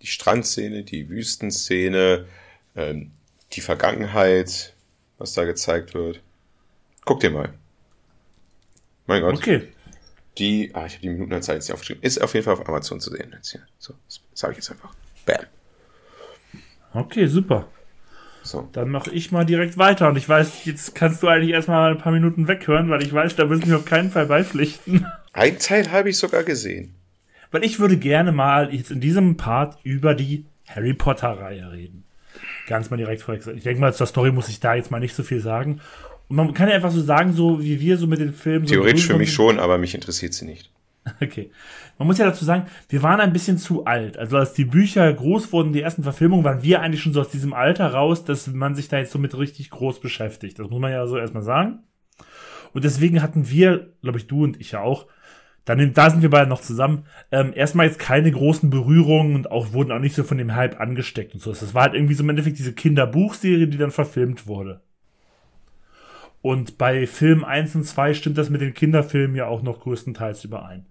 Die 0.02 0.06
Strandszene, 0.06 0.82
die 0.82 1.08
Wüstenszene, 1.08 2.26
ähm, 2.76 3.12
die 3.52 3.60
Vergangenheit, 3.62 4.74
was 5.16 5.32
da 5.32 5.44
gezeigt 5.44 5.94
wird. 5.94 6.20
Guck 7.04 7.20
dir 7.20 7.30
mal. 7.30 7.52
Mein 9.06 9.22
Gott. 9.22 9.34
Okay. 9.34 9.68
Die, 10.38 10.70
ah, 10.74 10.86
ich 10.86 10.94
habe 10.94 11.02
die 11.02 11.10
Minutenanzahl 11.10 11.56
jetzt 11.56 11.68
nicht 11.68 11.74
aufgeschrieben. 11.74 12.02
Ist 12.02 12.22
auf 12.22 12.32
jeden 12.34 12.44
Fall 12.44 12.54
auf 12.54 12.68
Amazon 12.68 13.00
zu 13.00 13.10
sehen. 13.10 13.32
Jetzt 13.34 13.50
hier. 13.50 13.62
So, 13.78 13.94
das 14.06 14.20
sage 14.34 14.52
ich 14.52 14.58
jetzt 14.58 14.70
einfach. 14.70 14.94
Bam. 15.26 15.44
Okay, 16.94 17.26
super. 17.26 17.68
So. 18.42 18.68
Dann 18.72 18.88
mache 18.88 19.10
ich 19.10 19.30
mal 19.30 19.44
direkt 19.44 19.78
weiter. 19.78 20.08
Und 20.08 20.16
ich 20.16 20.28
weiß, 20.28 20.64
jetzt 20.64 20.94
kannst 20.94 21.22
du 21.22 21.28
eigentlich 21.28 21.52
erstmal 21.52 21.92
ein 21.92 21.98
paar 21.98 22.12
Minuten 22.12 22.48
weghören, 22.48 22.90
weil 22.90 23.02
ich 23.02 23.12
weiß, 23.12 23.36
da 23.36 23.44
müssen 23.44 23.68
wir 23.68 23.76
auf 23.76 23.84
keinen 23.84 24.10
Fall 24.10 24.26
beipflichten. 24.26 25.06
Ein 25.32 25.58
Teil 25.58 25.90
habe 25.90 26.10
ich 26.10 26.18
sogar 26.18 26.42
gesehen. 26.42 26.94
Weil 27.50 27.64
ich 27.64 27.78
würde 27.78 27.96
gerne 27.96 28.32
mal 28.32 28.74
jetzt 28.74 28.90
in 28.90 29.00
diesem 29.00 29.36
Part 29.36 29.78
über 29.82 30.14
die 30.14 30.46
Harry 30.66 30.94
Potter-Reihe 30.94 31.70
reden. 31.70 32.04
Ganz 32.66 32.90
mal 32.90 32.96
direkt 32.96 33.22
vorweg. 33.22 33.46
Ich 33.56 33.64
denke 33.64 33.80
mal, 33.80 33.94
zur 33.94 34.06
Story 34.06 34.32
muss 34.32 34.48
ich 34.48 34.60
da 34.60 34.74
jetzt 34.74 34.90
mal 34.90 35.00
nicht 35.00 35.14
so 35.14 35.22
viel 35.22 35.40
sagen. 35.40 35.80
Und 36.32 36.36
man 36.36 36.54
kann 36.54 36.70
ja 36.70 36.76
einfach 36.76 36.90
so 36.90 37.02
sagen, 37.02 37.34
so 37.34 37.62
wie 37.62 37.78
wir 37.78 37.98
so 37.98 38.06
mit 38.06 38.18
den 38.18 38.32
Filmen. 38.32 38.64
Theoretisch 38.64 39.06
so 39.06 39.12
für 39.12 39.18
mich 39.18 39.34
schon, 39.34 39.58
aber 39.58 39.76
mich 39.76 39.94
interessiert 39.94 40.32
sie 40.32 40.46
nicht. 40.46 40.72
Okay. 41.20 41.50
Man 41.98 42.06
muss 42.06 42.16
ja 42.16 42.24
dazu 42.24 42.46
sagen, 42.46 42.68
wir 42.88 43.02
waren 43.02 43.20
ein 43.20 43.34
bisschen 43.34 43.58
zu 43.58 43.84
alt. 43.84 44.16
Also 44.16 44.38
als 44.38 44.54
die 44.54 44.64
Bücher 44.64 45.12
groß 45.12 45.52
wurden, 45.52 45.74
die 45.74 45.82
ersten 45.82 46.04
Verfilmungen, 46.04 46.42
waren 46.42 46.62
wir 46.62 46.80
eigentlich 46.80 47.02
schon 47.02 47.12
so 47.12 47.20
aus 47.20 47.28
diesem 47.28 47.52
Alter 47.52 47.88
raus, 47.88 48.24
dass 48.24 48.46
man 48.46 48.74
sich 48.74 48.88
da 48.88 48.96
jetzt 48.96 49.12
so 49.12 49.18
mit 49.18 49.36
richtig 49.36 49.68
groß 49.68 50.00
beschäftigt. 50.00 50.58
Das 50.58 50.70
muss 50.70 50.80
man 50.80 50.90
ja 50.90 51.06
so 51.06 51.18
erstmal 51.18 51.42
sagen. 51.42 51.80
Und 52.72 52.84
deswegen 52.84 53.20
hatten 53.20 53.50
wir, 53.50 53.92
glaube 54.00 54.16
ich, 54.16 54.26
du 54.26 54.44
und 54.44 54.58
ich 54.58 54.72
ja 54.72 54.80
auch, 54.80 55.08
dann, 55.66 55.92
da 55.92 56.08
sind 56.08 56.22
wir 56.22 56.30
beide 56.30 56.48
noch 56.48 56.62
zusammen, 56.62 57.04
ähm, 57.30 57.52
erstmal 57.54 57.88
jetzt 57.88 57.98
keine 57.98 58.32
großen 58.32 58.70
Berührungen 58.70 59.34
und 59.34 59.50
auch 59.50 59.74
wurden 59.74 59.92
auch 59.92 59.98
nicht 59.98 60.14
so 60.14 60.24
von 60.24 60.38
dem 60.38 60.54
Hype 60.54 60.80
angesteckt 60.80 61.34
und 61.34 61.42
so. 61.42 61.50
Das 61.50 61.74
war 61.74 61.82
halt 61.82 61.94
irgendwie 61.94 62.14
so 62.14 62.22
im 62.22 62.30
Endeffekt 62.30 62.58
diese 62.58 62.72
Kinderbuchserie, 62.72 63.68
die 63.68 63.76
dann 63.76 63.90
verfilmt 63.90 64.46
wurde. 64.46 64.80
Und 66.42 66.76
bei 66.76 67.06
Film 67.06 67.44
1 67.44 67.76
und 67.76 67.84
2 67.84 68.14
stimmt 68.14 68.36
das 68.36 68.50
mit 68.50 68.60
den 68.60 68.74
Kinderfilmen 68.74 69.36
ja 69.36 69.46
auch 69.46 69.62
noch 69.62 69.80
größtenteils 69.80 70.44
überein. 70.44 70.86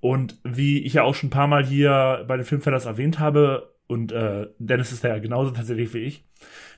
Und 0.00 0.38
wie 0.44 0.78
ich 0.78 0.94
ja 0.94 1.02
auch 1.02 1.14
schon 1.14 1.28
ein 1.28 1.30
paar 1.30 1.48
Mal 1.48 1.64
hier 1.64 2.24
bei 2.26 2.36
den 2.36 2.46
Filmfellers 2.46 2.86
erwähnt 2.86 3.18
habe, 3.18 3.74
und 3.88 4.12
äh, 4.12 4.46
Dennis 4.58 4.92
ist 4.92 5.04
ja 5.04 5.18
genauso 5.18 5.50
tatsächlich 5.50 5.92
wie 5.92 5.98
ich, 5.98 6.24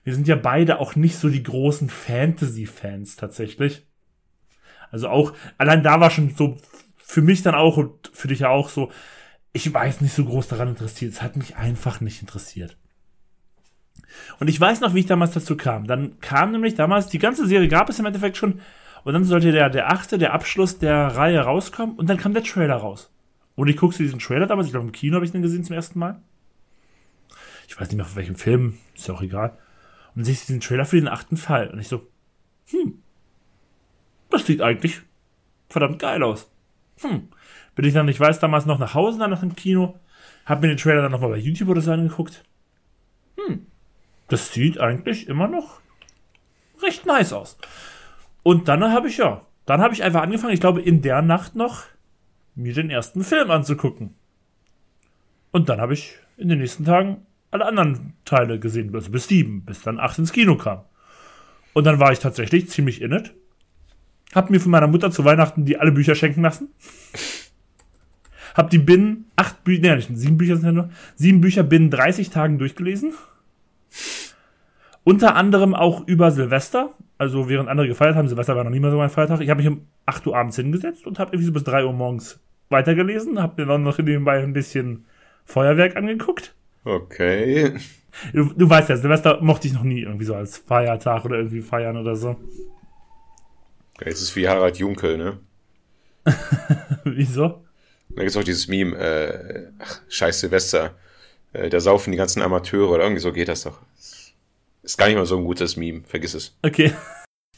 wir 0.02 0.14
sind 0.14 0.26
ja 0.26 0.36
beide 0.36 0.80
auch 0.80 0.96
nicht 0.96 1.16
so 1.16 1.28
die 1.28 1.42
großen 1.42 1.88
Fantasy-Fans 1.88 3.16
tatsächlich. 3.16 3.86
Also 4.90 5.08
auch, 5.08 5.32
allein 5.58 5.82
da 5.82 6.00
war 6.00 6.10
schon 6.10 6.30
so 6.30 6.56
für 6.96 7.22
mich 7.22 7.42
dann 7.42 7.54
auch 7.54 7.76
und 7.76 8.10
für 8.12 8.28
dich 8.28 8.40
ja 8.40 8.48
auch 8.48 8.68
so, 8.68 8.90
ich 9.52 9.72
war 9.72 9.86
jetzt 9.86 10.02
nicht 10.02 10.14
so 10.14 10.24
groß 10.24 10.48
daran 10.48 10.68
interessiert. 10.68 11.12
Es 11.12 11.22
hat 11.22 11.36
mich 11.36 11.56
einfach 11.56 12.00
nicht 12.00 12.20
interessiert. 12.20 12.76
Und 14.40 14.48
ich 14.48 14.60
weiß 14.60 14.80
noch, 14.80 14.94
wie 14.94 15.00
ich 15.00 15.06
damals 15.06 15.32
dazu 15.32 15.56
kam. 15.56 15.86
Dann 15.86 16.20
kam 16.20 16.52
nämlich 16.52 16.74
damals, 16.74 17.08
die 17.08 17.18
ganze 17.18 17.46
Serie 17.46 17.68
gab 17.68 17.88
es 17.88 17.98
im 17.98 18.06
Endeffekt 18.06 18.36
schon, 18.36 18.60
und 19.04 19.12
dann 19.12 19.24
sollte 19.24 19.52
der, 19.52 19.68
der 19.68 19.90
achte, 19.90 20.16
der 20.18 20.32
Abschluss 20.32 20.78
der 20.78 21.08
Reihe 21.08 21.40
rauskommen, 21.40 21.96
und 21.96 22.08
dann 22.08 22.16
kam 22.16 22.34
der 22.34 22.42
Trailer 22.42 22.76
raus. 22.76 23.10
Und 23.54 23.68
ich 23.68 23.76
guckte 23.76 24.02
diesen 24.02 24.18
Trailer 24.18 24.46
damals, 24.46 24.66
ich 24.66 24.72
glaube 24.72 24.86
im 24.86 24.92
Kino 24.92 25.16
habe 25.16 25.24
ich 25.24 25.32
den 25.32 25.42
gesehen 25.42 25.64
zum 25.64 25.76
ersten 25.76 25.98
Mal. 25.98 26.20
Ich 27.68 27.78
weiß 27.78 27.88
nicht 27.88 27.96
mehr 27.96 28.06
von 28.06 28.16
welchem 28.16 28.36
Film, 28.36 28.78
ist 28.94 29.08
ja 29.08 29.14
auch 29.14 29.22
egal. 29.22 29.50
Und 30.08 30.16
dann 30.16 30.24
sehe 30.24 30.34
ich 30.34 30.40
diesen 30.40 30.60
Trailer 30.60 30.84
für 30.84 30.96
den 30.96 31.08
achten 31.08 31.36
Fall. 31.36 31.68
Und 31.68 31.78
ich 31.78 31.88
so, 31.88 32.06
hm, 32.70 33.02
das 34.30 34.46
sieht 34.46 34.60
eigentlich 34.60 35.00
verdammt 35.68 35.98
geil 35.98 36.22
aus. 36.22 36.50
Hm. 37.00 37.28
Bin 37.74 37.84
ich 37.84 37.94
dann, 37.94 38.08
ich 38.08 38.20
weiß, 38.20 38.38
damals 38.38 38.66
noch 38.66 38.78
nach 38.78 38.94
Hause, 38.94 39.18
dann 39.18 39.30
nach 39.30 39.40
dem 39.40 39.56
Kino, 39.56 39.98
hab 40.46 40.60
mir 40.60 40.68
den 40.68 40.76
Trailer 40.76 41.02
dann 41.02 41.12
nochmal 41.12 41.30
bei 41.30 41.38
YouTube 41.38 41.68
oder 41.68 41.80
so 41.80 41.92
angeguckt. 41.92 42.44
Hm, 43.36 43.66
das 44.28 44.52
sieht 44.52 44.78
eigentlich 44.78 45.28
immer 45.28 45.48
noch 45.48 45.80
recht 46.82 47.06
nice 47.06 47.32
aus. 47.32 47.58
Und 48.42 48.68
dann 48.68 48.82
habe 48.92 49.08
ich 49.08 49.18
ja, 49.18 49.42
dann 49.66 49.80
habe 49.80 49.94
ich 49.94 50.02
einfach 50.02 50.22
angefangen, 50.22 50.54
ich 50.54 50.60
glaube 50.60 50.82
in 50.82 51.02
der 51.02 51.22
Nacht 51.22 51.54
noch 51.54 51.82
mir 52.54 52.74
den 52.74 52.90
ersten 52.90 53.24
Film 53.24 53.50
anzugucken. 53.50 54.14
Und 55.50 55.68
dann 55.68 55.80
habe 55.80 55.94
ich 55.94 56.16
in 56.36 56.48
den 56.48 56.58
nächsten 56.58 56.84
Tagen 56.84 57.26
alle 57.50 57.66
anderen 57.66 58.14
Teile 58.24 58.58
gesehen, 58.58 58.94
also 58.94 59.10
bis 59.10 59.28
sieben, 59.28 59.64
bis 59.64 59.82
dann 59.82 60.00
acht 60.00 60.18
ins 60.18 60.32
Kino 60.32 60.56
kam. 60.56 60.84
Und 61.72 61.84
dann 61.84 62.00
war 62.00 62.12
ich 62.12 62.18
tatsächlich 62.18 62.68
ziemlich 62.68 63.00
in 63.02 63.12
it. 63.12 63.34
Hab 64.34 64.50
mir 64.50 64.60
von 64.60 64.72
meiner 64.72 64.88
Mutter 64.88 65.10
zu 65.10 65.24
Weihnachten 65.24 65.64
die 65.64 65.76
alle 65.78 65.92
Bücher 65.92 66.14
schenken 66.14 66.42
lassen. 66.42 66.68
Hab 68.54 68.70
die 68.70 68.78
binnen 68.78 69.26
acht 69.36 69.64
Bücher, 69.64 69.80
nee, 69.82 69.96
nicht 69.96 70.10
sieben 70.14 70.38
Bücher 70.38 70.56
sind 70.56 70.66
ja 70.66 70.72
nur, 70.72 70.90
sieben 71.16 71.40
Bücher 71.40 71.62
binnen 71.62 71.90
30 71.90 72.30
Tagen 72.30 72.58
durchgelesen. 72.58 73.14
Unter 75.04 75.36
anderem 75.36 75.74
auch 75.74 76.06
über 76.06 76.30
Silvester. 76.30 76.94
Also 77.16 77.48
während 77.48 77.68
andere 77.68 77.86
gefeiert 77.86 78.16
haben, 78.16 78.26
Silvester 78.26 78.56
war 78.56 78.64
noch 78.64 78.70
nie 78.70 78.80
mehr 78.80 78.90
so 78.90 78.96
mein 78.96 79.10
Feiertag. 79.10 79.40
Ich 79.40 79.50
habe 79.50 79.62
mich 79.62 79.70
um 79.70 79.86
8 80.06 80.26
Uhr 80.26 80.36
abends 80.36 80.56
hingesetzt 80.56 81.06
und 81.06 81.18
habe 81.18 81.32
irgendwie 81.32 81.46
so 81.46 81.52
bis 81.52 81.64
3 81.64 81.84
Uhr 81.84 81.92
morgens 81.92 82.40
weitergelesen. 82.70 83.40
Habe 83.40 83.62
mir 83.62 83.68
dann 83.68 83.82
noch 83.82 83.98
nebenbei 83.98 84.42
ein 84.42 84.52
bisschen 84.52 85.04
Feuerwerk 85.44 85.96
angeguckt. 85.96 86.54
Okay. 86.84 87.74
Du, 88.32 88.52
du 88.54 88.68
weißt 88.68 88.88
ja, 88.88 88.96
Silvester 88.96 89.40
mochte 89.40 89.66
ich 89.66 89.74
noch 89.74 89.82
nie 89.82 90.00
irgendwie 90.00 90.24
so 90.24 90.34
als 90.34 90.58
Feiertag 90.58 91.24
oder 91.24 91.36
irgendwie 91.36 91.60
feiern 91.60 91.96
oder 91.96 92.16
so. 92.16 92.36
Es 94.00 94.22
ist 94.22 94.34
wie 94.36 94.48
Harald 94.48 94.78
Junkel, 94.78 95.18
ne? 95.18 95.38
Wieso? 97.04 97.64
Da 98.10 98.22
gibt 98.22 98.30
es 98.30 98.36
auch 98.36 98.44
dieses 98.44 98.68
Meme, 98.68 98.96
äh, 98.96 99.68
ach, 99.78 100.00
scheiß 100.08 100.40
Silvester, 100.40 100.94
äh, 101.52 101.68
da 101.68 101.80
saufen 101.80 102.12
die 102.12 102.18
ganzen 102.18 102.42
Amateure 102.42 102.90
oder 102.90 103.04
irgendwie 103.04 103.20
so 103.20 103.32
geht 103.32 103.48
das 103.48 103.62
doch. 103.62 103.80
Ist 104.84 104.98
gar 104.98 105.06
nicht 105.06 105.16
mal 105.16 105.24
so 105.24 105.38
ein 105.38 105.44
gutes 105.44 105.76
Meme, 105.76 106.02
vergiss 106.06 106.34
es. 106.34 106.56
Okay. 106.62 106.92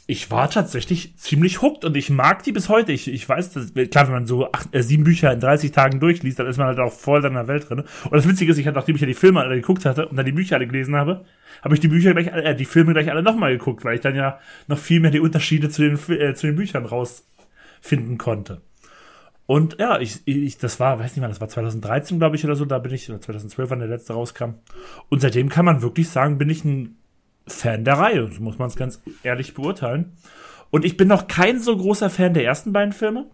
Ich 0.09 0.31
war 0.31 0.49
tatsächlich 0.49 1.17
ziemlich 1.17 1.61
hooked 1.61 1.83
und 1.83 1.97
ich 1.97 2.09
mag 2.09 2.41
die 2.43 2.53
bis 2.53 2.69
heute. 2.69 2.93
Ich, 2.93 3.09
ich 3.09 3.27
weiß, 3.27 3.51
dass, 3.51 3.73
klar, 3.73 4.07
wenn 4.07 4.13
man 4.13 4.25
so 4.25 4.49
acht, 4.49 4.73
äh, 4.73 4.81
sieben 4.81 5.03
Bücher 5.03 5.33
in 5.33 5.41
30 5.41 5.73
Tagen 5.73 5.99
durchliest, 5.99 6.39
dann 6.39 6.47
ist 6.47 6.55
man 6.55 6.67
halt 6.67 6.79
auch 6.79 6.93
voll 6.93 7.25
in 7.25 7.33
der 7.33 7.49
Welt 7.49 7.69
drin. 7.69 7.79
Und 7.79 8.13
das 8.13 8.25
Witzige 8.25 8.53
ist, 8.53 8.57
ich 8.57 8.65
hatte, 8.65 8.77
nachdem 8.77 8.95
ich 8.95 9.01
ja 9.01 9.07
die 9.07 9.13
Filme 9.13 9.41
alle 9.41 9.55
geguckt 9.55 9.83
hatte 9.83 10.07
und 10.07 10.15
dann 10.15 10.25
die 10.25 10.31
Bücher 10.31 10.55
alle 10.55 10.65
gelesen 10.65 10.95
habe, 10.95 11.25
habe 11.61 11.73
ich 11.73 11.81
die 11.81 11.89
Bücher 11.89 12.13
gleich, 12.13 12.27
äh, 12.27 12.55
die 12.55 12.63
Filme 12.63 12.93
gleich 12.93 13.11
alle 13.11 13.21
nochmal 13.21 13.51
geguckt, 13.51 13.83
weil 13.83 13.95
ich 13.95 14.01
dann 14.01 14.15
ja 14.15 14.39
noch 14.67 14.77
viel 14.77 15.01
mehr 15.01 15.11
die 15.11 15.19
Unterschiede 15.19 15.67
zu 15.69 15.81
den, 15.81 15.99
äh, 16.17 16.33
zu 16.35 16.47
den 16.47 16.55
Büchern 16.55 16.85
rausfinden 16.85 18.17
konnte. 18.17 18.61
Und 19.45 19.75
ja, 19.77 19.99
ich, 19.99 20.21
ich, 20.25 20.57
das 20.57 20.79
war, 20.79 20.99
weiß 20.99 21.17
nicht 21.17 21.21
mal, 21.21 21.27
das 21.27 21.41
war 21.41 21.49
2013, 21.49 22.17
glaube 22.17 22.37
ich, 22.37 22.45
oder 22.45 22.55
so, 22.55 22.63
da 22.63 22.79
bin 22.79 22.93
ich, 22.93 23.09
oder 23.09 23.19
2012, 23.19 23.69
wann 23.69 23.79
der 23.79 23.89
letzte 23.89 24.13
rauskam. 24.13 24.51
Und 25.09 25.19
seitdem 25.19 25.49
kann 25.49 25.65
man 25.65 25.81
wirklich 25.81 26.07
sagen, 26.07 26.37
bin 26.37 26.49
ich 26.49 26.63
ein 26.63 26.97
Fan 27.47 27.85
der 27.85 27.95
Reihe, 27.95 28.29
so 28.31 28.41
muss 28.41 28.59
man 28.59 28.67
es 28.67 28.75
ganz 28.75 29.01
ehrlich 29.23 29.53
beurteilen. 29.53 30.13
Und 30.69 30.85
ich 30.85 30.97
bin 30.97 31.07
noch 31.07 31.27
kein 31.27 31.59
so 31.59 31.75
großer 31.75 32.09
Fan 32.09 32.33
der 32.33 32.43
ersten 32.43 32.73
beiden 32.73 32.93
Filme, 32.93 33.29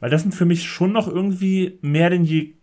weil 0.00 0.10
das 0.10 0.22
sind 0.22 0.34
für 0.34 0.44
mich 0.44 0.64
schon 0.64 0.92
noch 0.92 1.08
irgendwie 1.08 1.78
mehr 1.82 2.10
denn 2.10 2.24
je 2.24 2.54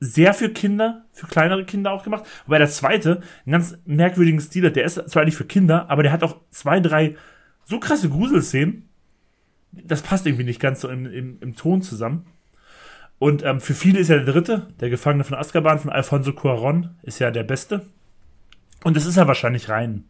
sehr 0.00 0.32
für 0.32 0.50
Kinder, 0.50 1.04
für 1.12 1.26
kleinere 1.26 1.64
Kinder 1.64 1.92
auch 1.92 2.04
gemacht. 2.04 2.24
Wobei 2.46 2.58
der 2.58 2.68
zweite 2.68 3.20
einen 3.44 3.52
ganz 3.52 3.76
merkwürdigen 3.84 4.40
Stil 4.40 4.66
hat. 4.66 4.76
Der 4.76 4.84
ist 4.84 5.08
zwar 5.08 5.24
nicht 5.24 5.36
für 5.36 5.44
Kinder, 5.44 5.90
aber 5.90 6.02
der 6.02 6.12
hat 6.12 6.22
auch 6.22 6.36
zwei, 6.50 6.78
drei 6.80 7.16
so 7.64 7.80
krasse 7.80 8.08
Gruselszenen. 8.08 8.88
Das 9.72 10.02
passt 10.02 10.26
irgendwie 10.26 10.44
nicht 10.44 10.60
ganz 10.60 10.80
so 10.80 10.88
im, 10.88 11.06
im, 11.06 11.38
im 11.40 11.56
Ton 11.56 11.82
zusammen. 11.82 12.26
Und 13.18 13.42
ähm, 13.44 13.60
für 13.60 13.74
viele 13.74 13.98
ist 13.98 14.08
ja 14.08 14.18
der 14.18 14.32
dritte, 14.32 14.68
der 14.80 14.90
Gefangene 14.90 15.24
von 15.24 15.36
Azkaban 15.36 15.80
von 15.80 15.90
Alfonso 15.90 16.32
Cuaron, 16.32 16.90
ist 17.02 17.18
ja 17.18 17.32
der 17.32 17.42
beste. 17.42 17.86
Und 18.84 18.96
das 18.96 19.06
ist 19.06 19.16
ja 19.16 19.26
wahrscheinlich 19.26 19.68
rein. 19.68 20.04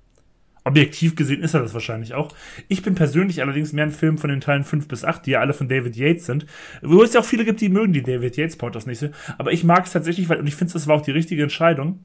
Objektiv 0.64 1.16
gesehen 1.16 1.43
ist 1.43 1.55
er 1.55 1.62
das 1.62 1.73
wahrscheinlich 1.73 2.12
auch. 2.12 2.35
Ich 2.69 2.83
bin 2.83 2.95
persönlich 2.95 3.41
allerdings 3.41 3.73
mehr 3.73 3.85
ein 3.85 3.91
Film 3.91 4.19
von 4.19 4.29
den 4.29 4.43
Teilen 4.43 4.64
5 4.64 4.87
bis 4.87 5.05
8, 5.05 5.25
die 5.25 5.31
ja 5.31 5.41
alle 5.41 5.55
von 5.55 5.69
David 5.69 5.97
Yates 5.97 6.27
sind. 6.27 6.45
Wo 6.83 7.03
es 7.03 7.14
ja 7.14 7.21
auch 7.21 7.25
viele 7.25 7.47
gibt, 7.47 7.61
die 7.61 7.71
mögen 7.71 7.95
die 7.95 8.03
David 8.03 8.37
Yates 8.37 8.57
Potters 8.57 8.85
nicht 8.85 8.99
so. 8.99 9.09
Aber 9.39 9.53
ich 9.53 9.64
mag 9.64 9.87
es 9.87 9.93
tatsächlich, 9.93 10.29
weil, 10.29 10.39
und 10.39 10.47
ich 10.47 10.57
finde, 10.57 10.75
das 10.75 10.87
war 10.87 10.97
auch 10.97 11.03
die 11.03 11.12
richtige 11.12 11.43
Entscheidung, 11.43 12.05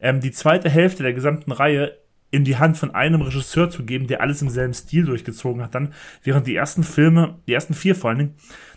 ähm, 0.00 0.20
die 0.20 0.30
zweite 0.30 0.70
Hälfte 0.70 1.02
der 1.02 1.12
gesamten 1.12 1.50
Reihe 1.50 1.96
in 2.30 2.44
die 2.44 2.56
Hand 2.56 2.76
von 2.76 2.94
einem 2.94 3.22
Regisseur 3.22 3.70
zu 3.70 3.84
geben, 3.84 4.06
der 4.06 4.20
alles 4.20 4.42
im 4.42 4.50
selben 4.50 4.74
Stil 4.74 5.04
durchgezogen 5.04 5.62
hat, 5.62 5.74
dann, 5.74 5.92
während 6.22 6.46
die 6.46 6.56
ersten 6.56 6.82
Filme, 6.82 7.38
die 7.46 7.52
ersten 7.52 7.74
vier 7.74 7.94
vor 7.94 8.10
allen 8.10 8.18
Dingen, 8.18 8.34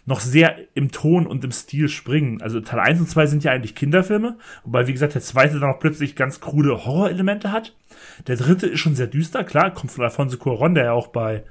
noch 0.08 0.22
sehr 0.22 0.56
im 0.74 0.90
Ton 0.92 1.28
und 1.28 1.44
im 1.44 1.52
Stil 1.52 1.90
springen. 1.90 2.42
Also 2.42 2.62
Teil 2.62 2.80
1 2.80 3.02
und 3.02 3.10
2 3.10 3.26
sind 3.28 3.44
ja 3.44 3.52
eigentlich 3.52 3.76
Kinderfilme, 3.76 4.38
wobei, 4.64 4.88
wie 4.88 4.94
gesagt, 4.94 5.14
der 5.14 5.22
zweite 5.22 5.60
dann 5.60 5.70
auch 5.70 5.80
plötzlich 5.80 6.16
ganz 6.16 6.40
krude 6.40 6.86
Horrorelemente 6.86 7.52
hat. 7.52 7.76
Der 8.26 8.38
dritte 8.38 8.68
ist 8.68 8.80
schon 8.80 8.96
sehr 8.96 9.08
düster, 9.08 9.44
klar, 9.44 9.72
kommt 9.72 9.92
von 9.92 10.06
Alfonso 10.06 10.38
Cuarón, 10.38 10.74
der 10.74 10.86
ja 10.86 10.92
auch 10.94 11.08
bei 11.08 11.44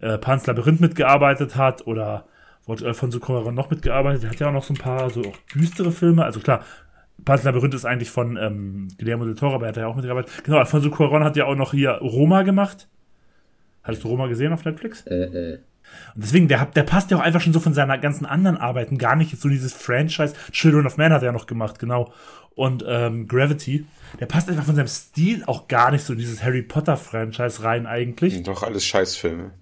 äh, 0.00 0.18
Pan's 0.18 0.46
Labyrinth 0.46 0.80
mitgearbeitet 0.80 1.56
hat 1.56 1.86
oder 1.86 2.26
wo 2.66 2.74
Alfonso 2.74 3.18
Cuarón 3.18 3.52
noch 3.52 3.70
mitgearbeitet. 3.70 4.24
Der 4.24 4.30
hat 4.30 4.40
ja 4.40 4.48
auch 4.48 4.52
noch 4.52 4.64
so 4.64 4.74
ein 4.74 4.78
paar 4.78 5.08
so 5.08 5.22
auch 5.22 5.36
düstere 5.54 5.90
Filme. 5.90 6.22
Also 6.22 6.40
klar, 6.40 6.64
Pan's 7.24 7.44
Labyrinth 7.44 7.72
ist 7.72 7.86
eigentlich 7.86 8.10
von 8.10 8.36
ähm, 8.36 8.88
Guillermo 8.98 9.24
del 9.24 9.36
Toro, 9.36 9.54
aber 9.54 9.66
er 9.66 9.68
hat 9.70 9.76
ja 9.78 9.86
auch 9.86 9.96
mitgearbeitet. 9.96 10.44
Genau, 10.44 10.58
Alfonso 10.58 10.90
Cuarón 10.90 11.24
hat 11.24 11.36
ja 11.38 11.46
auch 11.46 11.56
noch 11.56 11.70
hier 11.70 11.92
Roma 11.92 12.42
gemacht. 12.42 12.88
Hattest 13.82 14.04
du 14.04 14.08
Roma 14.08 14.26
gesehen 14.26 14.52
auf 14.52 14.66
Netflix? 14.66 15.06
Äh, 15.06 15.14
äh. 15.14 15.58
Und 16.14 16.24
deswegen, 16.24 16.48
der, 16.48 16.66
der 16.66 16.82
passt 16.82 17.10
ja 17.10 17.16
auch 17.16 17.22
einfach 17.22 17.40
schon 17.40 17.52
so 17.52 17.60
von 17.60 17.74
seiner 17.74 17.98
ganzen 17.98 18.26
anderen 18.26 18.56
Arbeiten 18.56 18.98
gar 18.98 19.16
nicht. 19.16 19.32
Jetzt 19.32 19.42
so 19.42 19.48
dieses 19.48 19.72
Franchise. 19.72 20.34
Children 20.52 20.86
of 20.86 20.96
Man 20.96 21.12
hat 21.12 21.22
er 21.22 21.26
ja 21.26 21.32
noch 21.32 21.46
gemacht, 21.46 21.78
genau. 21.78 22.12
Und 22.54 22.84
ähm, 22.86 23.28
Gravity. 23.28 23.86
Der 24.18 24.26
passt 24.26 24.48
einfach 24.48 24.64
von 24.64 24.76
seinem 24.76 24.88
Stil 24.88 25.44
auch 25.46 25.68
gar 25.68 25.90
nicht 25.90 26.04
so 26.04 26.14
in 26.14 26.18
dieses 26.18 26.42
Harry 26.42 26.62
Potter 26.62 26.96
Franchise 26.96 27.62
rein 27.62 27.86
eigentlich. 27.86 28.42
Doch 28.42 28.62
alles 28.62 28.84
Scheißfilme. 28.86 29.52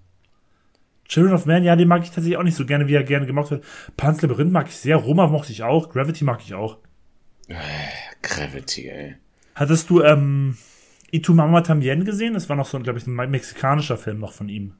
Children 1.07 1.33
of 1.33 1.45
Man, 1.45 1.63
ja, 1.63 1.75
den 1.75 1.87
mag 1.87 2.03
ich 2.03 2.09
tatsächlich 2.09 2.37
auch 2.37 2.43
nicht 2.43 2.55
so 2.55 2.65
gerne, 2.65 2.87
wie 2.87 2.95
er 2.95 3.03
gerne 3.03 3.25
gemacht 3.25 3.51
wird. 3.51 3.63
Pan's 3.95 4.21
Labyrinth 4.21 4.51
mag 4.51 4.67
ich 4.67 4.75
sehr. 4.75 4.95
Roma 4.95 5.27
mochte 5.27 5.51
ich 5.51 5.61
auch. 5.63 5.89
Gravity 5.89 6.23
mag 6.23 6.39
ich 6.43 6.53
auch. 6.53 6.77
Gravity, 8.21 8.89
ey. 8.89 9.15
Hattest 9.53 9.89
du 9.89 10.01
ähm, 10.01 10.57
Itu 11.11 11.33
Mama 11.33 11.61
Tambien 11.61 12.05
gesehen? 12.05 12.33
Das 12.33 12.49
war 12.49 12.55
noch 12.55 12.65
so, 12.65 12.79
glaube 12.79 12.97
ich, 12.97 13.07
ein 13.07 13.13
mexikanischer 13.29 13.97
Film 13.97 14.19
noch 14.19 14.33
von 14.33 14.49
ihm. 14.49 14.73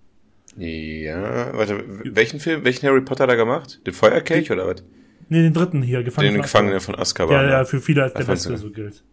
Ja, 0.58 1.54
warte, 1.54 1.84
welchen 2.16 2.40
Film, 2.40 2.64
welchen 2.64 2.88
Harry 2.88 3.02
Potter 3.02 3.28
da 3.28 3.36
gemacht? 3.36 3.86
Den 3.86 3.94
Feuerkelch 3.94 4.52
oder 4.52 4.68
was? 4.68 4.84
Nee, 5.28 5.42
den 5.42 5.54
dritten 5.54 5.82
hier, 5.82 6.04
Gefangener 6.04 6.34
Den 6.34 6.42
Gefangenen 6.42 6.80
von 6.80 6.96
Azkaban. 6.98 7.36
Ja, 7.36 7.50
ja, 7.50 7.66
für 7.66 7.82
viele 7.82 8.04
als 8.04 8.14
der 8.14 8.24
Beste 8.24 8.56
so 8.58 8.70
gilt. 8.72 9.04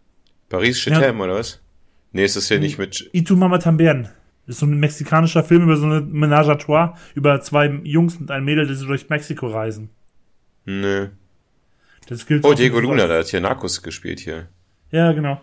Paris 0.48 0.78
Chetem, 0.78 1.20
oder 1.20 1.34
was? 1.36 1.60
Nee, 2.12 2.24
ist 2.24 2.36
das 2.36 2.48
hier 2.48 2.60
nicht 2.60 2.78
mit, 2.78 3.08
Itu 3.12 3.34
Mama 3.36 3.58
Tambien. 3.58 4.08
Das 4.46 4.56
ist 4.56 4.60
so 4.60 4.66
ein 4.66 4.78
mexikanischer 4.78 5.42
Film 5.44 5.62
über 5.62 5.76
so 5.76 5.86
eine 5.86 6.00
Menage 6.00 6.52
à 6.52 6.58
Trois, 6.58 6.94
über 7.14 7.40
zwei 7.40 7.68
Jungs 7.84 8.16
und 8.16 8.30
ein 8.30 8.44
Mädel, 8.44 8.66
die 8.66 8.74
so 8.74 8.86
durch 8.86 9.08
Mexiko 9.08 9.46
reisen. 9.48 9.88
nö. 10.64 11.08
Das 12.08 12.26
gilt 12.26 12.44
Oh, 12.44 12.52
Diego 12.52 12.80
Luna, 12.80 13.06
der 13.06 13.20
hat 13.20 13.28
hier 13.28 13.40
Narcos 13.40 13.80
gespielt 13.82 14.18
hier. 14.18 14.48
Ja, 14.90 15.12
genau. 15.12 15.40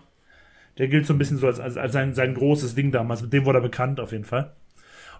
Der 0.76 0.88
gilt 0.88 1.06
so 1.06 1.14
ein 1.14 1.18
bisschen 1.18 1.38
so 1.38 1.46
als, 1.46 1.58
als, 1.58 1.78
als 1.78 1.92
sein, 1.94 2.12
sein 2.14 2.34
großes 2.34 2.74
Ding 2.74 2.92
damals. 2.92 3.22
Mit 3.22 3.32
dem 3.32 3.46
wurde 3.46 3.58
er 3.58 3.62
bekannt, 3.62 3.98
auf 3.98 4.12
jeden 4.12 4.24
Fall. 4.24 4.52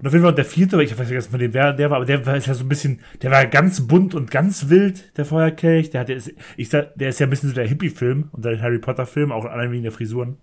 Und 0.00 0.06
auf 0.06 0.12
jeden 0.14 0.24
Fall 0.24 0.34
der 0.34 0.46
vierte, 0.46 0.82
ich 0.82 0.98
weiß 0.98 1.06
vergessen, 1.06 1.30
von 1.30 1.40
dem 1.40 1.52
wer 1.52 1.74
der 1.74 1.90
war, 1.90 1.98
aber 1.98 2.06
der 2.06 2.24
war 2.24 2.36
ist 2.36 2.46
ja 2.46 2.54
so 2.54 2.64
ein 2.64 2.68
bisschen, 2.68 3.00
der 3.20 3.30
war 3.30 3.44
ganz 3.46 3.86
bunt 3.86 4.14
und 4.14 4.30
ganz 4.30 4.70
wild, 4.70 5.16
der 5.18 5.26
Feuerkelch. 5.26 5.90
Der 5.90 6.00
hat, 6.00 6.08
der 6.08 6.16
ist, 6.16 6.32
ich 6.56 6.70
sag, 6.70 6.94
der 6.94 7.10
ist 7.10 7.20
ja 7.20 7.26
ein 7.26 7.30
bisschen 7.30 7.50
so 7.50 7.54
der 7.54 7.66
Hippie-Film 7.66 8.30
und 8.32 8.44
der 8.44 8.60
Harry 8.62 8.78
Potter-Film, 8.78 9.30
auch 9.30 9.44
allein 9.44 9.72
wegen 9.72 9.82
der 9.82 9.92
Frisuren. 9.92 10.38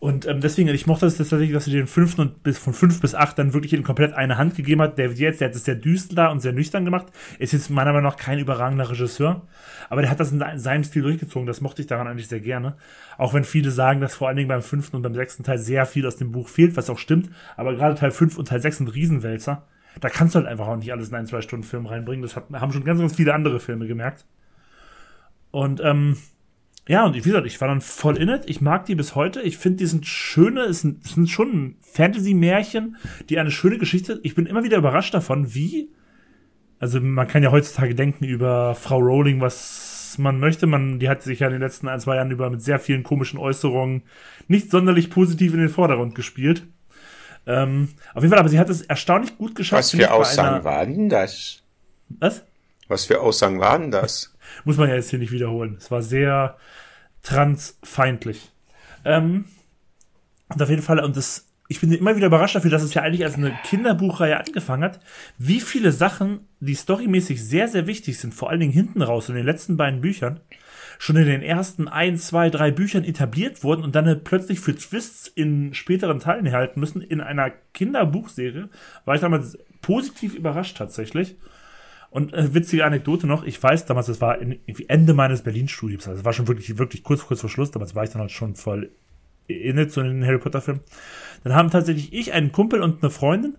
Und 0.00 0.26
ähm, 0.26 0.42
deswegen, 0.42 0.68
ich 0.68 0.86
mochte 0.86 1.06
es 1.06 1.16
tatsächlich, 1.16 1.52
dass 1.52 1.64
sie 1.64 1.70
den 1.70 1.86
fünften 1.86 2.20
und 2.20 2.42
bis 2.42 2.58
von 2.58 2.74
fünf 2.74 3.00
bis 3.00 3.14
acht 3.14 3.38
dann 3.38 3.54
wirklich 3.54 3.72
in 3.72 3.82
komplett 3.82 4.12
eine 4.12 4.36
Hand 4.36 4.54
gegeben 4.54 4.82
hat. 4.82 4.98
Der 4.98 5.10
jetzt, 5.10 5.40
der 5.40 5.48
hat 5.48 5.54
es 5.54 5.64
sehr 5.64 5.76
düster 5.76 6.30
und 6.30 6.40
sehr 6.40 6.52
nüchtern 6.52 6.84
gemacht. 6.84 7.06
Ist 7.38 7.54
jetzt 7.54 7.70
meiner 7.70 7.92
Meinung 7.92 8.10
nach 8.10 8.16
kein 8.16 8.38
überragender 8.38 8.90
Regisseur. 8.90 9.42
Aber 9.88 10.02
der 10.02 10.10
hat 10.10 10.20
das 10.20 10.30
in 10.30 10.40
se- 10.40 10.58
seinem 10.58 10.84
Stil 10.84 11.02
durchgezogen. 11.02 11.46
Das 11.46 11.62
mochte 11.62 11.80
ich 11.80 11.88
daran 11.88 12.06
eigentlich 12.06 12.28
sehr 12.28 12.40
gerne. 12.40 12.76
Auch 13.16 13.32
wenn 13.32 13.44
viele 13.44 13.70
sagen, 13.70 14.02
dass 14.02 14.14
vor 14.14 14.28
allen 14.28 14.36
Dingen 14.36 14.48
beim 14.48 14.62
fünften 14.62 14.96
und 14.96 15.02
beim 15.02 15.14
sechsten 15.14 15.42
Teil 15.42 15.58
sehr 15.58 15.86
viel 15.86 16.06
aus 16.06 16.16
dem 16.16 16.32
Buch 16.32 16.48
fehlt, 16.48 16.76
was 16.76 16.90
auch 16.90 16.98
stimmt. 16.98 17.30
Aber 17.56 17.74
gerade 17.74 17.94
Teil 17.94 18.10
fünf 18.10 18.36
und 18.36 18.48
Teil 18.48 18.60
sechs 18.60 18.76
sind 18.76 18.88
Riesenwälzer. 18.94 19.66
Da 20.00 20.10
kannst 20.10 20.34
du 20.34 20.40
halt 20.40 20.48
einfach 20.48 20.66
auch 20.66 20.76
nicht 20.76 20.92
alles 20.92 21.08
in 21.08 21.14
einen 21.14 21.26
zwei 21.26 21.40
Stunden 21.40 21.64
Film 21.64 21.86
reinbringen. 21.86 22.20
Das 22.22 22.36
hat, 22.36 22.44
haben 22.52 22.72
schon 22.72 22.84
ganz, 22.84 23.00
ganz 23.00 23.14
viele 23.14 23.32
andere 23.32 23.58
Filme 23.58 23.86
gemerkt. 23.86 24.26
Und 25.50 25.80
ähm, 25.82 26.16
ja, 26.86 27.04
und 27.06 27.14
wie 27.14 27.20
gesagt, 27.20 27.46
ich 27.46 27.60
war 27.60 27.68
dann 27.68 27.80
voll 27.80 28.16
in 28.18 28.28
it. 28.28 28.42
Ich 28.46 28.60
mag 28.60 28.84
die 28.86 28.94
bis 28.94 29.14
heute. 29.14 29.40
Ich 29.40 29.56
finde, 29.56 29.78
die 29.78 29.86
sind 29.86 30.06
schöne, 30.06 30.62
es 30.62 30.80
sind, 30.82 31.06
sind 31.06 31.30
schon 31.30 31.76
Fantasy-Märchen, 31.80 32.96
die 33.28 33.38
eine 33.38 33.50
schöne 33.50 33.78
Geschichte. 33.78 34.20
Ich 34.22 34.34
bin 34.34 34.46
immer 34.46 34.64
wieder 34.64 34.76
überrascht 34.76 35.14
davon, 35.14 35.54
wie. 35.54 35.88
Also, 36.78 37.00
man 37.00 37.26
kann 37.26 37.42
ja 37.42 37.50
heutzutage 37.50 37.94
denken 37.94 38.24
über 38.24 38.74
Frau 38.74 38.98
Rowling, 38.98 39.40
was 39.40 40.16
man 40.18 40.38
möchte. 40.38 40.66
Man, 40.66 40.98
die 40.98 41.08
hat 41.08 41.22
sich 41.22 41.40
ja 41.40 41.46
in 41.46 41.54
den 41.54 41.62
letzten 41.62 41.88
ein, 41.88 42.00
zwei 42.00 42.16
Jahren 42.16 42.30
über 42.30 42.50
mit 42.50 42.60
sehr 42.62 42.78
vielen 42.78 43.02
komischen 43.02 43.38
Äußerungen 43.38 44.02
nicht 44.48 44.70
sonderlich 44.70 45.08
positiv 45.08 45.54
in 45.54 45.60
den 45.60 45.68
Vordergrund 45.70 46.14
gespielt. 46.14 46.66
Ähm, 47.46 47.88
auf 48.14 48.22
jeden 48.22 48.30
Fall, 48.30 48.38
aber 48.38 48.48
sie 48.48 48.58
hat 48.58 48.70
es 48.70 48.82
erstaunlich 48.82 49.36
gut 49.38 49.54
geschafft. 49.54 49.84
Was 49.84 49.90
für 49.90 50.12
Aussagen 50.12 50.54
einer- 50.56 50.64
waren 50.64 51.08
das? 51.08 51.62
Was? 52.08 52.44
Was 52.88 53.06
für 53.06 53.20
Aussagen 53.20 53.60
waren 53.60 53.90
das? 53.90 54.33
Muss 54.64 54.76
man 54.76 54.88
ja 54.88 54.94
jetzt 54.94 55.10
hier 55.10 55.18
nicht 55.18 55.32
wiederholen. 55.32 55.76
Es 55.78 55.90
war 55.90 56.02
sehr 56.02 56.56
transfeindlich. 57.22 58.52
Ähm, 59.04 59.46
und 60.48 60.62
auf 60.62 60.70
jeden 60.70 60.82
Fall, 60.82 61.00
und 61.00 61.16
das, 61.16 61.46
ich 61.68 61.80
bin 61.80 61.90
immer 61.92 62.16
wieder 62.16 62.26
überrascht 62.26 62.54
dafür, 62.54 62.70
dass 62.70 62.82
es 62.82 62.94
ja 62.94 63.02
eigentlich 63.02 63.24
als 63.24 63.34
eine 63.34 63.56
Kinderbuchreihe 63.64 64.38
angefangen 64.38 64.84
hat, 64.84 65.00
wie 65.38 65.60
viele 65.60 65.90
Sachen, 65.90 66.46
die 66.60 66.74
storymäßig 66.74 67.42
sehr, 67.42 67.68
sehr 67.68 67.86
wichtig 67.86 68.18
sind, 68.18 68.34
vor 68.34 68.50
allen 68.50 68.60
Dingen 68.60 68.72
hinten 68.72 69.02
raus 69.02 69.28
in 69.28 69.34
den 69.34 69.46
letzten 69.46 69.76
beiden 69.76 70.00
Büchern, 70.00 70.40
schon 70.98 71.16
in 71.16 71.26
den 71.26 71.42
ersten 71.42 71.88
ein, 71.88 72.16
zwei, 72.18 72.50
drei 72.50 72.70
Büchern 72.70 73.04
etabliert 73.04 73.64
wurden 73.64 73.82
und 73.82 73.94
dann 73.94 74.22
plötzlich 74.22 74.60
für 74.60 74.76
Twists 74.76 75.26
in 75.26 75.74
späteren 75.74 76.20
Teilen 76.20 76.46
erhalten 76.46 76.78
müssen. 76.78 77.02
In 77.02 77.20
einer 77.20 77.50
Kinderbuchserie 77.72 78.68
war 79.04 79.14
ich 79.14 79.20
damals 79.20 79.58
positiv 79.82 80.34
überrascht 80.34 80.76
tatsächlich. 80.76 81.36
Und 82.14 82.32
äh, 82.32 82.54
witzige 82.54 82.84
Anekdote 82.84 83.26
noch, 83.26 83.42
ich 83.42 83.60
weiß 83.60 83.86
damals, 83.86 84.06
das 84.06 84.20
war 84.20 84.38
in, 84.38 84.60
Ende 84.86 85.14
meines 85.14 85.42
Berlin-Studiums, 85.42 86.06
also 86.06 86.20
es 86.20 86.24
war 86.24 86.32
schon 86.32 86.46
wirklich, 86.46 86.78
wirklich 86.78 87.02
kurz, 87.02 87.26
kurz 87.26 87.40
vor 87.40 87.50
Schluss, 87.50 87.72
damals 87.72 87.96
war 87.96 88.04
ich 88.04 88.10
dann 88.10 88.20
halt 88.20 88.30
schon 88.30 88.54
voll 88.54 88.92
inne 89.48 89.88
zu 89.88 90.00
den 90.00 90.24
Harry 90.24 90.38
Potter-Filmen. 90.38 90.80
Dann 91.42 91.56
haben 91.56 91.72
tatsächlich 91.72 92.12
ich, 92.12 92.32
einen 92.32 92.52
Kumpel 92.52 92.82
und 92.82 93.02
eine 93.02 93.10
Freundin, 93.10 93.58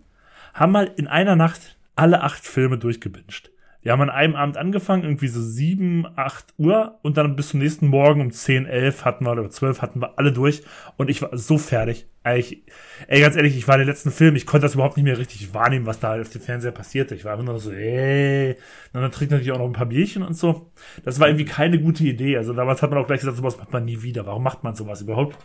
haben 0.54 0.72
mal 0.72 0.90
in 0.96 1.08
einer 1.08 1.36
Nacht 1.36 1.76
alle 1.98 2.24
acht 2.24 2.46
Filme 2.46 2.78
durchgebinged. 2.78 3.52
Wir 3.86 3.92
haben 3.92 4.02
an 4.02 4.10
einem 4.10 4.36
Abend 4.36 4.58
angefangen, 4.58 5.04
irgendwie 5.04 5.28
so 5.28 5.40
sieben, 5.40 6.08
acht 6.16 6.56
Uhr 6.58 6.98
und 7.04 7.18
dann 7.18 7.36
bis 7.36 7.50
zum 7.50 7.60
nächsten 7.60 7.86
Morgen 7.86 8.20
um 8.20 8.32
zehn, 8.32 8.66
elf 8.66 9.06
hatten 9.06 9.26
wir 9.26 9.32
oder 9.34 9.48
zwölf 9.52 9.84
hatten 9.84 10.02
wir 10.02 10.18
alle 10.18 10.32
durch 10.32 10.64
und 10.98 11.08
ich 11.08 11.22
war 11.22 11.38
so 11.38 11.60
fertig. 11.60 12.08
Eigentlich, 12.24 12.64
ey, 13.06 13.22
ganz 13.22 13.36
ehrlich, 13.36 13.56
ich 13.56 13.68
war 13.68 13.78
der 13.78 13.86
letzten 13.86 14.10
Film, 14.10 14.36
ich 14.36 14.48
konnte 14.48 14.66
das 14.66 14.74
überhaupt 14.74 14.98
nicht 14.98 15.04
mehr 15.04 15.20
richtig 15.20 15.54
wahrnehmen, 15.54 15.86
was 15.86 16.00
da 16.00 16.20
auf 16.20 16.30
dem 16.30 16.42
Fernseher 16.42 16.72
passierte. 16.72 17.14
Ich 17.14 17.26
war 17.26 17.34
einfach 17.34 17.46
nur 17.46 17.60
so, 17.60 17.72
ey, 17.72 18.56
und 18.92 19.02
dann 19.02 19.12
trinkt 19.12 19.32
natürlich 19.32 19.52
auch 19.52 19.60
noch 19.60 19.68
ein 19.68 19.74
paar 19.74 19.86
Bierchen 19.86 20.24
und 20.24 20.34
so. 20.34 20.72
Das 21.04 21.20
war 21.20 21.28
irgendwie 21.28 21.46
keine 21.46 21.80
gute 21.80 22.06
Idee. 22.06 22.38
Also 22.38 22.54
damals 22.54 22.82
hat 22.82 22.90
man 22.90 22.98
auch 22.98 23.06
gleich 23.06 23.20
gesagt, 23.20 23.38
sowas 23.38 23.60
macht 23.60 23.72
man 23.72 23.86
nie 23.86 24.02
wieder. 24.02 24.26
Warum 24.26 24.42
macht 24.42 24.64
man 24.64 24.74
sowas 24.74 25.04
überhaupt? 25.04 25.38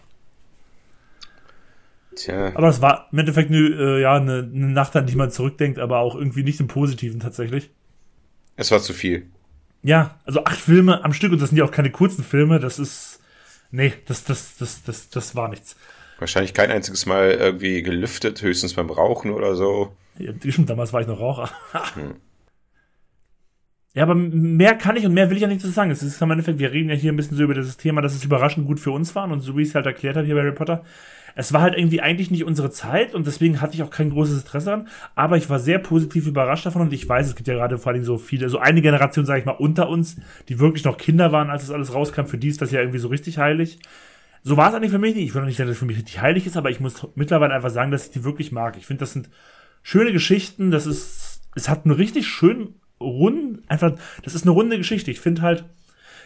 Tja, 2.16 2.53
Aber 2.55 2.68
es 2.68 2.80
war 2.80 3.09
im 3.12 3.18
Endeffekt 3.18 3.51
eine, 3.51 3.59
äh, 3.59 4.01
ja, 4.01 4.14
eine, 4.14 4.51
eine 4.51 4.68
Nacht, 4.68 4.97
an 4.97 5.05
die 5.05 5.14
man 5.14 5.30
zurückdenkt, 5.30 5.78
aber 5.78 5.99
auch 5.99 6.14
irgendwie 6.14 6.43
nicht 6.43 6.59
im 6.59 6.68
Positiven 6.68 7.20
tatsächlich. 7.20 7.70
Es 8.61 8.70
war 8.70 8.80
zu 8.80 8.92
viel. 8.92 9.26
Ja, 9.82 10.18
also 10.24 10.44
acht 10.44 10.58
Filme 10.58 11.02
am 11.04 11.12
Stück 11.14 11.32
und 11.32 11.40
das 11.40 11.48
sind 11.48 11.58
ja 11.58 11.64
auch 11.64 11.70
keine 11.70 11.90
kurzen 11.90 12.22
Filme, 12.22 12.61
das 12.61 12.78
ist. 12.78 13.20
Nee, 13.70 13.94
das, 14.06 14.24
das, 14.24 14.56
das, 14.58 14.82
das, 14.82 15.08
das 15.08 15.34
war 15.34 15.48
nichts. 15.48 15.76
Wahrscheinlich 16.18 16.52
kein 16.52 16.70
einziges 16.70 17.06
Mal 17.06 17.30
irgendwie 17.30 17.82
gelüftet, 17.82 18.42
höchstens 18.42 18.74
beim 18.74 18.90
Rauchen 18.90 19.30
oder 19.30 19.56
so. 19.56 19.96
Ja, 20.18 20.32
stimmt, 20.48 20.68
damals 20.68 20.92
war 20.92 21.00
ich 21.00 21.06
noch 21.06 21.18
Raucher. 21.18 21.50
Ja, 23.93 24.05
aber 24.05 24.14
mehr 24.14 24.76
kann 24.76 24.97
ich 24.97 25.05
und 25.05 25.14
mehr 25.14 25.30
will 25.30 25.36
ich 25.36 25.43
ja 25.43 25.49
nicht 25.49 25.62
dazu 25.62 25.72
sagen. 25.72 25.91
Es 25.91 26.03
ist 26.03 26.22
im 26.22 26.30
Endeffekt, 26.30 26.61
wir 26.61 26.70
reden 26.70 26.91
ja 26.91 26.95
hier 26.95 27.12
ein 27.12 27.16
bisschen 27.16 27.36
so 27.36 27.43
über 27.43 27.55
dieses 27.55 27.76
Thema, 27.76 28.01
dass 28.01 28.14
es 28.14 28.24
überraschend 28.24 28.67
gut 28.67 28.79
für 28.79 28.92
uns 28.92 29.14
war 29.17 29.29
und 29.29 29.41
so 29.41 29.57
wie 29.57 29.62
ich 29.62 29.71
es 29.71 29.75
halt 29.75 29.87
erklärt 29.87 30.17
habe 30.17 30.26
hier 30.26 30.37
bei 30.37 30.42
Harry 30.42 30.53
Potter. 30.53 30.84
Es 31.34 31.53
war 31.53 31.61
halt 31.62 31.76
irgendwie 31.76 32.00
eigentlich 32.00 32.30
nicht 32.30 32.45
unsere 32.45 32.71
Zeit 32.71 33.14
und 33.14 33.26
deswegen 33.26 33.61
hatte 33.61 33.75
ich 33.75 33.83
auch 33.83 33.91
kein 33.91 34.11
großes 34.11 34.42
Interesse 34.42 34.72
an, 34.72 34.88
aber 35.14 35.37
ich 35.37 35.49
war 35.49 35.58
sehr 35.58 35.79
positiv 35.79 36.26
überrascht 36.26 36.67
davon 36.67 36.83
und 36.83 36.92
ich 36.92 37.08
weiß, 37.08 37.29
es 37.29 37.37
gibt 37.37 37.49
ja 37.49 37.54
gerade 37.54 37.79
vor 37.79 37.92
allem 37.92 38.04
so 38.04 38.18
viele, 38.18 38.49
so 38.49 38.58
eine 38.58 38.83
Generation, 38.83 39.25
sage 39.25 39.41
ich 39.41 39.46
mal, 39.46 39.53
unter 39.53 39.88
uns, 39.88 40.17
die 40.49 40.58
wirklich 40.58 40.84
noch 40.84 40.99
Kinder 40.99 41.33
waren, 41.33 41.50
als 41.50 41.62
das 41.62 41.71
alles 41.71 41.95
rauskam, 41.95 42.26
für 42.26 42.38
die 42.38 42.49
ist 42.49 42.62
das 42.62 42.72
ja 42.72 42.80
irgendwie 42.80 42.99
so 42.99 43.08
richtig 43.08 43.38
heilig. 43.38 43.79
So 44.42 44.57
war 44.57 44.71
es 44.71 44.75
eigentlich 44.75 44.91
für 44.91 44.99
mich 44.99 45.14
nicht. 45.14 45.25
Ich 45.25 45.34
will 45.34 45.42
noch 45.42 45.49
nicht 45.49 45.57
sagen, 45.57 45.68
dass 45.68 45.76
es 45.76 45.80
für 45.80 45.87
mich 45.87 45.99
richtig 45.99 46.21
heilig 46.21 46.46
ist, 46.46 46.57
aber 46.57 46.71
ich 46.71 46.80
muss 46.80 47.07
mittlerweile 47.14 47.54
einfach 47.54 47.71
sagen, 47.71 47.91
dass 47.91 48.07
ich 48.07 48.12
die 48.12 48.25
wirklich 48.25 48.53
mag. 48.53 48.76
Ich 48.76 48.87
finde, 48.87 49.00
das 49.00 49.12
sind 49.12 49.30
schöne 49.83 50.12
Geschichten, 50.12 50.71
das 50.71 50.87
ist, 50.87 51.42
es 51.54 51.68
hat 51.68 51.84
einen 51.84 51.95
richtig 51.95 52.26
schönen 52.26 52.80
runden, 53.01 53.63
einfach, 53.68 53.93
das 54.22 54.35
ist 54.35 54.43
eine 54.43 54.51
runde 54.53 54.77
Geschichte. 54.77 55.11
Ich 55.11 55.21
finde 55.21 55.43
halt, 55.43 55.64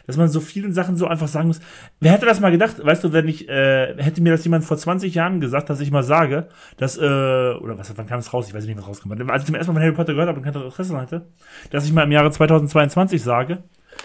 dass 0.06 0.16
man 0.18 0.28
so 0.28 0.40
vielen 0.40 0.72
Sachen 0.74 0.96
so 0.96 1.06
einfach 1.06 1.28
sagen 1.28 1.46
muss. 1.48 1.60
Wer 2.00 2.12
hätte 2.12 2.26
das 2.26 2.40
mal 2.40 2.50
gedacht? 2.50 2.76
Weißt 2.84 3.02
du, 3.04 3.12
wenn 3.14 3.26
ich, 3.26 3.48
äh, 3.48 3.94
hätte 3.96 4.20
mir 4.20 4.32
das 4.32 4.44
jemand 4.44 4.64
vor 4.64 4.76
20 4.76 5.14
Jahren 5.14 5.40
gesagt, 5.40 5.70
dass 5.70 5.80
ich 5.80 5.90
mal 5.90 6.02
sage, 6.02 6.48
dass, 6.76 6.98
äh, 6.98 7.00
oder 7.00 7.78
was, 7.78 7.96
wann 7.96 8.06
kam 8.06 8.18
es 8.18 8.34
raus? 8.34 8.46
Ich 8.48 8.54
weiß 8.54 8.66
nicht, 8.66 8.76
was 8.76 8.86
rauskommt. 8.86 9.18
Als 9.30 9.42
ich 9.42 9.46
zum 9.46 9.54
ersten 9.54 9.72
Mal 9.72 9.76
von 9.78 9.82
Harry 9.82 9.94
Potter 9.94 10.12
gehört 10.12 10.28
habe 10.28 10.38
und 10.40 10.44
kein 10.44 10.54
Interesse 10.54 10.96
hatte, 11.00 11.26
dass 11.70 11.86
ich 11.86 11.92
mal 11.92 12.02
im 12.02 12.12
Jahre 12.12 12.30
2022 12.30 13.22
sage, 13.22 13.62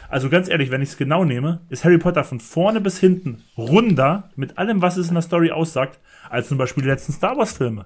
also 0.07 0.29
ganz 0.29 0.47
ehrlich, 0.47 0.71
wenn 0.71 0.81
ich 0.81 0.89
es 0.89 0.97
genau 0.97 1.25
nehme, 1.25 1.61
ist 1.69 1.83
Harry 1.83 1.97
Potter 1.97 2.23
von 2.23 2.39
vorne 2.39 2.79
bis 2.79 2.99
hinten 2.99 3.43
runder 3.57 4.29
mit 4.35 4.57
allem, 4.57 4.81
was 4.81 4.95
es 4.97 5.09
in 5.09 5.15
der 5.15 5.23
Story 5.23 5.51
aussagt, 5.51 5.99
als 6.29 6.47
zum 6.47 6.57
Beispiel 6.57 6.83
die 6.83 6.89
letzten 6.89 7.11
Star 7.11 7.35
Wars 7.37 7.53
Filme. 7.53 7.85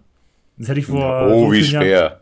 Das 0.57 0.67
hätte 0.67 0.79
ich 0.81 0.85
vor. 0.85 1.27
oh, 1.31 1.45
so 1.47 1.51
wie 1.51 1.61
vielen 1.61 1.71
Jahren- 1.71 1.83
schwer. 1.83 2.21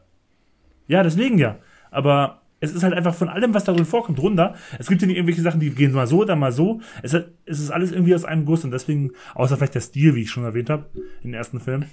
ja, 0.88 1.04
deswegen 1.04 1.38
ja. 1.38 1.58
Aber 1.90 2.41
es 2.62 2.72
ist 2.72 2.84
halt 2.84 2.94
einfach 2.94 3.14
von 3.14 3.28
allem, 3.28 3.54
was 3.54 3.66
darin 3.66 3.86
vorkommt, 3.86 4.20
runter. 4.20 4.56
Es 4.80 4.88
gibt 4.88 5.02
ja 5.02 5.08
nicht 5.08 5.18
irgendwelche 5.18 5.42
Sachen, 5.42 5.60
die 5.60 5.72
gehen 5.72 5.92
mal 5.92 6.08
so, 6.08 6.24
dann 6.24 6.40
mal 6.40 6.52
so. 6.52 6.80
Es, 7.04 7.14
hat, 7.14 7.28
es 7.46 7.60
ist 7.60 7.72
alles 7.72 7.92
irgendwie 7.92 8.16
aus 8.16 8.24
einem 8.24 8.46
Guss 8.46 8.64
und 8.64 8.72
deswegen, 8.72 9.12
außer 9.36 9.58
vielleicht 9.58 9.76
der 9.76 9.82
Stil, 9.82 10.16
wie 10.16 10.22
ich 10.22 10.30
schon 10.32 10.44
erwähnt 10.44 10.70
habe, 10.70 10.86
in 11.24 11.32
den 11.32 11.34
ersten 11.34 11.60
Film. 11.60 11.86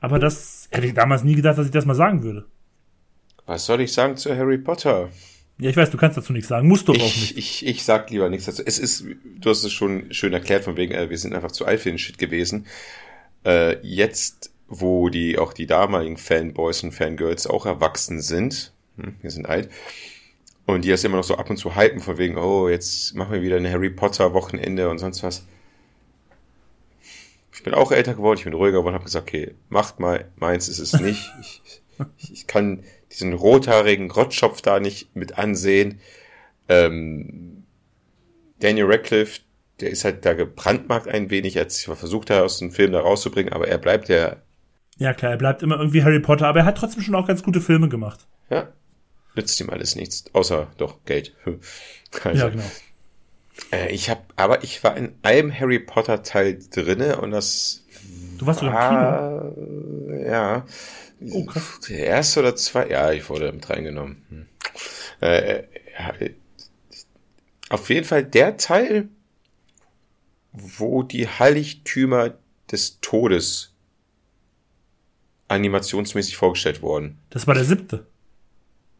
Aber 0.00 0.18
das 0.18 0.68
hätte 0.72 0.88
ich 0.88 0.94
damals 0.94 1.22
nie 1.22 1.36
gedacht, 1.36 1.56
dass 1.56 1.66
ich 1.66 1.72
das 1.72 1.86
mal 1.86 1.94
sagen 1.94 2.22
würde. 2.24 2.44
Was 3.46 3.64
soll 3.66 3.80
ich 3.80 3.92
sagen 3.92 4.16
zu 4.16 4.36
Harry 4.36 4.58
Potter? 4.58 5.08
Ja, 5.58 5.70
ich 5.70 5.76
weiß, 5.76 5.90
du 5.90 5.96
kannst 5.96 6.16
dazu 6.16 6.32
nichts 6.32 6.48
sagen, 6.48 6.66
musst 6.66 6.88
du 6.88 6.92
auch 6.92 6.96
Ich, 6.96 7.20
nicht. 7.20 7.38
ich, 7.38 7.66
ich 7.66 7.84
sag 7.84 8.10
lieber 8.10 8.28
nichts 8.28 8.46
dazu. 8.46 8.62
Es 8.66 8.78
ist, 8.78 9.04
du 9.40 9.50
hast 9.50 9.62
es 9.62 9.72
schon 9.72 10.12
schön 10.12 10.32
erklärt, 10.32 10.64
von 10.64 10.76
wegen, 10.76 10.92
äh, 10.92 11.08
wir 11.10 11.18
sind 11.18 11.34
einfach 11.34 11.52
zu 11.52 11.64
alt 11.64 11.80
für 11.80 11.90
den 11.90 11.98
Shit 11.98 12.18
gewesen. 12.18 12.66
Äh, 13.44 13.76
jetzt, 13.86 14.52
wo 14.66 15.08
die, 15.08 15.38
auch 15.38 15.52
die 15.52 15.66
damaligen 15.66 16.16
Fanboys 16.16 16.82
und 16.82 16.92
Fangirls 16.92 17.46
auch 17.46 17.66
erwachsen 17.66 18.20
sind, 18.20 18.72
wir 19.20 19.30
sind 19.30 19.46
alt, 19.46 19.70
und 20.66 20.84
die 20.84 20.90
das 20.90 21.04
immer 21.04 21.16
noch 21.16 21.24
so 21.24 21.36
ab 21.36 21.50
und 21.50 21.56
zu 21.56 21.76
hypen, 21.76 22.00
von 22.00 22.18
wegen, 22.18 22.36
oh, 22.38 22.68
jetzt 22.68 23.14
machen 23.14 23.32
wir 23.32 23.42
wieder 23.42 23.56
ein 23.56 23.70
Harry 23.70 23.90
Potter 23.90 24.32
Wochenende 24.32 24.88
und 24.88 24.98
sonst 24.98 25.22
was. 25.22 25.46
Ich 27.52 27.62
bin 27.62 27.74
auch 27.74 27.92
älter 27.92 28.14
geworden, 28.14 28.38
ich 28.38 28.44
bin 28.44 28.54
ruhiger 28.54 28.78
geworden, 28.78 28.94
habe 28.94 29.04
gesagt, 29.04 29.28
okay, 29.28 29.54
macht 29.68 30.00
mal, 30.00 30.30
meins 30.36 30.68
ist 30.68 30.78
es 30.78 30.92
nicht. 31.00 31.30
Ich, 31.40 31.62
ich, 32.16 32.32
ich 32.32 32.46
kann 32.46 32.82
diesen 33.12 33.34
rothaarigen 33.34 34.08
Grottschopf 34.08 34.62
da 34.62 34.80
nicht 34.80 35.14
mit 35.14 35.38
ansehen. 35.38 36.00
Ähm, 36.68 37.64
Daniel 38.58 38.86
Radcliffe, 38.86 39.40
der 39.80 39.90
ist 39.90 40.04
halt 40.04 40.24
da 40.24 40.32
gebrandmarkt 40.32 41.06
ein 41.06 41.30
wenig, 41.30 41.58
als 41.58 41.78
ich 41.78 41.84
versucht 41.84 42.30
habe, 42.30 42.44
aus 42.44 42.58
dem 42.58 42.72
Film 42.72 42.92
da 42.92 43.00
rauszubringen, 43.00 43.52
aber 43.52 43.68
er 43.68 43.78
bleibt 43.78 44.08
ja, 44.08 44.36
Ja, 44.96 45.12
klar, 45.14 45.32
er 45.32 45.36
bleibt 45.38 45.62
immer 45.62 45.76
irgendwie 45.78 46.02
Harry 46.02 46.20
Potter, 46.20 46.46
aber 46.48 46.60
er 46.60 46.64
hat 46.66 46.78
trotzdem 46.78 47.02
schon 47.02 47.14
auch 47.14 47.26
ganz 47.26 47.42
gute 47.42 47.60
Filme 47.60 47.88
gemacht. 47.88 48.26
ja, 48.50 48.72
nützt 49.34 49.60
ihm 49.60 49.70
alles 49.70 49.96
nichts, 49.96 50.24
außer 50.32 50.70
doch 50.78 51.04
Geld. 51.04 51.34
Also, 52.24 52.42
Ja, 52.42 52.48
genau. 52.50 52.64
äh, 53.72 53.90
ich 53.92 54.10
habe, 54.10 54.20
aber 54.36 54.62
ich 54.64 54.84
war 54.84 54.96
in 54.98 55.14
einem 55.22 55.52
Harry 55.58 55.78
Potter 55.78 56.22
Teil 56.22 56.58
drinne 56.70 57.20
und 57.20 57.30
das 57.30 57.84
Du 58.38 58.44
warst 58.46 58.60
sogar 58.60 58.74
im 58.74 58.88
Kino. 58.88 60.20
war, 60.20 60.26
ja, 60.30 60.66
Oh, 61.30 61.44
krass. 61.46 61.80
der 61.88 62.06
erste 62.06 62.40
oder 62.40 62.56
zwei, 62.56 62.88
ja, 62.88 63.12
ich 63.12 63.28
wurde 63.30 63.50
mit 63.52 63.70
reingenommen. 63.70 64.24
Hm. 64.28 64.46
Äh, 65.20 65.62
ja, 65.98 66.14
auf 67.70 67.88
jeden 67.88 68.04
Fall 68.04 68.24
der 68.24 68.56
Teil, 68.58 69.08
wo 70.52 71.02
die 71.02 71.28
Heiligtümer 71.28 72.34
des 72.70 72.98
Todes 73.00 73.72
animationsmäßig 75.48 76.36
vorgestellt 76.36 76.82
wurden. 76.82 77.18
Das 77.30 77.46
war 77.46 77.54
der 77.54 77.64
siebte. 77.64 78.06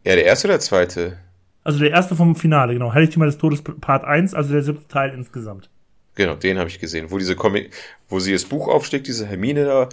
Ja, 0.05 0.15
der 0.17 0.25
erste 0.25 0.49
oder 0.49 0.61
zweite? 0.61 1.19
Also 1.65 1.79
der 1.79 1.91
erste 1.91 2.17
vom 2.17 2.35
Finale, 2.35 2.73
genau. 2.73 2.93
Heiligtümer 2.93 3.27
des 3.27 3.39
Todes 3.39 3.63
Part 3.63 4.05
1, 4.05 4.35
also 4.35 4.53
der 4.53 4.63
siebte 4.63 4.89
Teil 4.89 5.15
insgesamt. 5.15 5.71
Genau, 6.15 6.35
den 6.35 6.59
habe 6.59 6.69
ich 6.69 6.79
gesehen, 6.81 7.11
wo 7.11 7.19
diese 7.19 7.37
Comic, 7.37 7.73
wo 8.09 8.19
sie 8.19 8.33
das 8.33 8.45
Buch 8.45 8.69
aufschlägt, 8.69 9.07
diese 9.07 9.27
Hermine 9.27 9.65
da, 9.65 9.89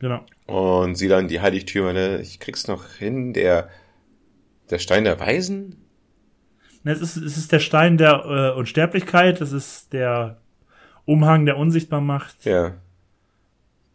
Genau. 0.00 0.24
und 0.46 0.96
sie 0.96 1.08
dann 1.08 1.28
die 1.28 1.40
Heiligtümer, 1.40 1.92
ne, 1.92 2.20
ich 2.20 2.40
krieg's 2.40 2.66
noch 2.66 2.86
hin, 2.94 3.32
der, 3.32 3.68
der 4.70 4.78
Stein 4.78 5.04
der 5.04 5.20
Weisen? 5.20 5.76
Ne, 6.82 6.92
Es 6.92 7.00
ist, 7.00 7.16
es 7.16 7.36
ist 7.36 7.52
der 7.52 7.60
Stein 7.60 7.98
der 7.98 8.24
äh, 8.54 8.58
Unsterblichkeit, 8.58 9.40
es 9.40 9.52
ist 9.52 9.92
der 9.92 10.38
Umhang, 11.04 11.46
der 11.46 11.56
unsichtbar 11.58 12.00
macht. 12.00 12.44
Ja. 12.44 12.74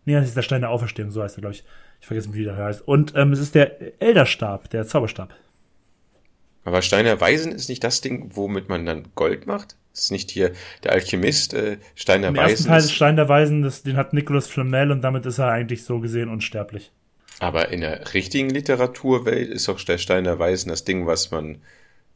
Nee, 0.05 0.13
das 0.13 0.27
ist 0.29 0.37
der 0.37 0.43
Stein 0.43 0.61
der 0.61 0.69
Auferstehung, 0.69 1.11
so 1.11 1.21
heißt 1.21 1.37
er, 1.37 1.41
glaube 1.41 1.55
ich. 1.55 1.63
Ich 2.01 2.07
vergesse, 2.07 2.33
wie 2.33 2.43
der 2.43 2.57
heißt. 2.57 2.87
Und 2.87 3.13
ähm, 3.15 3.33
es 3.33 3.39
ist 3.39 3.55
der 3.55 4.01
Elderstab, 4.01 4.69
der 4.69 4.85
Zauberstab. 4.87 5.33
Aber 6.63 6.81
Stein 6.81 7.05
der 7.05 7.19
Weisen 7.19 7.51
ist 7.51 7.69
nicht 7.69 7.83
das 7.83 8.01
Ding, 8.01 8.31
womit 8.35 8.69
man 8.69 8.85
dann 8.85 9.07
Gold 9.15 9.47
macht? 9.47 9.75
Ist 9.93 10.11
nicht 10.11 10.29
hier 10.31 10.51
der 10.83 10.91
Alchemist, 10.93 11.53
äh, 11.53 11.77
Stein 11.95 12.21
der 12.21 12.29
Im 12.29 12.35
ersten 12.35 12.51
Weisen? 12.51 12.67
Teil 12.67 12.77
des 12.77 12.85
Ist, 12.85 12.93
Stein 12.93 13.15
der 13.15 13.27
Weisen, 13.29 13.61
das, 13.63 13.83
den 13.83 13.97
hat 13.97 14.13
Nicolas 14.13 14.47
Flamel 14.47 14.91
und 14.91 15.01
damit 15.01 15.25
ist 15.25 15.39
er 15.39 15.47
eigentlich 15.49 15.83
so 15.83 15.99
gesehen 15.99 16.29
unsterblich. 16.29 16.91
aber 17.39 17.69
in 17.69 17.81
der 17.81 18.13
richtigen 18.13 18.49
Literaturwelt 18.49 19.49
ist 19.49 19.69
auch 19.69 19.79
der 19.81 19.97
Stein 19.97 20.25
der 20.25 20.39
Weisen 20.39 20.69
das 20.69 20.83
Ding, 20.83 21.05
was 21.07 21.31
man 21.31 21.61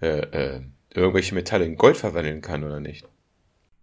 äh, 0.02 0.20
äh, 0.20 0.62
irgendwelche 0.94 1.34
Metalle 1.36 1.66
in 1.66 1.78
Gold 1.78 1.98
verwandeln 1.98 2.42
kann, 2.42 2.64
oder 2.64 2.80
nicht? 2.80 3.06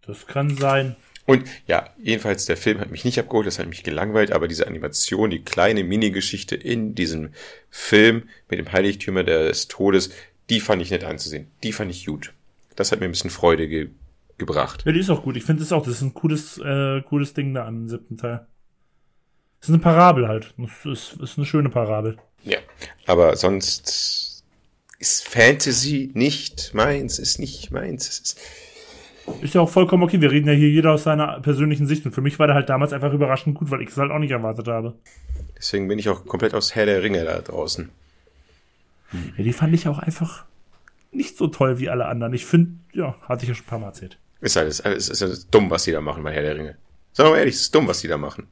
Das 0.07 0.27
kann 0.27 0.57
sein. 0.57 0.97
Und 1.31 1.44
ja, 1.69 1.89
jedenfalls, 1.97 2.47
der 2.47 2.57
Film 2.57 2.81
hat 2.81 2.90
mich 2.90 3.05
nicht 3.05 3.16
abgeholt, 3.16 3.47
das 3.47 3.61
hat 3.61 3.69
mich 3.69 3.85
gelangweilt, 3.85 4.32
aber 4.32 4.48
diese 4.48 4.66
Animation, 4.66 5.31
die 5.31 5.44
kleine 5.44 5.85
Mini-Geschichte 5.85 6.57
in 6.57 6.97
diesem 6.97 7.31
Film 7.70 8.24
mit 8.48 8.59
dem 8.59 8.73
Heiligtümer 8.73 9.23
des 9.23 9.69
Todes, 9.69 10.11
die 10.48 10.59
fand 10.59 10.82
ich 10.82 10.90
nett 10.90 11.05
anzusehen. 11.05 11.47
Die 11.62 11.70
fand 11.70 11.93
ich 11.93 12.05
gut. 12.05 12.32
Das 12.74 12.90
hat 12.90 12.98
mir 12.98 13.05
ein 13.05 13.12
bisschen 13.12 13.31
Freude 13.31 13.69
ge 13.69 13.90
gebracht. 14.39 14.82
Ja, 14.85 14.90
die 14.90 14.98
ist 14.98 15.11
auch 15.11 15.23
gut. 15.23 15.36
Ich 15.36 15.44
finde 15.44 15.62
es 15.62 15.70
auch, 15.70 15.85
das 15.85 15.97
ist 15.97 16.02
ein 16.02 16.15
cooles, 16.15 16.59
äh, 16.59 17.01
cooles 17.02 17.32
Ding 17.32 17.55
da 17.55 17.65
am 17.65 17.89
siebten 17.89 18.16
Teil. 18.16 18.44
Das 19.61 19.69
ist 19.69 19.74
eine 19.74 19.82
Parabel 19.82 20.27
halt. 20.27 20.52
Das 20.57 20.70
ist, 20.85 21.20
ist 21.23 21.39
eine 21.39 21.47
schöne 21.47 21.69
Parabel. 21.69 22.16
Ja, 22.43 22.59
aber 23.07 23.36
sonst 23.36 24.43
ist 24.98 25.28
Fantasy 25.28 26.11
nicht 26.15 26.74
meins, 26.74 27.20
ist 27.20 27.39
nicht 27.39 27.70
meins. 27.70 28.09
Es 28.09 28.19
ist, 28.19 28.40
Ist 29.40 29.55
ja 29.55 29.61
auch 29.61 29.69
vollkommen 29.69 30.02
okay. 30.02 30.20
Wir 30.20 30.31
reden 30.31 30.48
ja 30.48 30.55
hier 30.55 30.69
jeder 30.69 30.93
aus 30.93 31.05
seiner 31.05 31.40
persönlichen 31.40 31.86
Sicht. 31.86 32.05
Und 32.07 32.12
für 32.12 32.20
mich 32.20 32.39
war 32.39 32.47
der 32.47 32.57
halt 32.57 32.69
damals 32.69 32.93
einfach 32.93 33.12
überraschend 33.12 33.57
gut, 33.57 33.70
weil 33.70 33.82
ich 33.82 33.90
es 33.90 33.97
halt 33.97 34.11
auch 34.11 34.19
nicht 34.19 34.31
erwartet 34.31 34.69
habe. 34.69 34.94
deswegen 35.57 35.89
bin 35.89 35.98
ich 35.98 36.09
auch 36.09 36.27
komplett 36.27 36.55
aus 36.55 36.74
Herr 36.74 36.86
der 36.86 37.02
Ringe 37.02 37.24
da 37.24 37.40
draußen. 37.40 37.90
Ja, 39.36 39.44
die 39.44 39.52
fand 39.52 39.74
ich 39.74 39.89
auch 39.89 39.98
einfach 39.98 40.44
nicht 41.12 41.36
so 41.36 41.48
toll 41.48 41.78
wie 41.78 41.89
alle 41.89 42.07
anderen. 42.07 42.32
Ich 42.32 42.47
finde, 42.47 42.73
ja, 42.93 43.16
hatte 43.28 43.43
ich 43.43 43.48
ja 43.48 43.55
schon 43.55 43.66
ein 43.66 43.70
paar 43.70 43.78
Mal 43.78 43.89
erzählt. 43.89 44.19
Ist 44.40 44.57
alles, 44.57 44.81
alles 44.81 45.09
ist 45.09 45.23
alles 45.23 45.51
dumm, 45.51 45.70
was 45.70 45.85
die 45.85 45.93
da 45.93 46.01
machen 46.01 46.23
bei 46.23 46.32
Herr 46.32 46.43
der 46.43 46.57
Ringe. 46.57 46.77
Wir 47.16 47.24
mal 47.24 47.39
ehrlich, 47.39 47.55
es 47.55 47.62
ist 47.62 47.74
dumm, 47.74 47.89
was 47.89 48.01
die 48.01 48.09
da 48.09 48.16
machen. 48.16 48.47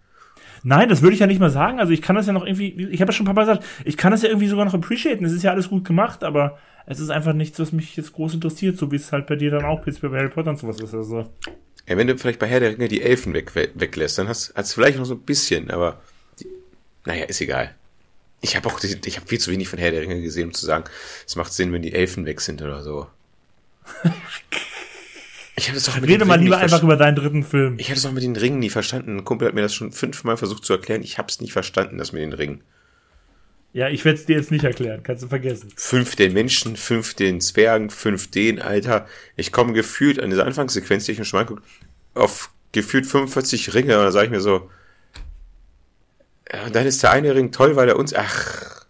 Nein, 0.65 0.89
das 0.89 1.03
würde 1.03 1.15
ich 1.15 1.21
ja 1.21 1.27
nicht 1.27 1.41
mal 1.41 1.51
sagen. 1.51 1.79
Also 1.79 1.93
ich 1.93 2.03
kann 2.03 2.17
das 2.17 2.27
ja 2.27 2.33
noch 2.33 2.45
irgendwie, 2.45 2.89
ich 2.91 3.01
habe 3.01 3.11
ja 3.11 3.13
schon 3.13 3.25
ein 3.25 3.35
paar 3.35 3.35
Mal 3.35 3.53
gesagt, 3.53 3.65
ich 3.85 3.97
kann 3.97 4.11
das 4.11 4.23
ja 4.23 4.29
irgendwie 4.29 4.49
sogar 4.49 4.65
noch 4.65 4.75
appreciaten. 4.75 5.25
Es 5.25 5.33
ist 5.33 5.43
ja 5.43 5.53
alles 5.53 5.69
gut 5.69 5.85
gemacht, 5.85 6.25
aber 6.25 6.59
es 6.91 7.01
ist 7.01 7.11
einfach 7.11 7.35
nichts, 7.35 7.59
was 7.59 7.73
mich 7.73 7.97
jetzt 7.97 8.15
groß 8.15 8.35
interessiert, 8.35 8.79
so 8.79 8.91
wie 8.91 8.97
es 8.97 9.13
halt 9.13 9.27
bei 9.27 9.37
dir 9.37 9.51
dann 9.51 9.65
auch 9.65 9.87
jetzt 9.87 10.01
bei 10.01 10.09
Harry 10.09 10.31
Potter 10.31 10.51
und 10.51 10.59
sowas 10.59 10.81
ist. 10.81 10.95
Also, 10.95 11.31
Ja, 11.87 11.97
wenn 11.97 12.07
du 12.07 12.17
vielleicht 12.17 12.39
bei 12.39 12.47
Herr 12.47 12.61
der 12.61 12.73
Ringe 12.73 12.89
die 12.89 13.03
Elfen 13.03 13.35
weg, 13.35 13.55
weglässt, 13.55 14.19
dann 14.19 14.29
hast 14.29 14.53
du 14.57 14.63
vielleicht 14.63 14.99
noch 14.99 15.05
so 15.05 15.15
ein 15.15 15.21
bisschen, 15.21 15.71
aber 15.71 16.01
die, 16.41 16.47
naja, 17.05 17.25
ist 17.25 17.41
egal. 17.43 17.75
Ich 18.41 18.57
habe 18.57 18.69
auch, 18.69 18.81
ich 18.83 19.17
habe 19.17 19.27
viel 19.27 19.39
zu 19.39 19.51
wenig 19.51 19.69
von 19.69 19.79
Herr 19.79 19.91
der 19.91 20.01
Ringe 20.01 20.23
gesehen, 20.23 20.49
um 20.49 20.55
zu 20.55 20.65
sagen, 20.65 20.85
es 21.27 21.37
macht 21.37 21.53
Sinn, 21.53 21.73
wenn 21.73 21.83
die 21.83 21.93
Elfen 21.93 22.25
weg 22.25 22.41
sind 22.41 22.63
oder 22.63 22.83
so. 22.83 23.07
Ich 25.57 25.69
habe 25.69 25.75
das 25.75 25.93
mit 25.97 26.09
rede 26.09 26.25
mal 26.25 26.35
Ringen 26.35 26.45
lieber 26.45 26.59
einfach 26.59 26.83
über 26.85 26.97
deinen 26.97 27.17
dritten 27.17 27.43
Film. 27.43 27.79
Ich 27.79 27.89
hatte 27.89 27.99
es 27.99 28.07
auch 28.07 28.13
mit 28.13 28.23
den 28.23 28.37
Ringen 28.37 28.61
nie 28.61 28.71
verstanden. 28.71 29.19
Ein 29.19 29.25
Kumpel 29.25 29.49
hat 29.49 29.55
mir 29.55 29.63
das 29.63 29.75
schon 29.75 29.91
fünfmal 29.91 30.37
versucht 30.37 30.65
zu 30.65 30.73
erklären. 30.73 31.03
Ich 31.03 31.19
habe 31.19 31.29
es 31.29 31.41
nicht 31.41 31.53
verstanden, 31.53 31.99
das 31.99 32.13
mit 32.13 32.23
den 32.23 32.33
Ringen. 32.33 32.63
Ja, 33.79 33.89
ich 33.89 34.05
werde 34.05 34.19
es 34.19 34.27
dir 34.27 34.35
jetzt 34.35 34.51
nicht 34.51 34.65
erklären, 34.65 35.05
kannst 35.05 35.23
du 35.23 35.29
vergessen. 35.29 35.73
Fünf 35.77 36.17
den 36.17 36.33
Menschen, 36.33 36.77
fünf 36.77 37.15
den 37.15 37.41
Zwergen, 37.41 37.91
fünf 37.91 38.29
den, 38.29 38.61
Alter. 38.61 39.07
Ich 39.37 39.53
komme 39.53 39.73
gefühlt 39.73 40.21
an 40.21 40.31
dieser 40.31 40.47
Anfangssequenz, 40.47 41.05
die 41.05 41.13
ich 41.13 41.19
mir 41.21 41.25
schon 41.25 41.39
mal 41.39 41.43
angucke, 41.43 41.63
auf 42.15 42.51
gefühlt 42.73 43.07
45 43.07 43.75
Ringe. 43.75 43.97
Und 43.97 44.03
dann 44.03 44.11
sage 44.11 44.25
ich 44.25 44.33
mir 44.33 44.41
so, 44.41 44.69
ja, 46.53 46.65
und 46.65 46.75
dann 46.75 46.89
ist 46.89 47.05
der 47.05 47.13
eine 47.13 47.33
Ring 47.37 47.53
toll, 47.53 47.77
weil 47.77 47.89
er 47.89 47.97
uns, 48.01 48.13
ach, 48.15 48.85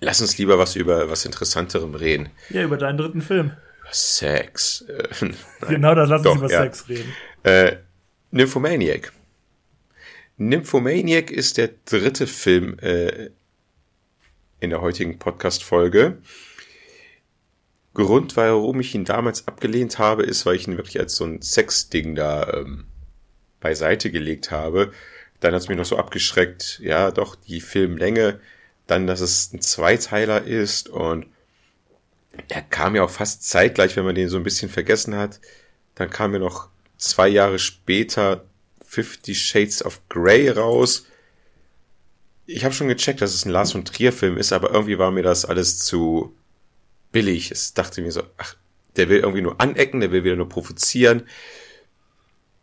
lass 0.00 0.22
uns 0.22 0.38
lieber 0.38 0.56
was 0.58 0.74
über 0.74 1.10
was 1.10 1.26
Interessanterem 1.26 1.94
reden. 1.94 2.30
Ja, 2.48 2.62
über 2.62 2.78
deinen 2.78 2.96
dritten 2.96 3.20
Film. 3.20 3.52
Über 3.82 3.92
Sex. 3.92 4.86
Äh. 4.88 5.32
Genau, 5.68 5.94
da 5.94 6.04
lass 6.04 6.22
Doch, 6.22 6.32
uns 6.32 6.40
über 6.44 6.50
ja. 6.50 6.62
Sex 6.62 6.88
reden. 6.88 7.12
Äh, 7.42 7.76
Nymphomaniac. 8.30 9.12
Nymphomaniac 10.38 11.30
ist 11.30 11.58
der 11.58 11.68
dritte 11.84 12.26
Film 12.26 12.78
äh, 12.78 13.28
in 14.64 14.70
der 14.70 14.80
heutigen 14.80 15.18
Podcast-Folge. 15.18 16.18
Grund, 17.94 18.36
warum 18.36 18.80
ich 18.80 18.94
ihn 18.94 19.04
damals 19.04 19.46
abgelehnt 19.46 19.98
habe, 19.98 20.24
ist, 20.24 20.46
weil 20.46 20.56
ich 20.56 20.66
ihn 20.66 20.76
wirklich 20.76 20.98
als 20.98 21.14
so 21.14 21.24
ein 21.24 21.40
Sex-Ding 21.40 22.16
da 22.16 22.52
ähm, 22.54 22.86
beiseite 23.60 24.10
gelegt 24.10 24.50
habe. 24.50 24.92
Dann 25.38 25.54
hat 25.54 25.62
es 25.62 25.68
mich 25.68 25.78
noch 25.78 25.84
so 25.84 25.96
abgeschreckt, 25.96 26.80
ja, 26.82 27.10
doch, 27.10 27.36
die 27.36 27.60
Filmlänge, 27.60 28.40
dann, 28.86 29.06
dass 29.06 29.20
es 29.20 29.52
ein 29.52 29.60
Zweiteiler 29.60 30.42
ist 30.42 30.88
und 30.88 31.26
er 32.48 32.62
kam 32.62 32.96
ja 32.96 33.04
auch 33.04 33.10
fast 33.10 33.48
zeitgleich, 33.48 33.96
wenn 33.96 34.04
man 34.04 34.14
den 34.14 34.28
so 34.28 34.36
ein 34.36 34.42
bisschen 34.42 34.68
vergessen 34.68 35.14
hat. 35.14 35.40
Dann 35.94 36.10
kam 36.10 36.32
mir 36.32 36.40
noch 36.40 36.68
zwei 36.96 37.28
Jahre 37.28 37.58
später 37.58 38.44
Fifty 38.84 39.34
Shades 39.34 39.84
of 39.84 40.00
Grey 40.08 40.48
raus. 40.48 41.06
Ich 42.46 42.64
habe 42.64 42.74
schon 42.74 42.88
gecheckt, 42.88 43.20
dass 43.22 43.34
es 43.34 43.46
ein 43.46 43.50
Lars 43.50 43.72
von 43.72 43.84
Trier 43.84 44.12
Film 44.12 44.36
ist, 44.36 44.52
aber 44.52 44.70
irgendwie 44.70 44.98
war 44.98 45.10
mir 45.10 45.22
das 45.22 45.44
alles 45.44 45.78
zu 45.78 46.34
billig. 47.12 47.50
Es 47.50 47.74
dachte 47.74 48.02
mir 48.02 48.12
so, 48.12 48.22
ach, 48.36 48.56
der 48.96 49.08
will 49.08 49.20
irgendwie 49.20 49.42
nur 49.42 49.60
anecken, 49.60 50.00
der 50.00 50.12
will 50.12 50.24
wieder 50.24 50.36
nur 50.36 50.48
provozieren. 50.48 51.22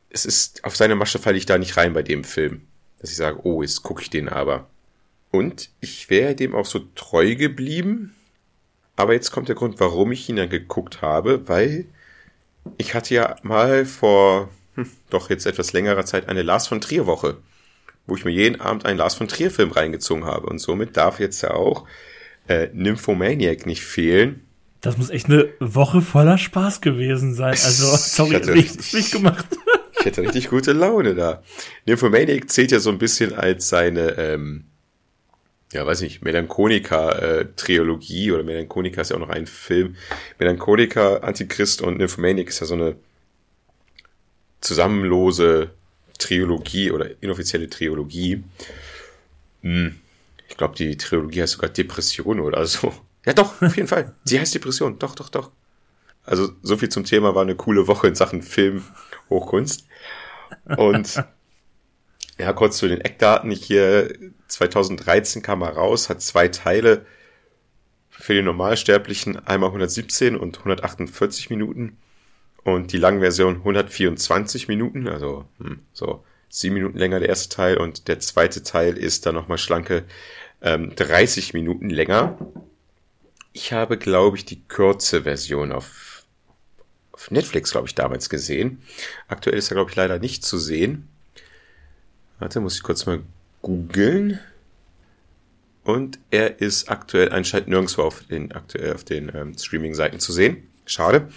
Es 0.10 0.26
ist, 0.26 0.64
auf 0.64 0.76
seine 0.76 0.96
Masche 0.96 1.20
falle 1.20 1.38
ich 1.38 1.46
da 1.46 1.58
nicht 1.58 1.78
rein 1.78 1.94
bei 1.94 2.04
dem 2.04 2.24
Film. 2.24 2.62
Dass 3.00 3.10
ich 3.10 3.18
sage, 3.18 3.40
oh, 3.44 3.62
jetzt 3.64 3.82
gucke 3.82 4.04
ich 4.04 4.10
den 4.10 4.30
aber. 4.30 4.70
Und 5.32 5.70
ich 5.80 6.10
wäre 6.10 6.36
dem 6.36 6.54
auch 6.54 6.66
so 6.66 6.80
treu 6.96 7.36
geblieben. 7.36 8.16
Aber 8.96 9.14
jetzt 9.14 9.32
kommt 9.32 9.48
der 9.48 9.56
Grund, 9.56 9.80
warum 9.80 10.12
ich 10.12 10.30
ihn 10.30 10.36
dann 10.36 10.50
geguckt 10.50 11.02
habe, 11.02 11.48
weil 11.48 11.86
ich 12.78 12.94
hatte 12.94 13.16
ja 13.16 13.36
mal 13.42 13.86
vor 13.86 14.50
hm, 14.76 14.92
doch 15.10 15.30
jetzt 15.30 15.46
etwas 15.46 15.74
längerer 15.74 16.06
Zeit 16.06 16.30
eine 16.30 16.44
Lars 16.44 16.68
von 16.68 16.82
Trier 16.82 17.06
Woche, 17.06 17.38
wo 18.12 18.18
ich 18.18 18.26
mir 18.26 18.32
jeden 18.32 18.60
Abend 18.60 18.86
einen 18.86 18.98
Lars 18.98 19.16
von 19.16 19.30
Trier 19.30 19.50
Film 19.50 19.72
reingezogen 19.72 20.26
habe. 20.26 20.48
Und 20.48 20.60
somit 20.60 20.98
darf 20.98 21.22
jetzt 21.22 21.42
ja 21.44 21.52
auch 21.52 21.86
äh, 22.50 22.68
Nymphomaniac 22.74 23.66
nicht 23.66 23.84
fehlen. 23.84 24.46
Das 24.82 24.98
muss 24.98 25.10
echt 25.10 25.28
eine 25.28 25.48
Woche 25.62 26.02
voller 26.02 26.38
Spaß 26.38 26.82
gewesen 26.82 27.34
sein. 27.34 27.52
Also, 27.52 27.86
sorry, 27.96 28.42
nichts 28.54 28.92
nicht 28.94 29.14
gemacht. 29.14 29.46
Ich 30.00 30.06
hätte 30.06 30.22
richtig 30.24 30.50
gute 30.50 30.74
Laune 30.74 31.14
da. 31.14 31.44
Nymphomaniac 31.86 32.50
zählt 32.50 32.72
ja 32.72 32.80
so 32.80 32.90
ein 32.90 32.98
bisschen 32.98 33.36
als 33.36 33.70
seine, 33.70 34.18
ähm, 34.18 34.64
ja, 35.74 35.86
weiß 35.86 36.02
nicht, 36.02 36.24
Melancholia-Trilogie 36.24 38.30
äh, 38.30 38.32
oder 38.32 38.42
Melancholia 38.42 39.00
ist 39.00 39.12
ja 39.12 39.18
auch 39.18 39.22
noch 39.22 39.30
ein 39.30 39.46
Film. 39.46 39.96
Melancholia, 40.40 41.18
Antichrist 41.18 41.84
und 41.84 42.00
Nymphomaniac 42.00 42.48
ist 42.48 42.62
ja 42.62 42.66
so 42.66 42.74
eine 42.74 42.96
zusammenlose 44.60 45.70
Trilogie 46.22 46.92
oder 46.92 47.10
inoffizielle 47.22 47.70
Trilogie. 47.70 48.44
Hm. 49.62 50.00
Ich 50.48 50.58
glaube, 50.58 50.76
die 50.76 50.98
Trilogie 50.98 51.42
heißt 51.42 51.54
sogar 51.54 51.70
Depression 51.70 52.40
oder 52.40 52.66
so. 52.66 52.94
Ja, 53.24 53.34
doch, 53.34 53.62
auf 53.62 53.76
jeden 53.76 53.88
Fall. 53.88 54.16
Sie 54.24 54.40
heißt 54.40 54.56
Depression. 54.56 54.98
Doch, 54.98 55.14
doch, 55.14 55.30
doch. 55.30 55.52
Also, 56.24 56.54
so 56.64 56.76
viel 56.76 56.90
zum 56.90 57.04
Thema 57.04 57.36
war 57.36 57.44
eine 57.44 57.54
coole 57.54 57.86
Woche 57.86 58.08
in 58.08 58.16
Sachen 58.16 58.42
Film 58.42 58.84
Hochkunst. 59.30 59.86
Und 60.76 61.24
ja, 62.40 62.52
kurz 62.54 62.78
zu 62.78 62.88
den 62.88 63.00
Eckdaten. 63.00 63.52
Hier 63.52 64.12
2013 64.48 65.44
kam 65.44 65.62
er 65.62 65.74
raus, 65.74 66.10
hat 66.10 66.24
zwei 66.24 66.48
Teile 66.48 67.06
für 68.10 68.34
die 68.34 68.42
Normalsterblichen, 68.42 69.46
einmal 69.46 69.70
117 69.70 70.36
und 70.36 70.58
148 70.58 71.52
Minuten 71.52 72.00
und 72.64 72.92
die 72.94 72.98
Langversion 72.98 73.58
124 73.58 74.68
Minuten, 74.68 75.08
also 75.08 75.46
hm, 75.58 75.80
so 75.94 76.24
sieben 76.50 76.76
Minuten 76.76 76.98
länger 76.98 77.20
der 77.20 77.30
erste 77.30 77.50
Teil 77.50 77.78
und 77.78 78.08
der 78.08 78.20
zweite 78.20 78.62
Teil 78.62 78.98
ist 78.98 79.26
dann 79.26 79.36
nochmal 79.36 79.58
schlanke 79.58 80.04
ähm, 80.62 80.96
30 80.96 81.54
Minuten 81.54 81.90
länger. 81.90 82.38
Ich 83.54 83.74
habe, 83.74 83.98
glaube 83.98 84.38
ich, 84.38 84.46
die 84.46 84.62
kürze 84.62 85.24
Version 85.24 85.72
auf, 85.72 86.26
auf 87.12 87.32
Netflix, 87.32 87.72
glaube 87.72 87.88
ich, 87.88 87.96
damals 87.96 88.30
gesehen. 88.30 88.82
Aktuell 89.28 89.58
ist 89.58 89.72
er, 89.72 89.76
glaube 89.76 89.90
ich, 89.90 89.96
leider 89.96 90.20
nicht 90.20 90.46
zu 90.46 90.58
sehen. 90.58 91.08
Warte, 92.40 92.60
muss 92.60 92.76
ich 92.76 92.84
kurz 92.84 93.06
mal 93.06 93.22
googeln. 93.62 94.40
Und 95.84 96.20
er 96.30 96.62
ist 96.62 96.90
aktuell 96.90 97.32
anscheinend 97.32 97.70
nirgendwo 97.70 98.04
auf 98.04 98.24
den, 98.24 98.52
aktuell 98.52 98.94
auf 98.94 99.04
den 99.04 99.32
ähm, 99.34 99.58
Streaming-Seiten 99.58 100.20
zu 100.20 100.32
sehen. 100.32 100.70
Schade. 100.86 101.30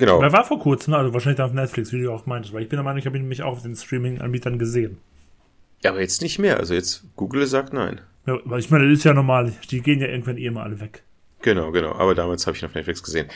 Genau. 0.00 0.22
Er 0.22 0.32
war 0.32 0.44
vor 0.46 0.58
kurzem, 0.58 0.94
also 0.94 1.12
wahrscheinlich 1.12 1.42
auf 1.42 1.52
Netflix, 1.52 1.92
wie 1.92 2.00
du 2.00 2.10
auch 2.10 2.24
meintest, 2.24 2.54
weil 2.54 2.62
ich 2.62 2.70
bin 2.70 2.78
der 2.78 2.84
Meinung, 2.84 2.98
ich 2.98 3.04
habe 3.04 3.18
ihn 3.18 3.24
nämlich 3.24 3.42
auch 3.42 3.52
auf 3.52 3.62
den 3.62 3.76
Streaming-Anbietern 3.76 4.58
gesehen. 4.58 4.96
Ja, 5.84 5.90
aber 5.90 6.00
jetzt 6.00 6.22
nicht 6.22 6.38
mehr. 6.38 6.56
Also 6.56 6.72
jetzt 6.72 7.04
Google 7.16 7.46
sagt 7.46 7.74
nein. 7.74 8.00
Ja, 8.26 8.38
weil 8.46 8.60
ich 8.60 8.70
meine, 8.70 8.88
das 8.88 9.00
ist 9.00 9.04
ja 9.04 9.12
normal. 9.12 9.52
Die 9.70 9.82
gehen 9.82 10.00
ja 10.00 10.06
irgendwann 10.06 10.38
eh 10.38 10.48
mal 10.48 10.62
alle 10.62 10.80
weg. 10.80 11.02
Genau, 11.42 11.70
genau. 11.70 11.92
Aber 11.92 12.14
damals 12.14 12.46
habe 12.46 12.56
ich 12.56 12.62
ihn 12.62 12.66
auf 12.66 12.74
Netflix 12.74 13.02
gesehen. 13.02 13.28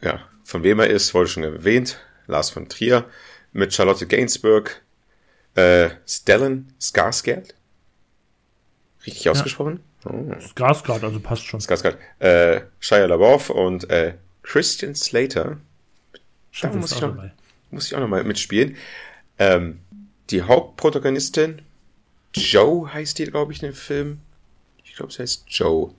Ja, 0.00 0.20
von 0.44 0.62
wem 0.62 0.78
er 0.78 0.86
ist, 0.86 1.12
wurde 1.12 1.26
schon 1.26 1.42
erwähnt. 1.42 2.00
Lars 2.28 2.50
von 2.50 2.68
Trier 2.68 3.06
mit 3.52 3.74
Charlotte 3.74 4.06
Gainsbourg, 4.06 4.82
äh, 5.56 5.90
Stellan 6.06 6.72
Skarsgård. 6.80 7.52
Richtig 9.04 9.24
ja. 9.24 9.32
ausgesprochen? 9.32 9.80
Oh. 10.04 10.34
Skarsgård, 10.38 11.02
also 11.02 11.18
passt 11.18 11.46
schon. 11.46 11.58
Skarsgård. 11.58 11.96
Äh, 12.20 12.60
Shia 12.78 13.06
LaBeouf 13.06 13.50
und 13.50 13.90
äh, 13.90 14.14
Christian 14.44 14.94
Slater. 14.94 15.58
Da 16.60 16.72
muss 16.72 16.92
ich, 16.92 17.00
noch, 17.00 17.16
muss 17.70 17.86
ich 17.86 17.94
auch 17.94 18.00
noch 18.00 18.08
mal 18.08 18.24
mitspielen. 18.24 18.76
Ähm, 19.38 19.80
die 20.30 20.42
Hauptprotagonistin 20.42 21.62
Joe 22.34 22.92
heißt 22.92 23.18
die, 23.18 23.24
glaube 23.24 23.52
ich, 23.52 23.62
in 23.62 23.70
dem 23.70 23.74
Film. 23.74 24.20
Ich 24.84 24.94
glaube, 24.94 25.10
es 25.12 25.18
heißt 25.18 25.44
Joe. 25.48 25.92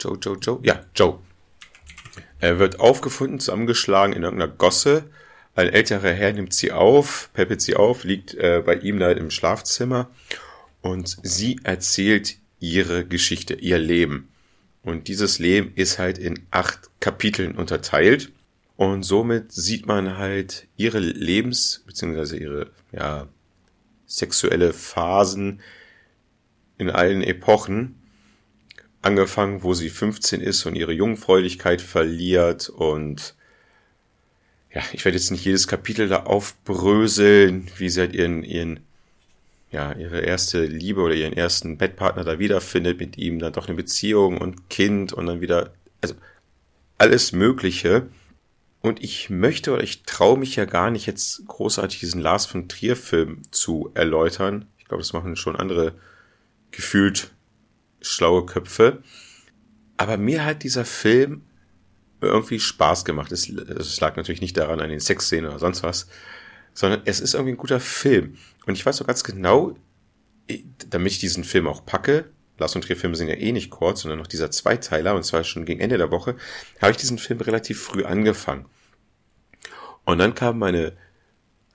Joe, 0.00 0.18
Joe, 0.20 0.36
Joe. 0.40 0.60
Ja, 0.62 0.84
Joe. 0.94 1.18
Er 2.38 2.58
wird 2.58 2.80
aufgefunden, 2.80 3.40
zusammengeschlagen 3.40 4.14
in 4.14 4.22
irgendeiner 4.22 4.52
Gosse. 4.52 5.04
Ein 5.54 5.68
älterer 5.68 6.12
Herr 6.12 6.32
nimmt 6.32 6.54
sie 6.54 6.72
auf, 6.72 7.30
peppelt 7.34 7.60
sie 7.60 7.76
auf, 7.76 8.04
liegt 8.04 8.34
äh, 8.34 8.62
bei 8.64 8.76
ihm 8.76 8.98
da 8.98 9.12
im 9.12 9.30
Schlafzimmer 9.30 10.10
und 10.80 11.18
sie 11.22 11.60
erzählt 11.62 12.36
ihre 12.58 13.04
Geschichte, 13.04 13.54
ihr 13.54 13.78
Leben. 13.78 14.28
Und 14.82 15.08
dieses 15.08 15.38
Leben 15.38 15.72
ist 15.74 15.98
halt 15.98 16.18
in 16.18 16.46
acht 16.50 16.90
Kapiteln 17.00 17.56
unterteilt. 17.56 18.32
Und 18.82 19.04
somit 19.04 19.52
sieht 19.52 19.86
man 19.86 20.18
halt 20.18 20.66
ihre 20.76 20.98
Lebens- 20.98 21.84
bzw. 21.86 22.36
ihre 22.36 22.70
ja, 22.90 23.28
sexuelle 24.06 24.72
Phasen 24.72 25.60
in 26.78 26.90
allen 26.90 27.22
Epochen. 27.22 27.94
Angefangen, 29.00 29.62
wo 29.62 29.72
sie 29.72 29.88
15 29.88 30.40
ist 30.40 30.66
und 30.66 30.74
ihre 30.74 30.90
Jungfräulichkeit 30.90 31.80
verliert 31.80 32.70
und 32.70 33.36
ja, 34.74 34.82
ich 34.92 35.04
werde 35.04 35.16
jetzt 35.16 35.30
nicht 35.30 35.44
jedes 35.44 35.68
Kapitel 35.68 36.08
da 36.08 36.24
aufbröseln, 36.24 37.70
wie 37.76 37.88
sie 37.88 38.00
halt 38.00 38.16
ihren, 38.16 38.42
ihren, 38.42 38.80
ja, 39.70 39.92
ihre 39.92 40.22
erste 40.22 40.64
Liebe 40.64 41.02
oder 41.02 41.14
ihren 41.14 41.34
ersten 41.34 41.78
Bettpartner 41.78 42.24
da 42.24 42.40
wiederfindet, 42.40 42.98
mit 42.98 43.16
ihm 43.16 43.38
dann 43.38 43.52
doch 43.52 43.68
eine 43.68 43.76
Beziehung 43.76 44.38
und 44.38 44.70
Kind 44.70 45.12
und 45.12 45.26
dann 45.26 45.40
wieder, 45.40 45.72
also 46.00 46.16
alles 46.98 47.30
Mögliche. 47.30 48.08
Und 48.82 49.02
ich 49.02 49.30
möchte 49.30 49.72
oder 49.72 49.82
ich 49.82 50.02
traue 50.02 50.36
mich 50.36 50.56
ja 50.56 50.64
gar 50.64 50.90
nicht 50.90 51.06
jetzt 51.06 51.46
großartig 51.46 52.00
diesen 52.00 52.20
Lars 52.20 52.46
von 52.46 52.68
Trier 52.68 52.96
Film 52.96 53.42
zu 53.52 53.90
erläutern. 53.94 54.66
Ich 54.78 54.86
glaube, 54.86 55.02
das 55.02 55.12
machen 55.12 55.36
schon 55.36 55.54
andere 55.54 55.94
gefühlt 56.72 57.30
schlaue 58.00 58.44
Köpfe. 58.44 59.02
Aber 59.96 60.16
mir 60.16 60.44
hat 60.44 60.64
dieser 60.64 60.84
Film 60.84 61.42
irgendwie 62.20 62.58
Spaß 62.58 63.04
gemacht. 63.04 63.30
Es, 63.30 63.48
es 63.48 64.00
lag 64.00 64.16
natürlich 64.16 64.40
nicht 64.40 64.56
daran 64.56 64.80
an 64.80 64.90
den 64.90 65.00
Sexszenen 65.00 65.48
oder 65.48 65.60
sonst 65.60 65.84
was, 65.84 66.08
sondern 66.74 67.02
es 67.04 67.20
ist 67.20 67.34
irgendwie 67.34 67.52
ein 67.52 67.58
guter 67.58 67.80
Film. 67.80 68.36
Und 68.66 68.74
ich 68.74 68.84
weiß 68.84 68.96
so 68.96 69.04
ganz 69.04 69.22
genau, 69.22 69.76
damit 70.88 71.12
ich 71.12 71.18
diesen 71.18 71.44
Film 71.44 71.68
auch 71.68 71.86
packe, 71.86 72.30
Lars 72.62 72.74
und 72.76 72.82
Trier 72.82 72.96
Filme 72.96 73.16
sind 73.16 73.28
ja 73.28 73.34
eh 73.34 73.52
nicht 73.52 73.70
kurz, 73.70 74.02
sondern 74.02 74.18
noch 74.18 74.26
dieser 74.26 74.50
Zweiteiler, 74.50 75.14
und 75.14 75.24
zwar 75.24 75.44
schon 75.44 75.64
gegen 75.64 75.80
Ende 75.80 75.98
der 75.98 76.10
Woche, 76.10 76.36
habe 76.80 76.92
ich 76.92 76.96
diesen 76.96 77.18
Film 77.18 77.40
relativ 77.40 77.82
früh 77.82 78.04
angefangen. 78.04 78.66
Und 80.04 80.18
dann 80.18 80.34
kam 80.34 80.58
meine, 80.58 80.92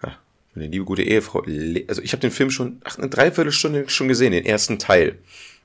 ja, 0.01 0.17
meine 0.55 0.67
liebe 0.67 0.85
gute 0.85 1.03
Ehefrau, 1.03 1.43
also 1.87 2.01
ich 2.01 2.11
habe 2.13 2.21
den 2.21 2.31
Film 2.31 2.49
schon, 2.49 2.81
ach, 2.83 2.97
eine 2.97 3.09
Dreiviertelstunde 3.09 3.89
schon 3.89 4.07
gesehen, 4.07 4.31
den 4.31 4.45
ersten 4.45 4.79
Teil. 4.79 5.19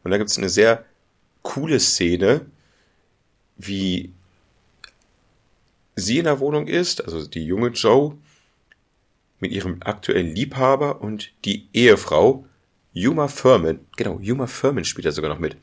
Und 0.05 0.11
da 0.11 0.19
gibt 0.19 0.31
es 0.31 0.39
eine 0.39 0.49
sehr 0.49 0.85
coole 1.43 1.81
Szene, 1.81 2.47
wie 3.57 4.13
sie 5.95 6.19
in 6.19 6.25
der 6.25 6.41
Wohnung 6.41 6.67
ist, 6.67 7.05
also 7.05 7.27
die 7.27 7.45
junge 7.45 7.69
Joe, 7.69 8.17
mit 9.39 9.53
ihrem 9.53 9.79
aktuellen 9.81 10.35
Liebhaber 10.35 11.01
und 11.01 11.33
die 11.45 11.69
Ehefrau, 11.73 12.47
Yuma 12.93 13.29
Furman, 13.29 13.81
genau, 13.97 14.19
Yuma 14.21 14.47
Furman 14.47 14.85
spielt 14.85 15.07
da 15.07 15.13
sogar 15.13 15.31
noch 15.31 15.39
mit, 15.39 15.57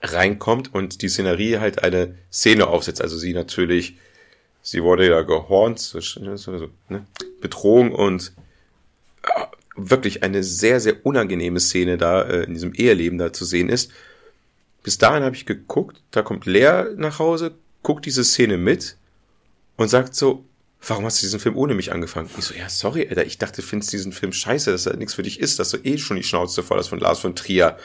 reinkommt 0.00 0.74
und 0.74 1.02
die 1.02 1.08
Szenerie 1.08 1.58
halt 1.58 1.82
eine 1.82 2.16
Szene 2.32 2.66
aufsetzt. 2.66 3.00
Also 3.00 3.16
sie 3.16 3.34
natürlich, 3.34 3.96
sie 4.62 4.82
wurde 4.82 5.08
ja 5.08 5.22
gehornt, 5.22 5.78
so, 5.78 6.00
ne, 6.88 7.06
Bedrohung 7.40 7.92
und 7.92 8.32
äh, 9.22 9.28
wirklich 9.76 10.22
eine 10.22 10.42
sehr, 10.42 10.80
sehr 10.80 11.04
unangenehme 11.06 11.60
Szene 11.60 11.98
da 11.98 12.22
äh, 12.22 12.44
in 12.44 12.54
diesem 12.54 12.74
Eheleben 12.74 13.18
da 13.18 13.32
zu 13.32 13.44
sehen 13.44 13.68
ist. 13.68 13.92
Bis 14.82 14.98
dahin 14.98 15.22
habe 15.22 15.36
ich 15.36 15.46
geguckt, 15.46 16.02
da 16.10 16.22
kommt 16.22 16.46
Lea 16.46 16.86
nach 16.96 17.18
Hause, 17.18 17.54
guckt 17.82 18.04
diese 18.04 18.24
Szene 18.24 18.56
mit 18.56 18.96
und 19.76 19.88
sagt 19.88 20.14
so, 20.14 20.44
warum 20.86 21.04
hast 21.04 21.20
du 21.20 21.26
diesen 21.26 21.40
Film 21.40 21.56
ohne 21.56 21.74
mich 21.74 21.92
angefangen? 21.92 22.28
Ich 22.36 22.44
so, 22.44 22.54
ja, 22.54 22.68
sorry, 22.68 23.06
Alter, 23.08 23.24
ich 23.24 23.38
dachte, 23.38 23.62
du 23.62 23.66
findest 23.66 23.92
diesen 23.92 24.12
Film 24.12 24.32
scheiße, 24.32 24.70
dass 24.70 24.86
er 24.86 24.96
nichts 24.96 25.14
für 25.14 25.22
dich 25.22 25.40
ist, 25.40 25.58
dass 25.58 25.70
du 25.70 25.78
eh 25.78 25.98
schon 25.98 26.16
die 26.16 26.22
Schnauze 26.22 26.62
voll 26.62 26.78
hast 26.78 26.88
von 26.88 26.98
Lars 26.98 27.20
von 27.20 27.36
Trier. 27.36 27.76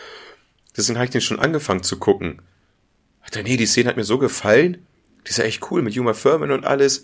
Deswegen 0.76 0.98
habe 0.98 1.06
ich 1.06 1.11
den 1.11 1.22
schon 1.22 1.40
angefangen 1.40 1.84
zu 1.84 1.98
gucken. 1.98 2.41
Alter, 3.22 3.44
nee, 3.44 3.57
die 3.57 3.65
Szene 3.65 3.90
hat 3.90 3.98
mir 3.98 4.03
so 4.03 4.18
gefallen. 4.18 4.86
Die 5.26 5.30
ist 5.30 5.38
ja 5.38 5.44
echt 5.44 5.72
cool 5.72 5.82
mit 5.82 5.94
Juma 5.94 6.14
Furman 6.14 6.52
und 6.52 6.65
alles. 6.65 7.03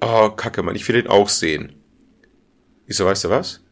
Oh, 0.00 0.30
kacke, 0.30 0.62
Mann, 0.62 0.76
ich 0.76 0.86
will 0.86 1.00
den 1.00 1.10
auch 1.10 1.28
sehen. 1.28 1.74
Ich 2.86 2.96
so, 2.96 3.06
weißt 3.06 3.24
du 3.24 3.30
was? 3.30 3.62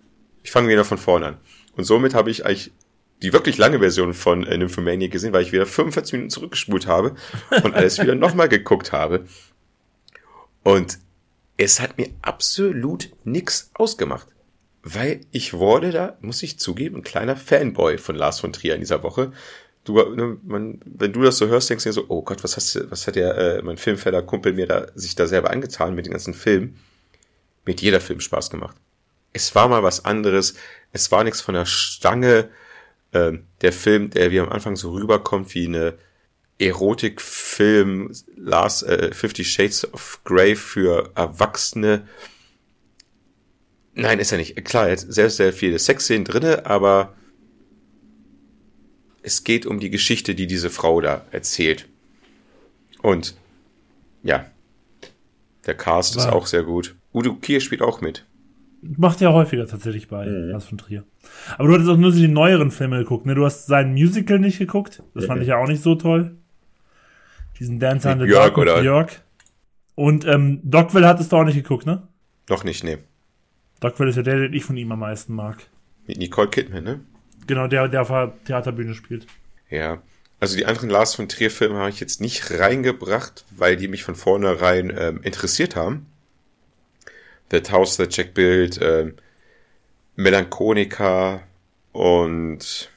Ich 0.43 0.51
fange 0.51 0.69
wieder 0.69 0.85
von 0.85 0.99
vorne 0.99 1.27
an. 1.27 1.37
Und 1.77 1.85
somit 1.85 2.15
habe 2.15 2.31
ich 2.31 2.47
eigentlich 2.47 2.73
die 3.23 3.33
wirklich 3.33 3.59
lange 3.59 3.79
Version 3.79 4.13
von 4.13 4.45
äh, 4.45 4.57
Nymphomania 4.57 5.09
gesehen, 5.09 5.33
weil 5.33 5.43
ich 5.43 5.53
wieder 5.53 5.67
45 5.67 6.13
Minuten 6.15 6.31
zurückgespult 6.31 6.87
habe 6.87 7.15
und 7.63 7.75
alles 7.75 8.01
wieder 8.01 8.15
nochmal 8.15 8.49
geguckt 8.49 8.93
habe. 8.93 9.27
Und 10.65 10.99
es 11.57 11.81
hat 11.81 11.99
mir 11.99 12.09
absolut 12.23 13.11
nix 13.23 13.70
ausgemacht. 13.74 14.27
Weil 14.82 15.20
ich 15.31 15.55
wurde 15.55 15.93
da, 15.93 16.19
muss 16.20 16.43
ich 16.43 16.59
zugeben, 16.59 16.97
ein 16.97 17.03
kleiner 17.03 17.36
Fanboy 17.36 17.97
von 17.97 18.16
Lars 18.16 18.41
von 18.41 18.53
Trier 18.53 18.74
in 18.74 18.81
dieser 18.81 19.03
Woche. 19.03 19.32
Du, 19.85 20.03
ne, 20.15 20.36
man, 20.43 20.81
wenn 20.85 21.12
du 21.12 21.23
das 21.23 21.39
so 21.39 21.47
hörst, 21.47 21.70
denkst 21.70 21.85
du 21.85 21.89
dir 21.89 21.95
so, 21.95 22.07
oh 22.09 22.23
Gott, 22.23 22.43
was 22.43 22.57
hast 22.57 22.74
du, 22.74 22.91
was 22.91 23.07
hat 23.07 23.16
der, 23.16 23.36
äh, 23.36 23.62
mein 23.62 23.77
Filmfeller 23.77 24.23
Kumpel 24.23 24.53
mir 24.53 24.66
da, 24.66 24.86
sich 24.95 25.15
da 25.15 25.27
selber 25.27 25.51
angetan 25.51 25.95
mit 25.95 26.07
den 26.07 26.12
ganzen 26.12 26.35
Filmen. 26.35 26.78
Mir 27.65 27.73
hat 27.73 27.81
jeder 27.81 28.01
Film 28.01 28.20
Spaß 28.20 28.51
gemacht. 28.51 28.77
es 29.32 29.55
war 29.55 29.69
mal 29.69 29.82
was 29.82 30.05
anderes. 30.05 30.55
Es 30.93 31.11
war 31.12 31.24
nichts 31.24 31.41
von 31.41 31.55
der 31.55 31.66
Stange. 31.66 32.51
Ähm, 33.12 33.47
der 33.61 33.73
Film, 33.73 34.11
der 34.11 34.31
wie 34.31 34.41
am 34.41 34.49
Anfang 34.49 34.77
so 34.77 34.93
rüberkommt 34.93 35.55
wie 35.55 35.66
eine 35.66 35.95
Erotikfilm, 36.59 38.13
Last 38.37 38.85
äh, 38.85 39.13
Fifty 39.13 39.45
Shades 39.45 39.93
of 39.93 40.21
Grey 40.25 40.55
für 40.55 41.11
Erwachsene. 41.15 42.07
Nein, 43.95 44.19
ist 44.19 44.33
er 44.33 44.39
nicht. 44.39 44.57
Klar, 44.65 44.87
er 44.87 44.93
hat 44.93 45.01
sehr, 45.01 45.31
sehr 45.31 45.53
viele 45.53 45.79
Sexszenen 45.79 46.25
drinne, 46.25 46.67
aber 46.67 47.15
es 49.23 49.45
geht 49.45 49.67
um 49.67 49.81
die 49.81 49.91
Geschichte, 49.91 50.35
die 50.35 50.47
diese 50.47 50.71
Frau 50.71 51.01
da 51.01 51.25
erzählt. 51.31 51.89
Und 53.03 53.35
ja, 54.23 54.47
der 55.67 55.75
Cast 55.75 56.17
War. 56.17 56.27
ist 56.27 56.33
auch 56.33 56.47
sehr 56.47 56.63
gut. 56.63 56.95
Udo 57.13 57.35
Kier 57.35 57.61
spielt 57.61 57.83
auch 57.83 58.01
mit. 58.01 58.27
Macht 58.83 59.21
ja 59.21 59.33
häufiger 59.33 59.67
tatsächlich 59.67 60.09
bei 60.09 60.27
mhm. 60.27 60.51
Lars 60.51 60.67
von 60.67 60.79
Trier. 60.79 61.05
Aber 61.57 61.69
du 61.69 61.75
hattest 61.75 61.89
auch 61.89 61.97
nur 61.97 62.13
die 62.13 62.29
neueren 62.29 62.71
Filme 62.71 62.99
geguckt, 62.99 63.25
ne? 63.25 63.35
Du 63.35 63.45
hast 63.45 63.67
sein 63.67 63.93
Musical 63.93 64.39
nicht 64.39 64.59
geguckt. 64.59 65.03
Das 65.15 65.25
fand 65.25 65.41
ich 65.41 65.49
ja 65.49 65.57
auch 65.57 65.69
nicht 65.69 65.83
so 65.83 65.95
toll. 65.95 66.37
Diesen 67.59 67.79
Dancer 67.79 68.13
in 68.13 68.21
the 68.21 68.27
Dark 68.27 68.59
oder? 68.59 68.81
Björk. 68.81 69.23
Und 69.95 70.27
ähm, 70.27 70.61
Dogville 70.65 71.07
hattest 71.07 71.33
du 71.33 71.37
auch 71.37 71.45
nicht 71.45 71.55
geguckt, 71.55 71.87
ne? 71.87 72.07
Noch 72.49 72.65
nicht, 72.65 72.83
ne. 72.83 72.99
Dogville 73.81 74.11
ist 74.11 74.17
ja 74.17 74.23
der, 74.23 74.37
den 74.37 74.53
ich 74.53 74.65
von 74.65 74.77
ihm 74.77 74.91
am 74.91 74.99
meisten 74.99 75.35
mag. 75.35 75.59
Mit 76.07 76.19
Nicole 76.19 76.49
Kidman, 76.49 76.85
ne? 76.85 77.01
Genau, 77.47 77.67
der, 77.67 77.89
der 77.89 78.03
auf 78.03 78.09
der 78.09 78.33
Theaterbühne 78.45 78.95
spielt. 78.95 79.27
Ja. 79.71 80.03
Also 80.41 80.57
die 80.57 80.67
anderen 80.67 80.91
Lars 80.91 81.15
von 81.15 81.29
Trier 81.29 81.51
Filme 81.51 81.79
habe 81.79 81.91
ich 81.91 82.01
jetzt 82.01 82.21
nicht 82.21 82.51
reingebracht, 82.51 83.45
weil 83.51 83.77
die 83.77 83.89
mich 83.89 84.03
von 84.03 84.15
vornherein 84.15 84.93
ähm, 84.97 85.23
interessiert 85.23 85.77
haben. 85.77 86.07
That 87.51 87.71
House 87.71 87.97
That 87.97 88.17
Jack 88.17 88.35
Built, 88.35 88.81
ähm, 88.83 89.15
Melanchonica 90.17 91.43
und 91.93 92.91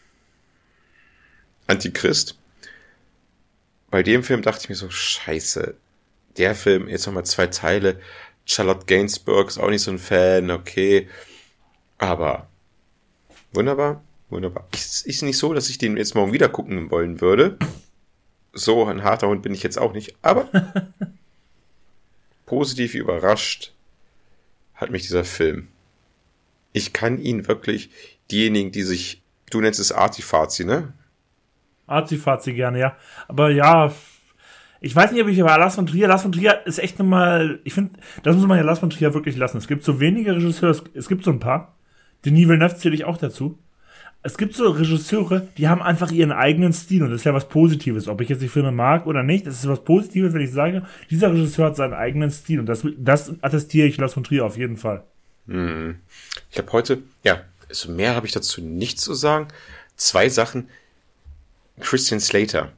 Antichrist. 1.67 2.36
Bei 3.89 4.03
dem 4.03 4.23
Film 4.23 4.41
dachte 4.41 4.63
ich 4.63 4.69
mir 4.69 4.75
so, 4.75 4.89
scheiße, 4.89 5.75
der 6.37 6.55
Film, 6.55 6.87
jetzt 6.87 7.05
nochmal 7.05 7.25
zwei 7.25 7.47
Teile. 7.47 7.99
Charlotte 8.45 8.85
Gainsbourg 8.85 9.47
ist 9.47 9.57
auch 9.57 9.69
nicht 9.69 9.81
so 9.81 9.91
ein 9.91 9.99
Fan, 9.99 10.51
okay. 10.51 11.07
Aber 11.97 12.47
wunderbar, 13.53 14.03
wunderbar. 14.29 14.67
Ist, 14.73 15.05
ist 15.05 15.23
nicht 15.23 15.37
so, 15.37 15.53
dass 15.53 15.69
ich 15.69 15.77
den 15.77 15.97
jetzt 15.97 16.15
morgen 16.15 16.33
wieder 16.33 16.49
gucken 16.49 16.91
wollen 16.91 17.21
würde. 17.21 17.57
So 18.53 18.85
ein 18.85 19.03
harter 19.03 19.27
Hund 19.27 19.41
bin 19.41 19.53
ich 19.53 19.63
jetzt 19.63 19.77
auch 19.77 19.93
nicht. 19.93 20.15
Aber 20.21 20.49
positiv 22.45 22.93
überrascht 22.93 23.73
hat 24.73 24.91
mich 24.91 25.03
dieser 25.03 25.25
Film. 25.25 25.69
Ich 26.71 26.93
kann 26.93 27.19
ihn 27.19 27.47
wirklich, 27.47 27.89
diejenigen, 28.29 28.71
die 28.71 28.83
sich, 28.83 29.21
du 29.49 29.61
nennst 29.61 29.79
es 29.79 29.91
Artifazi, 29.91 30.65
ne? 30.65 30.93
Artifazi 31.87 32.53
gerne, 32.53 32.79
ja. 32.79 32.95
Aber 33.27 33.49
ja, 33.49 33.91
ich 34.79 34.95
weiß 34.95 35.11
nicht, 35.11 35.21
ob 35.23 35.29
ich 35.29 35.39
über 35.39 35.57
Lars 35.57 35.75
von 35.75 35.87
Trier, 35.87 36.07
Lars 36.07 36.21
von 36.21 36.31
Trier 36.31 36.65
ist 36.65 36.79
echt 36.79 36.99
nochmal, 36.99 37.59
ich 37.63 37.73
finde, 37.73 37.99
das 38.23 38.35
muss 38.35 38.45
man 38.45 38.57
ja 38.57 38.63
Lars 38.63 38.79
von 38.79 38.89
Trier 38.89 39.13
wirklich 39.13 39.35
lassen. 39.37 39.57
Es 39.57 39.67
gibt 39.67 39.83
so 39.83 39.99
wenige 39.99 40.35
Regisseure, 40.35 40.79
es 40.93 41.07
gibt 41.07 41.23
so 41.23 41.31
ein 41.31 41.39
paar. 41.39 41.75
Denis 42.25 42.47
Villeneuve 42.47 42.75
zähle 42.75 42.95
ich 42.95 43.05
auch 43.05 43.17
dazu. 43.17 43.57
Es 44.23 44.37
gibt 44.37 44.55
so 44.55 44.69
Regisseure, 44.69 45.47
die 45.57 45.67
haben 45.67 45.81
einfach 45.81 46.11
ihren 46.11 46.31
eigenen 46.31 46.73
Stil 46.73 47.03
und 47.03 47.11
das 47.11 47.21
ist 47.21 47.25
ja 47.25 47.33
was 47.33 47.47
Positives. 47.47 48.07
Ob 48.07 48.19
ich 48.21 48.29
jetzt 48.29 48.41
die 48.41 48.49
Filme 48.49 48.71
mag 48.71 49.05
oder 49.05 49.23
nicht, 49.23 49.47
das 49.47 49.55
ist 49.55 49.69
was 49.69 49.83
Positives, 49.83 50.33
wenn 50.33 50.41
ich 50.41 50.51
sage, 50.51 50.83
dieser 51.09 51.31
Regisseur 51.31 51.67
hat 51.67 51.75
seinen 51.75 51.93
eigenen 51.93 52.29
Stil 52.29 52.59
und 52.59 52.65
das, 52.65 52.85
das 52.97 53.33
attestiere 53.41 53.87
ich 53.87 53.97
Lars 53.97 54.13
von 54.13 54.23
Trier 54.23 54.45
auf 54.45 54.57
jeden 54.57 54.77
Fall. 54.77 55.03
Hm. 55.47 55.95
Ich 56.51 56.57
habe 56.57 56.71
heute, 56.73 56.99
ja, 57.23 57.41
also 57.69 57.91
mehr 57.91 58.15
habe 58.15 58.25
ich 58.25 58.33
dazu 58.33 58.61
nicht 58.61 58.99
zu 58.99 59.13
sagen. 59.13 59.47
Zwei 59.95 60.29
Sachen. 60.29 60.67
Christian 61.79 62.19
Slater. 62.19 62.71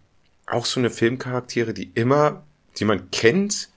Auch 0.48 0.66
so 0.66 0.80
eine 0.80 0.90
Filmcharaktere, 0.90 1.74
die 1.74 1.92
immer, 1.94 2.44
die 2.78 2.86
man 2.86 3.12
kennt, 3.12 3.70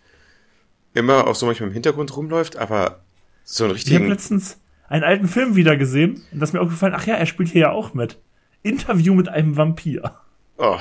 immer 0.94 1.27
auch 1.27 1.35
so 1.35 1.47
manchmal 1.47 1.69
im 1.69 1.74
Hintergrund 1.74 2.16
rumläuft, 2.16 2.57
aber 2.57 3.01
so 3.44 3.65
einen 3.65 3.73
richtigen. 3.74 3.97
Ich 3.97 4.03
habe 4.03 4.12
letztens 4.12 4.59
einen 4.89 5.05
alten 5.05 5.28
Film 5.28 5.57
wieder 5.57 5.77
gesehen 5.77 6.23
und 6.32 6.40
das 6.40 6.51
ist 6.51 6.53
mir 6.55 6.61
aufgefallen, 6.61 6.94
ach 6.97 7.07
ja, 7.07 7.15
er 7.15 7.27
spielt 7.27 7.51
hier 7.51 7.62
ja 7.62 7.70
auch 7.70 7.94
mit. 7.94 8.19
Interview 8.62 9.15
mit 9.15 9.28
einem 9.28 9.57
Vampir. 9.57 10.16
Oh. 10.57 10.78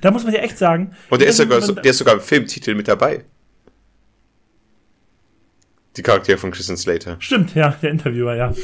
Da 0.00 0.10
muss 0.10 0.24
man 0.24 0.34
ja 0.34 0.40
echt 0.40 0.58
sagen. 0.58 0.94
Und 1.08 1.20
der 1.20 1.28
ist, 1.28 1.36
sogar, 1.36 1.60
der 1.60 1.90
ist 1.90 1.98
sogar 1.98 2.14
im 2.14 2.20
Filmtitel 2.20 2.74
mit 2.74 2.88
dabei. 2.88 3.24
Die 5.96 6.02
Charaktere 6.02 6.38
von 6.38 6.50
Christian 6.50 6.76
Slater. 6.76 7.16
Stimmt, 7.18 7.54
ja, 7.54 7.70
der 7.82 7.90
Interviewer, 7.90 8.34
ja. 8.34 8.54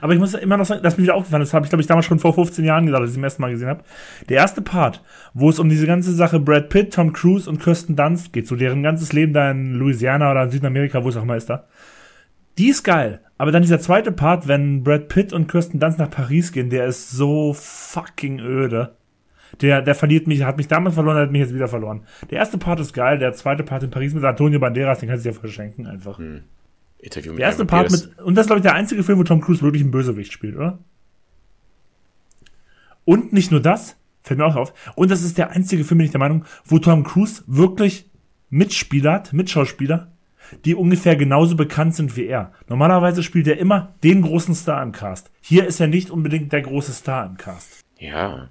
Aber 0.00 0.12
ich 0.12 0.18
muss 0.18 0.34
immer 0.34 0.56
noch 0.56 0.64
sagen, 0.64 0.82
das 0.82 0.96
mir 0.96 1.04
wieder 1.04 1.14
aufgefallen, 1.14 1.42
das 1.42 1.52
habe 1.52 1.64
ich, 1.64 1.70
glaube 1.70 1.82
ich, 1.82 1.86
damals 1.86 2.06
schon 2.06 2.18
vor 2.18 2.34
15 2.34 2.64
Jahren 2.64 2.86
gesagt, 2.86 3.00
als 3.00 3.10
ich 3.10 3.12
es 3.12 3.14
zum 3.14 3.24
ersten 3.24 3.42
Mal 3.42 3.50
gesehen 3.50 3.68
habe. 3.68 3.84
Der 4.28 4.38
erste 4.38 4.62
Part, 4.62 5.02
wo 5.34 5.50
es 5.50 5.58
um 5.58 5.68
diese 5.68 5.86
ganze 5.86 6.12
Sache 6.12 6.40
Brad 6.40 6.68
Pitt, 6.68 6.94
Tom 6.94 7.12
Cruise 7.12 7.48
und 7.48 7.62
Kirsten 7.62 7.96
Dunst 7.96 8.32
geht, 8.32 8.46
so 8.46 8.56
deren 8.56 8.82
ganzes 8.82 9.12
Leben 9.12 9.32
da 9.32 9.50
in 9.50 9.74
Louisiana 9.74 10.30
oder 10.30 10.44
in 10.44 10.50
Südamerika, 10.50 11.04
wo 11.04 11.08
es 11.08 11.16
auch 11.16 11.22
immer 11.22 11.36
ist 11.36 11.50
da. 11.50 11.66
Die 12.58 12.68
ist 12.68 12.82
geil. 12.82 13.20
Aber 13.38 13.52
dann 13.52 13.62
dieser 13.62 13.80
zweite 13.80 14.12
Part, 14.12 14.48
wenn 14.48 14.84
Brad 14.84 15.08
Pitt 15.08 15.32
und 15.32 15.48
Kirsten 15.48 15.80
Dunst 15.80 15.98
nach 15.98 16.10
Paris 16.10 16.52
gehen, 16.52 16.70
der 16.70 16.86
ist 16.86 17.10
so 17.10 17.54
fucking 17.54 18.40
öde. 18.40 18.96
Der, 19.60 19.82
der 19.82 19.94
verliert 19.94 20.26
mich, 20.26 20.44
hat 20.44 20.58
mich 20.58 20.68
damals 20.68 20.94
verloren, 20.94 21.16
hat 21.16 21.32
mich 21.32 21.40
jetzt 21.40 21.54
wieder 21.54 21.68
verloren. 21.68 22.02
Der 22.30 22.38
erste 22.38 22.58
Part 22.58 22.80
ist 22.80 22.92
geil, 22.92 23.18
der 23.18 23.32
zweite 23.32 23.64
Part 23.64 23.82
in 23.82 23.90
Paris 23.90 24.14
mit 24.14 24.24
Antonio 24.24 24.60
Banderas, 24.60 25.00
den 25.00 25.08
kannst 25.08 25.24
du 25.24 25.30
dir 25.30 25.34
verschenken 25.34 25.86
einfach. 25.86 26.18
Hm. 26.18 26.42
Interview 27.02 27.32
mit 27.32 27.40
der 27.40 27.46
erste 27.46 27.64
Part 27.64 27.90
mit, 27.90 28.18
und 28.18 28.34
das 28.34 28.44
ist 28.44 28.48
glaube 28.48 28.60
ich 28.60 28.62
der 28.64 28.74
einzige 28.74 29.02
Film, 29.02 29.18
wo 29.18 29.24
Tom 29.24 29.40
Cruise 29.40 29.62
wirklich 29.62 29.82
einen 29.82 29.90
Bösewicht 29.90 30.32
spielt, 30.32 30.56
oder? 30.56 30.78
Und 33.04 33.32
nicht 33.32 33.50
nur 33.50 33.60
das, 33.60 33.96
fällt 34.22 34.38
mir 34.38 34.46
auch 34.46 34.56
auf, 34.56 34.74
und 34.96 35.10
das 35.10 35.22
ist 35.22 35.38
der 35.38 35.50
einzige 35.50 35.84
Film, 35.84 35.98
bin 35.98 36.04
ich 36.04 36.12
der 36.12 36.20
Meinung, 36.20 36.44
wo 36.64 36.78
Tom 36.78 37.04
Cruise 37.04 37.42
wirklich 37.46 38.10
Mitspieler 38.50 39.12
hat, 39.12 39.32
Mitschauspieler, 39.32 40.12
die 40.64 40.74
ungefähr 40.74 41.16
genauso 41.16 41.56
bekannt 41.56 41.94
sind 41.94 42.16
wie 42.16 42.26
er. 42.26 42.52
Normalerweise 42.68 43.22
spielt 43.22 43.46
er 43.46 43.58
immer 43.58 43.94
den 44.02 44.22
großen 44.22 44.54
Star 44.54 44.82
im 44.82 44.92
Cast. 44.92 45.30
Hier 45.40 45.66
ist 45.66 45.80
er 45.80 45.86
nicht 45.86 46.10
unbedingt 46.10 46.52
der 46.52 46.62
große 46.62 46.92
Star 46.92 47.26
im 47.26 47.36
Cast. 47.36 47.80
Ja. 47.98 48.50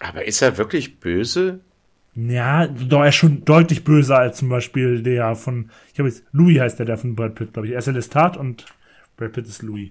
Aber 0.00 0.26
ist 0.26 0.42
er 0.42 0.58
wirklich 0.58 1.00
böse? 1.00 1.60
Ja, 2.14 2.66
doch, 2.66 3.00
er 3.00 3.08
ist 3.08 3.14
schon 3.14 3.44
deutlich 3.44 3.84
böser 3.84 4.18
als 4.18 4.38
zum 4.38 4.50
Beispiel 4.50 5.02
der 5.02 5.34
von, 5.34 5.70
ich 5.92 5.98
habe 5.98 6.08
jetzt, 6.08 6.24
Louis 6.32 6.60
heißt 6.60 6.78
der, 6.78 6.86
der 6.86 6.98
von 6.98 7.16
Brad 7.16 7.34
Pitt, 7.34 7.54
glaube 7.54 7.68
ich. 7.68 7.72
Er 7.72 7.78
ist 7.78 7.86
Lestat 7.86 8.36
und 8.36 8.66
Brad 9.16 9.32
Pitt 9.32 9.46
ist 9.46 9.62
Louis. 9.62 9.90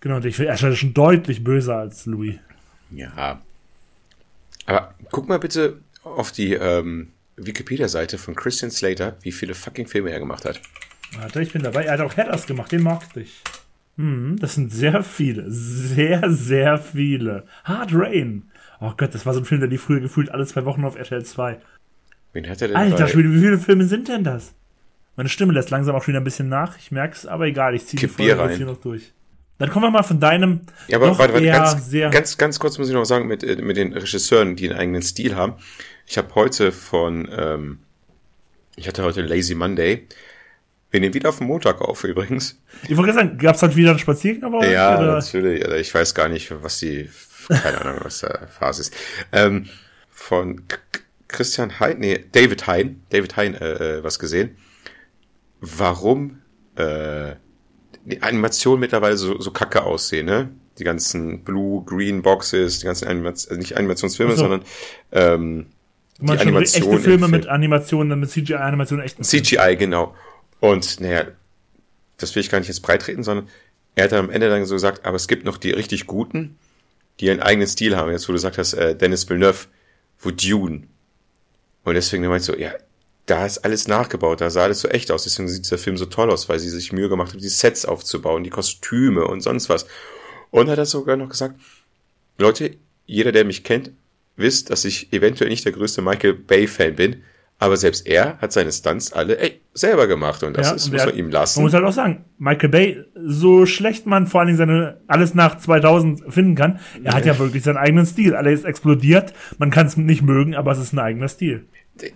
Genau, 0.00 0.16
und 0.16 0.24
ich 0.26 0.36
finde, 0.36 0.50
er 0.50 0.54
ist 0.54 0.78
schon 0.78 0.94
deutlich 0.94 1.42
böser 1.42 1.76
als 1.76 2.06
Louis. 2.06 2.36
Ja. 2.90 3.40
Aber 4.66 4.94
guck 5.10 5.28
mal 5.28 5.38
bitte 5.38 5.80
auf 6.02 6.32
die 6.32 6.52
ähm, 6.54 7.08
Wikipedia-Seite 7.36 8.18
von 8.18 8.34
Christian 8.34 8.70
Slater, 8.70 9.16
wie 9.22 9.32
viele 9.32 9.54
fucking 9.54 9.86
Filme 9.86 10.10
er 10.10 10.18
gemacht 10.18 10.44
hat. 10.44 10.60
Warte, 11.16 11.42
ich 11.42 11.52
bin 11.52 11.62
dabei. 11.62 11.84
Er 11.84 11.94
hat 11.94 12.00
auch 12.00 12.16
Headers 12.16 12.46
gemacht, 12.46 12.72
den 12.72 12.82
mag 12.82 13.02
ich. 13.14 13.42
Hm, 13.96 14.38
das 14.38 14.54
sind 14.54 14.72
sehr 14.72 15.02
viele. 15.02 15.50
Sehr, 15.50 16.30
sehr 16.30 16.78
viele. 16.78 17.46
Hard 17.64 17.90
Rain. 17.92 18.50
Oh 18.84 18.92
Gott, 18.96 19.14
das 19.14 19.24
war 19.24 19.32
so 19.32 19.38
ein 19.38 19.44
Film, 19.44 19.60
der 19.60 19.70
lief 19.70 19.84
früher 19.84 20.00
gefühlt 20.00 20.30
alle 20.32 20.44
zwei 20.44 20.64
Wochen 20.64 20.84
auf 20.84 20.96
RTL 20.96 21.24
2. 21.24 21.56
Wen 22.32 22.48
hat 22.48 22.60
er 22.62 22.68
denn 22.68 22.76
Alter, 22.76 23.04
bei... 23.04 23.14
wie 23.14 23.40
viele 23.40 23.58
Filme 23.58 23.84
sind 23.84 24.08
denn 24.08 24.24
das? 24.24 24.54
Meine 25.14 25.28
Stimme 25.28 25.52
lässt 25.52 25.70
langsam 25.70 25.94
auch 25.94 26.02
schon 26.02 26.12
wieder 26.14 26.20
ein 26.20 26.24
bisschen 26.24 26.48
nach. 26.48 26.76
Ich 26.78 26.90
merk's, 26.90 27.24
aber 27.24 27.46
egal, 27.46 27.76
ich 27.76 27.86
ziehe 27.86 28.00
die 28.00 28.08
Folge 28.08 28.56
hier 28.56 28.66
noch 28.66 28.80
durch. 28.80 29.12
Dann 29.58 29.70
kommen 29.70 29.84
wir 29.84 29.90
mal 29.90 30.02
von 30.02 30.18
deinem. 30.18 30.62
Ja, 30.88 30.96
aber 30.96 31.16
warte, 31.16 31.34
warte, 31.34 31.46
ganz, 31.46 31.92
ganz, 31.92 32.38
ganz 32.38 32.58
kurz 32.58 32.78
muss 32.78 32.88
ich 32.88 32.94
noch 32.94 33.04
sagen, 33.04 33.28
mit, 33.28 33.44
äh, 33.44 33.62
mit 33.62 33.76
den 33.76 33.92
Regisseuren, 33.92 34.56
die 34.56 34.68
einen 34.68 34.78
eigenen 34.78 35.02
Stil 35.02 35.36
haben. 35.36 35.54
Ich 36.04 36.18
habe 36.18 36.34
heute 36.34 36.72
von, 36.72 37.30
ähm, 37.30 37.78
ich 38.74 38.88
hatte 38.88 39.04
heute 39.04 39.22
Lazy 39.22 39.54
Monday. 39.54 40.08
Wir 40.90 40.98
nehmen 40.98 41.14
wieder 41.14 41.28
auf 41.28 41.38
den 41.38 41.46
Montag 41.46 41.80
auf 41.80 42.02
übrigens. 42.02 42.60
Ich 42.88 42.96
wollte 42.96 43.12
sagen, 43.12 43.38
gab 43.38 43.54
es 43.54 43.62
heute 43.62 43.76
wieder 43.76 43.90
einen 43.90 44.00
Spaziergang? 44.00 44.52
Ja, 44.64 44.98
oder? 44.98 45.14
natürlich. 45.14 45.64
Ich 45.64 45.94
weiß 45.94 46.14
gar 46.14 46.28
nicht, 46.28 46.52
was 46.62 46.80
die 46.80 47.08
keine 47.52 47.80
Ahnung, 47.80 48.00
was 48.02 48.20
der 48.20 48.48
Phase 48.48 48.82
ist. 48.82 48.94
Ähm, 49.32 49.68
von 50.10 50.62
Christian 51.28 51.80
Hein, 51.80 51.96
nee, 51.98 52.24
David 52.32 52.66
Hein, 52.66 53.02
David 53.10 53.36
Hein, 53.36 53.54
äh, 53.54 53.98
äh, 53.98 54.04
was 54.04 54.18
gesehen. 54.18 54.56
Warum 55.60 56.42
äh, 56.76 57.34
die 58.04 58.22
Animationen 58.22 58.80
mittlerweile 58.80 59.16
so, 59.16 59.40
so 59.40 59.50
kacke 59.50 59.82
aussehen, 59.82 60.26
ne? 60.26 60.50
Die 60.78 60.84
ganzen 60.84 61.44
Blue, 61.44 61.84
Green 61.84 62.22
Boxes, 62.22 62.80
die 62.80 62.86
ganzen 62.86 63.08
Animations, 63.08 63.46
äh, 63.46 63.56
nicht 63.56 63.76
Animationsfilme, 63.76 64.32
so. 64.32 64.38
sondern 64.38 64.62
ähm, 65.12 65.66
die 66.20 66.30
Animationen. 66.30 66.92
Echte 66.92 67.02
Filme 67.02 67.28
mit 67.28 67.46
Animationen, 67.46 68.18
mit 68.18 68.30
CGI-Animationen, 68.30 69.04
echten 69.04 69.22
CGI, 69.22 69.56
Film. 69.56 69.78
genau. 69.78 70.14
Und 70.60 71.00
naja, 71.00 71.26
das 72.16 72.34
will 72.34 72.40
ich 72.40 72.50
gar 72.50 72.58
nicht 72.58 72.68
jetzt 72.68 72.82
breitreten, 72.82 73.22
sondern 73.22 73.48
er 73.94 74.04
hat 74.04 74.12
am 74.12 74.30
Ende 74.30 74.48
dann 74.48 74.64
so 74.64 74.74
gesagt, 74.74 75.04
aber 75.04 75.16
es 75.16 75.28
gibt 75.28 75.44
noch 75.44 75.58
die 75.58 75.70
richtig 75.70 76.06
guten 76.06 76.56
die 77.22 77.30
einen 77.30 77.40
eigenen 77.40 77.68
Stil 77.68 77.96
haben. 77.96 78.10
Jetzt, 78.10 78.28
wo 78.28 78.32
du 78.32 78.36
gesagt 78.36 78.58
hast, 78.58 78.74
äh, 78.74 78.96
Dennis 78.96 79.28
Villeneuve, 79.28 79.66
wo 80.18 80.30
Dune. 80.30 80.88
Und 81.84 81.94
deswegen 81.94 82.26
meinte 82.26 82.42
ich 82.42 82.46
so, 82.46 82.56
ja, 82.56 82.72
da 83.26 83.46
ist 83.46 83.58
alles 83.58 83.86
nachgebaut, 83.86 84.40
da 84.40 84.50
sah 84.50 84.64
alles 84.64 84.80
so 84.80 84.88
echt 84.88 85.10
aus. 85.12 85.22
Deswegen 85.22 85.48
sieht 85.48 85.64
dieser 85.64 85.78
Film 85.78 85.96
so 85.96 86.06
toll 86.06 86.30
aus, 86.30 86.48
weil 86.48 86.58
sie 86.58 86.68
sich 86.68 86.92
Mühe 86.92 87.08
gemacht 87.08 87.32
haben, 87.32 87.40
die 87.40 87.48
Sets 87.48 87.86
aufzubauen, 87.86 88.42
die 88.42 88.50
Kostüme 88.50 89.24
und 89.26 89.40
sonst 89.40 89.68
was. 89.68 89.86
Und 90.50 90.68
hat 90.68 90.78
er 90.78 90.86
sogar 90.86 91.16
noch 91.16 91.28
gesagt, 91.28 91.60
Leute, 92.38 92.76
jeder, 93.06 93.30
der 93.30 93.44
mich 93.44 93.62
kennt, 93.62 93.92
wisst, 94.36 94.70
dass 94.70 94.84
ich 94.84 95.12
eventuell 95.12 95.48
nicht 95.48 95.64
der 95.64 95.72
größte 95.72 96.02
Michael 96.02 96.34
Bay-Fan 96.34 96.96
bin, 96.96 97.22
aber 97.62 97.76
selbst 97.76 98.08
er 98.08 98.38
hat 98.38 98.52
seine 98.52 98.72
Stunts 98.72 99.12
alle 99.12 99.38
ey, 99.38 99.60
selber 99.72 100.08
gemacht 100.08 100.42
und 100.42 100.56
das 100.56 100.68
Ja, 100.68 100.74
ist, 100.74 100.86
und 100.86 100.94
muss 100.94 101.06
man 101.06 101.16
ihm 101.16 101.30
lassen. 101.30 101.60
Man 101.60 101.66
muss 101.66 101.74
halt 101.74 101.84
auch 101.84 101.92
sagen, 101.92 102.24
Michael 102.38 102.70
Bay, 102.70 103.04
so 103.14 103.66
schlecht 103.66 104.04
man 104.04 104.26
vor 104.26 104.40
allen 104.40 104.48
Dingen 104.48 104.58
seine 104.58 105.00
alles 105.06 105.34
nach 105.34 105.58
2000 105.58 106.24
finden 106.34 106.56
kann, 106.56 106.80
er 107.04 107.14
hat 107.14 107.24
ja 107.24 107.38
wirklich 107.38 107.62
seinen 107.62 107.76
eigenen 107.76 108.04
Stil. 108.04 108.34
Alles 108.34 108.64
explodiert, 108.64 109.32
man 109.58 109.70
kann 109.70 109.86
es 109.86 109.96
nicht 109.96 110.22
mögen, 110.22 110.56
aber 110.56 110.72
es 110.72 110.78
ist 110.78 110.92
ein 110.92 110.98
eigener 110.98 111.28
Stil. 111.28 111.66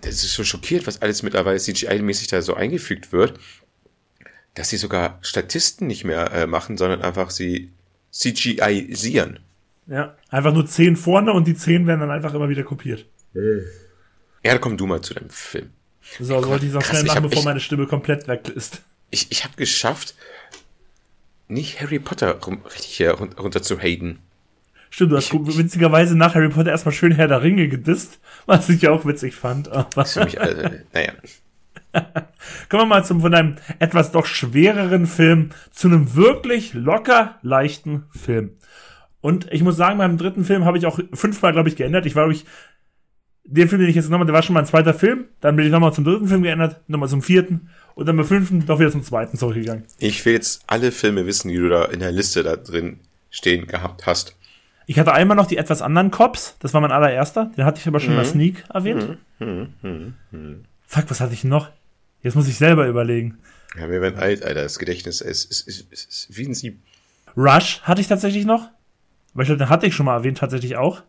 das 0.01 0.15
ist 0.15 0.33
so 0.33 0.43
schockiert, 0.43 0.85
was 0.85 1.01
alles 1.01 1.23
mittlerweile 1.23 1.57
CGI-mäßig 1.57 2.29
da 2.29 2.41
so 2.41 2.53
eingefügt 2.53 3.13
wird, 3.13 3.39
dass 4.53 4.69
sie 4.69 4.77
sogar 4.77 5.17
Statisten 5.21 5.87
nicht 5.87 6.03
mehr 6.03 6.29
äh, 6.33 6.45
machen, 6.45 6.75
sondern 6.75 7.01
einfach 7.01 7.29
sie 7.29 7.71
CGI-sieren. 8.11 9.39
Ja, 9.87 10.17
einfach 10.29 10.53
nur 10.53 10.65
10 10.65 10.97
vorne 10.97 11.31
und 11.31 11.47
die 11.47 11.55
10 11.55 11.87
werden 11.87 12.01
dann 12.01 12.11
einfach 12.11 12.33
immer 12.33 12.49
wieder 12.49 12.63
kopiert. 12.63 13.05
Ja, 14.47 14.57
komm 14.57 14.77
du 14.77 14.85
mal 14.87 15.01
zu 15.01 15.13
deinem 15.13 15.29
Film. 15.29 15.69
So, 16.19 16.41
sollte 16.41 16.65
ich 16.65 16.71
krass, 16.73 16.87
schnell 16.87 17.01
ich 17.03 17.07
machen, 17.07 17.23
bevor 17.23 17.37
echt- 17.39 17.45
meine 17.45 17.59
Stimme 17.59 17.85
komplett 17.85 18.27
weg 18.27 18.47
ist. 18.49 18.81
Ich, 19.09 19.27
ich 19.31 19.43
habe 19.43 19.55
geschafft, 19.55 20.15
nicht 21.47 21.81
Harry 21.81 21.99
Potter 21.99 22.39
rum, 22.39 22.61
richtig 22.65 22.95
hier 22.97 23.11
run- 23.13 23.33
runter 23.33 23.61
zu 23.61 23.79
haten. 23.79 24.19
Stimmt, 24.89 25.11
du 25.11 25.17
hast 25.17 25.33
witzigerweise 25.33 26.17
nach 26.17 26.33
Harry 26.35 26.49
Potter 26.49 26.71
erstmal 26.71 26.93
schön 26.93 27.11
Herr 27.11 27.27
der 27.27 27.41
Ringe 27.43 27.67
gedisst, 27.67 28.19
was 28.45 28.69
ich 28.69 28.87
auch 28.87 29.05
witzig 29.05 29.35
fand. 29.35 29.69
Aber 29.69 29.87
Das 29.95 30.09
ist 30.09 30.13
für 30.13 30.25
mich, 30.25 30.39
also, 30.41 30.61
naja. 30.93 31.11
kommen 32.69 32.83
wir 32.83 32.85
mal 32.85 33.05
zum, 33.05 33.21
von 33.21 33.33
einem 33.33 33.55
etwas 33.79 34.11
doch 34.11 34.25
schwereren 34.25 35.07
Film 35.07 35.49
zu 35.71 35.87
einem 35.87 36.15
wirklich 36.15 36.73
locker 36.73 37.37
leichten 37.41 38.05
Film. 38.11 38.51
Und 39.21 39.51
ich 39.51 39.63
muss 39.63 39.75
sagen, 39.75 39.97
beim 39.97 40.17
dritten 40.17 40.45
Film 40.45 40.63
habe 40.65 40.77
ich 40.77 40.85
auch 40.85 40.99
fünfmal, 41.13 41.51
glaube 41.51 41.69
ich, 41.69 41.75
geändert. 41.75 42.05
Ich 42.05 42.15
war, 42.15 42.23
glaube 42.25 42.33
ich, 42.33 42.45
den 43.47 43.69
Film, 43.69 43.81
den 43.81 43.89
ich 43.89 43.95
jetzt 43.95 44.05
genommen 44.05 44.21
habe, 44.21 44.31
der 44.31 44.35
war 44.35 44.43
schon 44.43 44.53
mal 44.53 44.59
ein 44.59 44.65
zweiter 44.65 44.93
Film. 44.93 45.25
Dann 45.41 45.55
bin 45.55 45.65
ich 45.65 45.71
nochmal 45.71 45.93
zum 45.93 46.03
dritten 46.03 46.27
Film 46.27 46.43
geändert, 46.43 46.81
nochmal 46.87 47.09
zum 47.09 47.21
vierten 47.21 47.69
und 47.95 48.05
dann 48.07 48.17
beim 48.17 48.25
fünften 48.25 48.65
doch 48.65 48.79
wieder 48.79 48.91
zum 48.91 49.03
zweiten 49.03 49.37
zurückgegangen. 49.37 49.85
Ich 49.99 50.25
will 50.25 50.33
jetzt 50.33 50.63
alle 50.67 50.91
Filme 50.91 51.25
wissen, 51.25 51.49
die 51.49 51.55
du 51.55 51.69
da 51.69 51.85
in 51.85 51.99
der 51.99 52.11
Liste 52.11 52.43
da 52.43 52.55
drin 52.55 52.99
stehen 53.29 53.67
gehabt 53.67 54.05
hast. 54.05 54.35
Ich 54.85 54.99
hatte 54.99 55.13
einmal 55.13 55.35
noch 55.35 55.47
die 55.47 55.57
etwas 55.57 55.81
anderen 55.81 56.11
Cops. 56.11 56.55
Das 56.59 56.73
war 56.73 56.81
mein 56.81 56.91
allererster. 56.91 57.51
Den 57.57 57.65
hatte 57.65 57.79
ich 57.79 57.87
aber 57.87 57.99
schon 57.99 58.11
in 58.11 58.17
der 58.17 58.25
Sneak 58.25 58.63
erwähnt. 58.73 59.17
Fuck, 60.85 61.09
was 61.09 61.19
hatte 61.19 61.33
ich 61.33 61.43
noch? 61.43 61.69
Jetzt 62.21 62.35
muss 62.35 62.47
ich 62.47 62.57
selber 62.57 62.87
überlegen. 62.87 63.37
Ja, 63.77 63.89
wir 63.89 64.01
werden 64.01 64.17
alt, 64.17 64.43
Alter. 64.43 64.63
Das 64.63 64.79
Gedächtnis 64.79 65.21
ist, 65.21 65.51
ist, 65.51 65.67
ist, 65.67 65.91
ist, 65.91 66.09
ist 66.09 66.37
wie 66.37 66.45
ein 66.45 66.53
Sieb. 66.53 66.79
Rush 67.35 67.81
hatte 67.83 68.01
ich 68.01 68.07
tatsächlich 68.07 68.45
noch. 68.45 68.69
Aber 69.33 69.43
ich 69.43 69.47
glaube, 69.47 69.59
den 69.59 69.69
hatte 69.69 69.85
ich 69.85 69.93
schon 69.93 70.05
mal 70.05 70.15
erwähnt, 70.15 70.37
tatsächlich 70.37 70.77
auch. 70.77 71.03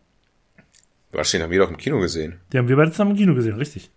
Was 1.11 1.31
den 1.31 1.41
haben 1.41 1.51
wir 1.51 1.59
doch 1.59 1.69
im 1.69 1.77
Kino 1.77 1.99
gesehen. 1.99 2.39
Den 2.53 2.59
haben 2.59 2.67
wir 2.67 2.75
beide 2.75 2.91
zusammen 2.91 3.11
im 3.11 3.17
Kino 3.17 3.33
gesehen, 3.33 3.55
richtig. 3.55 3.89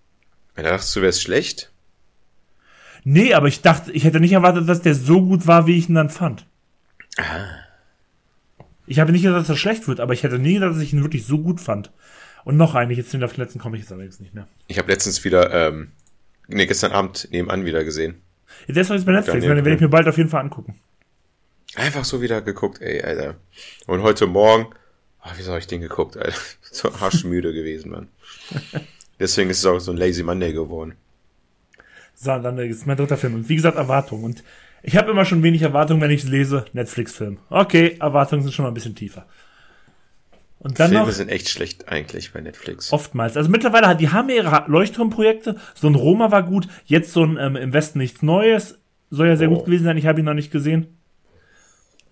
Da 0.55 0.63
dachtest 0.63 0.95
du, 0.97 1.03
wär's 1.03 1.21
schlecht. 1.21 1.71
Nee, 3.05 3.35
aber 3.35 3.49
ich 3.49 3.63
dachte, 3.63 3.91
ich 3.93 4.05
hätte 4.05 4.21
nicht 4.21 4.33
erwartet, 4.33 4.69
dass 4.69 4.83
der 4.83 4.95
so 4.95 5.21
gut 5.21 5.47
war, 5.47 5.67
wie 5.67 5.77
ich 5.77 5.89
ihn 5.89 5.95
dann 5.95 6.11
fand. 6.11 6.47
Ich 8.87 9.01
habe 9.01 9.13
nicht 9.13 9.23
gesagt, 9.23 9.41
dass 9.41 9.49
er 9.49 9.57
schlecht 9.57 9.89
wird, 9.89 10.01
aber 10.01 10.13
ich 10.13 10.23
hätte 10.23 10.39
nie 10.39 10.55
gedacht, 10.55 10.75
dass 10.75 10.83
ich 10.83 10.93
ihn 10.93 11.03
wirklich 11.03 11.27
so 11.27 11.39
gut 11.39 11.61
fand. 11.61 11.91
Und 12.45 12.57
noch 12.57 12.75
eine, 12.75 12.93
jetzt 12.95 13.13
den 13.13 13.23
auf 13.23 13.35
den 13.35 13.43
letzten 13.43 13.59
komme 13.59 13.77
ich 13.77 13.83
jetzt 13.83 13.93
allerdings 13.93 14.21
nicht 14.21 14.35
mehr. 14.35 14.49
Ich 14.67 14.79
habe 14.79 14.91
letztens 14.91 15.25
wieder, 15.25 15.53
ähm, 15.53 15.93
nee, 16.49 16.67
gestern 16.67 16.93
Abend 16.93 17.29
nebenan 17.31 17.65
wieder 17.65 17.85
gesehen. 17.85 18.23
Ja, 18.67 18.75
der 18.75 18.83
ist 18.83 18.91
jetzt 18.91 19.07
bei 19.07 19.13
Netflix, 19.13 19.45
den 19.45 19.57
werde 19.57 19.75
ich 19.75 19.81
mir 19.81 19.89
bald 19.89 20.07
auf 20.09 20.17
jeden 20.17 20.29
Fall 20.29 20.41
angucken. 20.41 20.79
Einfach 21.75 22.05
so 22.05 22.21
wieder 22.21 22.43
geguckt, 22.43 22.81
ey, 22.83 23.01
Alter. 23.03 23.37
Und 23.87 24.03
heute 24.03 24.27
Morgen, 24.27 24.75
ach, 25.23 25.35
wieso 25.37 25.51
habe 25.51 25.61
ich 25.61 25.67
den 25.67 25.81
geguckt, 25.81 26.17
Alter? 26.17 26.37
So 26.71 26.93
arschmüde 26.93 27.53
gewesen, 27.53 27.91
Mann. 27.91 28.09
Deswegen 29.21 29.51
ist 29.51 29.59
es 29.59 29.67
auch 29.67 29.79
so 29.79 29.93
ein 29.93 29.97
Lazy 29.99 30.23
Monday 30.23 30.53
geworden. 30.53 30.95
So, 32.15 32.39
dann 32.39 32.59
ist 32.59 32.87
mein 32.87 32.97
dritter 32.97 33.17
Film. 33.17 33.35
Und 33.35 33.49
wie 33.49 33.57
gesagt, 33.57 33.77
Erwartungen. 33.77 34.25
Und 34.25 34.45
ich 34.83 34.97
habe 34.97 35.11
immer 35.11 35.25
schon 35.25 35.43
wenig 35.43 35.63
Erwartungen, 35.63 36.01
wenn 36.01 36.11
ich 36.11 36.25
lese, 36.25 36.65
Netflix-Film. 36.73 37.39
Okay, 37.51 37.97
Erwartungen 38.01 38.43
sind 38.43 38.53
schon 38.53 38.65
mal 38.65 38.71
ein 38.71 38.75
bisschen 38.75 38.95
tiefer. 38.95 39.27
Und 40.61 40.79
dann 40.79 40.91
Filme 40.91 41.05
noch 41.07 41.13
sind 41.13 41.29
echt 41.29 41.49
schlecht 41.49 41.89
eigentlich 41.89 42.33
bei 42.33 42.41
Netflix. 42.41 42.93
oftmals. 42.93 43.37
Also 43.37 43.51
mittlerweile 43.51 43.89
hat 43.89 44.01
die 44.01 44.11
haben 44.11 44.29
ja 44.29 44.37
ihre 44.37 44.65
Leuchtturmprojekte. 44.69 45.57
So 45.75 45.89
ein 45.89 45.97
Roma 45.97 46.31
war 46.31 46.45
gut. 46.45 46.69
Jetzt 46.85 47.13
so 47.13 47.25
ein 47.25 47.37
ähm, 47.37 47.57
im 47.57 47.73
Westen 47.73 47.99
nichts 47.99 48.23
Neues. 48.23 48.79
Soll 49.11 49.27
ja 49.27 49.37
sehr 49.37 49.51
Oh. 49.51 49.57
gut 49.57 49.65
gewesen 49.65 49.85
sein. 49.85 49.99
Ich 49.99 50.07
habe 50.07 50.21
ihn 50.21 50.25
noch 50.25 50.35
nicht 50.35 50.53
gesehen. 50.53 50.97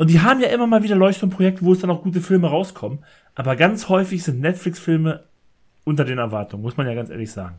Und 0.01 0.09
die 0.09 0.21
haben 0.21 0.41
ja 0.41 0.49
immer 0.49 0.67
mal 0.67 0.83
wieder 0.83 0.97
Leuchtturmprojekte, 0.97 1.63
wo 1.63 1.75
es 1.75 1.81
dann 1.81 1.91
auch 1.91 2.03
gute 2.03 2.23
Filme 2.23 2.49
rauskommen. 2.49 3.01
Aber 3.35 3.55
ganz 3.55 3.91
häufig 3.91 4.23
sind 4.23 4.41
Netflix-Filme 4.41 5.25
unter 5.85 6.07
den 6.07 6.17
Erwartungen, 6.17 6.63
muss 6.63 6.79
man 6.79 6.87
ja 6.87 6.95
ganz 6.95 7.11
ehrlich 7.11 7.31
sagen. 7.31 7.59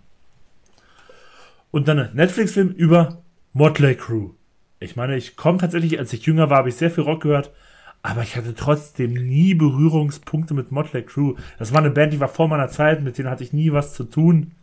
Und 1.69 1.87
dann 1.87 1.99
ein 1.99 2.15
Netflix-Film 2.15 2.69
über 2.69 3.21
Motley 3.53 3.93
Crue. 3.93 4.33
Ich 4.79 4.95
meine, 4.95 5.17
ich 5.17 5.35
komme 5.35 5.59
tatsächlich, 5.59 5.99
als 5.99 6.13
ich 6.13 6.25
jünger 6.25 6.49
war, 6.49 6.57
habe 6.57 6.69
ich 6.69 6.75
sehr 6.77 6.89
viel 6.89 7.03
Rock 7.03 7.21
gehört, 7.21 7.51
aber 8.01 8.23
ich 8.23 8.35
hatte 8.35 8.55
trotzdem 8.55 9.13
nie 9.13 9.53
Berührungspunkte 9.53 10.55
mit 10.55 10.71
Motley 10.71 11.03
Crue. 11.03 11.35
Das 11.59 11.73
war 11.73 11.81
eine 11.81 11.91
Band, 11.91 12.11
die 12.11 12.19
war 12.19 12.27
vor 12.27 12.47
meiner 12.47 12.69
Zeit, 12.69 13.03
mit 13.03 13.19
denen 13.19 13.29
hatte 13.29 13.43
ich 13.43 13.53
nie 13.53 13.71
was 13.71 13.93
zu 13.93 14.03
tun. 14.03 14.53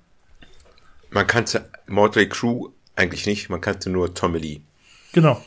Man 1.10 1.28
kannte 1.28 1.70
Motley 1.86 2.28
Crue 2.28 2.72
eigentlich 2.96 3.24
nicht, 3.26 3.50
man 3.50 3.60
kannte 3.60 3.88
nur 3.88 4.14
Tommy 4.14 4.40
Lee. 4.40 4.60
Genau. 5.12 5.40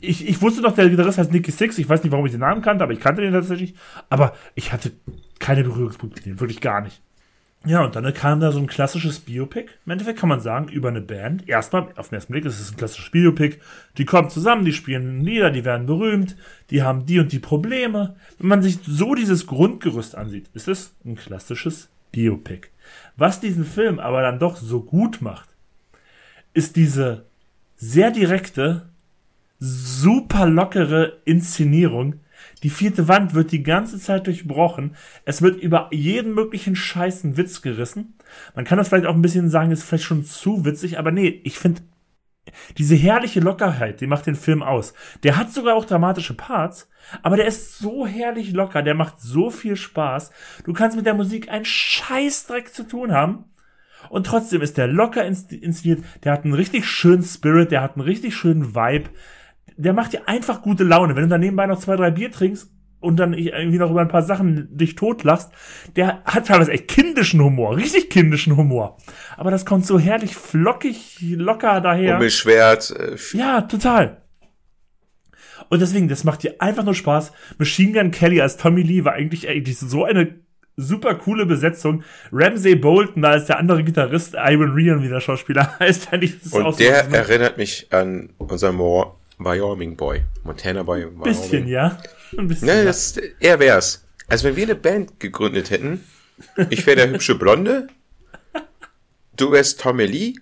Ich, 0.00 0.28
ich 0.28 0.40
wusste 0.40 0.62
doch, 0.62 0.74
der 0.74 0.88
Gitarrist 0.88 1.18
heißt 1.18 1.32
Nicky 1.32 1.50
Six. 1.50 1.78
Ich 1.78 1.88
weiß 1.88 2.02
nicht, 2.02 2.12
warum 2.12 2.26
ich 2.26 2.32
den 2.32 2.40
Namen 2.40 2.62
kannte, 2.62 2.84
aber 2.84 2.92
ich 2.92 3.00
kannte 3.00 3.22
den 3.22 3.32
tatsächlich. 3.32 3.74
Aber 4.08 4.34
ich 4.54 4.72
hatte 4.72 4.92
keine 5.38 5.64
Berührungspunkte 5.64 6.16
mit 6.16 6.26
dem, 6.26 6.40
wirklich 6.40 6.60
gar 6.60 6.80
nicht. 6.80 7.00
Ja, 7.66 7.82
und 7.82 7.96
dann 7.96 8.12
kam 8.12 8.40
da 8.40 8.52
so 8.52 8.58
ein 8.58 8.66
klassisches 8.66 9.20
Biopic. 9.20 9.70
Im 9.86 9.92
Endeffekt 9.92 10.18
kann 10.18 10.28
man 10.28 10.40
sagen, 10.40 10.68
über 10.68 10.88
eine 10.90 11.00
Band. 11.00 11.48
Erstmal, 11.48 11.88
auf 11.96 12.10
den 12.10 12.16
ersten 12.16 12.32
Blick, 12.32 12.44
ist 12.44 12.60
es 12.60 12.70
ein 12.70 12.76
klassisches 12.76 13.10
Biopic. 13.10 13.56
Die 13.96 14.04
kommen 14.04 14.28
zusammen, 14.28 14.66
die 14.66 14.74
spielen 14.74 15.22
Lieder, 15.22 15.50
die 15.50 15.64
werden 15.64 15.86
berühmt, 15.86 16.36
die 16.68 16.82
haben 16.82 17.06
die 17.06 17.18
und 17.20 17.32
die 17.32 17.38
Probleme. 17.38 18.16
Wenn 18.38 18.48
man 18.48 18.62
sich 18.62 18.80
so 18.86 19.14
dieses 19.14 19.46
Grundgerüst 19.46 20.14
ansieht, 20.14 20.50
ist 20.52 20.68
es 20.68 20.94
ein 21.06 21.16
klassisches 21.16 21.88
Biopic. 22.12 22.68
Was 23.16 23.40
diesen 23.40 23.64
Film 23.64 23.98
aber 23.98 24.20
dann 24.20 24.38
doch 24.38 24.56
so 24.56 24.82
gut 24.82 25.22
macht, 25.22 25.48
ist 26.52 26.76
diese 26.76 27.24
sehr 27.76 28.10
direkte, 28.10 28.90
super 29.64 30.46
lockere 30.46 31.22
Inszenierung. 31.24 32.20
Die 32.62 32.70
vierte 32.70 33.08
Wand 33.08 33.34
wird 33.34 33.52
die 33.52 33.62
ganze 33.62 33.98
Zeit 33.98 34.26
durchbrochen. 34.26 34.96
Es 35.24 35.40
wird 35.40 35.60
über 35.60 35.88
jeden 35.90 36.34
möglichen 36.34 36.76
scheißen 36.76 37.36
Witz 37.36 37.62
gerissen. 37.62 38.18
Man 38.54 38.64
kann 38.64 38.76
das 38.78 38.88
vielleicht 38.88 39.06
auch 39.06 39.14
ein 39.14 39.22
bisschen 39.22 39.48
sagen, 39.48 39.70
ist 39.70 39.82
vielleicht 39.82 40.04
schon 40.04 40.24
zu 40.24 40.64
witzig, 40.64 40.98
aber 40.98 41.12
nee, 41.12 41.40
ich 41.44 41.58
finde 41.58 41.82
diese 42.76 42.94
herrliche 42.94 43.40
Lockerheit, 43.40 44.02
die 44.02 44.06
macht 44.06 44.26
den 44.26 44.34
Film 44.34 44.62
aus. 44.62 44.92
Der 45.22 45.38
hat 45.38 45.50
sogar 45.50 45.74
auch 45.74 45.86
dramatische 45.86 46.34
Parts, 46.34 46.90
aber 47.22 47.36
der 47.36 47.46
ist 47.46 47.78
so 47.78 48.06
herrlich 48.06 48.52
locker, 48.52 48.82
der 48.82 48.94
macht 48.94 49.20
so 49.20 49.48
viel 49.50 49.76
Spaß. 49.76 50.30
Du 50.64 50.74
kannst 50.74 50.96
mit 50.96 51.06
der 51.06 51.14
Musik 51.14 51.48
einen 51.48 51.64
Scheißdreck 51.64 52.72
zu 52.72 52.86
tun 52.86 53.12
haben. 53.12 53.46
Und 54.10 54.26
trotzdem 54.26 54.60
ist 54.60 54.76
der 54.76 54.86
locker 54.86 55.24
ins- 55.24 55.50
inszeniert. 55.50 56.04
Der 56.22 56.32
hat 56.32 56.44
einen 56.44 56.52
richtig 56.52 56.86
schönen 56.86 57.22
Spirit, 57.22 57.70
der 57.70 57.80
hat 57.80 57.96
einen 57.96 58.04
richtig 58.04 58.36
schönen 58.36 58.74
Vibe. 58.74 59.08
Der 59.76 59.92
macht 59.92 60.12
dir 60.12 60.28
einfach 60.28 60.62
gute 60.62 60.84
Laune. 60.84 61.16
Wenn 61.16 61.24
du 61.24 61.28
dann 61.28 61.40
nebenbei 61.40 61.66
noch 61.66 61.78
zwei, 61.78 61.96
drei 61.96 62.10
Bier 62.10 62.30
trinkst 62.30 62.70
und 63.00 63.16
dann 63.16 63.34
irgendwie 63.34 63.78
noch 63.78 63.90
über 63.90 64.00
ein 64.00 64.08
paar 64.08 64.22
Sachen 64.22 64.68
dich 64.76 64.94
totlachst, 64.94 65.50
der 65.96 66.22
hat 66.24 66.46
teilweise 66.46 66.72
echt 66.72 66.88
kindischen 66.88 67.40
Humor, 67.42 67.76
richtig 67.76 68.08
kindischen 68.10 68.56
Humor. 68.56 68.96
Aber 69.36 69.50
das 69.50 69.66
kommt 69.66 69.84
so 69.86 69.98
herrlich 69.98 70.36
flockig, 70.36 71.18
locker 71.20 71.80
daher. 71.80 72.14
Unbeschwert, 72.14 72.90
äh, 72.90 73.16
Ja, 73.36 73.62
total. 73.62 74.22
Und 75.68 75.80
deswegen, 75.80 76.08
das 76.08 76.24
macht 76.24 76.42
dir 76.42 76.56
einfach 76.60 76.84
nur 76.84 76.94
Spaß. 76.94 77.32
Machine 77.58 77.92
Gun 77.92 78.10
Kelly 78.10 78.40
als 78.40 78.56
Tommy 78.56 78.82
Lee 78.82 79.04
war 79.04 79.14
eigentlich, 79.14 79.48
eigentlich 79.48 79.78
so 79.78 80.04
eine 80.04 80.34
super 80.76 81.14
coole 81.14 81.46
Besetzung. 81.46 82.02
Ramsey 82.32 82.74
Bolton 82.74 83.22
da 83.22 83.30
als 83.30 83.46
der 83.46 83.58
andere 83.58 83.84
Gitarrist, 83.84 84.34
Iron 84.34 84.72
Rian, 84.72 85.02
wie 85.02 85.08
der 85.08 85.20
Schauspieler 85.20 85.74
heißt. 85.80 86.12
Und 86.12 86.40
so 86.42 86.72
der 86.72 87.04
ein 87.04 87.14
erinnert 87.14 87.58
mich 87.58 87.88
an 87.90 88.30
unseren 88.38 88.76
Mo 88.76 89.18
Wyoming 89.38 89.96
Boy. 89.96 90.22
Montana 90.44 90.82
Boy. 90.82 91.04
Wyoming. 91.04 91.22
bisschen, 91.22 91.68
ja. 91.68 91.98
Ein 92.36 92.48
bisschen. 92.48 92.68
Ja. 92.68 92.84
das, 92.84 93.16
er 93.40 93.58
wär's. 93.58 94.06
Also 94.28 94.48
wenn 94.48 94.56
wir 94.56 94.64
eine 94.64 94.74
Band 94.74 95.20
gegründet 95.20 95.70
hätten, 95.70 96.04
ich 96.70 96.86
wäre 96.86 96.96
der 96.96 97.10
hübsche 97.10 97.34
Blonde, 97.34 97.88
du 99.36 99.52
wärst 99.52 99.80
Tommy 99.80 100.06
Lee 100.06 100.34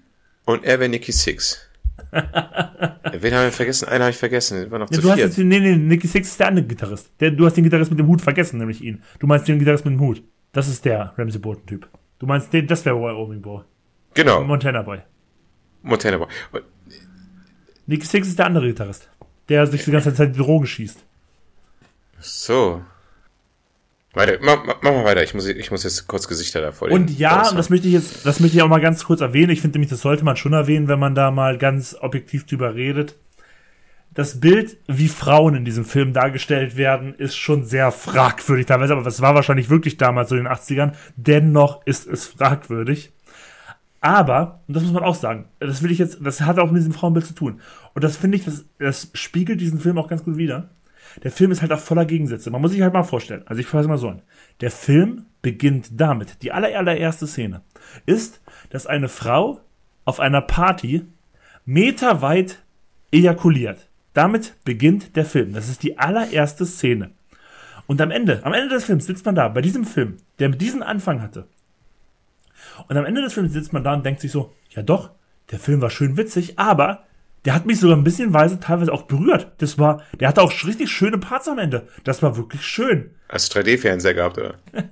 und 0.44 0.64
er 0.64 0.78
wäre 0.80 0.88
Nicky 0.88 1.12
Six. 1.12 1.58
Wen 2.12 3.34
haben 3.34 3.44
wir 3.44 3.52
vergessen? 3.52 3.88
Einen 3.88 4.02
habe 4.02 4.10
ich 4.10 4.16
vergessen, 4.16 4.70
war 4.70 4.78
noch 4.78 4.90
Ja, 4.90 4.96
zu 4.96 5.02
du 5.02 5.08
hast 5.10 5.16
viert. 5.16 5.28
jetzt, 5.28 5.38
nee, 5.38 5.60
nee, 5.60 5.76
Nicky 5.76 6.06
Six 6.06 6.28
ist 6.28 6.40
der 6.40 6.48
andere 6.48 6.66
Gitarrist. 6.66 7.10
Der, 7.20 7.30
du 7.30 7.44
hast 7.46 7.56
den 7.56 7.64
Gitarrist 7.64 7.90
mit 7.90 7.98
dem 7.98 8.06
Hut 8.06 8.20
vergessen, 8.20 8.58
nämlich 8.58 8.82
ihn. 8.82 9.02
Du 9.18 9.26
meinst 9.26 9.48
den 9.48 9.58
Gitarrist 9.58 9.84
mit 9.84 9.94
dem 9.94 10.00
Hut. 10.00 10.22
Das 10.52 10.68
ist 10.68 10.84
der 10.84 11.14
Ramsey 11.16 11.40
Bolton-Typ. 11.40 11.88
Du 12.18 12.26
meinst 12.26 12.52
den, 12.52 12.66
das 12.66 12.84
wäre 12.84 12.96
Wyoming 12.96 13.40
Boy. 13.42 13.62
Genau. 14.14 14.44
Montana 14.44 14.82
Boy. 14.82 14.98
Montana 15.82 16.18
Black. 16.18 16.64
Nicky 17.92 18.06
Six 18.06 18.28
ist 18.28 18.38
der 18.38 18.46
andere 18.46 18.66
Gitarrist, 18.66 19.08
der 19.50 19.66
sich 19.66 19.84
die 19.84 19.90
ganze 19.90 20.14
Zeit 20.14 20.34
die 20.34 20.38
Drogen 20.38 20.66
schießt. 20.66 20.98
So. 22.20 22.82
Weiter, 24.14 24.38
mach, 24.40 24.64
mach 24.64 24.82
mal 24.82 25.04
weiter. 25.04 25.22
Ich 25.22 25.34
muss, 25.34 25.46
ich 25.46 25.70
muss 25.70 25.84
jetzt 25.84 26.06
kurz 26.06 26.26
Gesichter 26.26 26.62
da 26.62 26.72
vor 26.72 26.90
Und 26.90 27.10
ja, 27.10 27.50
und 27.50 27.56
das 27.56 27.68
möchte 27.68 27.88
ich 27.88 27.92
jetzt, 27.92 28.24
das 28.24 28.40
möchte 28.40 28.56
ich 28.56 28.62
auch 28.62 28.68
mal 28.68 28.80
ganz 28.80 29.04
kurz 29.04 29.20
erwähnen. 29.20 29.50
Ich 29.50 29.60
finde 29.60 29.76
nämlich, 29.76 29.90
das 29.90 30.00
sollte 30.00 30.24
man 30.24 30.36
schon 30.36 30.54
erwähnen, 30.54 30.88
wenn 30.88 30.98
man 30.98 31.14
da 31.14 31.30
mal 31.30 31.58
ganz 31.58 31.94
objektiv 32.00 32.46
drüber 32.46 32.74
redet. 32.74 33.16
Das 34.14 34.40
Bild, 34.40 34.78
wie 34.86 35.08
Frauen 35.08 35.54
in 35.54 35.64
diesem 35.66 35.84
Film 35.84 36.14
dargestellt 36.14 36.76
werden, 36.78 37.14
ist 37.14 37.36
schon 37.36 37.64
sehr 37.64 37.92
fragwürdig 37.92 38.66
teilweise, 38.66 38.94
aber 38.94 39.06
es 39.06 39.20
war 39.20 39.34
wahrscheinlich 39.34 39.68
wirklich 39.68 39.98
damals 39.98 40.30
so 40.30 40.36
in 40.36 40.44
den 40.44 40.52
80ern. 40.52 40.92
Dennoch 41.16 41.86
ist 41.86 42.06
es 42.06 42.26
fragwürdig. 42.26 43.12
Aber, 44.02 44.60
und 44.68 44.74
das 44.74 44.82
muss 44.82 44.92
man 44.92 45.04
auch 45.04 45.14
sagen, 45.14 45.46
das 45.58 45.82
will 45.82 45.90
ich 45.90 45.98
jetzt, 45.98 46.18
das 46.20 46.42
hat 46.42 46.58
auch 46.58 46.70
mit 46.70 46.80
diesem 46.80 46.92
Frauenbild 46.92 47.24
zu 47.24 47.34
tun. 47.34 47.60
Und 47.94 48.04
das 48.04 48.16
finde 48.16 48.36
ich, 48.36 48.44
das, 48.44 48.66
das 48.78 49.10
spiegelt 49.14 49.60
diesen 49.60 49.80
Film 49.80 49.96
auch 49.96 50.08
ganz 50.08 50.24
gut 50.24 50.36
wider 50.36 50.68
der 51.22 51.30
Film 51.30 51.50
ist 51.50 51.62
halt 51.62 51.72
auch 51.72 51.78
voller 51.78 52.04
Gegensätze. 52.04 52.50
Man 52.50 52.60
muss 52.60 52.72
sich 52.72 52.82
halt 52.82 52.92
mal 52.92 53.02
vorstellen. 53.02 53.42
Also 53.46 53.60
ich 53.60 53.66
fasse 53.66 53.88
mal 53.88 53.98
so 53.98 54.08
an. 54.08 54.22
Der 54.60 54.70
Film 54.70 55.26
beginnt 55.42 56.00
damit. 56.00 56.42
Die 56.42 56.52
allererste 56.52 57.26
Szene 57.26 57.62
ist, 58.06 58.40
dass 58.70 58.86
eine 58.86 59.08
Frau 59.08 59.60
auf 60.04 60.20
einer 60.20 60.40
Party 60.40 61.04
meterweit 61.64 62.62
ejakuliert. 63.10 63.88
Damit 64.14 64.54
beginnt 64.64 65.16
der 65.16 65.24
Film. 65.24 65.52
Das 65.52 65.68
ist 65.68 65.82
die 65.82 65.98
allererste 65.98 66.66
Szene. 66.66 67.10
Und 67.86 68.00
am 68.00 68.10
Ende, 68.10 68.44
am 68.44 68.52
Ende 68.52 68.74
des 68.74 68.84
Films 68.84 69.06
sitzt 69.06 69.26
man 69.26 69.34
da, 69.34 69.48
bei 69.48 69.60
diesem 69.60 69.84
Film, 69.84 70.16
der 70.38 70.48
mit 70.48 70.60
diesem 70.60 70.82
Anfang 70.82 71.20
hatte. 71.20 71.46
Und 72.88 72.96
am 72.96 73.04
Ende 73.04 73.22
des 73.22 73.32
Films 73.32 73.52
sitzt 73.52 73.72
man 73.72 73.84
da 73.84 73.94
und 73.94 74.04
denkt 74.04 74.20
sich 74.20 74.32
so, 74.32 74.52
ja 74.70 74.82
doch, 74.82 75.10
der 75.50 75.58
Film 75.58 75.80
war 75.80 75.90
schön 75.90 76.16
witzig, 76.16 76.58
aber 76.58 77.04
der 77.44 77.54
hat 77.54 77.66
mich 77.66 77.80
sogar 77.80 77.96
ein 77.96 78.04
bisschen 78.04 78.32
weise 78.32 78.60
teilweise 78.60 78.92
auch 78.92 79.02
berührt. 79.02 79.52
Das 79.58 79.78
war, 79.78 80.02
der 80.20 80.28
hatte 80.28 80.42
auch 80.42 80.52
richtig 80.64 80.90
schöne 80.90 81.18
Parts 81.18 81.48
am 81.48 81.58
Ende. 81.58 81.88
Das 82.04 82.22
war 82.22 82.36
wirklich 82.36 82.62
schön. 82.62 83.10
Hast 83.28 83.54
du 83.54 83.58
3D-Fernseher 83.58 84.14
gehabt, 84.14 84.38
oder? 84.38 84.54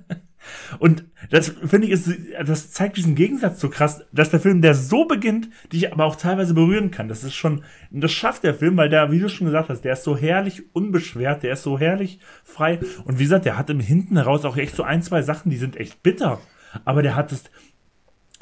Und 0.79 1.05
das 1.29 1.49
finde 1.49 1.87
ich, 1.87 1.93
ist, 1.93 2.09
das 2.45 2.71
zeigt 2.71 2.97
diesen 2.97 3.15
Gegensatz 3.15 3.59
so 3.59 3.69
krass, 3.69 4.03
dass 4.11 4.31
der 4.31 4.39
Film, 4.39 4.61
der 4.61 4.73
so 4.73 5.05
beginnt, 5.05 5.49
dich 5.71 5.93
aber 5.93 6.05
auch 6.05 6.15
teilweise 6.15 6.53
berühren 6.53 6.91
kann. 6.91 7.07
Das 7.07 7.23
ist 7.23 7.35
schon, 7.35 7.63
das 7.91 8.11
schafft 8.11 8.43
der 8.43 8.55
Film, 8.55 8.75
weil 8.75 8.89
der, 8.89 9.11
wie 9.11 9.19
du 9.19 9.29
schon 9.29 9.47
gesagt 9.47 9.69
hast, 9.69 9.81
der 9.81 9.93
ist 9.93 10.03
so 10.03 10.17
herrlich 10.17 10.63
unbeschwert, 10.73 11.43
der 11.43 11.53
ist 11.53 11.63
so 11.63 11.79
herrlich 11.79 12.19
frei. 12.43 12.79
Und 13.05 13.19
wie 13.19 13.23
gesagt, 13.23 13.45
der 13.45 13.57
hat 13.57 13.69
im 13.69 13.79
Hinten 13.79 14.17
heraus 14.17 14.43
auch 14.43 14.57
echt 14.57 14.75
so 14.75 14.83
ein, 14.83 15.03
zwei 15.03 15.21
Sachen, 15.21 15.51
die 15.51 15.57
sind 15.57 15.77
echt 15.77 16.01
bitter. 16.03 16.39
Aber 16.85 17.01
der 17.03 17.15
hat 17.15 17.31
es, 17.31 17.43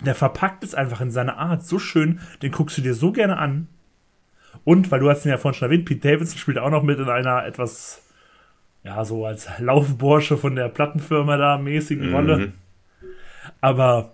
der 0.01 0.15
verpackt 0.15 0.63
es 0.63 0.75
einfach 0.75 1.01
in 1.01 1.11
seiner 1.11 1.37
Art 1.37 1.65
so 1.65 1.79
schön, 1.79 2.19
den 2.41 2.51
guckst 2.51 2.77
du 2.77 2.81
dir 2.81 2.93
so 2.93 3.11
gerne 3.11 3.37
an. 3.37 3.67
Und, 4.63 4.91
weil 4.91 4.99
du 4.99 5.09
hast 5.09 5.25
ihn 5.25 5.29
ja 5.29 5.37
vorhin 5.37 5.57
schon 5.57 5.67
erwähnt, 5.67 5.85
Pete 5.85 6.07
Davidson 6.07 6.37
spielt 6.37 6.57
auch 6.57 6.69
noch 6.69 6.83
mit 6.83 6.99
in 6.99 7.09
einer 7.09 7.45
etwas, 7.45 8.01
ja, 8.83 9.03
so 9.05 9.25
als 9.25 9.47
Laufbursche 9.59 10.37
von 10.37 10.55
der 10.55 10.69
Plattenfirma 10.69 11.37
da 11.37 11.57
mäßigen 11.57 12.09
mhm. 12.09 12.15
Rolle. 12.15 12.53
Aber 13.61 14.11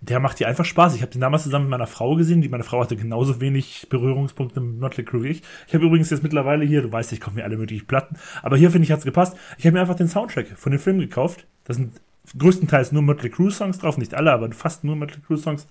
der 0.00 0.20
macht 0.20 0.38
dir 0.38 0.46
einfach 0.46 0.64
Spaß. 0.64 0.94
Ich 0.94 1.02
habe 1.02 1.10
den 1.10 1.20
damals 1.20 1.42
zusammen 1.42 1.64
mit 1.64 1.70
meiner 1.72 1.86
Frau 1.86 2.14
gesehen. 2.14 2.40
Die 2.40 2.48
meine 2.48 2.62
Frau 2.62 2.80
hatte 2.80 2.96
genauso 2.96 3.40
wenig 3.40 3.88
Berührungspunkte 3.90 4.60
mit 4.60 4.80
Motley 4.80 5.04
Crue 5.04 5.24
wie 5.24 5.28
ich. 5.28 5.42
Ich 5.66 5.74
habe 5.74 5.84
übrigens 5.84 6.10
jetzt 6.10 6.22
mittlerweile 6.22 6.64
hier, 6.64 6.82
du 6.82 6.92
weißt, 6.92 7.12
ich 7.12 7.20
kaufe 7.20 7.36
mir 7.36 7.44
alle 7.44 7.56
möglichen 7.56 7.86
Platten, 7.86 8.16
aber 8.42 8.56
hier 8.56 8.70
finde 8.70 8.84
ich 8.84 8.92
hat's 8.92 9.04
gepasst. 9.04 9.36
Ich 9.58 9.66
habe 9.66 9.74
mir 9.74 9.80
einfach 9.80 9.96
den 9.96 10.08
Soundtrack 10.08 10.56
von 10.56 10.70
dem 10.70 10.80
Film 10.80 10.98
gekauft. 11.00 11.46
Das 11.64 11.76
sind 11.76 12.00
größtenteils 12.36 12.92
nur 12.92 13.02
Motley 13.02 13.30
Crue 13.30 13.50
Songs 13.50 13.78
drauf, 13.78 13.98
nicht 13.98 14.14
alle, 14.14 14.32
aber 14.32 14.50
fast 14.52 14.84
nur 14.84 14.96
Motley 14.96 15.20
Crue 15.26 15.38
Songs. 15.38 15.66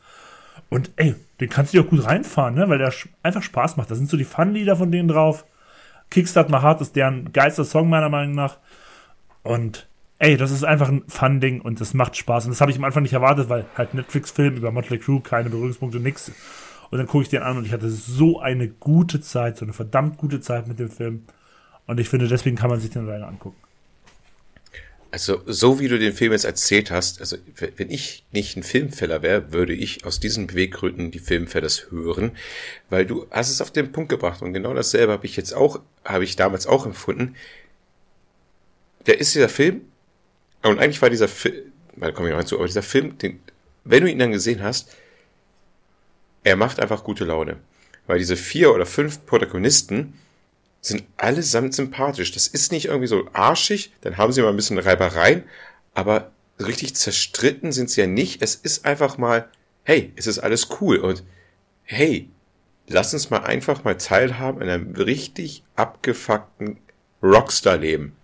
Und 0.70 0.92
ey, 0.96 1.16
den 1.40 1.50
kannst 1.50 1.74
du 1.74 1.78
dir 1.78 1.86
auch 1.86 1.90
gut 1.90 2.06
reinfahren, 2.06 2.56
ne? 2.56 2.68
weil 2.70 2.78
der 2.78 2.94
einfach 3.24 3.44
Spaß 3.44 3.78
macht. 3.78 3.92
Da 3.92 3.96
sind 3.96 4.10
so 4.10 4.18
die 4.18 4.24
Fun-Lieder 4.24 4.76
von 4.76 4.92
denen 4.92 5.08
drauf. 5.08 5.46
Kickstart 6.10 6.50
My 6.50 6.60
Heart 6.60 6.82
ist 6.82 6.96
deren 6.96 7.32
geilster 7.32 7.66
Song 7.66 7.90
meiner 7.90 8.10
Meinung 8.10 8.36
nach. 8.36 8.58
Und 9.44 9.88
ey, 10.20 10.38
das 10.38 10.52
ist 10.52 10.64
einfach 10.64 10.90
ein 10.90 11.04
Fun-Ding 11.08 11.62
und 11.62 11.80
das 11.80 11.94
macht 11.94 12.18
Spaß. 12.18 12.46
Und 12.46 12.52
das 12.52 12.62
habe 12.62 12.72
ich 12.72 12.78
am 12.78 12.84
Anfang 12.84 13.04
nicht 13.04 13.14
erwartet, 13.14 13.50
weil 13.50 13.66
halt 13.76 13.94
Netflix-Film 13.94 14.56
über 14.56 14.72
Motley 14.72 15.00
Crue, 15.00 15.22
keine 15.22 15.50
Berührungspunkte, 15.50 16.00
nix. 16.00 16.32
Und 16.90 16.98
dann 16.98 17.08
gucke 17.08 17.24
ich 17.24 17.30
den 17.30 17.44
an 17.44 17.58
und 17.58 17.66
ich 17.66 17.74
hatte 17.74 17.90
so 17.90 18.40
eine 18.40 18.68
gute 18.68 19.20
Zeit, 19.20 19.58
so 19.58 19.66
eine 19.66 19.74
verdammt 19.74 20.18
gute 20.18 20.40
Zeit 20.40 20.68
mit 20.68 20.80
dem 20.80 20.90
Film. 20.90 21.26
Und 21.86 22.00
ich 22.00 22.10
finde, 22.10 22.28
deswegen 22.28 22.56
kann 22.56 22.70
man 22.70 22.80
sich 22.80 22.90
den 22.90 23.06
leider 23.06 23.28
angucken. 23.28 23.58
Also, 25.10 25.42
so 25.46 25.80
wie 25.80 25.88
du 25.88 25.98
den 25.98 26.14
Film 26.14 26.34
jetzt 26.34 26.44
erzählt 26.44 26.92
hast, 26.92 27.22
also 27.22 27.38
wenn 27.78 27.90
ich 27.90 28.26
nicht 28.32 28.58
ein 28.58 28.64
Filmfeller 28.64 29.22
wäre, 29.22 29.54
würde 29.54 29.74
ich 29.74 30.06
aus 30.06 30.20
diesen 30.20 30.48
Beweggründen 30.48 31.12
die 31.12 31.20
Filmfellers 31.20 31.90
hören, 31.92 32.32
weil 32.90 33.06
du 33.06 33.26
hast 33.32 33.50
es 33.50 33.62
auf 33.62 33.72
den 33.72 33.92
Punkt 33.92 34.10
gebracht 34.10 34.42
und 34.42 34.54
genau 34.54 34.74
dasselbe 34.74 35.14
habe 35.14 35.26
ich 35.26 35.38
jetzt 35.38 35.54
auch, 35.54 35.80
habe 36.04 36.26
ich 36.26 36.36
damals 36.36 36.68
auch 36.68 36.86
empfunden. 36.86 37.36
Der 39.06 39.20
ist 39.20 39.34
dieser 39.34 39.50
Film, 39.50 39.82
und 40.64 40.80
eigentlich 40.80 41.02
war 41.02 41.10
dieser 41.10 41.30
Film, 41.30 41.72
da 41.96 42.12
komme 42.12 42.28
ich 42.28 42.34
noch 42.34 42.40
hinzu, 42.40 42.58
aber 42.58 42.68
dieser 42.68 42.84
Film, 42.84 43.18
den, 43.18 43.40
wenn 43.86 44.04
du 44.04 44.12
ihn 44.12 44.20
dann 44.20 44.32
gesehen 44.32 44.62
hast, 44.62 44.96
er 46.44 46.56
macht 46.56 46.80
einfach 46.80 47.04
gute 47.04 47.26
Laune. 47.26 47.58
Weil 48.08 48.20
diese 48.20 48.38
vier 48.38 48.74
oder 48.74 48.86
fünf 48.86 49.26
Protagonisten, 49.26 50.14
sind 50.88 51.04
allesamt 51.18 51.74
sympathisch. 51.74 52.32
Das 52.32 52.48
ist 52.48 52.72
nicht 52.72 52.86
irgendwie 52.86 53.08
so 53.08 53.28
arschig, 53.34 53.92
dann 54.02 54.18
haben 54.18 54.32
sie 54.32 54.42
mal 54.42 54.50
ein 54.50 54.56
bisschen 54.56 54.80
Reibereien, 54.80 55.44
aber 55.94 56.32
richtig 56.60 56.96
zerstritten 56.96 57.72
sind 57.72 57.90
sie 57.90 58.02
ja 58.02 58.08
nicht. 58.08 58.42
Es 58.42 58.56
ist 58.56 58.86
einfach 58.86 59.18
mal, 59.18 59.48
hey, 59.84 60.14
es 60.16 60.28
ist 60.28 60.40
alles 60.40 60.70
cool 60.82 60.98
und 60.98 61.24
hey, 61.84 62.30
lass 62.88 63.14
uns 63.14 63.30
mal 63.30 63.40
einfach 63.40 63.84
mal 63.84 63.98
teilhaben 63.98 64.62
an 64.62 64.70
einem 64.70 64.96
richtig 64.96 65.64
abgefuckten 65.76 66.78
Rockstar-Leben. 67.22 68.16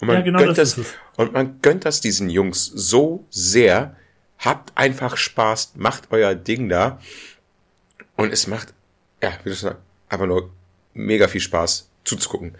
Und 0.00 0.06
man, 0.06 0.16
ja, 0.18 0.22
genau 0.22 0.38
gönnt 0.38 0.58
das, 0.58 0.76
das 0.76 0.86
und 1.16 1.32
man 1.32 1.60
gönnt 1.62 1.84
das 1.84 2.00
diesen 2.00 2.30
Jungs 2.30 2.64
so 2.66 3.24
sehr. 3.30 3.96
Habt 4.38 4.76
einfach 4.76 5.16
Spaß, 5.16 5.72
macht 5.74 6.12
euer 6.12 6.36
Ding 6.36 6.68
da. 6.68 7.00
Und 8.16 8.32
es 8.32 8.46
macht, 8.46 8.72
ja, 9.20 9.32
wie 9.42 9.48
du 9.48 9.56
sagst, 9.56 9.80
aber 10.08 10.26
nur 10.28 10.50
mega 10.94 11.26
viel 11.26 11.40
Spaß 11.40 11.88
zuzugucken. 12.08 12.56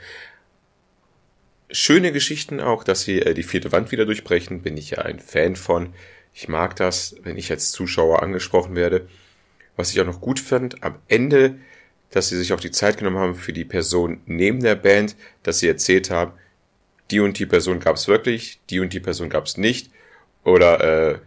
Schöne 1.70 2.12
Geschichten 2.12 2.60
auch, 2.60 2.84
dass 2.84 3.02
sie 3.02 3.20
äh, 3.20 3.34
die 3.34 3.42
vierte 3.42 3.72
Wand 3.72 3.90
wieder 3.92 4.06
durchbrechen, 4.06 4.62
bin 4.62 4.76
ich 4.76 4.90
ja 4.90 4.98
ein 4.98 5.18
Fan 5.18 5.56
von. 5.56 5.92
Ich 6.32 6.48
mag 6.48 6.76
das, 6.76 7.16
wenn 7.22 7.36
ich 7.36 7.50
als 7.50 7.72
Zuschauer 7.72 8.22
angesprochen 8.22 8.74
werde. 8.74 9.08
Was 9.76 9.90
ich 9.90 10.00
auch 10.00 10.06
noch 10.06 10.20
gut 10.20 10.40
fand, 10.40 10.82
am 10.82 10.96
Ende, 11.08 11.58
dass 12.10 12.28
sie 12.28 12.36
sich 12.36 12.52
auch 12.52 12.60
die 12.60 12.70
Zeit 12.70 12.98
genommen 12.98 13.18
haben 13.18 13.34
für 13.34 13.52
die 13.52 13.64
Person 13.64 14.20
neben 14.26 14.60
der 14.60 14.74
Band, 14.74 15.16
dass 15.42 15.58
sie 15.58 15.68
erzählt 15.68 16.10
haben, 16.10 16.32
die 17.10 17.20
und 17.20 17.38
die 17.38 17.46
Person 17.46 17.80
gab 17.80 17.96
es 17.96 18.08
wirklich, 18.08 18.60
die 18.70 18.80
und 18.80 18.92
die 18.92 19.00
Person 19.00 19.28
gab 19.28 19.46
es 19.46 19.56
nicht. 19.56 19.90
Oder 20.44 21.12
äh, 21.12 21.18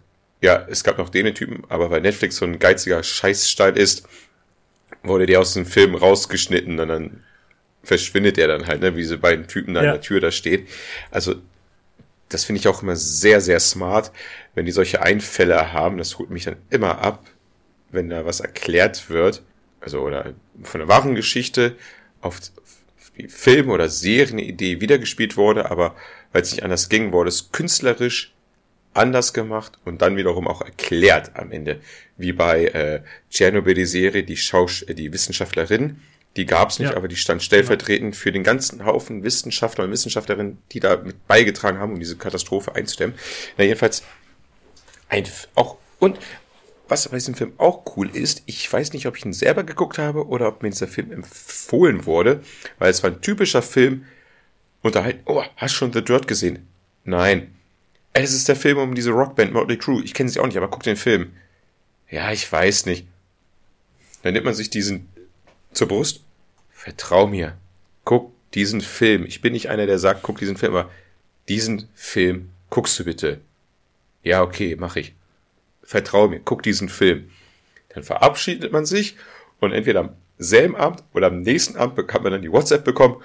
ja, 0.42 0.66
es 0.70 0.84
gab 0.84 0.98
noch 0.98 1.10
den 1.10 1.34
Typen, 1.36 1.64
aber 1.70 1.92
weil 1.92 2.02
Netflix 2.02 2.38
so 2.38 2.46
ein 2.46 2.60
geiziger 2.60 3.04
Scheißstall 3.04 3.78
ist, 3.78 4.08
wurde 5.04 5.26
der 5.26 5.40
aus 5.40 5.54
dem 5.54 5.66
Film 5.66 5.96
rausgeschnitten 5.96 6.80
und 6.80 6.88
dann 6.88 7.24
verschwindet 7.84 8.38
er 8.38 8.48
dann 8.48 8.68
halt, 8.68 8.82
ne, 8.82 8.96
wie 8.96 9.02
diese 9.02 9.18
beiden 9.18 9.48
Typen 9.48 9.74
da 9.74 9.84
ja. 9.84 9.90
an 9.90 9.96
der 9.96 10.02
Tür 10.02 10.20
da 10.20 10.32
steht. 10.32 10.68
Also, 11.10 11.36
das 12.30 12.46
finde 12.46 12.60
ich 12.60 12.68
auch 12.68 12.82
immer 12.82 12.96
sehr, 12.96 13.42
sehr 13.42 13.60
smart, 13.60 14.12
wenn 14.56 14.66
die 14.66 14.72
solche 14.72 15.02
Einfälle 15.02 15.74
haben. 15.74 15.98
Das 15.98 16.18
holt 16.18 16.30
mich 16.30 16.46
dann 16.46 16.58
immer 16.70 17.00
ab, 17.00 17.26
wenn 17.92 18.10
da 18.10 18.26
was 18.26 18.40
erklärt 18.40 19.10
wird. 19.10 19.42
Also, 19.82 20.02
oder 20.02 20.34
von 20.64 20.80
der 20.80 20.88
wahren 20.88 21.16
Geschichte 21.16 21.76
auf 22.22 22.40
die 23.18 23.28
Film- 23.28 23.70
oder 23.70 23.90
Serienidee 23.90 24.80
wiedergespielt 24.80 25.36
wurde, 25.38 25.70
aber 25.70 25.96
weil 26.32 26.44
es 26.44 26.52
nicht 26.52 26.64
anders 26.64 26.88
ging, 26.88 27.12
wurde 27.12 27.30
es 27.30 27.52
künstlerisch 27.52 28.34
anders 28.94 29.34
gemacht 29.34 29.80
und 29.86 30.02
dann 30.02 30.18
wiederum 30.18 30.48
auch 30.48 30.62
erklärt 30.62 31.36
am 31.36 31.52
Ende. 31.52 31.82
Wie 32.18 32.34
bei 32.34 32.66
äh, 32.66 33.02
Tschernobyl 33.30 33.74
die 33.74 33.86
Serie, 33.86 34.24
die 34.24 34.38
Schausch 34.38 34.84
äh, 34.84 34.94
die 34.94 35.12
Wissenschaftlerin, 35.12 36.02
die 36.38 36.46
gab 36.46 36.70
es 36.70 36.80
nicht, 36.80 36.92
ja. 36.92 36.98
aber 36.98 37.08
die 37.08 37.18
stand 37.18 37.44
stellvertretend 37.44 38.16
für 38.16 38.32
den 38.32 38.44
ganzen 38.44 38.86
Haufen 38.86 39.24
Wissenschaftler 39.24 39.84
und 39.84 39.92
Wissenschaftlerinnen, 39.92 40.60
die 40.72 40.80
da 40.80 40.98
mit 40.98 41.28
beigetragen 41.28 41.80
haben, 41.80 41.94
um 41.94 42.00
diese 42.00 42.18
Katastrophe 42.18 42.74
einzudämmen. 42.76 43.18
Na, 43.58 43.66
jedenfalls 43.66 44.04
ein, 45.10 45.26
auch, 45.56 45.78
und 46.00 46.18
was 46.88 47.10
bei 47.10 47.18
diesem 47.18 47.36
Film 47.36 47.54
auch 47.58 47.84
cool 47.96 48.10
ist, 48.16 48.44
ich 48.46 48.72
weiß 48.72 48.94
nicht, 48.94 49.08
ob 49.08 49.18
ich 49.18 49.26
ihn 49.26 49.34
selber 49.34 49.64
geguckt 49.64 49.98
habe 49.98 50.28
oder 50.28 50.48
ob 50.48 50.64
mir 50.64 50.70
dieser 50.70 50.88
Film 50.88 51.12
empfohlen 51.12 52.06
wurde, 52.06 52.42
weil 52.80 52.92
es 52.92 53.04
war 53.04 53.12
ein 53.12 53.22
typischer 53.22 53.62
Film, 53.62 54.06
unterhalten, 54.82 55.22
oh, 55.26 55.44
hast 55.56 55.74
schon 55.74 55.94
The 55.94 56.04
Dirt 56.04 56.28
gesehen? 56.28 56.68
Nein. 57.04 57.56
Es 58.14 58.34
ist 58.34 58.48
der 58.50 58.56
Film 58.56 58.78
um 58.78 58.96
diese 58.96 59.12
Rockband 59.12 59.54
Motley 59.54 59.78
Crue. 59.78 60.04
Ich 60.04 60.14
kenne 60.14 60.30
sie 60.30 60.40
auch 60.40 60.48
nicht, 60.48 60.58
aber 60.58 60.70
guck 60.70 60.84
den 60.84 60.98
Film. 60.98 61.32
Ja, 62.10 62.32
ich 62.32 62.52
weiß 62.52 62.86
nicht. 62.86 63.08
Dann 64.24 64.34
nimmt 64.34 64.46
man 64.46 64.54
sich 64.54 64.70
diesen 64.70 65.08
zur 65.74 65.88
Brust. 65.88 66.24
Vertrau 66.70 67.28
mir. 67.28 67.58
Guck 68.04 68.34
diesen 68.54 68.82
Film. 68.82 69.26
Ich 69.26 69.42
bin 69.42 69.54
nicht 69.54 69.70
einer, 69.70 69.86
der 69.86 70.00
sagt, 70.00 70.24
guck 70.24 70.38
diesen 70.40 70.58
Film, 70.58 70.76
aber 70.76 70.90
diesen 71.48 71.90
Film 71.94 72.50
guckst 72.70 72.98
du 73.00 73.04
bitte. 73.04 73.42
Ja, 74.24 74.42
okay, 74.42 74.76
mach 74.78 74.96
ich. 74.96 75.16
Vertrau 75.84 76.28
mir, 76.28 76.40
guck 76.40 76.64
diesen 76.64 76.90
Film. 76.90 77.30
Dann 77.90 78.04
verabschiedet 78.04 78.72
man 78.72 78.86
sich 78.86 79.18
und 79.60 79.72
entweder 79.74 80.02
am 80.02 80.16
selben 80.38 80.76
Abend 80.76 81.04
oder 81.14 81.28
am 81.28 81.42
nächsten 81.42 81.78
Abend 81.78 82.08
kann 82.08 82.24
man 82.24 82.32
dann 82.32 82.42
die 82.42 82.52
WhatsApp 82.52 82.84
bekommen. 82.84 83.22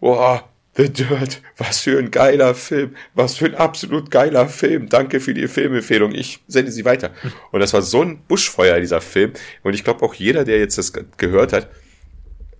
Boah, 0.00 0.48
The 0.76 0.92
Dirt, 0.92 1.40
was 1.56 1.80
für 1.80 1.98
ein 1.98 2.10
geiler 2.10 2.54
Film, 2.54 2.96
was 3.14 3.36
für 3.36 3.46
ein 3.46 3.54
absolut 3.54 4.10
geiler 4.10 4.48
Film. 4.48 4.88
Danke 4.88 5.20
für 5.20 5.32
die 5.32 5.46
Filmempfehlung, 5.46 6.12
ich 6.12 6.40
sende 6.48 6.72
sie 6.72 6.84
weiter. 6.84 7.12
Und 7.52 7.60
das 7.60 7.72
war 7.72 7.82
so 7.82 8.02
ein 8.02 8.22
Buschfeuer, 8.26 8.80
dieser 8.80 9.00
Film. 9.00 9.32
Und 9.62 9.74
ich 9.74 9.84
glaube 9.84 10.04
auch 10.04 10.14
jeder, 10.14 10.44
der 10.44 10.58
jetzt 10.58 10.76
das 10.76 10.92
gehört 11.16 11.52
hat, 11.52 11.68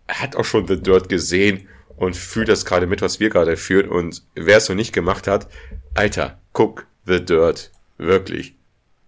hat 0.09 0.36
auch 0.36 0.44
schon 0.44 0.66
The 0.66 0.81
Dirt 0.81 1.09
gesehen 1.09 1.68
und 1.97 2.16
fühlt 2.16 2.48
das 2.48 2.64
gerade 2.64 2.86
mit, 2.86 3.02
was 3.02 3.20
wir 3.20 3.31
gerade 3.31 3.56
führen. 3.56 3.89
Und 3.89 4.24
wer 4.35 4.59
es 4.59 4.68
noch 4.68 4.76
nicht 4.76 4.93
gemacht 4.93 5.26
hat, 5.26 5.48
Alter, 5.94 6.40
guck 6.52 6.86
The 7.06 7.24
Dirt. 7.24 7.70
Wirklich. 7.98 8.55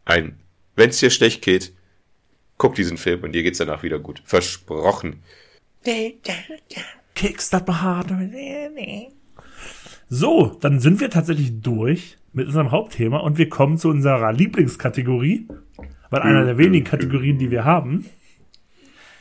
Ein, 0.04 0.38
wenn 0.76 0.90
es 0.90 1.00
dir 1.00 1.10
schlecht 1.10 1.42
geht, 1.42 1.72
guck 2.58 2.74
diesen 2.74 2.96
Film 2.96 3.24
und 3.24 3.32
dir 3.32 3.42
geht's 3.42 3.58
danach 3.58 3.82
wieder 3.82 3.98
gut. 3.98 4.22
Versprochen. 4.24 5.22
Kickstart 7.14 7.66
my 7.66 7.74
heart. 7.74 8.08
So, 10.08 10.56
dann 10.60 10.78
sind 10.78 11.00
wir 11.00 11.10
tatsächlich 11.10 11.60
durch 11.60 12.18
mit 12.32 12.46
unserem 12.46 12.70
Hauptthema 12.70 13.18
und 13.18 13.38
wir 13.38 13.48
kommen 13.48 13.78
zu 13.78 13.88
unserer 13.88 14.32
Lieblingskategorie, 14.32 15.48
weil 16.10 16.22
einer 16.22 16.44
der 16.44 16.58
wenigen 16.58 16.84
Kategorien, 16.84 17.38
die 17.38 17.50
wir 17.50 17.64
haben. 17.64 18.06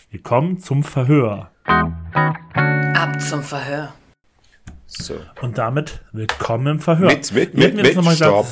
Wir 0.10 0.22
kommen 0.22 0.60
zum 0.60 0.84
Verhör. 0.84 1.52
Ab 1.66 3.22
zum 3.22 3.44
Verhör. 3.44 3.94
So. 4.88 5.20
Und 5.42 5.58
damit 5.58 6.02
willkommen 6.12 6.68
im 6.68 6.80
Verhör. 6.80 7.08
Mit, 7.08 7.32
mit, 7.34 7.54
mit, 7.54 7.76
mit, 7.76 7.96
mit 7.96 8.16
Stopp. 8.16 8.48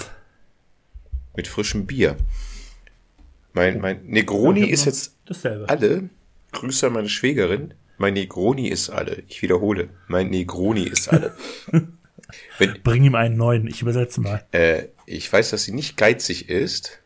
Mit 1.35 1.47
frischem 1.47 1.85
Bier. 1.85 2.17
Mein, 3.53 3.80
mein 3.80 4.05
Negroni 4.05 4.65
ist 4.65 4.85
jetzt 4.85 5.15
dasselbe. 5.25 5.69
alle. 5.69 6.09
Grüße 6.51 6.88
an 6.88 6.93
meine 6.93 7.09
Schwägerin. 7.09 7.73
Mein 7.97 8.13
Negroni 8.15 8.67
ist 8.67 8.89
alle. 8.89 9.23
Ich 9.27 9.41
wiederhole. 9.41 9.89
Mein 10.07 10.30
Negroni 10.30 10.84
ist 10.84 11.09
alle. 11.09 11.35
Wenn, 12.57 12.81
Bring 12.84 13.03
ihm 13.03 13.15
einen 13.15 13.38
neuen. 13.38 13.67
Ich 13.67 13.81
übersetze 13.81 14.21
mal. 14.21 14.43
Äh, 14.51 14.88
ich 15.05 15.31
weiß, 15.31 15.51
dass 15.51 15.63
sie 15.63 15.71
nicht 15.71 15.97
geizig 15.97 16.49
ist. 16.49 17.02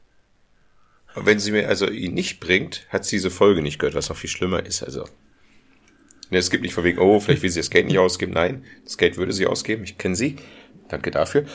Und 1.17 1.25
wenn 1.25 1.39
sie 1.39 1.51
mir 1.51 1.67
also 1.67 1.89
ihn 1.89 2.13
nicht 2.13 2.39
bringt, 2.39 2.85
hat 2.89 3.03
sie 3.03 3.15
diese 3.15 3.31
Folge 3.31 3.63
nicht 3.63 3.79
gehört, 3.79 3.95
was 3.95 4.09
noch 4.09 4.17
viel 4.17 4.29
schlimmer 4.29 4.63
ist. 4.63 4.83
Also. 4.83 5.03
Ne, 6.29 6.37
es 6.37 6.51
gibt 6.51 6.61
nicht 6.61 6.75
von 6.75 6.83
wegen, 6.83 6.99
oh, 6.99 7.19
vielleicht 7.19 7.41
will 7.41 7.49
sie 7.49 7.59
das 7.59 7.71
Geld 7.71 7.87
nicht 7.87 7.97
ausgeben. 7.97 8.33
Nein, 8.33 8.63
das 8.83 8.99
Geld 8.99 9.17
würde 9.17 9.33
sie 9.33 9.47
ausgeben. 9.47 9.83
Ich 9.83 9.97
kenne 9.97 10.15
sie. 10.15 10.35
Danke 10.89 11.09
dafür. 11.09 11.45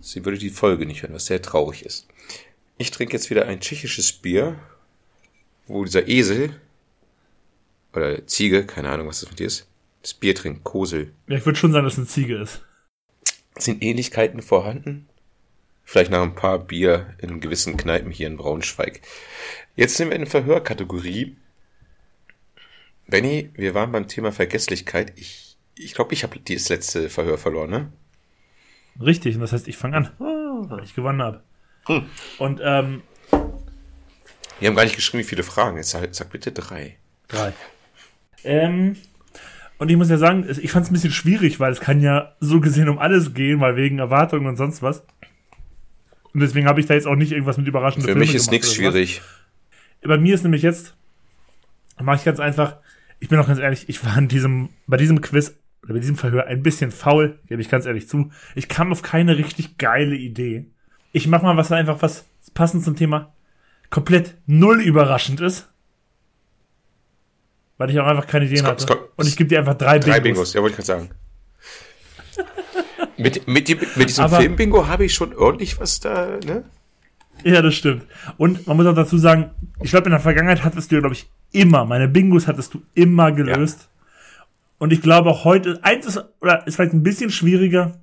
Sie 0.00 0.24
würde 0.24 0.38
die 0.38 0.48
Folge 0.48 0.86
nicht 0.86 1.02
hören, 1.02 1.12
was 1.12 1.26
sehr 1.26 1.42
traurig 1.42 1.84
ist. 1.84 2.08
Ich 2.78 2.90
trinke 2.90 3.12
jetzt 3.12 3.28
wieder 3.28 3.46
ein 3.46 3.60
tschechisches 3.60 4.14
Bier, 4.14 4.58
wo 5.66 5.84
dieser 5.84 6.08
Esel 6.08 6.58
oder 7.92 8.26
Ziege, 8.26 8.64
keine 8.64 8.88
Ahnung, 8.88 9.08
was 9.08 9.20
das 9.20 9.28
mit 9.28 9.40
dir 9.40 9.46
ist, 9.46 9.66
das 10.00 10.14
Bier 10.14 10.34
trinkt, 10.34 10.64
Kosel. 10.64 11.12
Ja, 11.28 11.36
ich 11.36 11.44
würde 11.44 11.58
schon 11.58 11.72
sagen, 11.72 11.84
dass 11.84 11.94
es 11.94 11.98
eine 11.98 12.08
Ziege 12.08 12.40
ist. 12.40 12.62
Sind 13.58 13.82
Ähnlichkeiten 13.82 14.40
vorhanden? 14.40 15.09
Vielleicht 15.90 16.12
nach 16.12 16.22
ein 16.22 16.36
paar 16.36 16.60
Bier 16.60 17.16
in 17.18 17.40
gewissen 17.40 17.76
Kneipen 17.76 18.12
hier 18.12 18.28
in 18.28 18.36
Braunschweig. 18.36 19.00
Jetzt 19.74 19.96
sind 19.96 20.10
wir 20.10 20.16
in 20.16 20.26
Verhörkategorie. 20.26 21.34
Benny, 23.08 23.50
wir 23.54 23.74
waren 23.74 23.90
beim 23.90 24.06
Thema 24.06 24.30
Vergesslichkeit. 24.30 25.12
Ich 25.16 25.56
ich, 25.74 25.94
glaube, 25.94 26.14
ich 26.14 26.22
habe 26.22 26.38
das 26.38 26.68
letzte 26.68 27.10
Verhör 27.10 27.38
verloren, 27.38 27.70
ne? 27.70 27.92
Richtig, 29.00 29.34
und 29.34 29.40
das 29.40 29.52
heißt, 29.52 29.66
ich 29.66 29.76
fange 29.76 29.96
an, 29.96 30.10
weil 30.68 30.84
ich 30.84 30.94
gewonnen 30.94 31.22
habe. 31.22 31.42
Hm. 31.86 32.06
Und 32.38 32.60
ähm, 32.62 33.02
wir 34.60 34.68
haben 34.68 34.76
gar 34.76 34.84
nicht 34.84 34.94
geschrieben, 34.94 35.24
wie 35.24 35.28
viele 35.28 35.42
Fragen. 35.42 35.76
Jetzt 35.76 35.90
sag, 35.90 36.14
sag 36.14 36.30
bitte 36.30 36.52
drei. 36.52 36.98
Drei. 37.26 37.52
Ähm, 38.44 38.94
und 39.78 39.90
ich 39.90 39.96
muss 39.96 40.08
ja 40.08 40.18
sagen, 40.18 40.46
ich 40.48 40.70
fand 40.70 40.84
es 40.84 40.92
ein 40.92 40.94
bisschen 40.94 41.10
schwierig, 41.10 41.58
weil 41.58 41.72
es 41.72 41.80
kann 41.80 42.00
ja 42.00 42.36
so 42.38 42.60
gesehen 42.60 42.88
um 42.88 43.00
alles 43.00 43.34
gehen, 43.34 43.58
weil 43.58 43.74
wegen 43.74 43.98
Erwartungen 43.98 44.46
und 44.46 44.56
sonst 44.56 44.82
was. 44.82 45.02
Und 46.32 46.40
deswegen 46.40 46.66
habe 46.66 46.80
ich 46.80 46.86
da 46.86 46.94
jetzt 46.94 47.06
auch 47.06 47.16
nicht 47.16 47.32
irgendwas 47.32 47.56
mit 47.56 47.66
überraschenden 47.66 48.02
Für 48.02 48.12
Filme 48.12 48.20
mich 48.20 48.34
ist 48.34 48.50
nichts 48.50 48.74
schwierig. 48.74 49.22
Bei 50.02 50.18
mir 50.18 50.34
ist 50.34 50.42
nämlich 50.42 50.62
jetzt, 50.62 50.94
mache 52.00 52.16
ich 52.16 52.24
ganz 52.24 52.40
einfach, 52.40 52.76
ich 53.18 53.28
bin 53.28 53.38
auch 53.38 53.46
ganz 53.46 53.58
ehrlich, 53.58 53.88
ich 53.88 54.04
war 54.04 54.16
in 54.16 54.28
diesem, 54.28 54.70
bei 54.86 54.96
diesem 54.96 55.20
Quiz 55.20 55.56
oder 55.82 55.94
bei 55.94 56.00
diesem 56.00 56.16
Verhör 56.16 56.46
ein 56.46 56.62
bisschen 56.62 56.90
faul, 56.90 57.38
gebe 57.48 57.60
ich 57.60 57.68
ganz 57.68 57.86
ehrlich 57.86 58.08
zu. 58.08 58.30
Ich 58.54 58.68
kam 58.68 58.92
auf 58.92 59.02
keine 59.02 59.36
richtig 59.36 59.78
geile 59.78 60.16
Idee. 60.16 60.66
Ich 61.12 61.26
mach 61.26 61.42
mal 61.42 61.56
was 61.56 61.72
einfach, 61.72 62.00
was 62.02 62.26
passend 62.54 62.84
zum 62.84 62.96
Thema 62.96 63.32
komplett 63.90 64.36
null 64.46 64.80
überraschend 64.80 65.40
ist. 65.40 65.68
Weil 67.76 67.90
ich 67.90 67.98
auch 67.98 68.06
einfach 68.06 68.26
keine 68.26 68.44
Ideen 68.44 68.66
hatte. 68.66 69.08
Und 69.16 69.26
ich 69.26 69.36
gebe 69.36 69.48
dir 69.48 69.58
einfach 69.58 69.74
drei 69.74 69.98
Bingos. 69.98 70.06
Drei 70.06 70.20
Bingos, 70.20 70.54
ja, 70.54 70.60
wollte 70.62 70.72
ich 70.72 70.76
gerade 70.76 70.86
sagen. 70.86 71.10
Mit, 73.20 73.48
mit, 73.48 73.96
mit 73.96 74.08
diesem 74.08 74.28
Film-Bingo 74.28 74.86
habe 74.86 75.04
ich 75.04 75.14
schon 75.14 75.34
ordentlich 75.34 75.78
was 75.80 76.00
da, 76.00 76.38
ne? 76.44 76.64
Ja, 77.44 77.62
das 77.62 77.74
stimmt. 77.74 78.04
Und 78.36 78.66
man 78.66 78.76
muss 78.76 78.86
auch 78.86 78.94
dazu 78.94 79.16
sagen, 79.16 79.50
ich 79.82 79.90
glaube, 79.90 80.06
in 80.06 80.10
der 80.10 80.20
Vergangenheit 80.20 80.62
hattest 80.62 80.92
du, 80.92 81.00
glaube 81.00 81.14
ich, 81.14 81.30
immer, 81.52 81.84
meine 81.84 82.08
Bingos 82.08 82.46
hattest 82.46 82.74
du 82.74 82.82
immer 82.94 83.32
gelöst. 83.32 83.80
Ja. 83.80 84.44
Und 84.78 84.92
ich 84.92 85.00
glaube 85.00 85.30
auch 85.30 85.44
heute, 85.44 85.78
eins 85.82 86.06
ist, 86.06 86.22
oder 86.40 86.66
ist 86.66 86.76
vielleicht 86.76 86.92
ein 86.92 87.02
bisschen 87.02 87.30
schwieriger, 87.30 87.98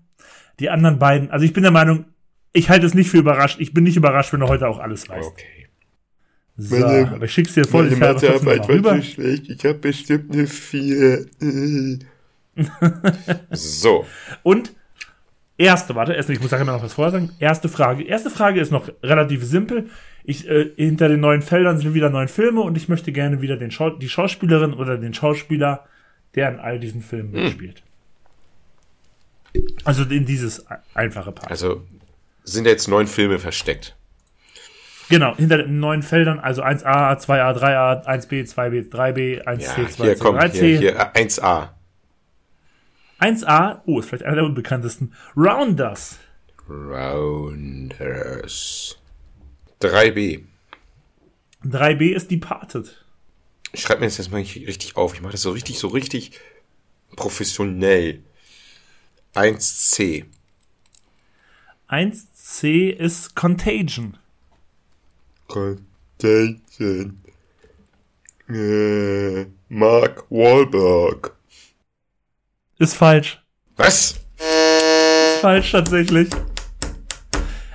die 0.59 0.69
anderen 0.69 0.99
beiden. 0.99 1.29
Also 1.31 1.45
ich 1.45 1.53
bin 1.53 1.63
der 1.63 1.71
Meinung, 1.71 2.05
ich 2.53 2.69
halte 2.69 2.85
es 2.85 2.93
nicht 2.93 3.09
für 3.09 3.17
überrascht. 3.17 3.59
Ich 3.59 3.73
bin 3.73 3.83
nicht 3.83 3.97
überrascht, 3.97 4.33
wenn 4.33 4.39
du 4.39 4.47
heute 4.47 4.67
auch 4.67 4.79
alles 4.79 5.07
weißt. 5.07 5.27
Okay. 5.27 5.67
So, 6.57 6.75
meine, 6.75 7.11
aber 7.11 7.25
ich 7.25 7.31
schick's 7.31 7.53
dir 7.53 7.65
voll. 7.65 7.83
Meine 7.83 7.97
Mathearbeit 7.97 8.67
war 8.83 8.95
zu 8.95 9.03
schlecht. 9.03 9.49
Ich 9.49 9.63
habe 9.63 9.75
bestimmt 9.75 10.33
eine 10.33 10.47
4. 10.47 11.25
so. 13.51 14.05
Und 14.41 14.73
erste, 15.57 15.95
warte, 15.95 16.13
erst, 16.13 16.29
ich 16.29 16.39
muss 16.39 16.49
sagen, 16.49 16.65
noch 16.65 16.81
was 16.81 16.93
vorher 16.93 17.11
sagen. 17.11 17.31
Erste 17.39 17.69
Frage. 17.69 18.03
Erste 18.03 18.29
Frage 18.29 18.59
ist 18.59 18.71
noch 18.71 18.89
relativ 19.03 19.43
simpel. 19.43 19.89
Ich, 20.23 20.47
äh, 20.47 20.71
hinter 20.75 21.09
den 21.09 21.19
neuen 21.19 21.41
Feldern 21.41 21.77
sind 21.77 21.93
wieder 21.93 22.09
neue 22.09 22.27
Filme 22.27 22.61
und 22.61 22.77
ich 22.77 22.89
möchte 22.89 23.11
gerne 23.11 23.41
wieder 23.41 23.57
den 23.57 23.71
Schau 23.71 23.91
die 23.91 24.09
Schauspielerin 24.09 24.73
oder 24.73 24.97
den 24.97 25.13
Schauspieler, 25.13 25.85
der 26.35 26.49
in 26.49 26.59
all 26.59 26.79
diesen 26.79 27.01
Filmen 27.01 27.33
hm. 27.33 27.43
mitspielt. 27.43 27.83
Also 29.83 30.03
in 30.03 30.25
dieses 30.25 30.65
einfache 30.93 31.31
Part. 31.31 31.49
Also 31.49 31.83
sind 32.43 32.65
da 32.65 32.71
jetzt 32.71 32.87
neun 32.87 33.07
Filme 33.07 33.39
versteckt. 33.39 33.95
Genau, 35.09 35.35
hinter 35.37 35.57
den 35.59 35.79
neuen 35.79 36.03
Feldern, 36.03 36.39
also 36.39 36.61
1a, 36.63 37.17
2a, 37.17 37.57
3a, 37.57 38.05
1b, 38.05 38.53
2b, 38.53 38.91
3b, 38.91 39.43
1c, 39.45 39.61
ja, 39.61 39.71
2c, 39.71 40.03
hier, 40.03 40.17
komm, 40.17 40.37
3c. 40.37 40.51
Hier, 40.51 40.79
hier, 40.79 41.13
1a. 41.13 41.69
1a, 43.19 43.81
oh, 43.85 43.99
ist 43.99 44.09
vielleicht 44.09 44.25
einer 44.25 44.35
der 44.35 44.45
unbekanntesten. 44.45 45.13
Rounders. 45.35 46.19
Rounders. 46.69 47.87
3b. 49.81 50.43
3b 51.63 52.13
ist 52.13 52.29
Departed. 52.31 53.03
Ich 53.73 53.81
schreibe 53.81 54.01
mir 54.01 54.07
das 54.07 54.17
jetzt 54.17 54.31
mal 54.31 54.41
richtig 54.41 54.95
auf. 54.95 55.13
Ich 55.13 55.21
mache 55.21 55.33
das 55.33 55.41
so 55.41 55.51
richtig, 55.51 55.77
so 55.79 55.87
richtig 55.89 56.39
professionell. 57.15 58.23
1c. 59.33 60.25
1c 61.89 62.89
ist 62.89 63.35
Contagion. 63.35 64.17
Contagion. 65.47 67.21
Äh, 68.49 69.45
Mark 69.69 70.25
Wahlberg. 70.29 71.36
Ist 72.79 72.95
falsch. 72.95 73.41
Was? 73.75 74.19
Ist 74.37 75.41
falsch 75.41 75.71
tatsächlich. 75.71 76.29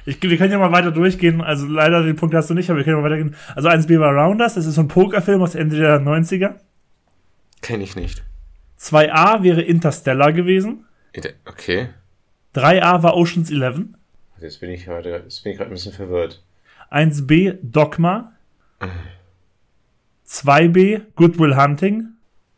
Ich, 0.04 0.20
wir 0.20 0.36
können 0.36 0.52
ja 0.52 0.58
mal 0.58 0.72
weiter 0.72 0.90
durchgehen. 0.90 1.40
Also 1.40 1.66
leider 1.66 2.02
den 2.02 2.16
Punkt 2.16 2.34
hast 2.34 2.50
du 2.50 2.54
nicht, 2.54 2.70
aber 2.70 2.78
wir 2.78 2.84
können 2.84 2.96
mal 3.00 3.04
weitergehen. 3.04 3.36
Also 3.54 3.68
1B 3.68 4.00
war 4.00 4.12
Rounders, 4.12 4.54
das 4.54 4.66
ist 4.66 4.74
so 4.74 4.80
ein 4.80 4.88
Pokerfilm 4.88 5.42
aus 5.42 5.54
Ende 5.54 5.76
der 5.76 6.00
90er. 6.00 6.54
Kenne 7.60 7.84
ich 7.84 7.94
nicht. 7.94 8.22
2A 8.80 9.42
wäre 9.44 9.62
Interstellar 9.62 10.32
gewesen. 10.32 10.86
Okay. 11.46 11.88
3A 12.54 13.02
war 13.02 13.16
Oceans 13.16 13.50
11. 13.50 13.82
Jetzt 14.40 14.60
bin 14.60 14.70
ich 14.70 14.84
gerade, 14.84 15.22
jetzt 15.24 15.44
bin 15.44 15.52
ich 15.52 15.58
gerade 15.58 15.70
ein 15.70 15.74
bisschen 15.74 15.92
verwirrt. 15.92 16.42
1b 16.90 17.58
Dogma. 17.62 18.32
2b 20.26 21.02
Goodwill 21.14 21.56
Hunting. 21.56 22.08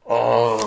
Oh. 0.05 0.59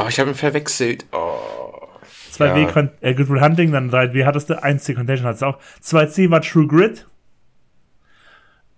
Oh, 0.00 0.08
ich 0.08 0.18
habe 0.18 0.30
ihn 0.30 0.34
verwechselt. 0.34 1.06
Oh. 1.12 1.88
2b 2.32 2.74
ja. 2.74 2.90
äh, 3.00 3.14
Goodwill 3.14 3.40
Hunting, 3.40 3.72
dann 3.72 3.90
3b 3.90 4.24
hattest 4.24 4.48
du, 4.48 4.54
1c 4.54 4.94
Contagion 4.94 5.26
hattest 5.26 5.42
du 5.42 5.46
auch. 5.46 5.58
2c 5.82 6.30
war 6.30 6.40
True 6.40 6.66
Grit. 6.66 7.06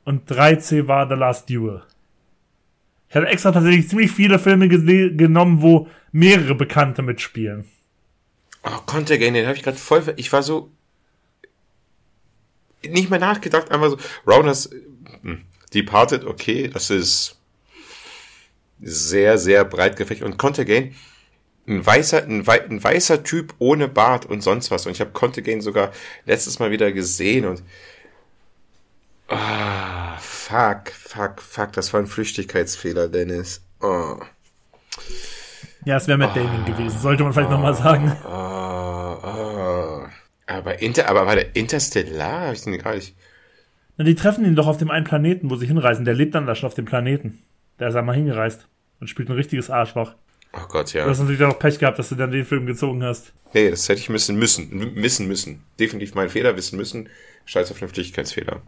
Und 0.04 0.28
3c 0.30 0.88
war 0.88 1.08
The 1.08 1.14
Last 1.14 1.48
Duel. 1.48 1.82
Ich 3.08 3.14
hatte 3.14 3.28
extra 3.28 3.52
tatsächlich 3.52 3.88
ziemlich 3.88 4.10
viele 4.10 4.38
Filme 4.38 4.68
genommen, 4.68 5.62
wo 5.62 5.86
mehrere 6.10 6.54
Bekannte 6.54 7.02
mitspielen. 7.02 7.66
Oh, 8.64 8.80
Contagion, 8.86 9.34
den 9.34 9.46
habe 9.46 9.56
ich 9.56 9.62
gerade 9.62 9.76
voll. 9.76 10.02
Ich 10.16 10.32
war 10.32 10.42
so 10.42 10.70
nicht 12.84 13.10
mehr 13.10 13.20
nachgedacht, 13.20 13.70
einfach 13.70 13.90
so. 13.90 13.98
Rounders 14.26 14.70
hm. 15.22 15.42
Departed, 15.72 16.24
okay, 16.24 16.68
das 16.68 16.90
ist 16.90 17.38
sehr, 18.80 19.38
sehr 19.38 19.64
breit 19.64 19.96
gefächert. 19.96 20.26
Und 20.26 20.38
Contegane, 20.38 20.92
ein 21.66 21.84
weißer, 21.84 22.24
ein, 22.24 22.47
wei 22.47 22.62
ein 22.62 22.82
weißer 22.82 23.22
Typ 23.22 23.55
ohne 23.59 23.89
Bart 23.89 24.26
und 24.26 24.43
sonst 24.43 24.70
was. 24.70 24.86
Und 24.86 24.93
ich 24.93 25.01
habe 25.01 25.10
Contegane 25.12 25.62
sogar 25.62 25.93
letztes 26.26 26.59
Mal 26.59 26.70
wieder 26.70 26.93
gesehen 26.93 27.44
und 27.44 27.62
ah, 29.28 30.16
fuck, 30.18 30.90
fuck, 30.90 31.40
fuck, 31.40 31.72
das 31.72 31.93
war 31.93 32.01
ein 32.01 32.06
Flüchtigkeitsfehler, 32.06 33.09
Dennis. 33.09 33.62
Oh. 33.80 34.16
Ja, 35.84 35.97
es 35.97 36.06
wäre 36.06 36.18
Matt 36.18 36.36
Damon 36.36 36.64
gewesen, 36.64 36.98
sollte 36.98 37.24
man 37.24 37.32
vielleicht 37.32 37.51
oh, 37.51 37.55
nochmal 37.55 37.74
sagen. 37.74 38.16
Oh, 38.24 39.26
oh. 39.26 40.09
Aber, 40.47 40.82
Inter, 40.82 41.09
aber 41.09 41.26
war 41.26 41.34
der 41.34 41.56
Interstellar? 41.56 42.48
Hab 42.48 42.55
ich 42.55 42.62
den 42.62 42.78
gar 42.78 42.94
nicht. 42.94 43.16
Na, 43.97 44.05
die 44.05 44.14
treffen 44.14 44.44
ihn 44.44 44.56
doch 44.56 44.66
auf 44.66 44.76
dem 44.76 44.90
einen 44.90 45.05
Planeten, 45.05 45.51
wo 45.51 45.56
sie 45.56 45.66
hinreisen. 45.66 46.05
Der 46.05 46.14
lebt 46.14 46.34
dann 46.34 46.47
da 46.47 46.55
schon 46.55 46.66
auf 46.66 46.74
dem 46.74 46.84
Planeten. 46.84 47.43
Der 47.78 47.89
ist 47.89 47.94
einmal 47.94 48.14
hingereist 48.14 48.68
und 49.01 49.09
spielt 49.09 49.28
ein 49.28 49.36
richtiges 49.36 49.70
Arschloch. 49.70 50.14
Oh 50.52 50.66
Gott, 50.68 50.92
ja. 50.92 51.04
Du 51.04 51.10
hast 51.10 51.20
natürlich 51.20 51.42
auch 51.42 51.58
Pech 51.58 51.78
gehabt, 51.78 51.98
dass 51.98 52.10
du 52.10 52.14
dann 52.14 52.30
den 52.30 52.44
Film 52.44 52.66
gezogen 52.66 53.02
hast. 53.02 53.32
Nee, 53.54 53.70
das 53.70 53.88
hätte 53.88 54.00
ich 54.00 54.08
müssen, 54.08 54.36
müssen, 54.38 54.96
wissen 54.96 55.26
müssen. 55.26 55.62
Definitiv 55.78 56.14
mein 56.14 56.28
Fehler 56.28 56.56
wissen 56.56 56.76
müssen. 56.76 57.08
Scheiß 57.44 57.70
auf 57.70 57.78
den 57.78 57.88
Flüchtigkeitsfehler. 57.88 58.62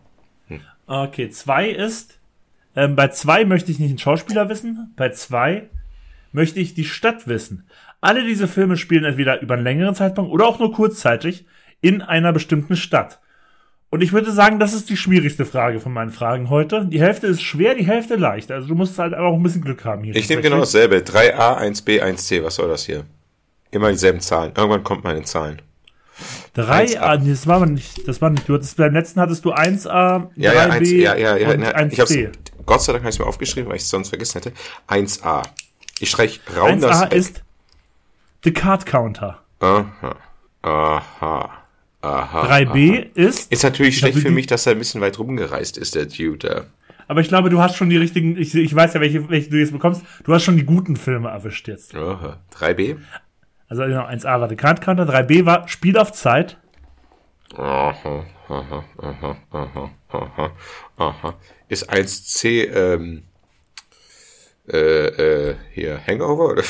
Hm. 0.48 0.60
Okay, 0.86 1.30
zwei 1.30 1.68
ist, 1.68 2.18
ähm, 2.76 2.96
bei 2.96 3.08
zwei 3.08 3.44
möchte 3.44 3.70
ich 3.70 3.78
nicht 3.78 3.90
einen 3.90 3.98
Schauspieler 3.98 4.48
wissen, 4.48 4.92
bei 4.96 5.10
zwei 5.10 5.68
möchte 6.32 6.60
ich 6.60 6.74
die 6.74 6.84
Stadt 6.84 7.28
wissen. 7.28 7.64
Alle 8.00 8.24
diese 8.24 8.48
Filme 8.48 8.76
spielen 8.76 9.04
entweder 9.04 9.40
über 9.40 9.54
einen 9.54 9.64
längeren 9.64 9.94
Zeitpunkt 9.94 10.32
oder 10.32 10.46
auch 10.46 10.58
nur 10.58 10.72
kurzzeitig 10.72 11.46
in 11.80 12.02
einer 12.02 12.32
bestimmten 12.32 12.76
Stadt. 12.76 13.20
Und 13.94 14.00
ich 14.00 14.12
würde 14.12 14.32
sagen, 14.32 14.58
das 14.58 14.74
ist 14.74 14.90
die 14.90 14.96
schwierigste 14.96 15.46
Frage 15.46 15.78
von 15.78 15.92
meinen 15.92 16.10
Fragen 16.10 16.50
heute. 16.50 16.84
Die 16.84 17.00
Hälfte 17.00 17.28
ist 17.28 17.42
schwer, 17.42 17.76
die 17.76 17.86
Hälfte 17.86 18.16
leicht. 18.16 18.50
Also 18.50 18.66
du 18.66 18.74
musst 18.74 18.98
halt 18.98 19.14
einfach 19.14 19.26
auch 19.28 19.36
ein 19.36 19.42
bisschen 19.44 19.62
Glück 19.62 19.84
haben 19.84 20.02
hier. 20.02 20.16
Ich 20.16 20.28
nehme 20.28 20.42
genau 20.42 20.58
dasselbe. 20.58 20.96
3a, 20.96 21.60
1b, 21.60 22.02
1c. 22.02 22.42
Was 22.42 22.56
soll 22.56 22.68
das 22.68 22.86
hier? 22.86 23.04
Immer 23.70 23.92
dieselben 23.92 24.18
Zahlen. 24.18 24.52
Irgendwann 24.56 24.82
kommt 24.82 25.04
man 25.04 25.16
in 25.16 25.24
Zahlen. 25.24 25.62
3a, 26.56 27.18
nee, 27.18 27.30
das 27.30 27.46
war 27.46 27.64
nicht, 27.66 28.08
das 28.08 28.20
war 28.20 28.30
nicht. 28.30 28.48
Du 28.48 28.54
hattest, 28.54 28.76
beim 28.76 28.94
letzten 28.94 29.20
hattest 29.20 29.44
du 29.44 29.54
1a, 29.54 30.26
ja, 30.34 30.50
3b 30.50 30.56
ja, 30.56 30.72
1, 30.72 30.90
ja, 30.90 31.14
ja, 31.14 31.36
ja, 31.36 31.56
na, 31.56 31.68
1c. 31.68 31.92
Ich 31.92 32.00
hab's, 32.00 32.18
Gott 32.66 32.82
sei 32.82 32.94
Dank 32.94 33.04
habe 33.04 33.10
ich 33.10 33.14
es 33.14 33.18
mir 33.20 33.26
aufgeschrieben, 33.26 33.68
weil 33.68 33.76
ich 33.76 33.82
es 33.82 33.90
sonst 33.90 34.08
vergessen 34.08 34.42
hätte. 34.42 34.52
1a. 34.88 35.44
Ich 36.00 36.10
streiche 36.10 36.40
Raum 36.56 36.80
1a 36.80 36.80
das. 36.80 37.02
1a 37.04 37.12
ist 37.12 37.44
The 38.42 38.52
Card 38.52 38.86
Counter. 38.86 39.38
Aha. 39.60 40.16
Aha. 40.62 41.63
Aha. 42.04 42.42
3b 42.44 42.98
aha. 42.98 43.06
ist. 43.14 43.50
Ist 43.50 43.62
natürlich 43.62 43.98
schlecht 43.98 44.18
für 44.18 44.30
mich, 44.30 44.46
dass 44.46 44.66
er 44.66 44.72
ein 44.72 44.78
bisschen 44.78 45.00
weit 45.00 45.18
rumgereist 45.18 45.78
ist, 45.78 45.94
der 45.94 46.06
Dude. 46.06 46.66
Aber 47.08 47.20
ich 47.20 47.28
glaube, 47.28 47.50
du 47.50 47.60
hast 47.60 47.76
schon 47.76 47.88
die 47.90 47.96
richtigen, 47.96 48.36
ich, 48.36 48.54
ich 48.54 48.74
weiß 48.74 48.94
ja, 48.94 49.00
welche, 49.00 49.28
welche 49.28 49.50
du 49.50 49.58
jetzt 49.58 49.72
bekommst. 49.72 50.02
Du 50.24 50.34
hast 50.34 50.44
schon 50.44 50.56
die 50.56 50.64
guten 50.64 50.96
Filme 50.96 51.30
erwischt 51.30 51.68
jetzt. 51.68 51.94
Aha. 51.94 52.40
3b? 52.54 52.96
Also 53.68 53.82
genau, 53.84 54.04
1a 54.04 54.40
war 54.40 54.48
The 54.48 54.56
Card 54.56 54.80
Counter, 54.82 55.04
3b 55.04 55.46
war 55.46 55.66
Spiel 55.68 55.96
auf 55.96 56.12
Zeit. 56.12 56.58
Aha, 57.56 58.24
aha, 58.48 58.84
aha, 58.98 59.36
aha, 59.50 59.90
aha, 60.08 60.52
aha. 60.96 61.34
Ist 61.68 61.90
1c, 61.90 62.68
ähm, 62.72 63.22
äh, 64.68 65.48
äh, 65.48 65.56
hier, 65.72 66.00
Hangover, 66.06 66.52
oder? 66.52 66.62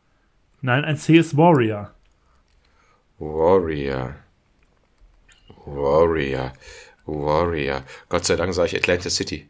Nein, 0.60 0.84
1c 0.84 1.18
ist 1.18 1.36
Warrior. 1.36 1.92
Warrior. 3.18 4.14
Warrior. 5.64 6.52
Warrior. 7.06 7.82
Gott 8.08 8.24
sei 8.24 8.36
Dank 8.36 8.54
sage 8.54 8.68
ich 8.68 8.76
Atlanta 8.76 9.10
City. 9.10 9.48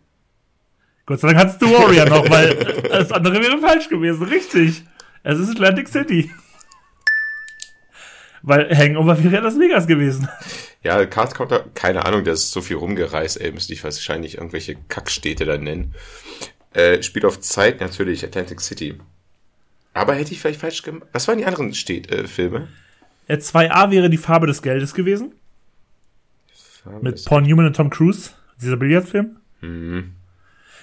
Gott 1.06 1.20
sei 1.20 1.28
Dank 1.28 1.40
hattest 1.40 1.62
du 1.62 1.66
Warrior 1.66 2.06
noch, 2.06 2.28
weil 2.30 2.54
das 2.88 3.12
andere 3.12 3.40
wäre 3.40 3.58
falsch 3.58 3.88
gewesen. 3.88 4.24
Richtig. 4.24 4.82
Es 5.22 5.38
ist 5.38 5.50
Atlantic 5.50 5.88
City. 5.88 6.30
Weil 8.42 8.76
Hangover 8.76 9.22
wäre 9.22 9.34
ja 9.34 9.40
das 9.40 9.58
Vegas 9.58 9.86
gewesen. 9.86 10.28
Ja, 10.82 11.04
Card 11.06 11.34
Counter, 11.34 11.64
keine 11.74 12.04
Ahnung, 12.04 12.24
der 12.24 12.34
ist 12.34 12.50
so 12.50 12.60
viel 12.60 12.76
rumgereist, 12.76 13.40
ey, 13.40 13.52
müsste 13.52 13.72
ich 13.72 13.84
wahrscheinlich 13.84 14.38
irgendwelche 14.38 14.74
Kackstädte 14.88 15.44
da 15.44 15.56
nennen. 15.56 15.94
Äh, 16.72 17.02
spielt 17.02 17.24
auf 17.24 17.40
Zeit 17.40 17.80
natürlich 17.80 18.24
Atlantic 18.24 18.60
City. 18.60 18.98
Aber 19.94 20.14
hätte 20.14 20.32
ich 20.32 20.40
vielleicht 20.40 20.60
falsch 20.60 20.82
gemacht. 20.82 21.08
Was 21.12 21.28
waren 21.28 21.38
die 21.38 21.44
anderen 21.44 21.74
Städte, 21.74 22.16
äh, 22.16 22.26
Filme? 22.26 22.68
Ja, 23.28 23.36
2a 23.36 23.90
wäre 23.92 24.10
die 24.10 24.18
Farbe 24.18 24.48
des 24.48 24.62
Geldes 24.62 24.94
gewesen. 24.94 25.34
Mit 27.00 27.24
Paul 27.24 27.42
Newman 27.42 27.66
und 27.66 27.76
Tom 27.76 27.90
Cruise, 27.90 28.30
dieser 28.60 28.76
Billardfilm. 28.76 29.36
Mhm. 29.60 30.12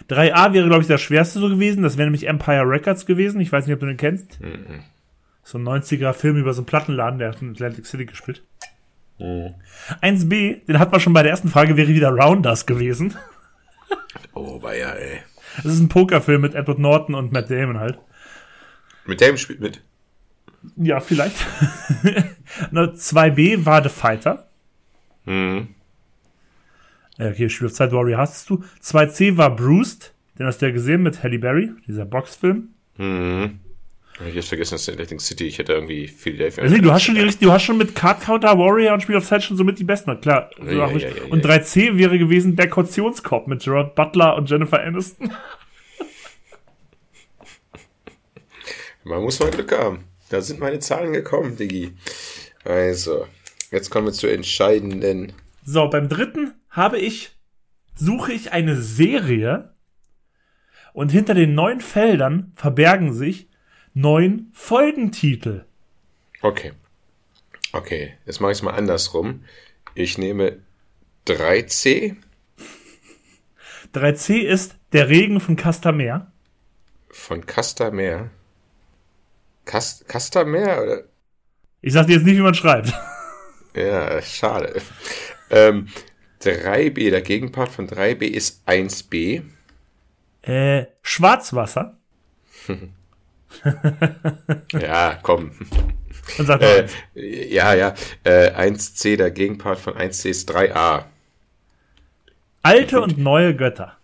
3A 0.09 0.53
wäre, 0.53 0.67
glaube 0.67 0.81
ich, 0.81 0.87
das 0.87 1.01
schwerste 1.01 1.39
so 1.39 1.49
gewesen. 1.49 1.83
Das 1.83 1.97
wäre 1.97 2.05
nämlich 2.05 2.27
Empire 2.27 2.67
Records 2.69 3.05
gewesen. 3.05 3.41
Ich 3.41 3.51
weiß 3.51 3.65
nicht, 3.65 3.73
ob 3.73 3.81
du 3.81 3.85
den 3.85 3.97
kennst. 3.97 4.39
Mhm. 4.39 4.83
So 5.43 5.57
ein 5.57 5.67
90er 5.67 6.13
Film 6.13 6.37
über 6.37 6.53
so 6.53 6.61
einen 6.61 6.67
Plattenladen, 6.67 7.19
der 7.19 7.29
hat 7.29 7.41
in 7.41 7.51
Atlantic 7.51 7.85
City 7.85 8.05
gespielt. 8.05 8.43
Mhm. 9.17 9.55
1B, 10.01 10.65
den 10.65 10.79
hat 10.79 10.91
man 10.91 11.01
schon 11.01 11.13
bei 11.13 11.23
der 11.23 11.31
ersten 11.31 11.49
Frage, 11.49 11.75
wäre 11.75 11.89
wieder 11.89 12.09
Rounders 12.09 12.65
gewesen. 12.65 13.15
Oh, 14.33 14.61
war 14.61 14.75
ja, 14.75 14.91
ey. 14.91 15.19
Das 15.57 15.73
ist 15.73 15.79
ein 15.79 15.89
Pokerfilm 15.89 16.41
mit 16.41 16.55
Edward 16.55 16.79
Norton 16.79 17.15
und 17.15 17.31
Matt 17.31 17.49
Damon 17.49 17.79
halt. 17.79 17.97
Mit 19.05 19.19
Damon 19.19 19.37
spielt 19.37 19.59
mit? 19.59 19.81
Ja, 20.75 20.99
vielleicht. 20.99 21.35
2B 22.71 23.65
war 23.65 23.81
The 23.83 23.89
Fighter. 23.89 24.47
Mhm. 25.25 25.69
Okay, 27.19 27.49
Spiel 27.49 27.67
of 27.67 27.73
Zeit 27.73 27.91
Warrior 27.91 28.17
hast 28.19 28.49
du. 28.49 28.63
2C 28.81 29.35
war 29.35 29.53
Bruce, 29.53 30.13
den 30.37 30.45
hast 30.45 30.61
du 30.61 30.67
ja 30.67 30.71
gesehen 30.71 31.03
mit 31.03 31.21
Halle 31.21 31.37
Berry, 31.37 31.71
dieser 31.85 32.05
Boxfilm. 32.05 32.69
Mhm. 32.97 33.59
Ich 34.27 34.35
hab's 34.35 34.47
vergessen, 34.47 34.73
das 34.73 34.81
ist 34.81 34.89
Atlantic 34.89 35.21
City. 35.21 35.47
Ich 35.47 35.57
hätte 35.59 35.71
irgendwie 35.73 36.07
Philadelphia. 36.07 36.63
Also, 36.63 36.77
du 36.77 36.91
hast 36.91 37.03
schon 37.03 37.15
die 37.15 37.21
richtig, 37.21 37.47
du 37.47 37.53
hast 37.53 37.63
schon 37.63 37.77
mit 37.77 37.95
Card 37.95 38.21
Counter 38.21 38.57
Warrior 38.57 38.93
und 38.93 39.01
Spiel 39.01 39.15
of 39.15 39.25
Zeit 39.25 39.43
schon 39.43 39.55
so 39.55 39.63
mit 39.63 39.79
die 39.79 39.85
besten. 39.85 40.19
Klar. 40.19 40.49
Ja, 40.65 40.71
ja, 40.71 40.97
ja, 40.97 41.09
und 41.29 41.45
3C 41.45 41.97
wäre 41.97 42.19
gewesen 42.19 42.57
der 42.57 42.69
Kautionskorb 42.69 43.47
mit 43.47 43.63
Gerard 43.63 43.95
Butler 43.95 44.35
und 44.35 44.49
Jennifer 44.49 44.81
Aniston. 44.81 45.31
Man 49.05 49.21
muss 49.21 49.39
mal 49.39 49.51
Glück 49.51 49.71
haben. 49.77 50.03
Da 50.29 50.41
sind 50.41 50.59
meine 50.59 50.79
Zahlen 50.79 51.13
gekommen, 51.13 51.55
Diggi. 51.55 51.93
Also, 52.65 53.25
jetzt 53.71 53.89
kommen 53.89 54.07
wir 54.07 54.13
zur 54.13 54.31
entscheidenden. 54.31 55.31
So, 55.65 55.89
beim 55.89 56.09
dritten 56.09 56.53
habe 56.69 56.97
ich, 56.99 57.37
suche 57.95 58.33
ich 58.33 58.51
eine 58.51 58.81
Serie 58.81 59.73
und 60.93 61.11
hinter 61.11 61.33
den 61.33 61.53
neun 61.53 61.81
Feldern 61.81 62.51
verbergen 62.55 63.13
sich 63.13 63.49
neun 63.93 64.49
Folgentitel. 64.53 65.65
Okay. 66.41 66.73
Okay, 67.71 68.13
jetzt 68.25 68.39
mache 68.39 68.51
ich 68.51 68.59
es 68.59 68.63
mal 68.63 68.73
andersrum. 68.73 69.43
Ich 69.93 70.17
nehme 70.17 70.59
3C. 71.27 72.15
3C 73.93 74.41
ist 74.41 74.75
der 74.91 75.09
Regen 75.09 75.39
von 75.39 75.55
Castamer. 75.55 76.31
Von 77.09 77.45
Castamer? 77.45 78.29
Cast 79.65 80.07
Castamer? 80.07 80.81
Oder? 80.81 81.03
Ich 81.81 81.93
sag 81.93 82.07
dir 82.07 82.13
jetzt 82.13 82.25
nicht, 82.25 82.37
wie 82.37 82.41
man 82.41 82.55
schreibt. 82.55 82.93
Ja, 83.75 84.21
schade. 84.21 84.81
Ähm, 85.51 85.87
3b, 86.41 87.09
der 87.09 87.21
Gegenpart 87.21 87.69
von 87.69 87.87
3b 87.87 88.23
ist 88.23 88.67
1b. 88.67 89.43
Äh, 90.41 90.85
Schwarzwasser. 91.01 91.97
ja, 94.73 95.19
komm. 95.21 95.51
Äh, 96.37 96.87
ja, 97.15 97.73
ja. 97.73 97.93
Äh, 98.23 98.51
1c, 98.51 99.17
der 99.17 99.31
Gegenpart 99.31 99.79
von 99.79 99.95
1c 99.95 100.29
ist 100.29 100.51
3a. 100.51 101.05
Alte 102.61 103.01
und 103.01 103.17
neue 103.17 103.55
Götter. 103.55 103.97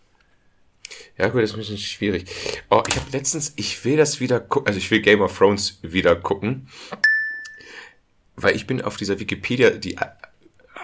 Ja, 1.18 1.30
gut, 1.30 1.44
das 1.44 1.52
ist 1.52 1.56
ein 1.56 1.60
bisschen 1.60 1.78
schwierig. 1.78 2.26
Oh, 2.70 2.84
ich 2.88 2.96
habe 2.98 3.10
letztens, 3.12 3.54
ich 3.56 3.84
will 3.86 3.96
das 3.96 4.20
wieder 4.20 4.40
gucken, 4.40 4.68
also 4.68 4.78
ich 4.78 4.92
will 4.92 5.02
Game 5.02 5.22
of 5.22 5.38
Thrones 5.38 5.80
wieder 5.82 6.16
gucken. 6.16 6.68
Weil 8.36 8.56
ich 8.56 8.68
bin 8.68 8.82
auf 8.82 8.98
dieser 8.98 9.20
Wikipedia, 9.20 9.70
die 9.70 9.98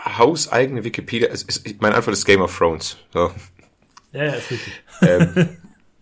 hauseigene 0.03 0.83
Wikipedia, 0.83 1.29
es 1.29 1.43
ist, 1.43 1.81
meine 1.81 1.95
Antwort 1.95 2.15
ist 2.15 2.25
Game 2.25 2.41
of 2.41 2.55
Thrones. 2.57 2.97
So. 3.13 3.31
Ja, 4.11 4.25
ja, 4.25 4.33
ist 4.33 4.51
richtig. 4.51 4.73
Ähm, 5.01 5.49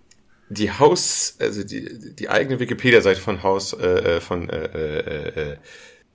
die 0.50 0.72
Haus, 0.72 1.36
also 1.40 1.64
die, 1.64 2.16
die 2.16 2.30
eigene 2.30 2.60
Wikipedia-Seite 2.60 3.22
von 3.22 3.44
Haus, 3.44 3.74
äh, 3.74 4.18
äh 4.18 4.22
von 4.22 4.50
äh, 4.50 4.66
äh, 4.66 5.52
äh, 5.52 5.58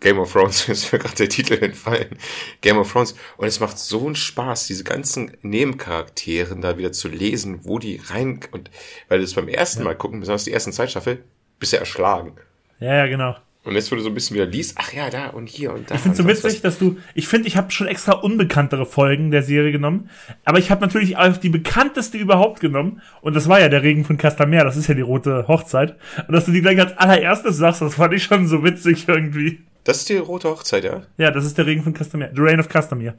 Game 0.00 0.18
of 0.18 0.32
Thrones, 0.32 0.68
ist 0.68 0.92
mir 0.92 0.98
gerade 0.98 1.14
der 1.14 1.28
Titel 1.28 1.54
entfallen. 1.54 2.18
Game 2.60 2.78
of 2.78 2.92
Thrones. 2.92 3.14
Und 3.36 3.46
es 3.46 3.60
macht 3.60 3.78
so 3.78 4.06
einen 4.06 4.16
Spaß, 4.16 4.66
diese 4.66 4.84
ganzen 4.84 5.36
Nebencharakteren 5.42 6.60
da 6.60 6.76
wieder 6.76 6.92
zu 6.92 7.08
lesen, 7.08 7.60
wo 7.64 7.78
die 7.78 8.00
rein, 8.06 8.40
und 8.50 8.70
weil 9.08 9.18
du 9.18 9.24
es 9.24 9.34
beim 9.34 9.48
ersten 9.48 9.80
ja. 9.80 9.84
Mal 9.84 9.96
gucken, 9.96 10.20
besonders 10.20 10.44
die 10.44 10.52
ersten 10.52 10.72
Zeitstaffel, 10.72 11.22
bist 11.58 11.72
du 11.72 11.76
erschlagen. 11.78 12.36
Ja, 12.80 12.96
ja, 12.96 13.06
genau. 13.06 13.36
Und 13.64 13.76
jetzt, 13.76 13.90
wo 13.90 13.96
du 13.96 14.02
so 14.02 14.10
ein 14.10 14.14
bisschen 14.14 14.34
wieder 14.34 14.44
liest, 14.44 14.74
ach 14.76 14.92
ja, 14.92 15.08
da 15.08 15.28
und 15.28 15.48
hier 15.48 15.72
und 15.72 15.90
da. 15.90 15.94
Ich 15.94 16.02
finde 16.02 16.16
so 16.16 16.22
und 16.22 16.28
das, 16.28 16.44
witzig, 16.44 16.60
dass 16.60 16.78
du, 16.78 16.98
ich 17.14 17.26
finde, 17.26 17.48
ich 17.48 17.56
habe 17.56 17.70
schon 17.70 17.86
extra 17.86 18.12
unbekanntere 18.12 18.84
Folgen 18.84 19.30
der 19.30 19.42
Serie 19.42 19.72
genommen, 19.72 20.10
aber 20.44 20.58
ich 20.58 20.70
habe 20.70 20.82
natürlich 20.82 21.16
auch 21.16 21.34
die 21.38 21.48
bekannteste 21.48 22.18
überhaupt 22.18 22.60
genommen 22.60 23.00
und 23.22 23.34
das 23.34 23.48
war 23.48 23.60
ja 23.60 23.70
der 23.70 23.82
Regen 23.82 24.04
von 24.04 24.18
Castamer, 24.18 24.64
das 24.64 24.76
ist 24.76 24.88
ja 24.88 24.94
die 24.94 25.00
rote 25.00 25.48
Hochzeit 25.48 25.96
und 26.28 26.34
dass 26.34 26.44
du 26.44 26.52
die 26.52 26.60
gleich 26.60 26.78
als 26.78 26.96
allererstes 26.98 27.56
sagst, 27.56 27.80
das 27.80 27.94
fand 27.94 28.12
ich 28.12 28.24
schon 28.24 28.46
so 28.46 28.62
witzig 28.62 29.08
irgendwie. 29.08 29.60
Das 29.84 29.98
ist 29.98 30.10
die 30.10 30.16
rote 30.16 30.50
Hochzeit, 30.50 30.84
ja? 30.84 31.02
Ja, 31.16 31.30
das 31.30 31.46
ist 31.46 31.56
der 31.56 31.64
Regen 31.64 31.82
von 31.82 31.94
Castamer, 31.94 32.28
The 32.34 32.42
Reign 32.42 32.60
of 32.60 32.68
Castamere. 32.68 33.14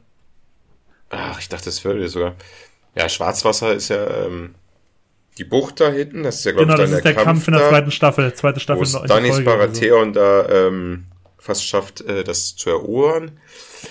Ach, 1.10 1.40
ich 1.40 1.50
dachte, 1.50 1.66
das 1.66 1.84
würde 1.84 2.08
sogar. 2.08 2.36
Ja, 2.96 3.10
Schwarzwasser 3.10 3.74
ist 3.74 3.90
ja 3.90 4.26
ähm, 4.26 4.56
die 5.38 5.44
Bucht 5.44 5.80
da 5.82 5.90
hinten, 5.90 6.24
das 6.24 6.36
ist 6.38 6.46
ja, 6.46 6.52
glaube 6.52 6.66
Genau, 6.68 6.76
ich, 6.76 6.82
das 6.82 6.90
dann 6.92 6.98
ist 7.00 7.06
der 7.18 7.24
Kampf 7.24 7.48
in 7.48 7.54
der 7.54 7.68
zweiten 7.70 7.92
Staffel, 7.92 8.34
zweite 8.34 8.60
Staffel. 8.60 8.82
wo 8.82 8.86
Folge 9.08 9.24
oder 9.24 9.34
so. 9.34 9.44
Baratheon 9.44 10.14
da 10.14 10.48
ähm, 10.68 11.06
fast 11.38 11.68
schafft, 11.68 12.02
äh, 12.02 12.24
das 12.24 12.56
zu 12.56 12.70
erobern. 12.70 13.32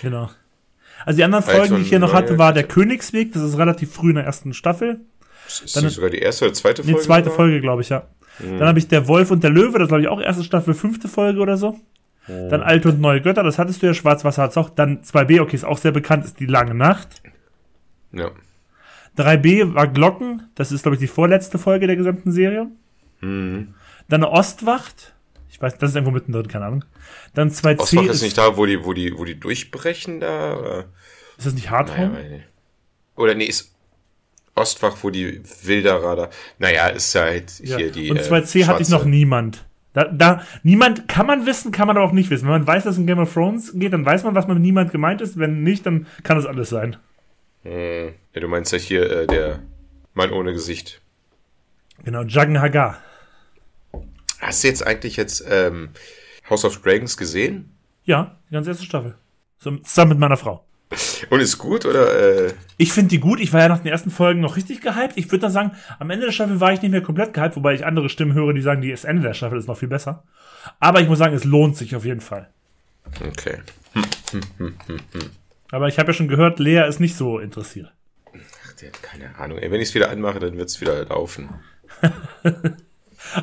Genau. 0.03 0.31
Also 1.05 1.19
die 1.19 1.25
anderen 1.25 1.45
Also 1.45 1.57
Folgen, 1.57 1.77
die 1.77 1.83
ich 1.83 1.89
hier 1.91 1.99
noch 1.99 2.15
hatte, 2.15 2.39
war 2.39 2.53
der 2.55 2.65
Königsweg, 2.65 3.33
das 3.33 3.43
ist 3.43 3.59
relativ 3.59 3.93
früh 3.93 4.09
in 4.11 4.15
der 4.17 4.25
ersten 4.25 4.55
Staffel. 4.55 5.01
Das 5.47 5.61
ist 5.61 5.77
Dann- 5.77 5.85
das 5.85 5.95
sogar 5.95 6.09
die 6.11 6.19
erste 6.21 6.47
oder 6.47 6.55
zweite 6.55 6.83
Nee, 6.83 6.93
Folge. 6.93 7.05
zweite 7.07 7.25
sogar? 7.25 7.37
Folge, 7.37 7.61
glaube 7.61 7.83
ich, 7.83 7.91
ja. 7.91 8.05
Dann 8.39 8.63
habe 8.67 8.79
ich 8.79 8.89
Der 8.89 9.07
Wolf 9.07 9.31
und 9.31 9.45
der 9.45 9.51
Löwe, 9.51 9.79
das 9.79 9.89
glaube 9.89 10.03
ich 10.03 10.09
auch 10.09 10.21
erste 10.21 10.43
Staffel, 10.43 10.75
fünfte 10.75 11.07
Folge 11.09 11.39
oder 11.41 11.57
so. 11.57 11.79
Dann 12.27 12.63
Alte 12.63 12.89
und 12.89 13.01
Neue 13.03 13.21
Götter, 13.21 13.43
das 13.43 13.59
hattest 13.59 13.83
du 13.83 13.87
ja, 13.87 13.93
Schwarzwasser 13.93 14.43
hat's 14.45 14.57
auch. 14.57 14.71
Dann 14.71 15.03
2b, 15.03 15.41
okay, 15.43 15.55
ist 15.55 15.65
auch 15.67 15.77
sehr 15.77 15.93
bekannt, 15.93 16.25
ist 16.25 16.41
Die 16.41 16.47
Lange 16.47 16.75
Nacht. 16.75 17.09
Ja. 18.13 18.31
3b 19.19 19.75
war 19.75 19.87
Glocken, 19.89 20.43
das 20.55 20.73
ist, 20.73 20.83
glaube 20.83 20.97
ich, 20.97 21.01
die 21.01 21.07
vorletzte 21.07 21.59
Folge 21.59 21.87
der 21.87 21.97
gesamten 21.97 22.33
Serie. 22.33 22.69
Mhm. 23.21 23.75
Dann 24.09 24.25
Ostwacht, 24.25 25.15
ich 25.51 25.61
weiß, 25.61 25.79
das 25.79 25.91
ist 25.91 25.97
irgendwo 25.97 26.13
mittendrin, 26.13 26.49
keine 26.49 26.67
Ahnung. 26.67 26.85
Dann 27.35 27.51
2c 27.51 27.79
Ostbach 27.79 28.03
ist, 28.05 28.11
ist 28.17 28.23
nicht 28.23 28.39
da, 28.39 28.57
wo 28.57 28.67
die, 28.67 28.85
wo 28.85 28.93
die, 28.93 29.17
wo 29.17 29.25
die 29.25 29.39
durchbrechen 29.39 30.21
da? 30.21 30.57
Oder, 30.59 30.85
ist 31.37 31.47
das 31.47 31.55
nicht 31.55 31.67
naja, 31.67 31.79
Hardhome? 31.79 32.15
weiß 32.15 32.31
nicht. 32.31 32.45
oder 33.17 33.35
nee, 33.35 33.45
ist 33.45 33.73
Ostfach, 34.57 34.97
wo 35.03 35.11
die 35.11 35.43
Wilderer 35.63 36.17
da. 36.17 36.31
Naja, 36.59 36.89
ist 36.89 37.13
ja 37.15 37.23
halt 37.23 37.59
Ja. 37.61 37.77
hier 37.77 37.91
die. 37.91 38.11
und 38.11 38.19
äh, 38.19 38.23
2c 38.23 38.67
hatte 38.67 38.83
ich 38.83 38.89
noch 38.89 39.05
niemand. 39.05 39.65
Da, 39.95 40.05
da, 40.05 40.43
niemand 40.65 41.07
kann 41.07 41.27
man 41.27 41.47
wissen, 41.47 41.71
kann 41.71 41.87
man 41.87 41.97
aber 41.97 42.07
auch 42.07 42.13
nicht 42.13 42.29
wissen. 42.31 42.45
Wenn 42.45 42.53
man 42.53 42.67
weiß, 42.67 42.83
dass 42.85 42.95
es 42.95 42.99
in 42.99 43.07
Game 43.07 43.21
of 43.21 43.33
Thrones 43.33 43.73
geht, 43.75 43.93
dann 43.93 44.05
weiß 44.05 44.25
man, 44.25 44.35
was 44.35 44.49
mit 44.49 44.59
niemand 44.59 44.91
gemeint 44.91 45.21
ist. 45.21 45.39
Wenn 45.39 45.63
nicht, 45.63 45.87
dann 45.87 46.07
kann 46.25 46.37
es 46.37 46.47
alles 46.47 46.69
sein. 46.69 46.97
Hm. 47.63 48.13
Ja, 48.35 48.41
du 48.41 48.49
meinst 48.49 48.73
ja 48.73 48.79
hier 48.79 49.11
äh, 49.11 49.27
der 49.27 49.61
Mann 50.13 50.31
ohne 50.33 50.53
Gesicht. 50.53 51.01
Genau, 52.05 52.23
Juggen 52.23 52.61
Hagar. 52.61 52.99
Hast 54.41 54.63
du 54.65 54.69
jetzt 54.69 54.87
eigentlich 54.87 55.17
jetzt 55.17 55.45
ähm, 55.49 55.91
House 56.51 56.65
of 56.65 56.83
Dragons 56.83 57.17
gesehen? 57.17 57.71
Ja, 58.05 58.37
die 58.51 58.55
ganze 58.55 58.71
erste 58.71 58.85
Staffel. 58.85 59.15
So, 59.59 59.77
zusammen 59.79 60.11
mit 60.11 60.19
meiner 60.19 60.37
Frau. 60.37 60.65
Und 61.31 61.41
ist 61.41 61.59
gut 61.59 61.87
oder? 61.87 62.47
Äh, 62.47 62.53
Ich 62.77 62.93
finde 62.93 63.09
die 63.09 63.19
gut. 63.19 63.41
Ich 63.41 63.53
war 63.53 63.61
ja 63.63 63.69
nach 63.69 63.79
den 63.79 63.91
ersten 63.91 64.11
Folgen 64.11 64.41
noch 64.41 64.57
richtig 64.57 64.81
gehypt. 64.83 65.15
Ich 65.17 65.27
würde 65.31 65.41
dann 65.43 65.51
sagen, 65.51 65.73
am 65.99 66.11
Ende 66.11 66.27
der 66.27 66.33
Staffel 66.33 66.61
war 66.61 66.73
ich 66.73 66.83
nicht 66.83 66.91
mehr 66.91 67.01
komplett 67.01 67.33
gehypt, 67.33 67.57
wobei 67.57 67.75
ich 67.75 67.87
andere 67.87 68.09
Stimmen 68.09 68.35
höre, 68.35 68.53
die 68.53 68.61
sagen, 68.61 68.83
die 68.83 68.91
das 68.91 69.05
Ende 69.05 69.23
der 69.23 69.35
Staffel 69.35 69.59
ist 69.59 69.67
noch 69.67 69.79
viel 69.79 69.89
besser. 69.89 70.25
Aber 70.81 71.01
ich 71.01 71.09
muss 71.09 71.19
sagen, 71.19 71.35
es 71.35 71.45
lohnt 71.45 71.77
sich 71.77 71.97
auf 71.97 72.05
jeden 72.05 72.21
Fall. 72.21 72.51
okay. 73.27 73.59
Aber 75.71 75.89
ich 75.89 75.99
habe 75.99 76.09
ja 76.09 76.13
schon 76.13 76.29
gehört, 76.29 76.59
Lea 76.59 76.87
ist 76.87 77.01
nicht 77.01 77.17
so 77.17 77.39
interessiert. 77.39 77.93
Ach, 78.67 78.73
der, 78.75 78.91
keine 78.91 79.37
Ahnung. 79.39 79.59
Ey, 79.59 79.71
wenn 79.71 79.81
ich 79.81 79.89
es 79.89 79.95
wieder 79.95 80.11
anmache, 80.11 80.39
dann 80.41 80.57
wird's 80.57 80.81
wieder 80.81 81.05
laufen. 81.07 81.49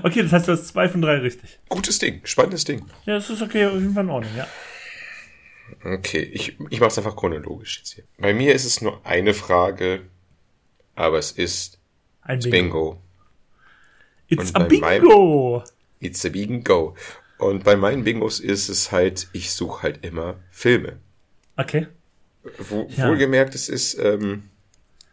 Okay, 0.04 0.22
das 0.22 0.32
heißt, 0.32 0.48
du 0.48 0.52
hast 0.52 0.68
zwei 0.68 0.88
von 0.88 1.02
drei 1.02 1.18
richtig. 1.18 1.60
Gutes 1.68 1.98
Ding, 1.98 2.22
spannendes 2.24 2.66
Ding. 2.66 2.86
Ja, 3.06 3.16
das 3.16 3.30
ist 3.32 3.42
okay, 3.42 3.66
auf 3.66 3.74
jeden 3.74 3.94
Fall 3.96 4.04
in 4.04 4.10
Ordnung, 4.12 4.32
ja. 4.38 4.48
Okay, 5.84 6.20
ich, 6.22 6.56
ich 6.70 6.80
mache 6.80 6.90
es 6.92 6.98
einfach 7.00 7.16
chronologisch 7.16 7.80
jetzt 7.80 7.94
hier. 7.96 8.04
Bei 8.20 8.32
mir 8.34 8.54
ist 8.54 8.66
es 8.66 8.82
nur 8.82 9.04
eine 9.06 9.34
Frage, 9.34 10.04
aber 10.94 11.18
es 11.18 11.32
ist 11.32 11.80
Ein 12.22 12.40
Bingo. 12.42 12.52
Bingo. 12.52 13.02
It's 14.28 14.52
Und 14.52 14.56
a 14.56 14.60
bei 14.66 14.78
meinem- 14.78 15.02
Bingo! 15.02 15.64
It's 16.00 16.26
a 16.26 16.30
Bingo. 16.30 16.96
Und 17.40 17.64
bei 17.64 17.76
meinen 17.76 18.04
Bingos 18.04 18.40
ist 18.40 18.70
es 18.70 18.92
halt, 18.92 19.30
ich 19.34 19.52
suche 19.52 19.82
halt 19.82 20.06
immer 20.06 20.36
Filme. 20.52 21.00
Okay. 21.58 21.88
Wo, 22.60 22.88
Ja. 22.96 23.10
Wohlgemerkt, 23.10 23.56
es 23.56 23.68
ist, 23.68 23.96
ähm, 23.98 24.44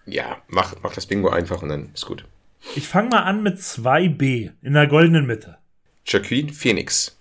ja, 0.08 0.38
mach, 0.48 0.74
mach 0.82 0.94
das 0.94 1.06
Bingo 1.06 1.28
einfach 1.28 1.62
und 1.62 1.68
dann 1.68 1.90
ist 1.94 2.06
gut. 2.06 2.24
Ich 2.74 2.88
fange 2.88 3.10
mal 3.10 3.22
an 3.22 3.42
mit 3.42 3.58
2b 3.58 4.52
in 4.62 4.72
der 4.72 4.86
goldenen 4.86 5.26
Mitte. 5.26 5.58
Joaquin 6.06 6.52
Phoenix. 6.52 7.16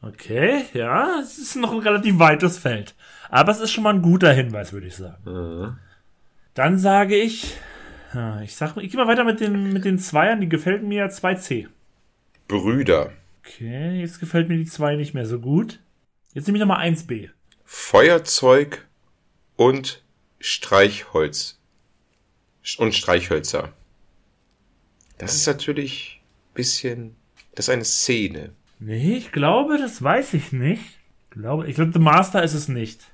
Okay, 0.00 0.64
ja, 0.74 1.18
es 1.20 1.38
ist 1.38 1.56
noch 1.56 1.72
ein 1.72 1.80
relativ 1.80 2.18
weites 2.18 2.58
Feld. 2.58 2.94
Aber 3.30 3.50
es 3.50 3.58
ist 3.58 3.72
schon 3.72 3.84
mal 3.84 3.94
ein 3.94 4.02
guter 4.02 4.32
Hinweis, 4.32 4.72
würde 4.72 4.86
ich 4.86 4.96
sagen. 4.96 5.78
Dann 6.54 6.78
sage 6.78 7.16
ich, 7.16 7.56
ja, 8.14 8.40
ich 8.40 8.54
sag, 8.54 8.76
ich 8.76 8.90
gehe 8.90 9.00
mal 9.00 9.08
weiter 9.08 9.24
mit 9.24 9.40
den, 9.40 9.72
mit 9.72 9.84
den 9.84 9.98
Zweiern, 9.98 10.40
die 10.40 10.48
gefällt 10.48 10.82
mir 10.82 10.98
ja 10.98 11.06
2c. 11.06 11.66
Brüder. 12.46 13.12
Okay, 13.44 14.00
jetzt 14.00 14.20
gefällt 14.20 14.48
mir 14.48 14.56
die 14.56 14.66
2 14.66 14.96
nicht 14.96 15.14
mehr 15.14 15.26
so 15.26 15.40
gut. 15.40 15.80
Jetzt 16.32 16.46
nehme 16.46 16.58
ich 16.58 16.60
nochmal 16.60 16.86
1b. 16.86 17.30
Feuerzeug 17.64 18.86
und 19.56 20.02
Streichholz. 20.40 21.57
Und 22.76 22.94
Streichhölzer. 22.94 23.72
Das 25.16 25.34
ist 25.34 25.46
natürlich 25.46 26.20
ein 26.50 26.54
bisschen, 26.54 27.16
das 27.54 27.66
ist 27.66 27.70
eine 27.70 27.84
Szene. 27.84 28.50
Nee, 28.78 29.16
ich 29.16 29.32
glaube, 29.32 29.78
das 29.78 30.02
weiß 30.02 30.34
ich 30.34 30.52
nicht. 30.52 30.82
Ich 31.24 31.30
glaube, 31.30 31.66
ich 31.66 31.74
glaube, 31.74 31.92
The 31.92 31.98
Master 31.98 32.42
ist 32.42 32.54
es 32.54 32.68
nicht. 32.68 33.10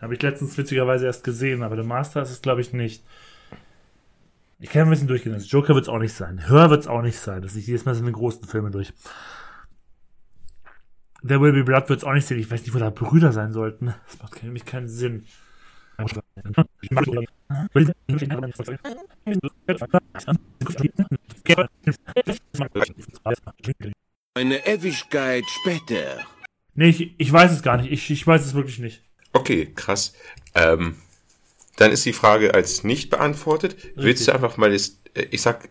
Habe 0.00 0.14
ich 0.14 0.22
letztens 0.22 0.58
witzigerweise 0.58 1.06
erst 1.06 1.24
gesehen, 1.24 1.62
aber 1.62 1.76
The 1.76 1.86
Master 1.86 2.22
ist 2.22 2.30
es, 2.30 2.42
glaube 2.42 2.60
ich, 2.60 2.72
nicht. 2.72 3.04
Ich 4.58 4.70
kann 4.70 4.82
ein 4.82 4.90
bisschen 4.90 5.08
durchgehen. 5.08 5.34
Also 5.34 5.46
Joker 5.46 5.74
wird 5.74 5.84
es 5.84 5.88
auch 5.88 5.98
nicht 5.98 6.14
sein. 6.14 6.48
Hör 6.48 6.70
wird 6.70 6.80
es 6.80 6.86
auch 6.86 7.02
nicht 7.02 7.18
sein. 7.18 7.42
Das 7.42 7.54
ist 7.54 7.66
jedes 7.66 7.84
Mal 7.84 7.94
so 7.94 8.02
eine 8.02 8.12
großen 8.12 8.46
Filme 8.46 8.70
durch. 8.70 8.92
There 11.26 11.40
Will 11.40 11.52
Be 11.52 11.64
Blood 11.64 11.88
wird 11.88 11.98
es 12.00 12.04
auch 12.04 12.12
nicht 12.12 12.26
sehen. 12.26 12.38
Ich 12.38 12.50
weiß 12.50 12.62
nicht, 12.62 12.74
wo 12.74 12.78
da 12.78 12.90
Brüder 12.90 13.32
sein 13.32 13.52
sollten. 13.52 13.94
Das 14.06 14.22
macht 14.22 14.38
für 14.38 14.46
mich 14.46 14.64
keinen 14.64 14.88
Sinn. 14.88 15.26
Eine 24.34 24.66
Ewigkeit 24.66 25.44
später. 25.60 26.18
Nee, 26.74 26.88
ich, 26.88 27.14
ich 27.18 27.32
weiß 27.32 27.52
es 27.52 27.62
gar 27.62 27.76
nicht. 27.76 27.92
Ich, 27.92 28.10
ich 28.10 28.26
weiß 28.26 28.44
es 28.44 28.54
wirklich 28.54 28.78
nicht. 28.78 29.02
Okay, 29.32 29.70
krass. 29.74 30.14
Ähm, 30.54 30.96
dann 31.76 31.90
ist 31.92 32.04
die 32.04 32.12
Frage 32.12 32.54
als 32.54 32.84
nicht 32.84 33.10
beantwortet. 33.10 33.76
Willst 33.94 34.26
du 34.26 34.32
einfach 34.32 34.56
mal, 34.56 34.72
das, 34.72 35.00
äh, 35.14 35.26
ich 35.30 35.42
sag, 35.42 35.68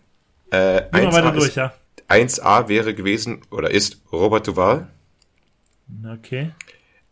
äh, 0.50 0.82
Geh 0.92 1.02
mal 1.02 1.12
weiter 1.12 1.28
1A, 1.28 1.32
durch, 1.32 1.48
ist, 1.48 1.56
ja. 1.56 1.74
1A 2.08 2.68
wäre 2.68 2.94
gewesen 2.94 3.42
oder 3.50 3.70
ist 3.70 4.00
Robert 4.12 4.46
Duval. 4.46 4.88
Okay. 6.06 6.52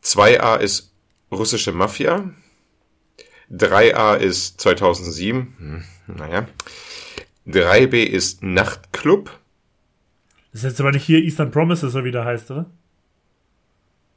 2A 0.02 0.58
ist 0.58 0.92
russische 1.30 1.72
Mafia. 1.72 2.30
3A 3.52 4.16
ist 4.16 4.60
2007. 4.60 5.54
Hm, 5.58 5.84
naja. 6.16 6.46
3B 7.46 8.02
ist 8.04 8.42
Nachtclub. 8.42 9.30
Das 10.52 10.64
ist 10.64 10.70
jetzt 10.70 10.80
aber 10.80 10.92
nicht 10.92 11.04
hier 11.04 11.18
Eastern 11.18 11.50
Promises, 11.50 11.92
so 11.92 12.04
wie 12.04 12.10
der 12.10 12.24
heißt, 12.24 12.50
oder? 12.50 12.66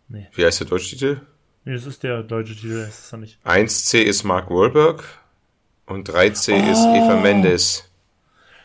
Wie 0.10 0.46
heißt 0.46 0.60
der 0.60 0.68
deutsche 0.68 0.90
Titel? 0.96 1.22
Nee, 1.64 1.74
das 1.74 1.86
ist 1.86 2.04
der 2.04 2.22
deutsche 2.24 2.56
Titel, 2.56 2.86
das 2.86 3.00
ist 3.06 3.14
er 3.14 3.18
nicht. 3.18 3.40
1C 3.46 4.02
ist 4.02 4.24
Mark 4.24 4.50
Wahlberg. 4.50 5.04
Und 5.88 6.10
3C 6.10 6.54
ist 6.72 6.80
Oh. 6.86 6.96
Eva 6.96 7.20
Mendes. 7.22 7.90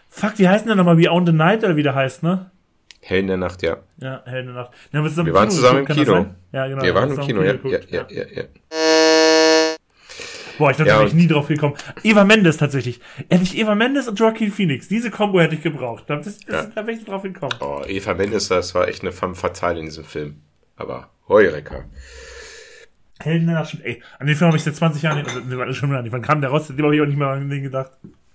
Fuck, 0.09 0.39
wie 0.39 0.49
heißt 0.49 0.65
denn 0.65 0.69
der 0.69 0.77
nochmal? 0.77 0.97
Beyond 0.97 1.29
the 1.29 1.33
Night 1.33 1.65
oder 1.65 1.77
wie 1.77 1.83
der 1.83 1.95
heißt, 1.95 2.23
ne? 2.23 2.51
Hell 3.01 3.21
in 3.21 3.27
der 3.29 3.37
Nacht, 3.39 3.63
ja. 3.63 3.79
Ja, 3.99 4.23
Hell 4.27 4.41
in 4.41 4.47
der 4.47 4.55
Nacht. 4.55 4.73
Ja, 4.93 5.03
wir, 5.03 5.27
Wir 5.27 5.35
waren 5.35 5.51
zusammen 5.51 5.87
im 5.87 5.87
Kino. 5.87 6.27
Ja, 6.53 6.67
genau. 6.67 6.83
Wir 6.83 6.95
waren 6.95 7.11
im 7.11 7.17
zusammen 7.17 7.27
Kino, 7.27 7.43
ja. 7.43 7.55
Ja, 7.65 7.79
ja, 7.89 8.07
ja, 8.11 8.25
ja. 8.35 8.45
Boah, 10.61 10.71
ich 10.71 10.77
glaube, 10.77 10.91
Ja, 10.91 10.95
da 10.97 11.01
wäre 11.01 11.09
ich 11.09 11.15
nie 11.15 11.27
drauf 11.27 11.49
gekommen. 11.49 11.75
Eva 12.03 12.25
Mendes 12.25 12.59
tatsächlich. 12.59 13.01
Hätte 13.31 13.43
ich 13.43 13.57
Eva 13.59 13.75
Mendes 13.75 14.07
und 14.09 14.19
Joaquin 14.19 14.53
Phoenix. 14.53 14.89
Diese 14.89 15.11
Kombo 15.11 15.41
hätte 15.41 15.55
ich 15.55 15.63
gebraucht. 15.63 16.05
Da, 16.07 16.17
das, 16.17 16.39
Ja. 16.47 16.67
da 16.67 16.87
wäre 16.87 16.93
ich 16.99 17.05
drauf 17.05 17.23
gekommen. 17.23 17.55
Oh, 17.61 17.83
Eva 17.87 18.13
Mendes, 18.15 18.49
das 18.49 18.75
war 18.75 18.87
echt 18.87 19.01
eine 19.03 19.11
femme 19.11 19.35
fatale 19.35 19.81
in 19.81 19.87
diesem 19.87 20.05
Film. 20.05 20.43
Aber 20.77 21.11
Heureka. 21.29 21.85
Hell 23.21 23.37
in 23.39 23.47
der 23.47 23.57
Nacht. 23.57 23.77
Ey, 23.83 24.03
an 24.19 24.27
den 24.27 24.37
Film 24.37 24.49
habe 24.49 24.57
ich 24.59 24.65
seit 24.65 24.77
20 24.77 25.03
Jahren, 25.03 25.25
also, 25.25 25.41
nee, 25.41 25.57
warte, 25.57 25.75
schon 25.75 25.91
mal, 25.91 26.05
wann 26.13 26.23
kam 26.23 26.41
der 26.43 26.51
raus? 26.51 26.69
Den 26.69 26.83
habe 26.83 26.95
ich 26.95 27.01
auch 27.03 27.07
nicht 27.07 27.19
mehr 27.19 27.29
an 27.29 27.49
den 27.51 27.63
gedacht. 27.63 27.93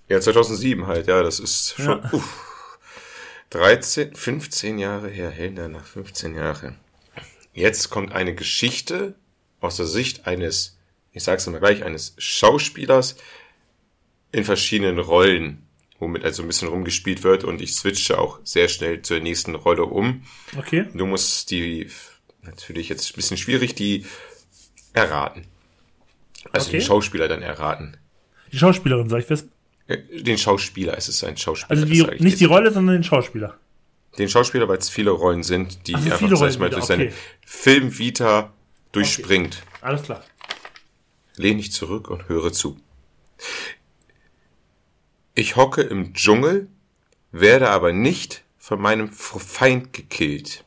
Ja, 0.09 0.19
2007 0.19 0.85
halt, 0.87 1.07
ja, 1.07 1.23
das 1.23 1.39
ist 1.39 1.75
schon, 1.77 2.01
Ja. 2.03 2.09
uff. 2.11 2.51
13, 3.51 4.15
15 4.15 4.77
Jahre 4.79 5.07
her, 5.09 5.29
Helena 5.29 5.67
nach 5.67 5.85
15 5.85 6.35
Jahre. 6.35 6.73
Jetzt 7.53 7.89
kommt 7.89 8.11
eine 8.13 8.35
Geschichte 8.35 9.15
aus 9.61 9.77
der 9.77 9.85
Sicht 9.85 10.27
eines, 10.27 10.74
ich 11.15 11.23
sag's 11.23 11.47
immer 11.47 11.59
gleich, 11.59 11.83
eines 11.83 12.13
Schauspielers 12.17 13.15
in 14.31 14.43
verschiedenen 14.43 14.99
Rollen, 14.99 15.65
womit 15.97 16.23
also 16.25 16.43
ein 16.43 16.47
bisschen 16.47 16.67
rumgespielt 16.67 17.23
wird 17.23 17.43
und 17.45 17.61
ich 17.61 17.73
switche 17.73 18.19
auch 18.19 18.39
sehr 18.43 18.67
schnell 18.67 19.01
zur 19.01 19.19
nächsten 19.21 19.55
Rolle 19.55 19.85
um. 19.85 20.23
Okay. 20.57 20.85
Du 20.93 21.05
musst 21.05 21.51
die, 21.51 21.89
natürlich 22.43 22.89
jetzt 22.89 23.11
ein 23.11 23.15
bisschen 23.15 23.37
schwierig, 23.37 23.75
die 23.75 24.05
erraten. 24.93 25.45
Also 26.51 26.67
Okay. 26.67 26.77
den 26.79 26.85
Schauspieler 26.85 27.27
dann 27.27 27.41
erraten. 27.41 27.97
Die 28.51 28.57
Schauspielerin, 28.57 29.09
soll 29.09 29.21
ich 29.21 29.29
wissen? 29.29 29.51
Äh, 29.87 29.97
Den 30.21 30.37
Schauspieler, 30.37 30.97
es 30.97 31.07
ist 31.07 31.23
ein 31.23 31.37
Schauspieler. 31.37 31.71
Also 31.71 31.85
die, 31.85 31.97
sag 31.97 32.13
ich 32.15 32.21
nicht 32.21 32.39
die 32.39 32.43
jetzt. 32.43 32.51
Rolle, 32.51 32.71
sondern 32.71 32.95
den 32.95 33.03
Schauspieler. 33.03 33.57
Den 34.17 34.29
Schauspieler, 34.29 34.67
weil 34.67 34.77
es 34.77 34.89
viele 34.89 35.11
Rollen 35.11 35.43
sind, 35.43 35.87
die 35.87 35.95
Ach 35.95 36.01
so, 36.01 36.11
einfach, 36.11 36.37
sag 36.37 36.49
ich 36.49 36.59
mal, 36.59 36.69
durch 36.69 36.85
seine 36.85 37.05
okay. 37.05 37.13
Filmvita 37.45 38.53
durchspringt. 38.91 39.63
Alles 39.81 40.03
klar. 40.03 40.23
Lehn 41.37 41.57
dich 41.57 41.71
zurück 41.71 42.09
und 42.09 42.29
höre 42.29 42.53
zu. 42.53 42.77
Ich 45.33 45.55
hocke 45.55 45.81
im 45.81 46.13
Dschungel, 46.13 46.69
werde 47.31 47.69
aber 47.69 47.91
nicht 47.91 48.43
von 48.57 48.81
meinem 48.81 49.11
Feind 49.11 49.93
gekillt. 49.93 50.63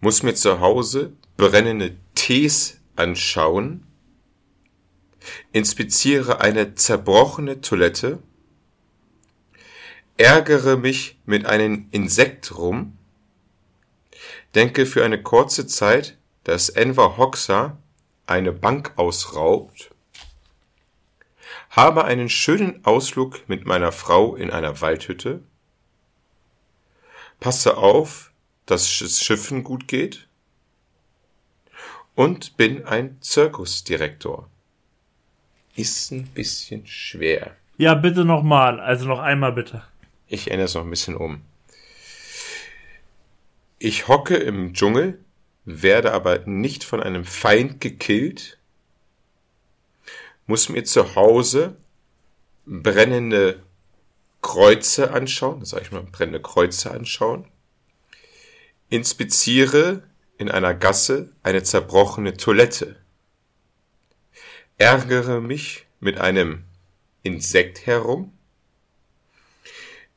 Muss 0.00 0.22
mir 0.22 0.34
zu 0.34 0.60
Hause 0.60 1.12
brennende 1.36 1.96
Tees 2.14 2.80
anschauen, 2.96 3.86
inspiziere 5.52 6.40
eine 6.40 6.74
zerbrochene 6.74 7.60
Toilette, 7.60 8.18
ärgere 10.16 10.76
mich 10.76 11.18
mit 11.24 11.46
einem 11.46 11.86
Insekt 11.92 12.58
rum, 12.58 12.98
denke 14.54 14.84
für 14.84 15.04
eine 15.04 15.22
kurze 15.22 15.66
Zeit, 15.66 16.18
dass 16.42 16.68
Enver 16.68 17.16
Hoxha 17.16 17.78
eine 18.28 18.52
Bank 18.52 18.92
ausraubt, 18.96 19.90
habe 21.70 22.04
einen 22.04 22.28
schönen 22.28 22.84
Ausflug 22.84 23.48
mit 23.48 23.66
meiner 23.66 23.92
Frau 23.92 24.34
in 24.36 24.50
einer 24.50 24.80
Waldhütte, 24.80 25.42
passe 27.40 27.76
auf, 27.76 28.32
dass 28.66 29.00
es 29.00 29.22
Schiffen 29.22 29.64
gut 29.64 29.88
geht 29.88 30.28
und 32.14 32.56
bin 32.56 32.84
ein 32.84 33.16
Zirkusdirektor. 33.20 34.48
Ist 35.76 36.10
ein 36.10 36.26
bisschen 36.26 36.86
schwer. 36.86 37.56
Ja, 37.76 37.94
bitte 37.94 38.24
nochmal. 38.24 38.80
Also 38.80 39.06
noch 39.06 39.20
einmal 39.20 39.52
bitte. 39.52 39.84
Ich 40.26 40.50
ändere 40.50 40.66
es 40.66 40.74
noch 40.74 40.82
ein 40.82 40.90
bisschen 40.90 41.16
um. 41.16 41.42
Ich 43.78 44.08
hocke 44.08 44.34
im 44.34 44.74
Dschungel, 44.74 45.24
werde 45.68 46.12
aber 46.12 46.38
nicht 46.46 46.82
von 46.82 47.02
einem 47.02 47.24
Feind 47.24 47.80
gekillt, 47.80 48.58
muss 50.46 50.70
mir 50.70 50.84
zu 50.84 51.14
Hause 51.14 51.76
brennende 52.64 53.62
Kreuze 54.40 55.10
anschauen, 55.12 55.60
das 55.60 55.70
sage 55.70 55.82
ich 55.84 55.92
mal, 55.92 56.02
brennende 56.02 56.40
Kreuze 56.40 56.90
anschauen, 56.90 57.46
inspiziere 58.88 60.02
in 60.38 60.50
einer 60.50 60.74
Gasse 60.74 61.32
eine 61.42 61.62
zerbrochene 61.62 62.38
Toilette, 62.38 62.96
ärgere 64.78 65.40
mich 65.40 65.86
mit 66.00 66.18
einem 66.18 66.64
Insekt 67.22 67.84
herum, 67.84 68.32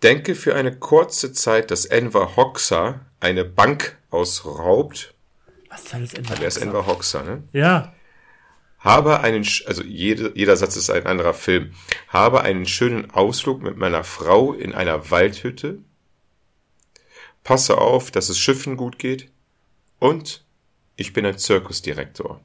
denke 0.02 0.36
für 0.36 0.56
eine 0.56 0.78
kurze 0.78 1.34
Zeit, 1.34 1.72
dass 1.72 1.86
Enver 1.86 2.38
Hoxha 2.38 3.06
eine 3.20 3.44
Bank 3.44 3.98
ausraubt. 4.12 5.14
Was 5.72 5.90
soll 5.90 6.02
das 6.02 6.14
Ende? 6.14 6.30
Wer 6.38 6.48
ist 6.48 6.58
Enver 6.58 6.86
Hoxha, 6.86 7.24
ne? 7.24 7.44
Ja. 7.54 7.94
Habe 8.80 9.22
einen, 9.22 9.48
also 9.68 9.84
jede, 9.84 10.34
jeder 10.36 10.58
Satz 10.58 10.76
ist 10.76 10.90
ein 10.90 11.06
anderer 11.06 11.34
Film. 11.34 11.72
Habe 12.10 12.42
einen 12.42 12.66
schönen 12.66 13.10
Ausflug 13.12 13.62
mit 13.62 13.78
meiner 13.78 14.04
Frau 14.04 14.54
in 14.54 14.74
einer 14.74 15.10
Waldhütte. 15.12 15.80
Passe 17.44 17.78
auf, 17.78 18.12
dass 18.12 18.30
es 18.30 18.38
Schiffen 18.38 18.76
gut 18.78 19.00
geht. 19.00 19.32
Und 20.00 20.44
ich 20.96 21.14
bin 21.14 21.26
ein 21.26 21.38
Zirkusdirektor. 21.38 22.42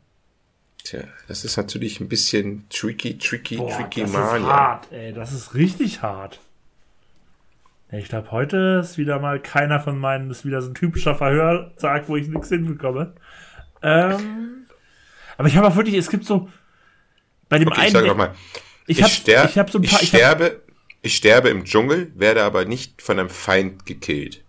Tja, 0.85 1.03
das 1.27 1.44
ist 1.44 1.57
natürlich 1.57 2.01
ein 2.01 2.09
bisschen 2.09 2.69
tricky, 2.69 3.19
tricky, 3.19 3.57
Boah, 3.57 3.77
tricky 3.77 4.03
das 4.03 4.11
ist 4.11 4.16
Mania. 4.16 4.47
hart, 4.47 4.93
ey. 4.93 5.12
Das 5.12 5.32
ist 5.32 5.55
richtig 5.55 6.03
hart. 6.03 6.39
Ich 7.92 8.08
glaube, 8.08 8.32
heute 8.32 8.80
ist 8.82 8.98
wieder 8.98 9.20
mal 9.20 9.40
keiner 9.40 9.78
von 9.80 9.98
meinen, 9.98 10.30
ist 10.30 10.44
wieder 10.44 10.60
so 10.60 10.70
ein 10.70 10.74
typischer 10.74 11.14
Verhörtag, 11.14 12.08
wo 12.08 12.16
ich 12.16 12.26
nichts 12.28 12.48
hinbekomme. 12.48 13.14
Ähm, 13.82 14.66
aber 15.38 15.48
ich 15.48 15.56
habe 15.56 15.68
auch 15.68 15.76
wirklich, 15.76 15.94
es 15.94 16.10
gibt 16.10 16.24
so, 16.24 16.48
bei 17.48 17.58
dem 17.58 17.68
Okay, 17.68 17.78
einen, 17.78 17.86
ich 17.88 17.92
sage 17.92 18.06
nochmal. 18.08 18.34
ich 18.86 18.98
Ich, 18.98 19.02
hab- 19.04 19.10
ster 19.10 19.44
ich 19.48 19.56
hab 19.58 19.70
so 19.70 19.78
ein 19.78 19.82
paar- 19.82 20.02
ich 20.02 20.08
ich 20.08 20.12
hab- 20.14 20.18
sterbe, 20.20 20.62
ich 21.02 21.14
sterbe 21.16 21.48
im 21.50 21.64
Dschungel, 21.64 22.10
werde 22.16 22.42
aber 22.42 22.64
nicht 22.64 23.00
von 23.02 23.20
einem 23.20 23.28
Feind 23.30 23.86
gekillt. 23.86 24.42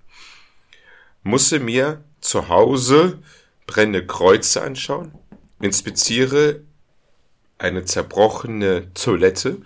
Musste 1.22 1.60
mir 1.60 2.04
zu 2.22 2.50
Hause 2.50 3.20
brennende 3.68 4.06
Kreuze 4.08 4.64
anschauen, 4.64 5.12
inspiziere 5.60 6.62
eine 7.60 7.86
zerbrochene 7.86 8.94
Toilette, 8.96 9.58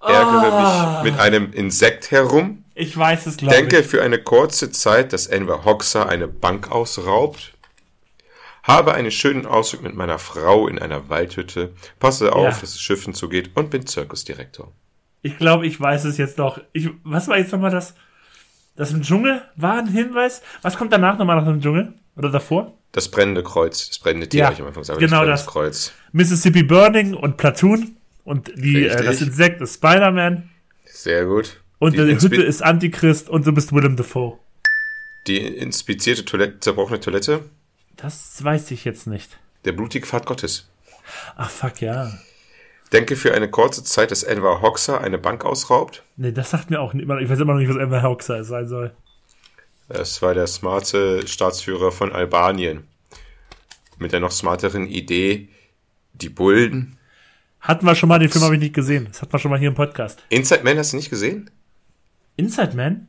ärgere 0.00 0.52
Ah. 0.52 1.02
mich 1.02 1.12
mit 1.12 1.20
einem 1.20 1.52
Insekt 1.52 2.10
herum, 2.10 2.62
ich 2.76 2.96
weiß 2.96 3.26
es, 3.26 3.36
glaube 3.38 3.54
denke 3.54 3.80
ich. 3.80 3.86
für 3.86 4.02
eine 4.02 4.18
kurze 4.18 4.70
Zeit, 4.70 5.12
dass 5.12 5.26
Enver 5.26 5.64
Hoxha 5.64 6.04
eine 6.04 6.28
Bank 6.28 6.70
ausraubt, 6.70 7.54
habe 8.62 8.94
einen 8.94 9.10
schönen 9.10 9.46
Ausflug 9.46 9.82
mit 9.82 9.94
meiner 9.94 10.18
Frau 10.18 10.68
in 10.68 10.78
einer 10.78 11.08
Waldhütte, 11.08 11.72
passe 11.98 12.32
auf, 12.32 12.42
Ja. 12.44 12.50
dass 12.60 12.62
es 12.74 12.80
Schiffen 12.80 13.14
zugeht 13.14 13.50
und 13.54 13.70
bin 13.70 13.86
Zirkusdirektor. 13.86 14.72
Ich 15.22 15.38
glaube, 15.38 15.66
ich 15.66 15.80
weiß 15.80 16.04
es 16.04 16.18
jetzt 16.18 16.38
noch. 16.38 16.60
Ich, 16.72 16.88
was 17.02 17.26
war 17.28 17.38
jetzt 17.38 17.52
nochmal 17.52 17.70
das? 17.70 17.94
Das 18.76 18.92
im 18.92 19.02
Dschungel 19.02 19.42
war 19.56 19.78
ein 19.78 19.88
Hinweis. 19.88 20.42
Was 20.62 20.76
kommt 20.76 20.92
danach 20.92 21.18
nochmal 21.18 21.36
nach 21.36 21.46
dem 21.46 21.60
Dschungel? 21.60 21.94
Oder 22.16 22.30
davor? 22.30 22.74
Das 22.92 23.10
brennende 23.10 23.42
Kreuz, 23.42 23.88
das 23.88 23.98
brennende 23.98 24.28
Tier, 24.28 24.40
Ja, 24.40 24.52
ich 24.52 24.60
am 24.60 24.66
Anfang 24.66 24.82
gesagt, 24.82 25.00
genau 25.00 25.24
das 25.24 25.44
das. 25.44 25.52
Kreuz. 25.52 25.92
Mississippi 26.12 26.62
Burning 26.62 27.14
und 27.14 27.36
Platoon. 27.36 27.96
Und 28.24 28.52
die, 28.56 28.86
äh, 28.86 29.02
das 29.04 29.20
Insekt 29.20 29.60
ist 29.60 29.74
Spider-Man. 29.74 30.48
Sehr 30.84 31.24
gut. 31.26 31.60
Und 31.78 31.92
die, 31.96 32.04
die, 32.06 32.20
Hütte 32.20 32.42
ist 32.42 32.62
Antichrist 32.62 33.28
und 33.28 33.46
du 33.46 33.52
bist 33.52 33.72
Willem 33.72 33.96
Dafoe. 33.96 34.38
die 35.26 35.38
inspizierte 35.38 36.24
Toilette, 36.24 36.60
zerbrochene 36.60 37.00
Toilette, 37.00 37.44
Das 37.96 38.42
weiß 38.42 38.70
ich 38.70 38.84
jetzt 38.84 39.06
nicht. 39.06 39.38
der 39.64 39.72
blutige 39.72 40.06
Pfad 40.06 40.26
Gottes. 40.26 40.68
Ach, 41.36 41.50
fuck, 41.50 41.80
ja. 41.80 42.12
Denke 42.92 43.16
für 43.16 43.34
eine 43.34 43.50
kurze 43.50 43.82
Zeit, 43.84 44.10
dass 44.10 44.22
Enver 44.22 44.62
Hoxha 44.62 44.98
eine 44.98 45.18
Bank 45.18 45.44
ausraubt. 45.44 46.02
Nee, 46.16 46.32
das 46.32 46.50
sagt 46.50 46.70
mir 46.70 46.80
auch 46.80 46.94
nicht, 46.94 47.08
ich 47.08 47.28
weiß 47.28 47.40
immer 47.40 47.52
noch 47.54 47.60
nicht, 47.60 47.68
was 47.68 47.76
Emma 47.76 48.02
Hoxha 48.02 48.44
sein 48.44 48.66
soll. 48.68 48.94
Das 49.88 50.22
war 50.22 50.34
der 50.34 50.46
smarte 50.46 51.26
Staatsführer 51.26 51.92
von 51.92 52.12
Albanien. 52.12 52.84
Mit 53.98 54.12
der 54.12 54.20
noch 54.20 54.30
smarteren 54.32 54.86
Idee, 54.86 55.48
die 56.12 56.28
Bullen. 56.28 56.96
Hatten 57.60 57.86
wir 57.86 57.94
schon 57.94 58.08
mal, 58.08 58.18
den 58.18 58.28
Film 58.28 58.44
habe 58.44 58.54
ich 58.54 58.60
nicht 58.60 58.74
gesehen. 58.74 59.06
Das 59.08 59.22
hatten 59.22 59.32
wir 59.32 59.38
schon 59.38 59.50
mal 59.50 59.58
hier 59.58 59.68
im 59.68 59.74
Podcast. 59.74 60.22
Inside 60.28 60.62
Man 60.64 60.78
hast 60.78 60.92
du 60.92 60.96
nicht 60.96 61.10
gesehen? 61.10 61.50
Inside 62.36 62.76
Man? 62.76 63.08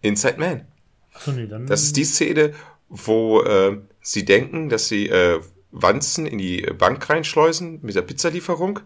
Inside 0.00 0.38
Man. 0.38 0.66
Achso, 1.14 1.32
nee, 1.32 1.46
dann. 1.46 1.66
Das 1.66 1.82
ist 1.82 1.96
die 1.96 2.04
Szene, 2.04 2.54
wo 2.88 3.42
äh, 3.42 3.78
sie 4.00 4.24
denken, 4.24 4.68
dass 4.68 4.88
sie 4.88 5.08
äh, 5.08 5.40
Wanzen 5.70 6.26
in 6.26 6.38
die 6.38 6.62
Bank 6.78 7.08
reinschleusen 7.08 7.80
mit 7.82 7.94
der 7.94 8.02
Pizzalieferung 8.02 8.80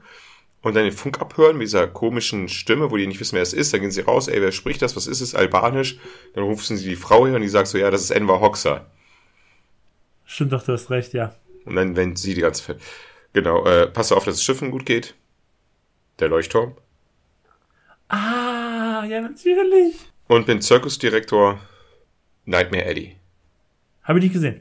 und 0.62 0.74
dann 0.74 0.84
den 0.84 0.92
Funk 0.92 1.20
abhören 1.20 1.56
mit 1.58 1.66
dieser 1.66 1.86
komischen 1.86 2.48
Stimme, 2.48 2.90
wo 2.90 2.96
die 2.96 3.06
nicht 3.06 3.20
wissen, 3.20 3.34
wer 3.34 3.42
es 3.42 3.52
ist. 3.52 3.72
Dann 3.72 3.80
gehen 3.80 3.90
sie 3.90 4.00
raus, 4.00 4.28
ey, 4.28 4.40
wer 4.40 4.52
spricht 4.52 4.82
das? 4.82 4.96
Was 4.96 5.06
ist 5.06 5.20
es? 5.20 5.34
Albanisch. 5.34 5.98
Dann 6.34 6.44
rufen 6.44 6.76
sie 6.76 6.88
die 6.88 6.96
Frau 6.96 7.26
her 7.26 7.36
und 7.36 7.42
die 7.42 7.48
sagt 7.48 7.68
so, 7.68 7.78
ja, 7.78 7.90
das 7.90 8.02
ist 8.02 8.10
Enver 8.10 8.40
Hoxha. 8.40 8.86
Stimmt 10.24 10.52
doch, 10.52 10.64
du 10.64 10.72
hast 10.72 10.90
recht, 10.90 11.12
ja. 11.12 11.34
Und 11.64 11.76
dann, 11.76 11.96
wenn 11.96 12.16
sie 12.16 12.34
die 12.34 12.40
ganze 12.40 12.62
Zeit. 12.62 12.80
Genau, 13.32 13.64
äh, 13.66 13.86
passe 13.86 14.16
auf, 14.16 14.24
dass 14.24 14.36
es 14.36 14.44
Schiffen 14.44 14.70
gut 14.70 14.86
geht. 14.86 15.14
Der 16.18 16.28
Leuchtturm. 16.28 16.74
Ja, 19.08 19.20
natürlich. 19.20 19.96
Und 20.28 20.46
bin 20.46 20.60
Zirkusdirektor 20.60 21.60
Nightmare 22.44 22.84
Eddie. 22.84 23.16
Habe 24.02 24.18
ich 24.18 24.24
nicht 24.24 24.32
gesehen. 24.32 24.60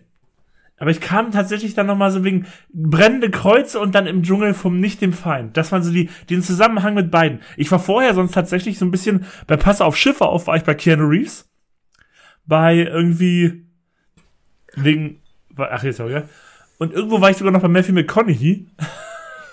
Aber 0.78 0.92
ich 0.92 1.00
kam 1.00 1.32
tatsächlich 1.32 1.74
dann 1.74 1.88
nochmal 1.88 2.12
so 2.12 2.24
wegen 2.24 2.48
brennende 2.74 3.32
Kreuze 3.32 3.80
und 3.80 3.96
dann 3.96 4.08
im 4.08 4.24
Dschungel 4.24 4.54
vom 4.54 4.80
Nicht 4.80 5.02
dem 5.02 5.14
Feind. 5.14 5.56
Das 5.56 5.72
waren 5.72 5.84
so 5.84 5.92
die, 5.92 6.10
den 6.30 6.42
Zusammenhang 6.42 6.94
mit 6.94 7.12
beiden. 7.12 7.40
Ich 7.56 7.72
war 7.72 7.80
vorher 7.80 8.14
sonst 8.14 8.34
tatsächlich 8.34 8.78
so 8.78 8.86
ein 8.86 8.92
bisschen 8.92 9.26
bei 9.48 9.56
Passe 9.56 9.86
auf 9.86 9.96
Schiffe 9.96 10.26
auf, 10.26 10.48
war 10.48 10.58
ich 10.58 10.64
bei 10.64 10.74
Keanu 10.74 11.08
Reeves. 11.08 11.50
Bei 12.46 12.76
irgendwie, 12.76 13.66
wegen, 14.76 15.22
ach 15.56 15.84
jetzt 15.84 16.02
auch, 16.02 16.10
ja. 16.10 16.24
Und 16.78 16.94
irgendwo 16.94 17.22
war 17.22 17.30
ich 17.30 17.38
sogar 17.38 17.54
noch 17.54 17.62
bei 17.62 17.70
Matthew 17.70 17.94
McConaughey. 17.94 18.68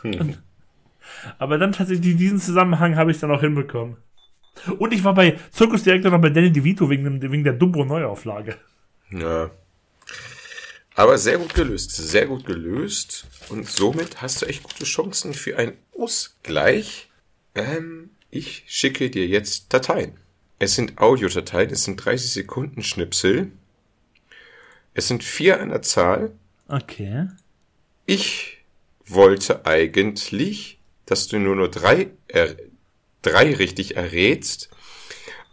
Aber 1.38 1.56
dann 1.56 1.70
tatsächlich 1.72 2.16
diesen 2.16 2.40
Zusammenhang 2.40 2.96
habe 2.96 3.12
ich 3.12 3.20
dann 3.20 3.30
auch 3.30 3.40
hinbekommen. 3.40 3.96
Und 4.78 4.92
ich 4.92 5.02
war 5.02 5.14
bei 5.14 5.38
Zirkusdirektor 5.50 6.10
noch 6.10 6.20
bei 6.20 6.30
Danny 6.30 6.52
DeVito 6.52 6.88
wegen, 6.90 7.04
dem, 7.04 7.32
wegen 7.32 7.44
der 7.44 7.54
Dumbo 7.54 7.84
Neuauflage. 7.84 8.56
Ja. 9.10 9.50
Aber 10.94 11.16
sehr 11.18 11.38
gut 11.38 11.54
gelöst. 11.54 11.90
Sehr 11.92 12.26
gut 12.26 12.44
gelöst. 12.44 13.26
Und 13.48 13.66
somit 13.68 14.20
hast 14.20 14.42
du 14.42 14.46
echt 14.46 14.62
gute 14.62 14.84
Chancen 14.84 15.34
für 15.34 15.56
einen 15.58 15.72
Ausgleich. 15.98 17.10
Ähm, 17.54 18.10
Ich 18.30 18.64
schicke 18.66 19.10
dir 19.10 19.26
jetzt 19.26 19.72
Dateien. 19.74 20.12
Es 20.58 20.74
sind 20.74 20.98
Audiodateien, 20.98 21.70
es 21.70 21.84
sind 21.84 21.96
30 21.96 22.30
Sekunden 22.32 22.82
Schnipsel. 22.82 23.50
Es 24.94 25.08
sind 25.08 25.24
vier 25.24 25.60
an 25.60 25.70
der 25.70 25.82
Zahl. 25.82 26.32
Okay. 26.68 27.28
Ich 28.06 28.58
wollte 29.06 29.66
eigentlich, 29.66 30.78
dass 31.06 31.26
du 31.28 31.38
nur 31.38 31.56
nur 31.56 31.70
drei, 31.70 32.08
er, 32.28 32.54
drei 33.22 33.54
richtig 33.54 33.96
errätst, 33.96 34.68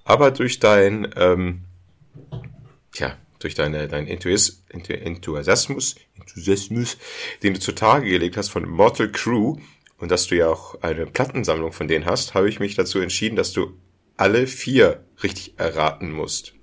aber 0.04 0.32
durch 0.32 0.60
dein, 0.60 1.08
ähm, 1.16 1.62
tja, 2.92 3.18
durch 3.40 3.56
deine, 3.56 3.88
dein 3.88 4.08
Enthusias- 4.08 4.64
Enthu- 4.72 4.94
Enthusiasmus, 4.94 5.96
Enthusiasmus, 6.20 6.98
den 7.44 7.54
du 7.54 7.60
zutage 7.60 8.10
gelegt 8.10 8.38
hast 8.38 8.50
von 8.50 8.68
Mortal 8.68 9.12
Crew 9.12 9.58
und 9.98 10.12
dass 10.12 10.28
du 10.28 10.36
ja 10.36 10.48
auch 10.50 10.82
eine 10.82 11.06
Plattensammlung 11.06 11.72
von 11.72 11.88
denen 11.88 12.06
hast, 12.06 12.34
habe 12.34 12.50
ich 12.50 12.60
mich 12.60 12.76
dazu 12.76 13.00
entschieden, 13.00 13.36
dass 13.36 13.54
du 13.54 13.74
alle 14.18 14.48
vier 14.48 15.04
richtig 15.24 15.54
erraten 15.58 16.12
musst. 16.12 16.54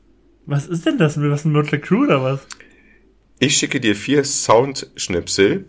Was 0.44 0.66
ist 0.66 0.84
denn 0.86 0.98
das? 0.98 1.18
Was 1.20 1.44
ein 1.44 1.52
Motley 1.52 1.80
Crew 1.80 2.04
oder 2.04 2.22
was? 2.22 2.46
Ich 3.38 3.56
schicke 3.56 3.80
dir 3.80 3.96
vier 3.96 4.24
Soundschnipsel, 4.24 5.66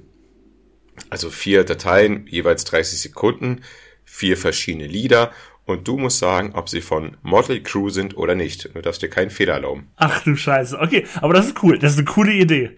also 1.09 1.29
vier 1.29 1.63
Dateien, 1.63 2.27
jeweils 2.27 2.63
30 2.65 2.99
Sekunden, 2.99 3.61
vier 4.09 4.37
verschiedene 4.37 4.87
Lieder 4.87 5.31
und 5.65 5.87
du 5.87 5.97
musst 5.97 6.19
sagen, 6.19 6.53
ob 6.53 6.69
sie 6.69 6.81
von 6.81 7.17
Motley 7.23 7.61
Crew 7.61 7.89
sind 7.89 8.15
oder 8.17 8.35
nicht. 8.35 8.73
Du 8.73 8.81
darfst 8.81 9.01
dir 9.01 9.09
keinen 9.09 9.29
Fehler 9.29 9.55
erlauben. 9.55 9.87
Ach 9.97 10.23
du 10.23 10.35
Scheiße. 10.35 10.79
Okay, 10.79 11.05
aber 11.15 11.33
das 11.33 11.47
ist 11.47 11.61
cool. 11.61 11.77
Das 11.77 11.91
ist 11.91 11.97
eine 11.99 12.05
coole 12.05 12.31
Idee. 12.31 12.77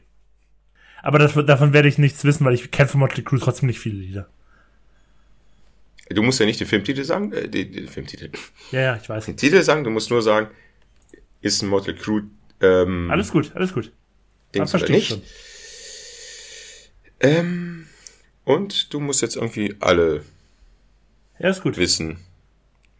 Aber 1.03 1.19
das, 1.19 1.34
davon 1.45 1.72
werde 1.72 1.88
ich 1.88 1.97
nichts 1.99 2.23
wissen, 2.26 2.43
weil 2.45 2.56
ich 2.56 2.72
kenne 2.72 2.89
von 2.89 2.99
Motley 2.99 3.23
Crue 3.23 3.39
trotzdem 3.39 3.68
nicht 3.68 3.80
viele 3.80 3.99
Lieder. 3.99 4.27
Du 6.10 6.23
musst 6.23 6.39
ja 6.39 6.47
nicht 6.47 6.60
den 6.60 6.68
Filmtitel 6.68 7.03
sagen, 7.03 7.31
äh, 7.31 7.47
den, 7.47 7.72
den 7.72 7.88
Filmtitel, 7.88 8.31
Ja, 8.72 8.81
ja, 8.81 8.99
ich 9.01 9.07
weiß. 9.07 9.26
den 9.27 9.38
Titel 9.38 9.61
sagen, 9.61 9.84
du 9.84 9.91
musst 9.91 10.10
nur 10.10 10.23
sagen, 10.23 10.47
ist 11.41 11.61
ein 11.61 11.69
Motley 11.69 11.93
Crew 11.95 12.22
ähm, 12.61 13.10
Alles 13.11 13.31
gut, 13.31 13.51
alles 13.56 13.72
gut. 13.73 13.91
Dings 14.56 14.72
oder 14.73 14.80
verstehe 14.80 14.97
ich 14.97 15.10
nicht. 15.11 15.22
schon. 15.22 15.22
Ähm, 17.22 17.85
und 18.43 18.93
du 18.93 18.99
musst 18.99 19.22
jetzt 19.22 19.35
irgendwie 19.35 19.76
alle 19.80 20.23
Ja, 21.40 21.49
ist 21.49 21.61
gut. 21.61 21.78
wissen. 21.78 22.18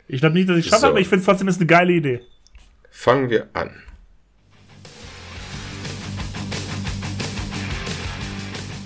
Ich 0.07 0.22
glaube 0.22 0.36
nicht, 0.36 0.49
dass 0.49 0.57
ich 0.57 0.66
schaffe, 0.68 0.82
So. 0.82 0.88
aber 0.88 0.99
ich 0.99 1.07
finde 1.07 1.24
trotzdem 1.26 1.48
ist 1.48 1.57
eine 1.57 1.68
geile 1.68 1.94
Idee. 1.94 2.22
Fangen 2.90 3.30
wir 3.30 3.48
an. 3.53 3.70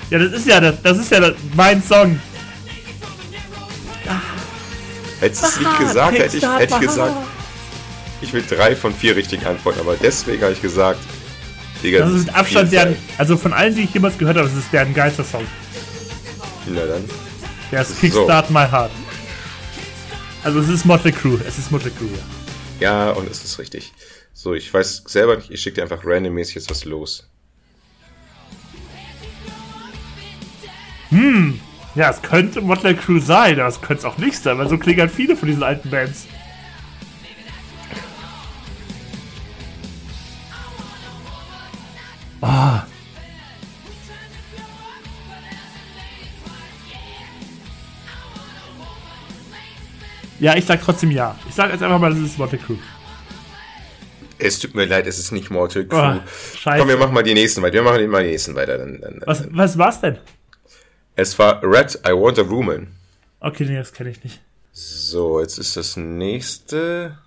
Ja, 0.09 0.19
das 0.19 0.31
ist 0.33 0.47
ja 0.47 0.59
das, 0.59 0.81
das 0.81 0.97
ist 0.99 1.11
ja 1.11 1.19
das, 1.19 1.33
mein 1.55 1.81
Song. 1.81 2.19
Hättest 5.19 5.43
du 5.43 5.47
es 5.47 5.59
nicht 5.59 5.79
gesagt, 5.79 6.17
hätte 6.19 6.37
ich, 6.37 6.43
hätte 6.45 6.73
ich 6.75 6.79
gesagt, 6.81 7.13
ich 8.21 8.33
will 8.33 8.43
drei 8.47 8.75
von 8.75 8.93
vier 8.93 9.15
richtigen 9.15 9.45
Antworten, 9.45 9.79
aber 9.79 9.95
deswegen 9.95 10.41
habe 10.43 10.51
ich 10.53 10.61
gesagt, 10.61 10.99
Digga, 11.81 11.99
Das 11.99 12.11
ist 12.13 12.25
mit 12.27 12.35
Abstand 12.35 12.71
deren, 12.71 12.89
Zeit. 12.89 12.97
also 13.17 13.37
von 13.37 13.53
allen, 13.53 13.73
die 13.75 13.83
ich 13.83 13.93
jemals 13.93 14.17
gehört 14.17 14.37
habe, 14.37 14.47
das 14.47 14.57
ist 14.57 14.71
deren 14.73 14.93
geilster 14.93 15.23
Song. 15.23 15.45
Na 16.67 16.85
dann. 16.85 17.03
Der 17.71 17.81
ist 17.81 17.99
Kickstart 17.99 18.49
My 18.51 18.65
Heart. 18.69 18.91
Also 20.43 20.59
es 20.59 20.69
ist 20.69 20.85
Motley 20.85 21.11
Crue, 21.11 21.39
es 21.47 21.57
ist 21.57 21.71
Motley 21.71 21.91
Crue, 21.91 22.09
ja. 22.09 22.23
Ja, 22.79 23.11
und 23.11 23.29
es 23.29 23.43
ist 23.43 23.59
richtig. 23.59 23.93
So, 24.33 24.53
ich 24.53 24.73
weiß 24.73 25.03
selber 25.07 25.37
nicht, 25.37 25.51
ich 25.51 25.61
schicke 25.61 25.75
dir 25.75 25.83
einfach 25.83 26.05
randommäßig 26.05 26.55
jetzt 26.55 26.69
was 26.69 26.83
los. 26.85 27.29
Ja, 31.95 32.09
es 32.09 32.21
könnte 32.23 32.59
Motley 32.59 32.95
Crue 32.95 33.21
sein, 33.21 33.59
aber 33.59 33.69
es 33.69 33.79
könnte 33.79 33.99
es 33.99 34.05
auch 34.05 34.17
nicht 34.17 34.37
sein, 34.37 34.57
weil 34.57 34.67
so 34.67 34.77
klingen 34.77 35.01
halt 35.01 35.11
viele 35.11 35.35
von 35.35 35.47
diesen 35.47 35.63
alten 35.63 35.89
Bands. 35.89 36.25
Ah. 42.41 42.83
Ja, 50.39 50.55
ich 50.55 50.65
sag 50.65 50.81
trotzdem 50.81 51.11
ja. 51.11 51.37
Ich 51.47 51.55
sag 51.55 51.71
jetzt 51.71 51.83
einfach 51.83 51.99
mal, 51.99 52.09
das 52.11 52.19
ist 52.19 52.37
Motley 52.37 52.59
Crue. 52.59 52.77
Es 54.39 54.59
tut 54.59 54.75
mir 54.75 54.85
leid, 54.85 55.07
es 55.07 55.19
ist 55.19 55.31
nicht 55.31 55.49
Mortal 55.51 55.83
Oh, 55.85 55.87
Crew. 55.95 56.19
scheiße. 56.57 56.79
Komm, 56.79 56.89
wir 56.89 56.97
machen 56.97 57.13
mal 57.13 57.23
die 57.23 57.33
nächsten 57.33 57.61
weiter. 57.61 57.75
Wir 57.75 57.83
machen 57.83 58.07
mal 58.09 58.23
die 58.23 58.31
nächsten 58.31 58.55
weiter. 58.55 58.77
Dann, 58.77 58.99
dann, 58.99 59.19
dann. 59.19 59.23
Was, 59.27 59.47
was 59.51 59.77
war's 59.77 60.01
denn? 60.01 60.17
Es 61.15 61.37
war 61.39 61.61
Red, 61.63 61.99
I 62.05 62.11
Want 62.11 62.39
a 62.39 62.49
Woman. 62.49 62.87
Okay, 63.39 63.65
nee, 63.65 63.77
das 63.77 63.93
kenne 63.93 64.09
ich 64.09 64.23
nicht. 64.23 64.41
So, 64.71 65.39
jetzt 65.39 65.59
ist 65.59 65.77
das 65.77 65.95
nächste. 65.97 67.17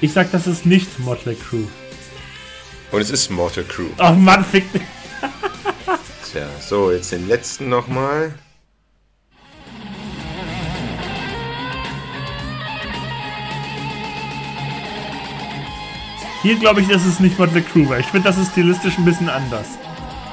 Ich 0.00 0.12
sag, 0.12 0.30
das 0.30 0.46
ist 0.46 0.64
nicht 0.64 1.00
Motley 1.00 1.34
Crue. 1.34 1.66
Und 2.92 3.00
es 3.00 3.10
ist 3.10 3.30
Mortal 3.30 3.64
Crew. 3.64 3.88
Oh 3.98 4.12
Mann, 4.12 4.44
fick 4.44 4.72
mich. 4.72 4.82
Tja, 6.30 6.48
so, 6.60 6.92
jetzt 6.92 7.10
den 7.12 7.26
letzten 7.26 7.68
nochmal. 7.68 8.32
Hier 16.42 16.56
glaube 16.56 16.80
ich, 16.80 16.88
das 16.88 17.04
ist 17.04 17.18
nicht 17.18 17.36
Motley 17.36 17.62
Crue, 17.62 17.88
weil 17.88 18.00
ich 18.00 18.06
finde, 18.06 18.28
das 18.28 18.38
ist 18.38 18.52
stilistisch 18.52 18.96
ein 18.98 19.04
bisschen 19.04 19.28
anders. 19.28 19.66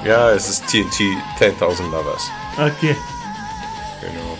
Ja, 0.04 0.30
es 0.30 0.48
ist 0.48 0.66
TNT 0.68 1.00
10.000 1.40 1.90
Lovers. 1.90 2.30
Okay. 2.56 2.94
Genau. 4.00 4.38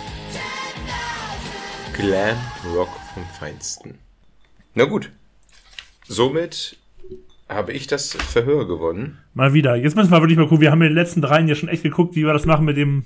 Glam 1.93 2.37
Rock 2.73 2.91
vom 3.13 3.27
Feinsten. 3.39 3.99
Na 4.77 4.85
gut. 4.85 5.11
Somit 6.07 6.77
habe 7.49 7.73
ich 7.73 7.87
das 7.87 8.13
Verhör 8.13 8.67
gewonnen. 8.69 9.19
Mal 9.35 9.55
wieder. 9.55 9.75
Jetzt 9.75 9.97
müssen 9.97 10.11
wir 10.11 10.21
wirklich 10.21 10.37
mal 10.37 10.45
gucken. 10.47 10.61
Wir 10.61 10.71
haben 10.71 10.83
in 10.83 10.89
den 10.89 10.95
letzten 10.95 11.23
dreien 11.23 11.49
ja 11.49 11.55
schon 11.55 11.69
echt 11.71 11.83
geguckt, 11.83 12.15
wie 12.15 12.25
wir 12.27 12.33
das 12.33 12.45
machen 12.45 12.67
mit 12.67 12.77
dem. 12.77 13.05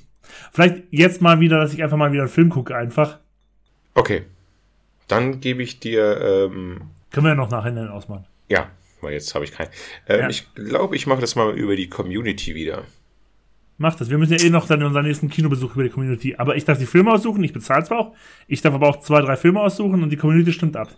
Vielleicht 0.52 0.82
jetzt 0.90 1.22
mal 1.22 1.38
wieder, 1.40 1.60
dass 1.60 1.72
ich 1.72 1.82
einfach 1.82 1.97
mal 1.97 2.12
wieder 2.12 2.22
einen 2.22 2.30
Film 2.30 2.51
gucke, 2.51 2.76
einfach. 2.76 3.18
Okay. 3.94 4.22
Dann 5.09 5.40
gebe 5.40 5.62
ich 5.62 5.78
dir, 5.80 6.20
ähm, 6.20 6.80
Können 7.10 7.26
wir 7.26 7.30
ja 7.30 7.34
noch 7.36 7.51
nachher 7.51 7.92
ausmachen. 7.92 8.26
ja, 8.48 8.68
weil 9.01 9.12
jetzt 9.14 9.34
habe 9.34 9.44
ich 9.44 9.52
keinen. 9.52 9.70
Ähm, 10.09 10.20
Ja. 10.20 10.28
Ich 10.28 10.52
glaube, 10.55 10.97
ich 10.97 11.06
mache 11.06 11.20
das 11.20 11.36
mal 11.36 11.56
über 11.56 11.76
die 11.76 11.88
Community 11.88 12.55
wieder. 12.55 12.82
Macht 13.78 14.01
das. 14.01 14.10
Wir 14.10 14.18
müssen 14.18 14.36
ja 14.36 14.44
eh 14.44 14.51
noch 14.51 14.66
dann 14.66 14.82
unseren 14.82 15.06
nächsten 15.06 15.30
Kinobesuch 15.30 15.74
über 15.74 15.84
die 15.84 15.90
Community. 15.90 16.34
Aber 16.36 16.56
ich 16.56 16.64
darf 16.64 16.78
die 16.78 16.86
Filme 16.86 17.12
aussuchen, 17.12 17.42
ich 17.44 17.52
bezahle 17.52 17.84
zwar 17.84 17.98
auch. 17.98 18.14
Ich 18.47 18.60
darf 18.60 18.74
aber 18.74 18.88
auch 18.88 19.01
zwei, 19.01 19.20
drei 19.22 19.36
Filme 19.36 19.60
aussuchen 19.60 20.02
und 20.02 20.10
die 20.10 20.16
Community 20.16 20.52
stimmt 20.52 20.76
ab. 20.76 20.88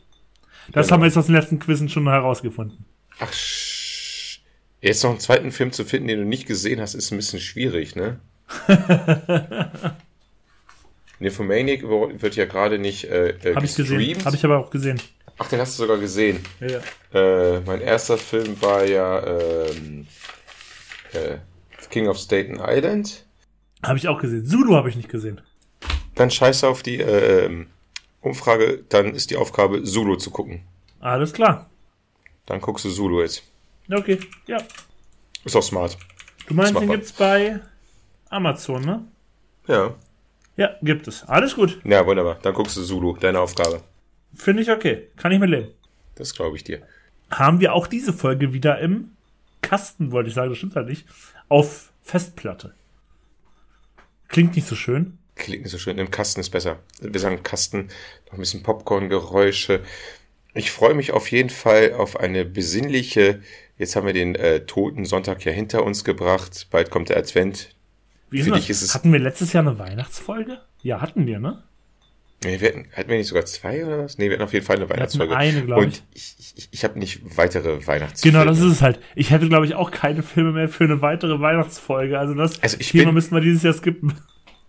Das 0.70 0.86
Genau. 0.86 0.94
haben 0.94 1.00
wir 1.02 1.06
jetzt 1.06 1.16
aus 1.16 1.26
den 1.26 1.34
letzten 1.34 1.58
Quizzen 1.58 1.88
schon 1.88 2.06
herausgefunden. 2.08 2.84
Ach, 3.18 3.30
sch- 3.32 4.38
jetzt 4.80 5.02
noch 5.02 5.10
einen 5.10 5.20
zweiten 5.20 5.50
Film 5.52 5.72
zu 5.72 5.84
finden, 5.84 6.08
den 6.08 6.20
du 6.20 6.24
nicht 6.24 6.46
gesehen 6.46 6.80
hast, 6.80 6.94
ist 6.94 7.10
ein 7.12 7.16
bisschen 7.16 7.40
schwierig, 7.40 7.96
ne? 7.96 8.20
Nymphomaniac 11.18 11.82
wird 11.82 12.36
ja 12.36 12.44
gerade 12.46 12.78
nicht 12.78 13.04
äh, 13.04 13.30
äh, 13.30 13.54
Habe 13.54 13.64
ich 13.66 13.74
gesehen. 13.76 14.24
Habe 14.24 14.36
ich 14.36 14.44
aber 14.44 14.58
auch 14.58 14.70
gesehen. 14.70 15.00
Ach, 15.38 15.48
den 15.48 15.60
hast 15.60 15.78
du 15.78 15.82
sogar 15.84 15.98
gesehen. 15.98 16.40
Ja, 16.60 16.68
ja. 16.68 16.80
Äh, 17.56 17.60
mein 17.60 17.80
erster 17.80 18.18
Film 18.18 18.60
war 18.60 18.84
ja 18.84 19.24
ähm, 19.26 20.06
äh, 21.12 21.36
King 21.90 22.08
of 22.08 22.18
Staten 22.18 22.58
Island. 22.60 23.24
Habe 23.82 23.98
ich 23.98 24.08
auch 24.08 24.20
gesehen. 24.20 24.46
Zulu 24.46 24.74
habe 24.74 24.88
ich 24.88 24.96
nicht 24.96 25.08
gesehen. 25.08 25.40
Dann 26.14 26.30
scheiße 26.30 26.66
auf 26.68 26.82
die 26.82 26.98
ähm, 26.98 27.68
Umfrage, 28.22 28.84
dann 28.88 29.14
ist 29.14 29.30
die 29.30 29.36
Aufgabe, 29.36 29.82
Zulu 29.82 30.16
zu 30.16 30.30
gucken. 30.30 30.62
Alles 31.00 31.32
klar. 31.32 31.68
Dann 32.46 32.60
guckst 32.60 32.84
du 32.84 32.90
Zulu 32.90 33.20
jetzt. 33.20 33.42
Okay, 33.92 34.18
ja. 34.46 34.58
Ist 35.44 35.56
auch 35.56 35.62
smart. 35.62 35.98
Du 36.46 36.54
meinst, 36.54 36.80
den 36.80 36.88
gibt's 36.88 37.12
bei 37.12 37.60
Amazon, 38.30 38.82
ne? 38.82 39.04
Ja. 39.66 39.94
Ja, 40.56 40.76
gibt 40.82 41.08
es. 41.08 41.24
Alles 41.24 41.54
gut. 41.54 41.80
Ja, 41.84 42.06
wunderbar. 42.06 42.38
Dann 42.42 42.54
guckst 42.54 42.76
du 42.76 42.82
Zulu, 42.82 43.16
deine 43.16 43.40
Aufgabe. 43.40 43.82
Finde 44.34 44.62
ich 44.62 44.70
okay. 44.70 45.08
Kann 45.16 45.32
ich 45.32 45.38
mitleben. 45.38 45.68
Das 46.14 46.34
glaube 46.34 46.56
ich 46.56 46.64
dir. 46.64 46.82
Haben 47.30 47.60
wir 47.60 47.72
auch 47.72 47.86
diese 47.86 48.12
Folge 48.12 48.52
wieder 48.52 48.78
im 48.78 49.12
Kasten, 49.62 50.12
wollte 50.12 50.28
ich 50.28 50.34
sagen, 50.34 50.50
das 50.50 50.58
stimmt 50.58 50.76
halt 50.76 50.88
nicht, 50.88 51.06
auf 51.48 51.92
Festplatte. 52.02 52.74
Klingt 54.28 54.54
nicht 54.56 54.66
so 54.66 54.74
schön. 54.74 55.18
Klingt 55.34 55.62
nicht 55.62 55.72
so 55.72 55.78
schön. 55.78 55.98
Im 55.98 56.10
Kasten 56.10 56.40
ist 56.40 56.50
besser. 56.50 56.80
Wir 57.00 57.18
sagen 57.20 57.42
Kasten, 57.42 57.88
noch 58.26 58.34
ein 58.34 58.40
bisschen 58.40 58.62
Popcorn-Geräusche. 58.62 59.80
Ich 60.54 60.70
freue 60.70 60.94
mich 60.94 61.12
auf 61.12 61.30
jeden 61.30 61.50
Fall 61.50 61.94
auf 61.94 62.20
eine 62.20 62.44
besinnliche. 62.44 63.40
Jetzt 63.78 63.96
haben 63.96 64.06
wir 64.06 64.12
den 64.12 64.34
äh, 64.34 64.66
toten 64.66 65.04
Sonntag 65.06 65.44
ja 65.44 65.52
hinter 65.52 65.84
uns 65.84 66.04
gebracht. 66.04 66.66
Bald 66.70 66.90
kommt 66.90 67.08
der 67.08 67.16
Advent. 67.16 67.74
Wie 68.30 68.42
Für 68.42 68.52
dich 68.52 68.68
ist 68.70 68.82
es- 68.82 68.94
Hatten 68.94 69.12
wir 69.12 69.18
letztes 69.18 69.52
Jahr 69.52 69.66
eine 69.66 69.78
Weihnachtsfolge? 69.78 70.58
Ja, 70.82 71.00
hatten 71.00 71.26
wir, 71.26 71.38
ne? 71.38 71.62
Nee, 72.44 72.60
wir 72.60 72.68
hatten, 72.68 72.86
hatten 72.92 73.08
wir 73.08 73.18
nicht 73.18 73.28
sogar 73.28 73.44
zwei 73.46 73.84
oder 73.86 73.98
was? 74.04 74.18
Nee, 74.18 74.26
wir 74.26 74.32
hatten 74.34 74.42
auf 74.42 74.52
jeden 74.52 74.66
Fall 74.66 74.76
eine 74.76 74.90
Weihnachtsfolge. 74.90 75.36
eine, 75.36 75.64
glaub 75.64 75.78
Und 75.80 76.02
ich, 76.12 76.34
ich, 76.56 76.68
ich 76.72 76.84
habe 76.84 76.98
nicht 76.98 77.20
weitere 77.36 77.86
Weihnachtsfilme. 77.86 78.36
Genau, 78.38 78.50
das 78.50 78.58
ist 78.58 78.64
es 78.72 78.82
halt. 78.82 78.98
Ich 79.14 79.30
hätte, 79.30 79.48
glaube 79.48 79.64
ich, 79.64 79.74
auch 79.76 79.90
keine 79.92 80.22
Filme 80.22 80.52
mehr 80.52 80.68
für 80.68 80.84
eine 80.84 81.00
weitere 81.02 81.40
Weihnachtsfolge. 81.40 82.18
Also 82.18 82.34
das 82.34 82.60
Also 82.62 82.76
ich 82.80 82.90
Thema 82.90 83.06
bin- 83.06 83.14
müssten 83.14 83.34
wir 83.34 83.40
dieses 83.42 83.62
Jahr 83.62 83.74
skippen. 83.74 84.12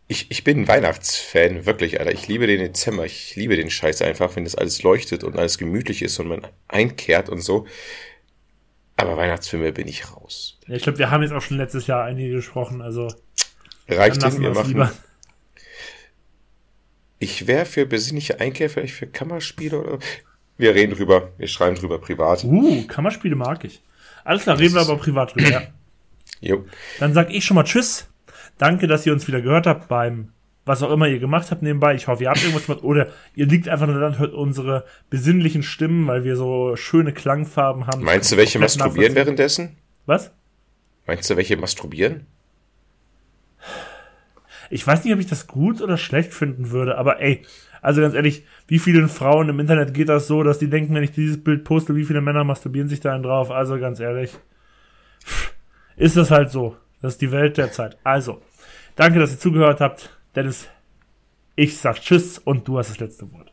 Ich, 0.08 0.30
ich 0.30 0.44
bin 0.44 0.62
ein 0.62 0.68
Weihnachtsfan, 0.68 1.66
wirklich, 1.66 2.00
Alter. 2.00 2.12
Ich 2.12 2.28
liebe 2.28 2.46
den 2.46 2.60
Dezember. 2.60 3.06
Ich 3.06 3.36
liebe 3.36 3.56
den 3.56 3.70
Scheiß 3.70 4.02
einfach, 4.02 4.36
wenn 4.36 4.44
das 4.44 4.56
alles 4.56 4.84
leuchtet 4.84 5.24
und 5.24 5.38
alles 5.38 5.58
gemütlich 5.58 6.02
ist 6.02 6.20
und 6.20 6.28
man 6.28 6.48
einkehrt 6.68 7.30
und 7.30 7.42
so. 7.42 7.66
Aber 8.98 9.18
Weihnachtsfilme 9.18 9.72
bin 9.72 9.88
ich 9.88 10.12
raus. 10.14 10.60
Ja, 10.68 10.76
ich 10.76 10.84
glaube, 10.84 11.00
wir 11.00 11.10
haben 11.10 11.24
jetzt 11.24 11.32
auch 11.32 11.42
schon 11.42 11.58
letztes 11.58 11.88
Jahr 11.88 12.04
einige 12.04 12.34
gesprochen. 12.36 12.82
Also 12.82 13.08
Reicht 13.88 14.24
hin, 14.24 14.42
wir 14.42 14.52
machen. 14.52 14.68
lieber. 14.68 14.92
Ich 17.20 17.48
wäre 17.48 17.66
für 17.66 17.86
besinnliche 17.86 18.40
Einkehr, 18.40 18.70
vielleicht 18.70 18.94
für 18.94 19.08
Kammerspiele 19.08 19.80
oder. 19.80 20.00
Wir 20.58 20.76
reden 20.76 20.94
drüber, 20.94 21.32
wir 21.38 21.48
schreiben 21.48 21.76
drüber 21.76 22.00
privat. 22.00 22.44
Uh, 22.44 22.86
Kammerspiele 22.86 23.36
mag 23.36 23.64
ich. 23.64 23.82
Alles 24.24 24.44
klar, 24.44 24.60
reden 24.60 24.76
wir 24.76 24.82
aber 24.82 24.98
privat 24.98 25.34
drüber. 25.34 25.50
Ja. 25.50 25.64
Jo. 26.42 26.66
Dann 27.00 27.14
sag 27.14 27.32
ich 27.32 27.44
schon 27.44 27.56
mal 27.56 27.64
Tschüss. 27.64 28.08
Danke, 28.64 28.88
dass 28.88 29.06
ihr 29.06 29.12
uns 29.12 29.28
wieder 29.28 29.42
gehört 29.42 29.68
habt 29.68 29.90
beim, 29.90 30.30
was 30.64 30.82
auch 30.84 30.90
immer 30.90 31.10
ihr 31.10 31.20
gemacht 31.20 31.52
habt 31.52 31.64
nebenbei. 31.64 31.96
Ich 31.96 32.08
hoffe, 32.08 32.24
ihr 32.24 32.30
habt 32.30 32.42
irgendwas 32.42 32.66
gemacht. 32.66 32.82
Oder 32.82 33.10
ihr 33.36 33.46
liegt 33.46 33.68
einfach 33.68 33.88
nur 33.88 34.00
da 34.00 34.08
und 34.08 34.20
hört 34.20 34.34
unsere 34.34 34.86
besinnlichen 35.10 35.64
Stimmen, 35.64 36.08
weil 36.08 36.24
wir 36.24 36.38
so 36.38 36.78
schöne 36.78 37.12
Klangfarben 37.12 37.88
haben. 37.88 38.06
Meinst 38.06 38.32
du, 38.32 38.38
welche 38.38 38.60
masturbieren 38.60 39.16
währenddessen? 39.16 39.76
Was? 40.06 40.32
Meinst 41.06 41.30
du, 41.30 41.36
welche 41.36 41.58
masturbieren? 41.58 42.26
Ich 44.70 44.88
weiß 44.88 45.04
nicht, 45.04 45.14
ob 45.14 45.20
ich 45.20 45.28
das 45.28 45.48
gut 45.48 45.82
oder 45.82 45.98
schlecht 45.98 46.34
finden 46.34 46.72
würde, 46.72 46.98
aber 46.98 47.20
ey, 47.20 47.42
also 47.82 48.00
ganz 48.00 48.14
ehrlich, 48.14 48.46
wie 48.70 48.80
vielen 48.80 49.10
Frauen 49.10 49.50
im 49.50 49.60
Internet 49.60 49.94
geht 49.94 50.08
das 50.08 50.28
so, 50.28 50.42
dass 50.42 50.58
die 50.58 50.70
denken, 50.70 50.96
wenn 50.96 51.04
ich 51.04 51.12
dieses 51.12 51.44
Bild 51.44 51.66
poste, 51.66 51.98
wie 51.98 52.06
viele 52.06 52.22
Männer 52.22 52.46
masturbieren 52.46 52.88
sich 52.88 53.02
da 53.02 53.18
drauf? 53.18 53.52
Also 53.52 53.78
ganz 53.78 54.00
ehrlich, 54.00 54.32
ist 55.98 56.16
das 56.16 56.32
halt 56.32 56.50
so. 56.50 56.78
Das 57.04 57.16
ist 57.16 57.22
die 57.22 57.34
Welt 57.34 57.58
der 57.58 57.70
Zeit. 57.70 57.98
Also, 58.06 58.42
danke, 58.96 59.20
dass 59.20 59.32
ihr 59.32 59.40
zugehört 59.40 59.82
habt. 59.82 60.10
Dennis, 60.36 60.68
ich 61.56 61.78
sag 61.78 62.02
Tschüss 62.02 62.40
und 62.40 62.68
du 62.68 62.78
hast 62.78 62.90
das 62.90 63.00
letzte 63.00 63.32
Wort. 63.32 63.52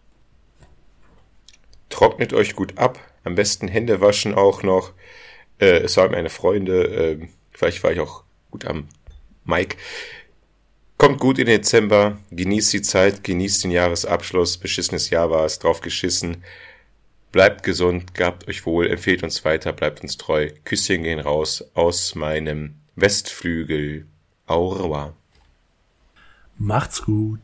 Trocknet 1.91 2.33
euch 2.33 2.55
gut 2.55 2.79
ab. 2.79 2.99
Am 3.25 3.35
besten 3.35 3.69
Hände 3.69 4.01
waschen 4.01 4.35
auch 4.35 4.63
noch. 4.63 4.93
Äh, 5.59 5.81
es 5.81 5.97
waren 5.97 6.13
meine 6.13 6.31
Freunde. 6.31 6.85
Äh, 6.85 7.29
vielleicht 7.51 7.83
war 7.83 7.93
ich 7.93 8.01
auch 8.01 8.25
gut 8.51 8.65
am 8.65 8.89
Mike. 9.45 9.77
Kommt 10.97 11.19
gut 11.19 11.39
in 11.39 11.47
den 11.47 11.61
Dezember. 11.61 12.19
Genießt 12.31 12.73
die 12.73 12.83
Zeit. 12.83 13.25
Genießt 13.25 13.65
den 13.65 13.71
Jahresabschluss. 13.71 14.59
Beschissenes 14.59 15.11
Jahr 15.11 15.31
war 15.31 15.45
es. 15.45 15.59
Drauf 15.59 15.81
geschissen. 15.81 16.45
Bleibt 17.33 17.63
gesund. 17.63 18.15
Gabt 18.15 18.49
euch 18.49 18.65
wohl. 18.65 18.87
Empfehlt 18.87 19.23
uns 19.23 19.45
weiter. 19.45 19.73
Bleibt 19.73 20.03
uns 20.03 20.17
treu. 20.17 20.51
Küsschen 20.65 21.03
gehen 21.03 21.21
raus 21.21 21.65
aus 21.75 22.15
meinem 22.15 22.77
Westflügel. 22.97 24.07
Au 24.47 24.69
revoir. 24.69 25.20
Macht's 26.63 27.01
gut. 27.03 27.41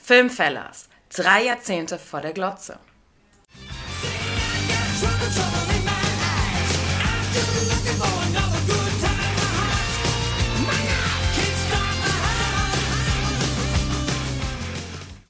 Filmfellas. 0.00 0.88
Drei 1.08 1.44
Jahrzehnte 1.44 2.00
vor 2.00 2.20
der 2.20 2.32
Glotze. 2.32 2.80